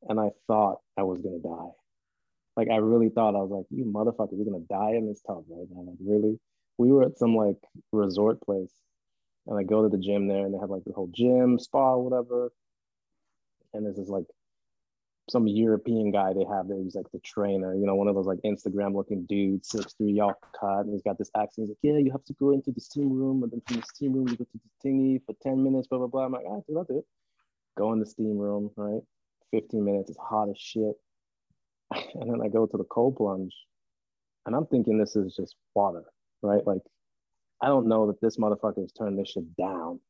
[0.09, 1.73] and I thought I was gonna die.
[2.57, 5.45] Like I really thought I was like, you motherfucker, you're gonna die in this tub
[5.49, 5.83] right now.
[5.83, 6.39] Like really?
[6.79, 7.57] We were at some like
[7.93, 8.73] resort place
[9.47, 11.97] and I go to the gym there, and they have like the whole gym, spa,
[11.97, 12.53] whatever.
[13.73, 14.25] And this is like
[15.31, 16.79] some European guy they have there.
[16.79, 20.21] He's like the trainer, you know, one of those like Instagram looking dudes, six three,
[20.21, 21.69] all cut, and he's got this accent.
[21.69, 23.87] He's like, yeah, you have to go into the steam room, and then from the
[23.87, 26.27] steam room you go to the thingy for ten minutes, blah blah blah.
[26.27, 27.05] I'm like, I'll do it.
[27.77, 29.03] Go in the steam room, right?
[29.51, 30.95] Fifteen minutes, it's hot as shit.
[32.15, 33.55] And then I go to the cold plunge,
[34.47, 36.05] and I'm thinking this is just water,
[36.43, 36.67] right?
[36.67, 36.83] Like
[37.63, 40.01] I don't know that this motherfucker has turned this shit down.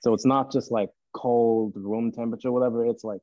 [0.00, 2.84] So it's not just like cold room temperature, whatever.
[2.84, 3.22] It's like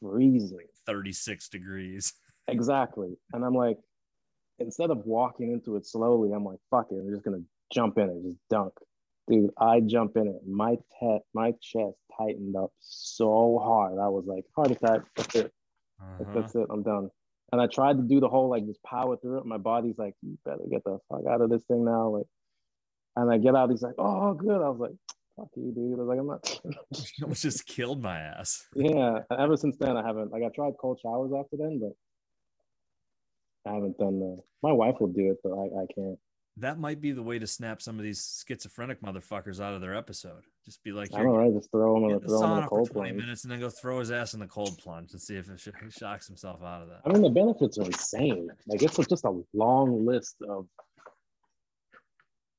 [0.00, 0.66] freezing.
[0.86, 2.12] 36 degrees.
[2.48, 3.16] Exactly.
[3.32, 3.78] And I'm like,
[4.58, 6.96] instead of walking into it slowly, I'm like, fuck it.
[6.96, 8.72] I'm just gonna jump in it just dunk.
[9.28, 10.40] Dude, I jump in it.
[10.46, 13.98] My te- my chest tightened up so hard.
[13.98, 15.02] I was like, heart attack.
[15.16, 15.52] That's it.
[16.00, 16.24] Uh-huh.
[16.34, 16.66] That's it.
[16.70, 17.10] I'm done.
[17.52, 19.46] And I tried to do the whole like just power through it.
[19.46, 22.08] My body's like, you better get the fuck out of this thing now.
[22.08, 22.26] Like,
[23.16, 24.92] And I get out, he's like, "Oh, good." I was like,
[25.38, 28.66] "Fuck you, dude." I was like, "I'm not." you almost just killed my ass.
[28.74, 29.20] Yeah.
[29.38, 31.92] Ever since then, I haven't like I tried cold showers after then, but
[33.70, 34.38] I haven't done the.
[34.62, 36.18] My wife will do it, but I, I can't.
[36.60, 39.94] That might be the way to snap some of these schizophrenic motherfuckers out of their
[39.94, 40.42] episode.
[40.64, 42.66] Just be like, I don't know, just throw him in, the throw him in a
[42.66, 43.16] sauna for 20 plunge.
[43.16, 45.60] minutes and then go throw his ass in the cold plunge and see if it
[45.60, 45.68] sh-
[45.98, 47.02] shocks himself out of that.
[47.06, 48.48] I mean, the benefits are insane.
[48.66, 50.66] Like it's just a long list of.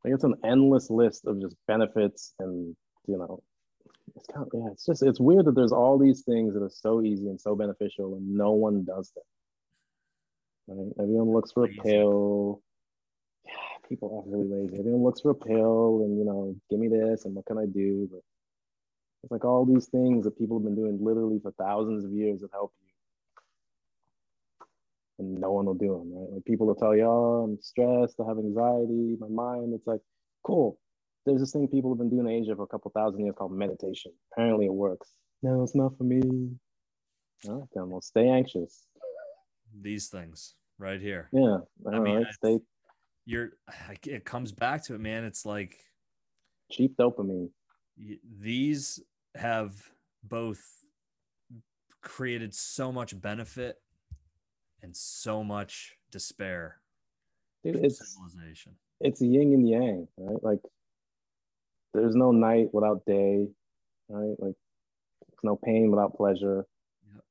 [0.04, 2.76] Like it's an endless list of just benefits, and
[3.08, 3.42] you know,
[4.16, 4.72] it's kind of yeah.
[4.72, 7.56] It's just it's weird that there's all these things that are so easy and so
[7.56, 9.24] beneficial, and no one does them.
[10.68, 10.94] Right?
[11.04, 12.62] Everyone looks for a pill.
[13.46, 13.52] Yeah,
[13.90, 14.80] people are really lazy.
[14.80, 17.66] Everyone looks for a pill, and you know, give me this, and what can I
[17.66, 18.08] do?
[18.12, 18.22] But
[19.24, 22.40] it's like all these things that people have been doing literally for thousands of years
[22.40, 22.89] that help you
[25.20, 26.34] and no one will do them, right?
[26.34, 29.74] Like people will tell you, oh, I'm stressed, I have anxiety, my mind.
[29.74, 30.02] It's like,
[30.44, 30.80] cool.
[31.26, 33.52] There's this thing people have been doing in Asia for a couple thousand years called
[33.52, 34.12] meditation.
[34.34, 35.10] Apparently it works.
[35.44, 36.22] No, it's not for me.
[37.48, 38.86] All right, then well, stay anxious.
[39.82, 41.30] These things right here.
[41.32, 41.60] Yeah.
[41.86, 42.60] All I mean, right, stay
[43.26, 43.52] You're,
[44.06, 45.24] it comes back to it, man.
[45.24, 45.78] It's like
[46.72, 47.50] cheap dopamine.
[47.98, 49.02] y- these
[49.36, 49.76] have
[50.24, 50.62] both
[52.02, 53.78] created so much benefit
[54.82, 56.82] and so much despair
[57.64, 58.74] Dude, it's civilization.
[59.02, 60.44] it's yin and yang, right?
[60.44, 60.60] Like
[61.94, 63.48] there's no night without day,
[64.10, 64.36] right?
[64.40, 64.56] Like
[65.28, 66.66] there's no pain without pleasure.
[67.14, 67.24] Yep.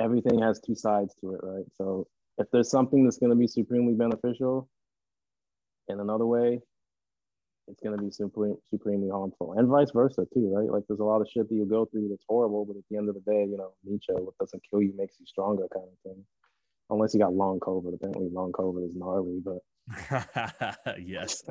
[0.00, 1.64] Everything has two sides to it, right?
[1.76, 2.06] So
[2.38, 4.68] if there's something that's going to be supremely beneficial
[5.88, 6.60] in another way,
[7.68, 10.70] it's going to be supreme, supremely harmful, and vice versa too, right?
[10.70, 12.96] Like there's a lot of shit that you go through that's horrible, but at the
[12.98, 15.86] end of the day, you know, Nietzsche, what doesn't kill you makes you stronger, kind
[15.86, 16.24] of thing.
[16.90, 17.94] Unless you got long COVID.
[17.94, 19.58] Apparently, long COVID is gnarly, but
[21.00, 21.42] yes.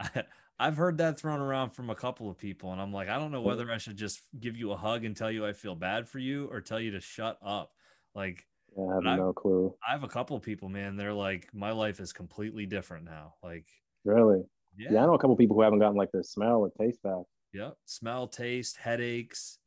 [0.00, 0.24] I,
[0.58, 3.32] I've heard that thrown around from a couple of people, and I'm like, I don't
[3.32, 6.08] know whether I should just give you a hug and tell you I feel bad
[6.08, 7.72] for you or tell you to shut up.
[8.14, 8.46] Like,
[8.76, 9.74] yeah, I have But I- no clue.
[9.88, 13.34] I have a couple of people, man, they're like, my life is completely different now.
[13.42, 13.66] Like,
[14.04, 14.42] Really?
[14.76, 17.02] yeah, Yeah, I know a couple people who haven't gotten like their smell or taste
[17.02, 17.22] back.
[17.54, 17.76] Yep.
[17.84, 19.58] Smell, taste, headaches,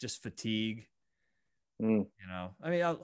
[0.00, 0.86] just fatigue.
[1.82, 2.06] Mm.
[2.20, 2.96] You know, I mean, I,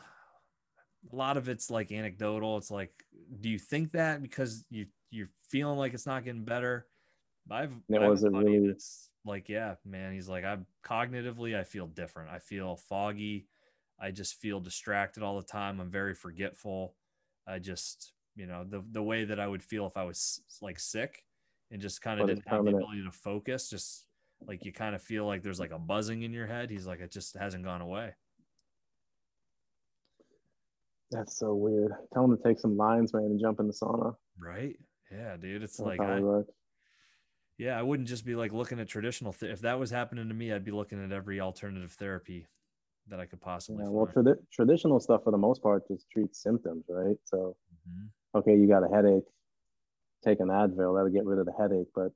[1.10, 2.58] a lot of it's like anecdotal.
[2.58, 2.92] It's like,
[3.40, 6.86] do you think that because you you're feeling like it's not getting better?
[7.50, 7.74] I've,
[8.08, 10.12] was it really- that's like, yeah, man.
[10.12, 12.31] He's like, I'm cognitively, I feel different.
[12.31, 13.48] I feel foggy.
[14.00, 15.81] I just feel distracted all the time.
[15.81, 16.94] I'm very forgetful.
[17.47, 20.78] I just, you know, the the way that I would feel if I was like
[20.78, 21.24] sick
[21.70, 24.06] and just kind of didn't have the ability to focus, just
[24.47, 26.70] like you kind of feel like there's like a buzzing in your head.
[26.70, 28.14] He's like, it just hasn't gone away.
[31.12, 31.92] That's so weird.
[32.12, 34.16] Tell them to take some lines, man, and jump in the sauna.
[34.39, 34.76] Right?
[35.10, 35.62] Yeah, dude.
[35.62, 36.47] It's That'll like, I, work.
[37.58, 39.32] yeah, I wouldn't just be like looking at traditional.
[39.32, 42.47] Th- if that was happening to me, I'd be looking at every alternative therapy
[43.08, 44.07] that I could possibly Yeah, well,
[44.52, 47.18] traditional stuff for the most part just treats symptoms, right?
[47.24, 47.57] So,
[47.89, 48.10] Mhm.
[48.36, 49.24] okay, you got a headache,
[50.24, 52.12] take an Advil, that'll get rid of the headache, but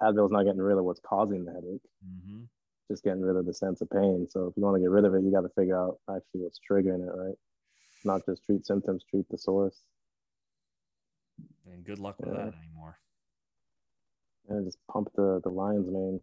[0.00, 2.48] Advil's not getting rid of what's causing the headache, Mhm.
[2.90, 4.26] just getting rid of the sense of pain.
[4.30, 6.42] So, if you want to get rid of it, you got to figure out actually
[6.42, 7.36] what's triggering it, right?
[8.04, 9.82] Not just treat symptoms, treat the source.
[11.66, 12.44] And good luck with Yeah.
[12.46, 12.98] that anymore.
[14.48, 16.20] And just pump the, the lines, man.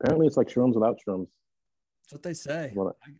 [0.00, 1.28] Apparently, it's like shrooms without shrooms.
[2.02, 2.74] That's what they say.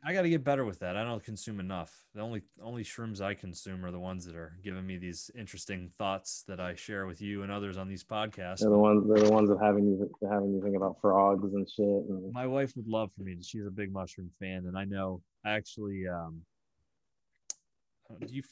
[0.05, 0.97] I, I got to get better with that.
[0.97, 2.05] I don't consume enough.
[2.15, 5.91] The only only shrooms I consume are the ones that are giving me these interesting
[5.99, 8.59] thoughts that I share with you and others on these podcasts.
[8.61, 9.05] They're the ones.
[9.09, 11.87] They're the ones that having you having you think about frogs and shit.
[11.87, 13.37] And my wife would love for me.
[13.41, 16.43] She's a big mushroom fan, and I know I actually um
[18.21, 18.43] uh, you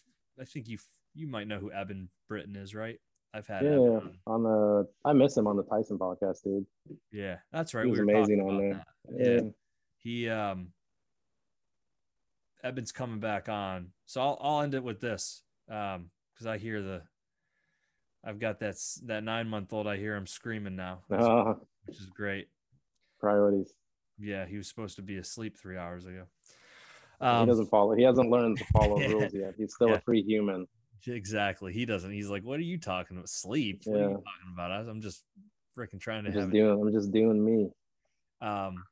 [0.41, 0.79] I think you
[1.15, 2.99] you might know who Eben Britton is, right?
[3.35, 4.43] I've had yeah, Eben on.
[4.43, 6.67] the I miss him on the Tyson podcast, dude.
[7.13, 7.85] Yeah, that's right.
[7.85, 8.85] He was we amazing on there.
[9.17, 9.27] Yeah.
[9.43, 9.51] Yeah.
[9.99, 10.73] He um
[12.63, 13.89] Eben's coming back on.
[14.07, 15.43] So I'll I'll end it with this.
[15.71, 17.03] Um, because I hear the
[18.25, 19.87] I've got that that nine month old.
[19.87, 21.55] I hear him screaming now, Ah,
[21.87, 22.49] which is great.
[23.19, 23.73] priorities.
[24.19, 26.25] Yeah, he was supposed to be asleep three hours ago.
[27.21, 27.95] He Um, doesn't follow.
[27.95, 29.55] He hasn't learned to follow rules yet.
[29.57, 29.95] He's still Yeah.
[29.97, 30.67] a free human.
[31.07, 31.73] Exactly.
[31.73, 32.11] He doesn't.
[32.11, 33.29] He's like, "What are you talking about?
[33.29, 33.83] Sleep?
[33.85, 34.71] What are you talking about?
[34.71, 35.25] I- I'm just
[35.77, 36.81] freaking trying to I'm have just it." doing.
[36.81, 37.71] I'm just doing me.
[38.41, 38.85] Um,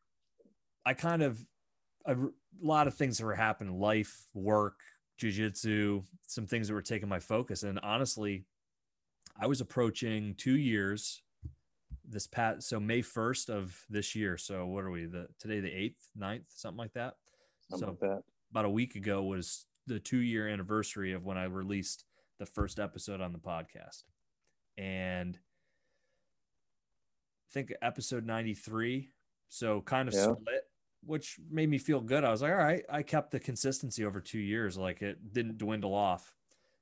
[0.86, 1.38] I kind of
[2.06, 2.16] a
[2.60, 4.80] lot of things that were happening: life, work,
[5.20, 7.62] jujitsu, some things that were taking my focus.
[7.62, 8.44] And honestly,
[9.38, 11.22] I was approaching two years
[12.10, 14.38] this past so May 1st of this year.
[14.38, 15.04] So what are we?
[15.04, 17.16] The today the 8th, 9th, something like that.
[17.70, 18.22] Something so like that.
[18.50, 22.04] about a week ago was the two year anniversary of when I released
[22.38, 24.04] the first episode on the podcast.
[24.76, 25.36] And
[27.48, 29.10] I think episode 93.
[29.48, 30.34] So kind of Yeah.
[30.34, 30.70] split,
[31.04, 32.24] which made me feel good.
[32.24, 34.76] I was like, all right, I kept the consistency over two years.
[34.76, 36.34] Like it didn't dwindle off.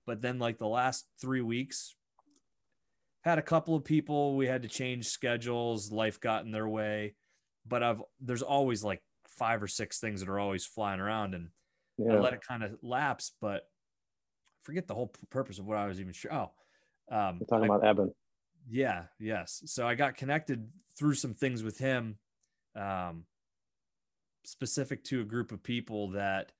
[0.04, 1.94] But then like the last three weeks,
[3.22, 7.16] had a couple of people we had to change schedules, life got in their way.
[7.66, 9.02] But I've there's always like
[9.36, 11.48] five or six things that are always flying around and
[11.98, 13.62] I let it kind of lapse, but
[14.62, 16.32] forget the whole purpose of what I was even sure.
[16.32, 16.50] Oh,
[17.10, 18.14] um, We're talking I- about Eben.
[18.68, 19.62] yeah, yes.
[19.66, 22.18] So I got connected through some things with him,
[22.74, 23.24] um,
[24.44, 26.52] specific to a group of people that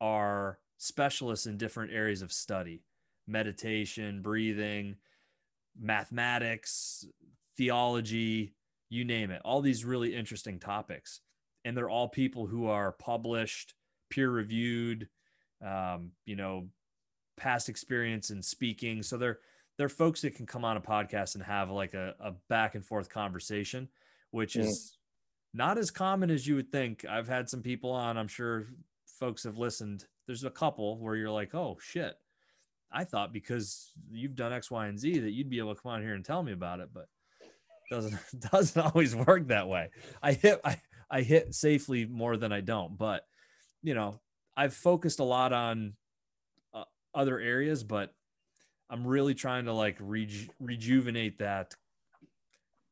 [0.00, 2.84] are specialists in different areas of study
[3.26, 4.96] meditation, breathing,
[5.80, 7.06] mathematics,
[7.56, 8.54] theology,
[8.90, 9.40] you name it.
[9.44, 11.20] All these really interesting topics.
[11.64, 13.74] And they're all people who are published,
[14.10, 15.08] peer reviewed,
[15.64, 16.68] um, you know,
[17.36, 19.02] past experience in speaking.
[19.02, 19.38] So they're
[19.76, 22.84] they're folks that can come on a podcast and have like a, a back and
[22.84, 23.88] forth conversation,
[24.30, 24.60] which Mm.
[24.60, 24.98] is
[25.52, 27.04] not as common as you would think.
[27.08, 28.66] I've had some people on, I'm sure
[29.06, 30.04] folks have listened.
[30.26, 32.14] There's a couple where you're like, oh shit.
[32.92, 35.90] I thought because you've done X, Y, and Z that you'd be able to come
[35.92, 37.08] on here and tell me about it, but
[37.90, 38.16] doesn't
[38.52, 39.90] doesn't always work that way.
[40.22, 40.80] I hit I,
[41.14, 43.24] I hit safely more than I don't, but
[43.84, 44.20] you know,
[44.56, 45.92] I've focused a lot on
[46.74, 46.82] uh,
[47.14, 48.12] other areas, but
[48.90, 51.76] I'm really trying to like reju- rejuvenate that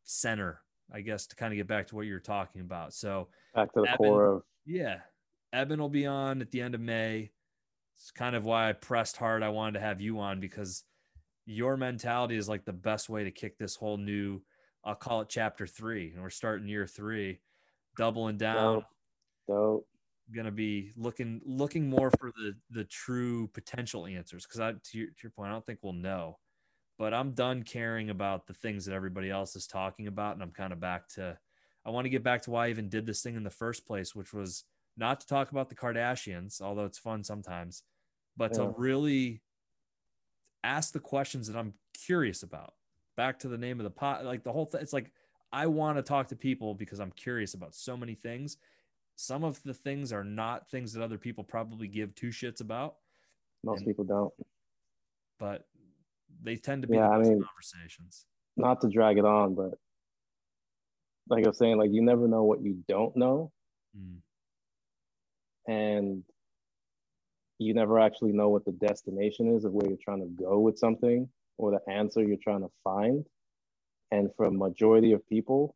[0.04, 0.60] center,
[0.92, 2.94] I guess, to kind of get back to what you're talking about.
[2.94, 3.26] So,
[3.56, 4.98] Back to the Eben- core of yeah,
[5.52, 7.32] Eben will be on at the end of May.
[7.96, 9.42] It's kind of why I pressed hard.
[9.42, 10.84] I wanted to have you on because
[11.44, 14.42] your mentality is like the best way to kick this whole new,
[14.84, 16.12] I'll call it chapter three.
[16.12, 17.40] And we're starting year three,
[17.96, 18.84] doubling down dope.
[19.48, 19.86] Dope.
[20.32, 24.98] going to be looking looking more for the the true potential answers because I to
[24.98, 26.38] your, to your point I don't think we'll know
[26.98, 30.52] but I'm done caring about the things that everybody else is talking about and I'm
[30.52, 31.36] kind of back to
[31.84, 33.86] I want to get back to why I even did this thing in the first
[33.86, 34.64] place which was
[34.96, 37.82] not to talk about the Kardashians although it's fun sometimes
[38.36, 38.58] but Yeah.
[38.64, 39.42] to really
[40.64, 41.74] ask the questions that I'm
[42.06, 42.74] curious about
[43.16, 45.12] back to the name of the pot like the whole thing it's like
[45.52, 48.56] I want to talk to people because I'm curious about so many things
[49.14, 52.96] some of the things are not things that other people probably give two shits about,
[53.62, 54.32] Most And- people don't.
[55.38, 55.68] but
[56.42, 58.26] they tend to be Yeah, the I mean- conversations.
[58.56, 59.78] Not to drag it on, but
[61.28, 63.52] like I was saying, like you never know what you don't know,
[63.96, 64.22] Mm.
[65.68, 66.24] and
[67.58, 70.78] you never actually know what the destination is of where you're trying to go with
[70.78, 73.28] something or the answer you're trying to find.
[74.12, 75.74] And for a majority of people,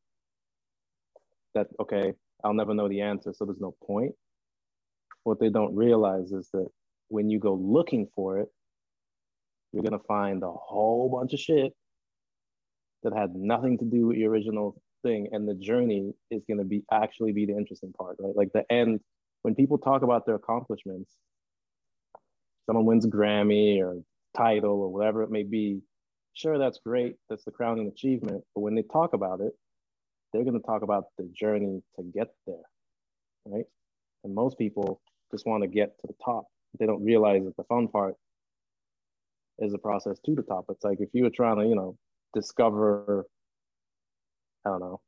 [1.55, 2.13] that okay,
[2.45, 4.15] I'll never know the answer, so there's no point.
[5.25, 6.69] What they don't realize is that
[7.09, 8.49] when you go looking for it,
[9.73, 11.73] you're gonna find a whole bunch of shit
[13.03, 16.85] that had nothing to do with your original thing, and the journey is gonna be
[16.93, 18.37] actually be the interesting part, right?
[18.37, 19.01] Like the end,
[19.43, 21.11] when people talk about their accomplishments,
[22.67, 24.03] someone wins a Grammy or
[24.37, 25.81] title or whatever it may be,
[26.37, 27.17] sure, that's great.
[27.29, 28.45] That's the crowning achievement.
[28.55, 29.53] But when they talk about it,
[30.33, 32.57] they're going to talk about the journey to get there,
[33.47, 33.65] right?
[34.23, 35.01] And most people
[35.33, 36.45] just want to get to the top.
[36.79, 38.15] They don't realize that the fun part
[39.59, 40.67] is the process to the top.
[40.69, 41.97] It's like if you were trying to, you know,
[42.35, 43.25] discover,
[44.67, 45.01] I don't know,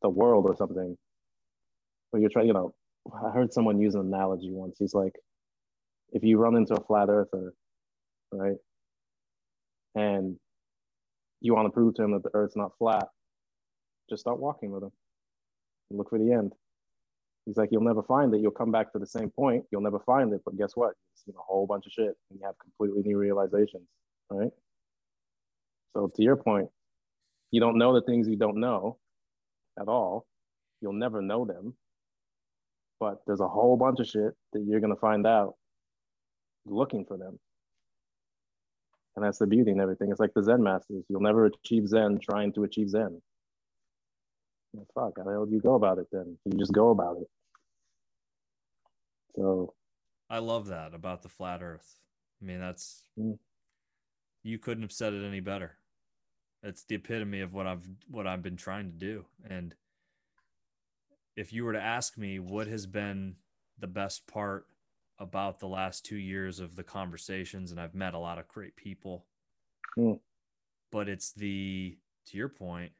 [0.00, 0.96] the world or something,
[2.12, 2.74] or you're trying, you know,
[3.12, 4.76] I heard someone use an analogy once.
[4.78, 5.14] He's like,
[6.12, 7.52] if you run into a flat earther,
[8.32, 8.56] right,
[9.94, 10.36] and
[11.42, 13.08] you want to prove to him that the earth's not flat,
[14.08, 14.92] just start walking with him
[15.96, 16.52] look for the end.
[17.46, 18.40] He's like, you'll never find it.
[18.40, 19.64] You'll come back to the same point.
[19.70, 20.42] You'll never find it.
[20.44, 20.88] But guess what?
[20.88, 23.88] You've seen a whole bunch of shit and you have completely new realizations,
[24.30, 24.50] right?
[25.94, 26.68] So to your point,
[27.50, 28.98] you don't know the things you don't know
[29.80, 30.26] at all.
[30.80, 31.74] You'll never know them.
[33.00, 35.54] But there's a whole bunch of shit that you're going to find out
[36.64, 37.38] looking for them.
[39.16, 40.10] And that's the beauty and everything.
[40.10, 41.04] It's like the Zen masters.
[41.08, 43.20] You'll never achieve Zen trying to achieve Zen.
[44.72, 46.38] Well, fuck, how the hell do you go about it then?
[46.46, 47.28] You just go about it.
[49.36, 49.74] So
[50.30, 51.96] I love that about the flat earth.
[52.42, 53.38] I mean, that's Mm.
[54.42, 55.78] you couldn't have said it any better.
[56.62, 59.26] It's the epitome of what I've what I've been trying to do.
[59.48, 59.74] And
[61.36, 63.36] if you were to ask me what has been
[63.78, 64.66] the best part
[65.22, 68.74] about the last 2 years of the conversations and I've met a lot of great
[68.74, 69.24] people.
[69.96, 70.18] Mm.
[70.90, 72.92] But it's the to your point,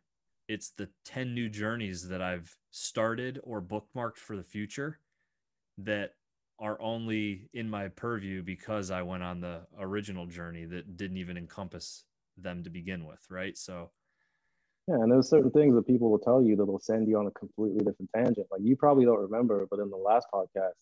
[0.48, 5.00] it's the 10 new journeys that I've started or bookmarked for the future
[5.78, 6.14] that
[6.58, 11.36] are only in my purview because I went on the original journey that didn't even
[11.36, 12.04] encompass
[12.36, 13.56] them to begin with, right?
[13.58, 13.90] So
[14.88, 17.30] Yeah, and there's certain things that people will tell you that'll send you on a
[17.32, 18.46] completely different tangent.
[18.50, 20.72] Like you probably don't remember, but in the last podcast,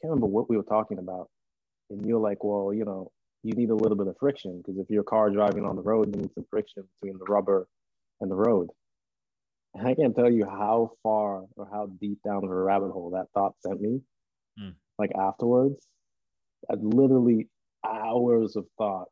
[0.00, 1.28] can't remember what we were talking about.
[1.90, 3.10] And you're like, well, you know,
[3.42, 6.14] you need a little bit of friction because if your car driving on the road,
[6.14, 7.68] you need some friction between the rubber
[8.20, 8.70] and the road.
[9.74, 13.26] And I can't tell you how far or how deep down a rabbit hole that
[13.34, 14.00] thought sent me.
[14.58, 14.74] Mm.
[14.98, 15.86] Like afterwards,
[16.70, 17.48] I literally
[17.84, 19.08] hours of thought.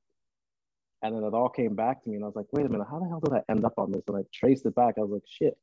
[1.02, 2.86] And then it all came back to me, and I was like, wait a minute,
[2.90, 4.02] how the hell did I end up on this?
[4.08, 4.94] And I traced it back.
[4.96, 5.54] I was like, shit,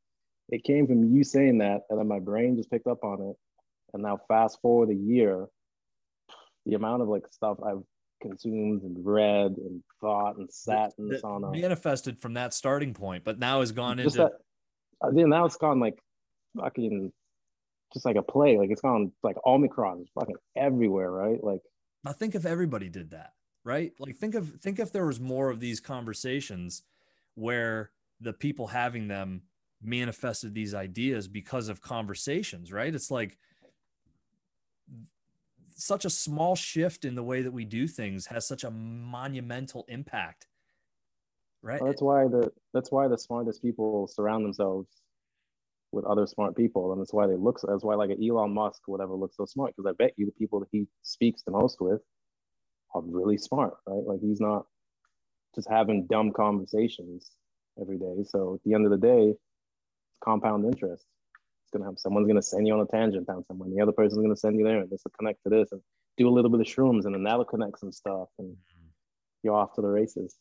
[0.50, 1.82] it came from you saying that.
[1.90, 3.36] And then my brain just picked up on it.
[3.94, 5.48] And now, fast forward a year,
[6.66, 7.84] the amount of like stuff I've
[8.22, 13.40] consumed and read and thought and sat and sauna manifested from that starting point, but
[13.40, 14.18] now has gone into.
[14.18, 14.32] That,
[15.14, 16.00] now it's gone like
[16.58, 17.12] fucking
[17.94, 18.58] just like a play.
[18.58, 21.44] Like it's gone like Omicron is fucking everywhere, right?
[21.44, 21.62] Like
[22.06, 23.92] I think if everybody did that, right?
[24.00, 26.84] Like think of think if there was more of these conversations
[27.36, 29.42] where the people having them
[29.82, 32.94] manifested these ideas because of conversations, right?
[32.94, 33.38] It's like
[35.76, 39.86] such a small shift in the way that we do things has such a monumental
[39.88, 40.48] impact
[41.64, 41.82] right?
[41.82, 44.88] Well, that's why the that's why the smartest people surround themselves
[45.92, 48.82] with other smart people and that's why they look that's why like an elon musk
[48.86, 51.82] whatever looks so smart because i bet you the people that he speaks the most
[51.82, 52.02] with
[52.94, 54.04] are really smart right?
[54.06, 54.66] Like he's not
[55.56, 57.32] just having dumb conversations
[57.80, 58.24] every day.
[58.26, 59.34] So at the end of the day
[60.24, 61.06] compound interest
[61.72, 63.68] gonna have someone's gonna send you on a tangent down somewhere.
[63.68, 65.82] and The other person's gonna send you there, and this will connect to this, and
[66.18, 68.88] do a little bit of shrooms, and then that'll connect some stuff, and mm-hmm.
[69.44, 70.36] you're off to the races.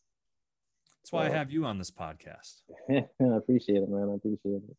[1.02, 2.60] That's why so, I have you on this podcast.
[2.90, 3.04] I
[3.36, 4.10] appreciate it, man.
[4.10, 4.76] I appreciate it.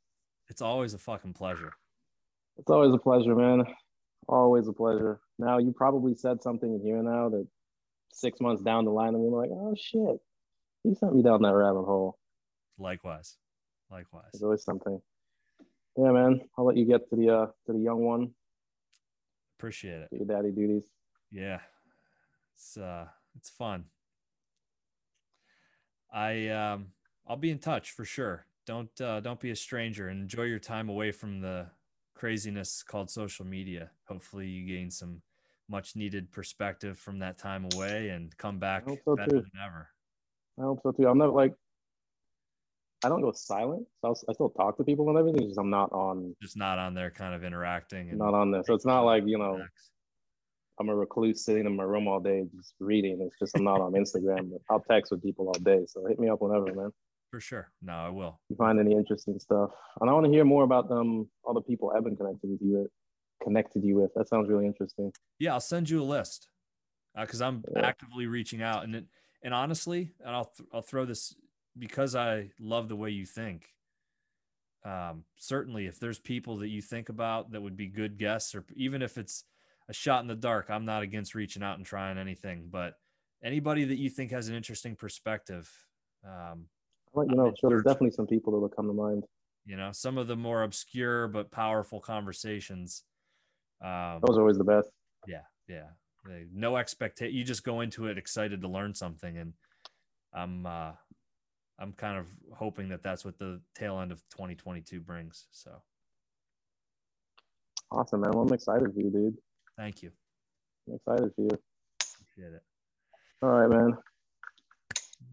[0.49, 1.73] It's always a fucking pleasure.
[2.57, 3.65] It's always a pleasure, man.
[4.27, 5.19] Always a pleasure.
[5.39, 7.47] Now you probably said something in here now that
[8.13, 10.19] six months down the line, and we're like, oh shit,
[10.83, 12.17] he sent me down that rabbit hole.
[12.77, 13.37] Likewise.
[13.89, 14.29] Likewise.
[14.33, 15.01] There's always something
[15.97, 16.41] yeah, man.
[16.57, 18.31] I'll let you get to the uh to the young one.
[19.57, 20.09] Appreciate it.
[20.11, 20.85] Your daddy duties.
[21.31, 21.59] Yeah,
[22.55, 23.85] it's uh it's fun.
[26.13, 26.87] I um
[27.27, 28.45] I'll be in touch for sure.
[28.65, 31.67] Don't uh, don't be a stranger and enjoy your time away from the
[32.13, 33.91] craziness called social media.
[34.05, 35.21] Hopefully, you gain some
[35.69, 39.37] much needed perspective from that time away and come back so better too.
[39.37, 39.89] than ever.
[40.59, 41.07] I hope so too.
[41.07, 41.53] I'm not like
[43.03, 43.87] I don't go silent.
[44.01, 45.47] So I still talk to people and everything.
[45.47, 46.35] Just I'm not on.
[46.41, 48.09] Just not on there, kind of interacting.
[48.09, 48.63] And not on there.
[48.65, 49.59] So it's not like you know,
[50.79, 53.19] I'm a recluse sitting in my room all day just reading.
[53.21, 54.51] It's just I'm not on Instagram.
[54.51, 55.85] But I'll text with people all day.
[55.87, 56.91] So hit me up whenever, man.
[57.31, 57.71] For sure.
[57.81, 58.39] No, I will.
[58.49, 59.71] If you find any interesting stuff,
[60.01, 61.29] and I want to hear more about them.
[61.43, 62.91] All the people Eben connected with you with,
[63.41, 64.13] connected you with.
[64.15, 65.11] That sounds really interesting.
[65.39, 66.49] Yeah, I'll send you a list
[67.17, 67.85] because uh, I'm yeah.
[67.85, 69.05] actively reaching out, and it,
[69.43, 71.33] and honestly, and I'll th- I'll throw this
[71.77, 73.67] because I love the way you think.
[74.83, 78.65] Um, certainly, if there's people that you think about that would be good guests, or
[78.75, 79.43] even if it's
[79.89, 82.67] a shot in the dark, I'm not against reaching out and trying anything.
[82.71, 82.95] But
[83.43, 85.69] anybody that you think has an interesting perspective,
[86.25, 86.65] um,
[87.13, 89.23] well, you know, sure, there's definitely some people that will come to mind.
[89.65, 93.03] You know, some of the more obscure but powerful conversations.
[93.83, 94.89] Um, Those are always the best.
[95.27, 95.87] Yeah, yeah.
[96.53, 97.35] No expectation.
[97.35, 99.53] You just go into it excited to learn something, and
[100.33, 100.91] I'm uh,
[101.81, 105.47] I'm kind of hoping that that's what the tail end of 2022 brings.
[105.51, 105.71] So
[107.91, 108.31] awesome, man.
[108.31, 109.37] Well, I'm excited for you, dude.
[109.77, 110.11] Thank you.
[110.87, 111.49] I'm excited for you.
[111.99, 112.63] Appreciate it.
[113.41, 113.97] All right, man.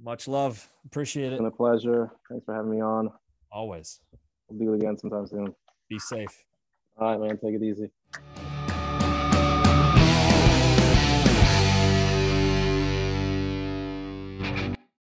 [0.01, 0.67] Much love.
[0.87, 1.33] Appreciate it.
[1.33, 2.11] It's been a pleasure.
[2.31, 3.11] Thanks for having me on.
[3.53, 4.01] Always.
[4.49, 5.55] We'll do it again sometime soon.
[5.91, 6.45] Be safe.
[6.99, 7.39] All right, man.
[7.39, 7.91] Take it easy.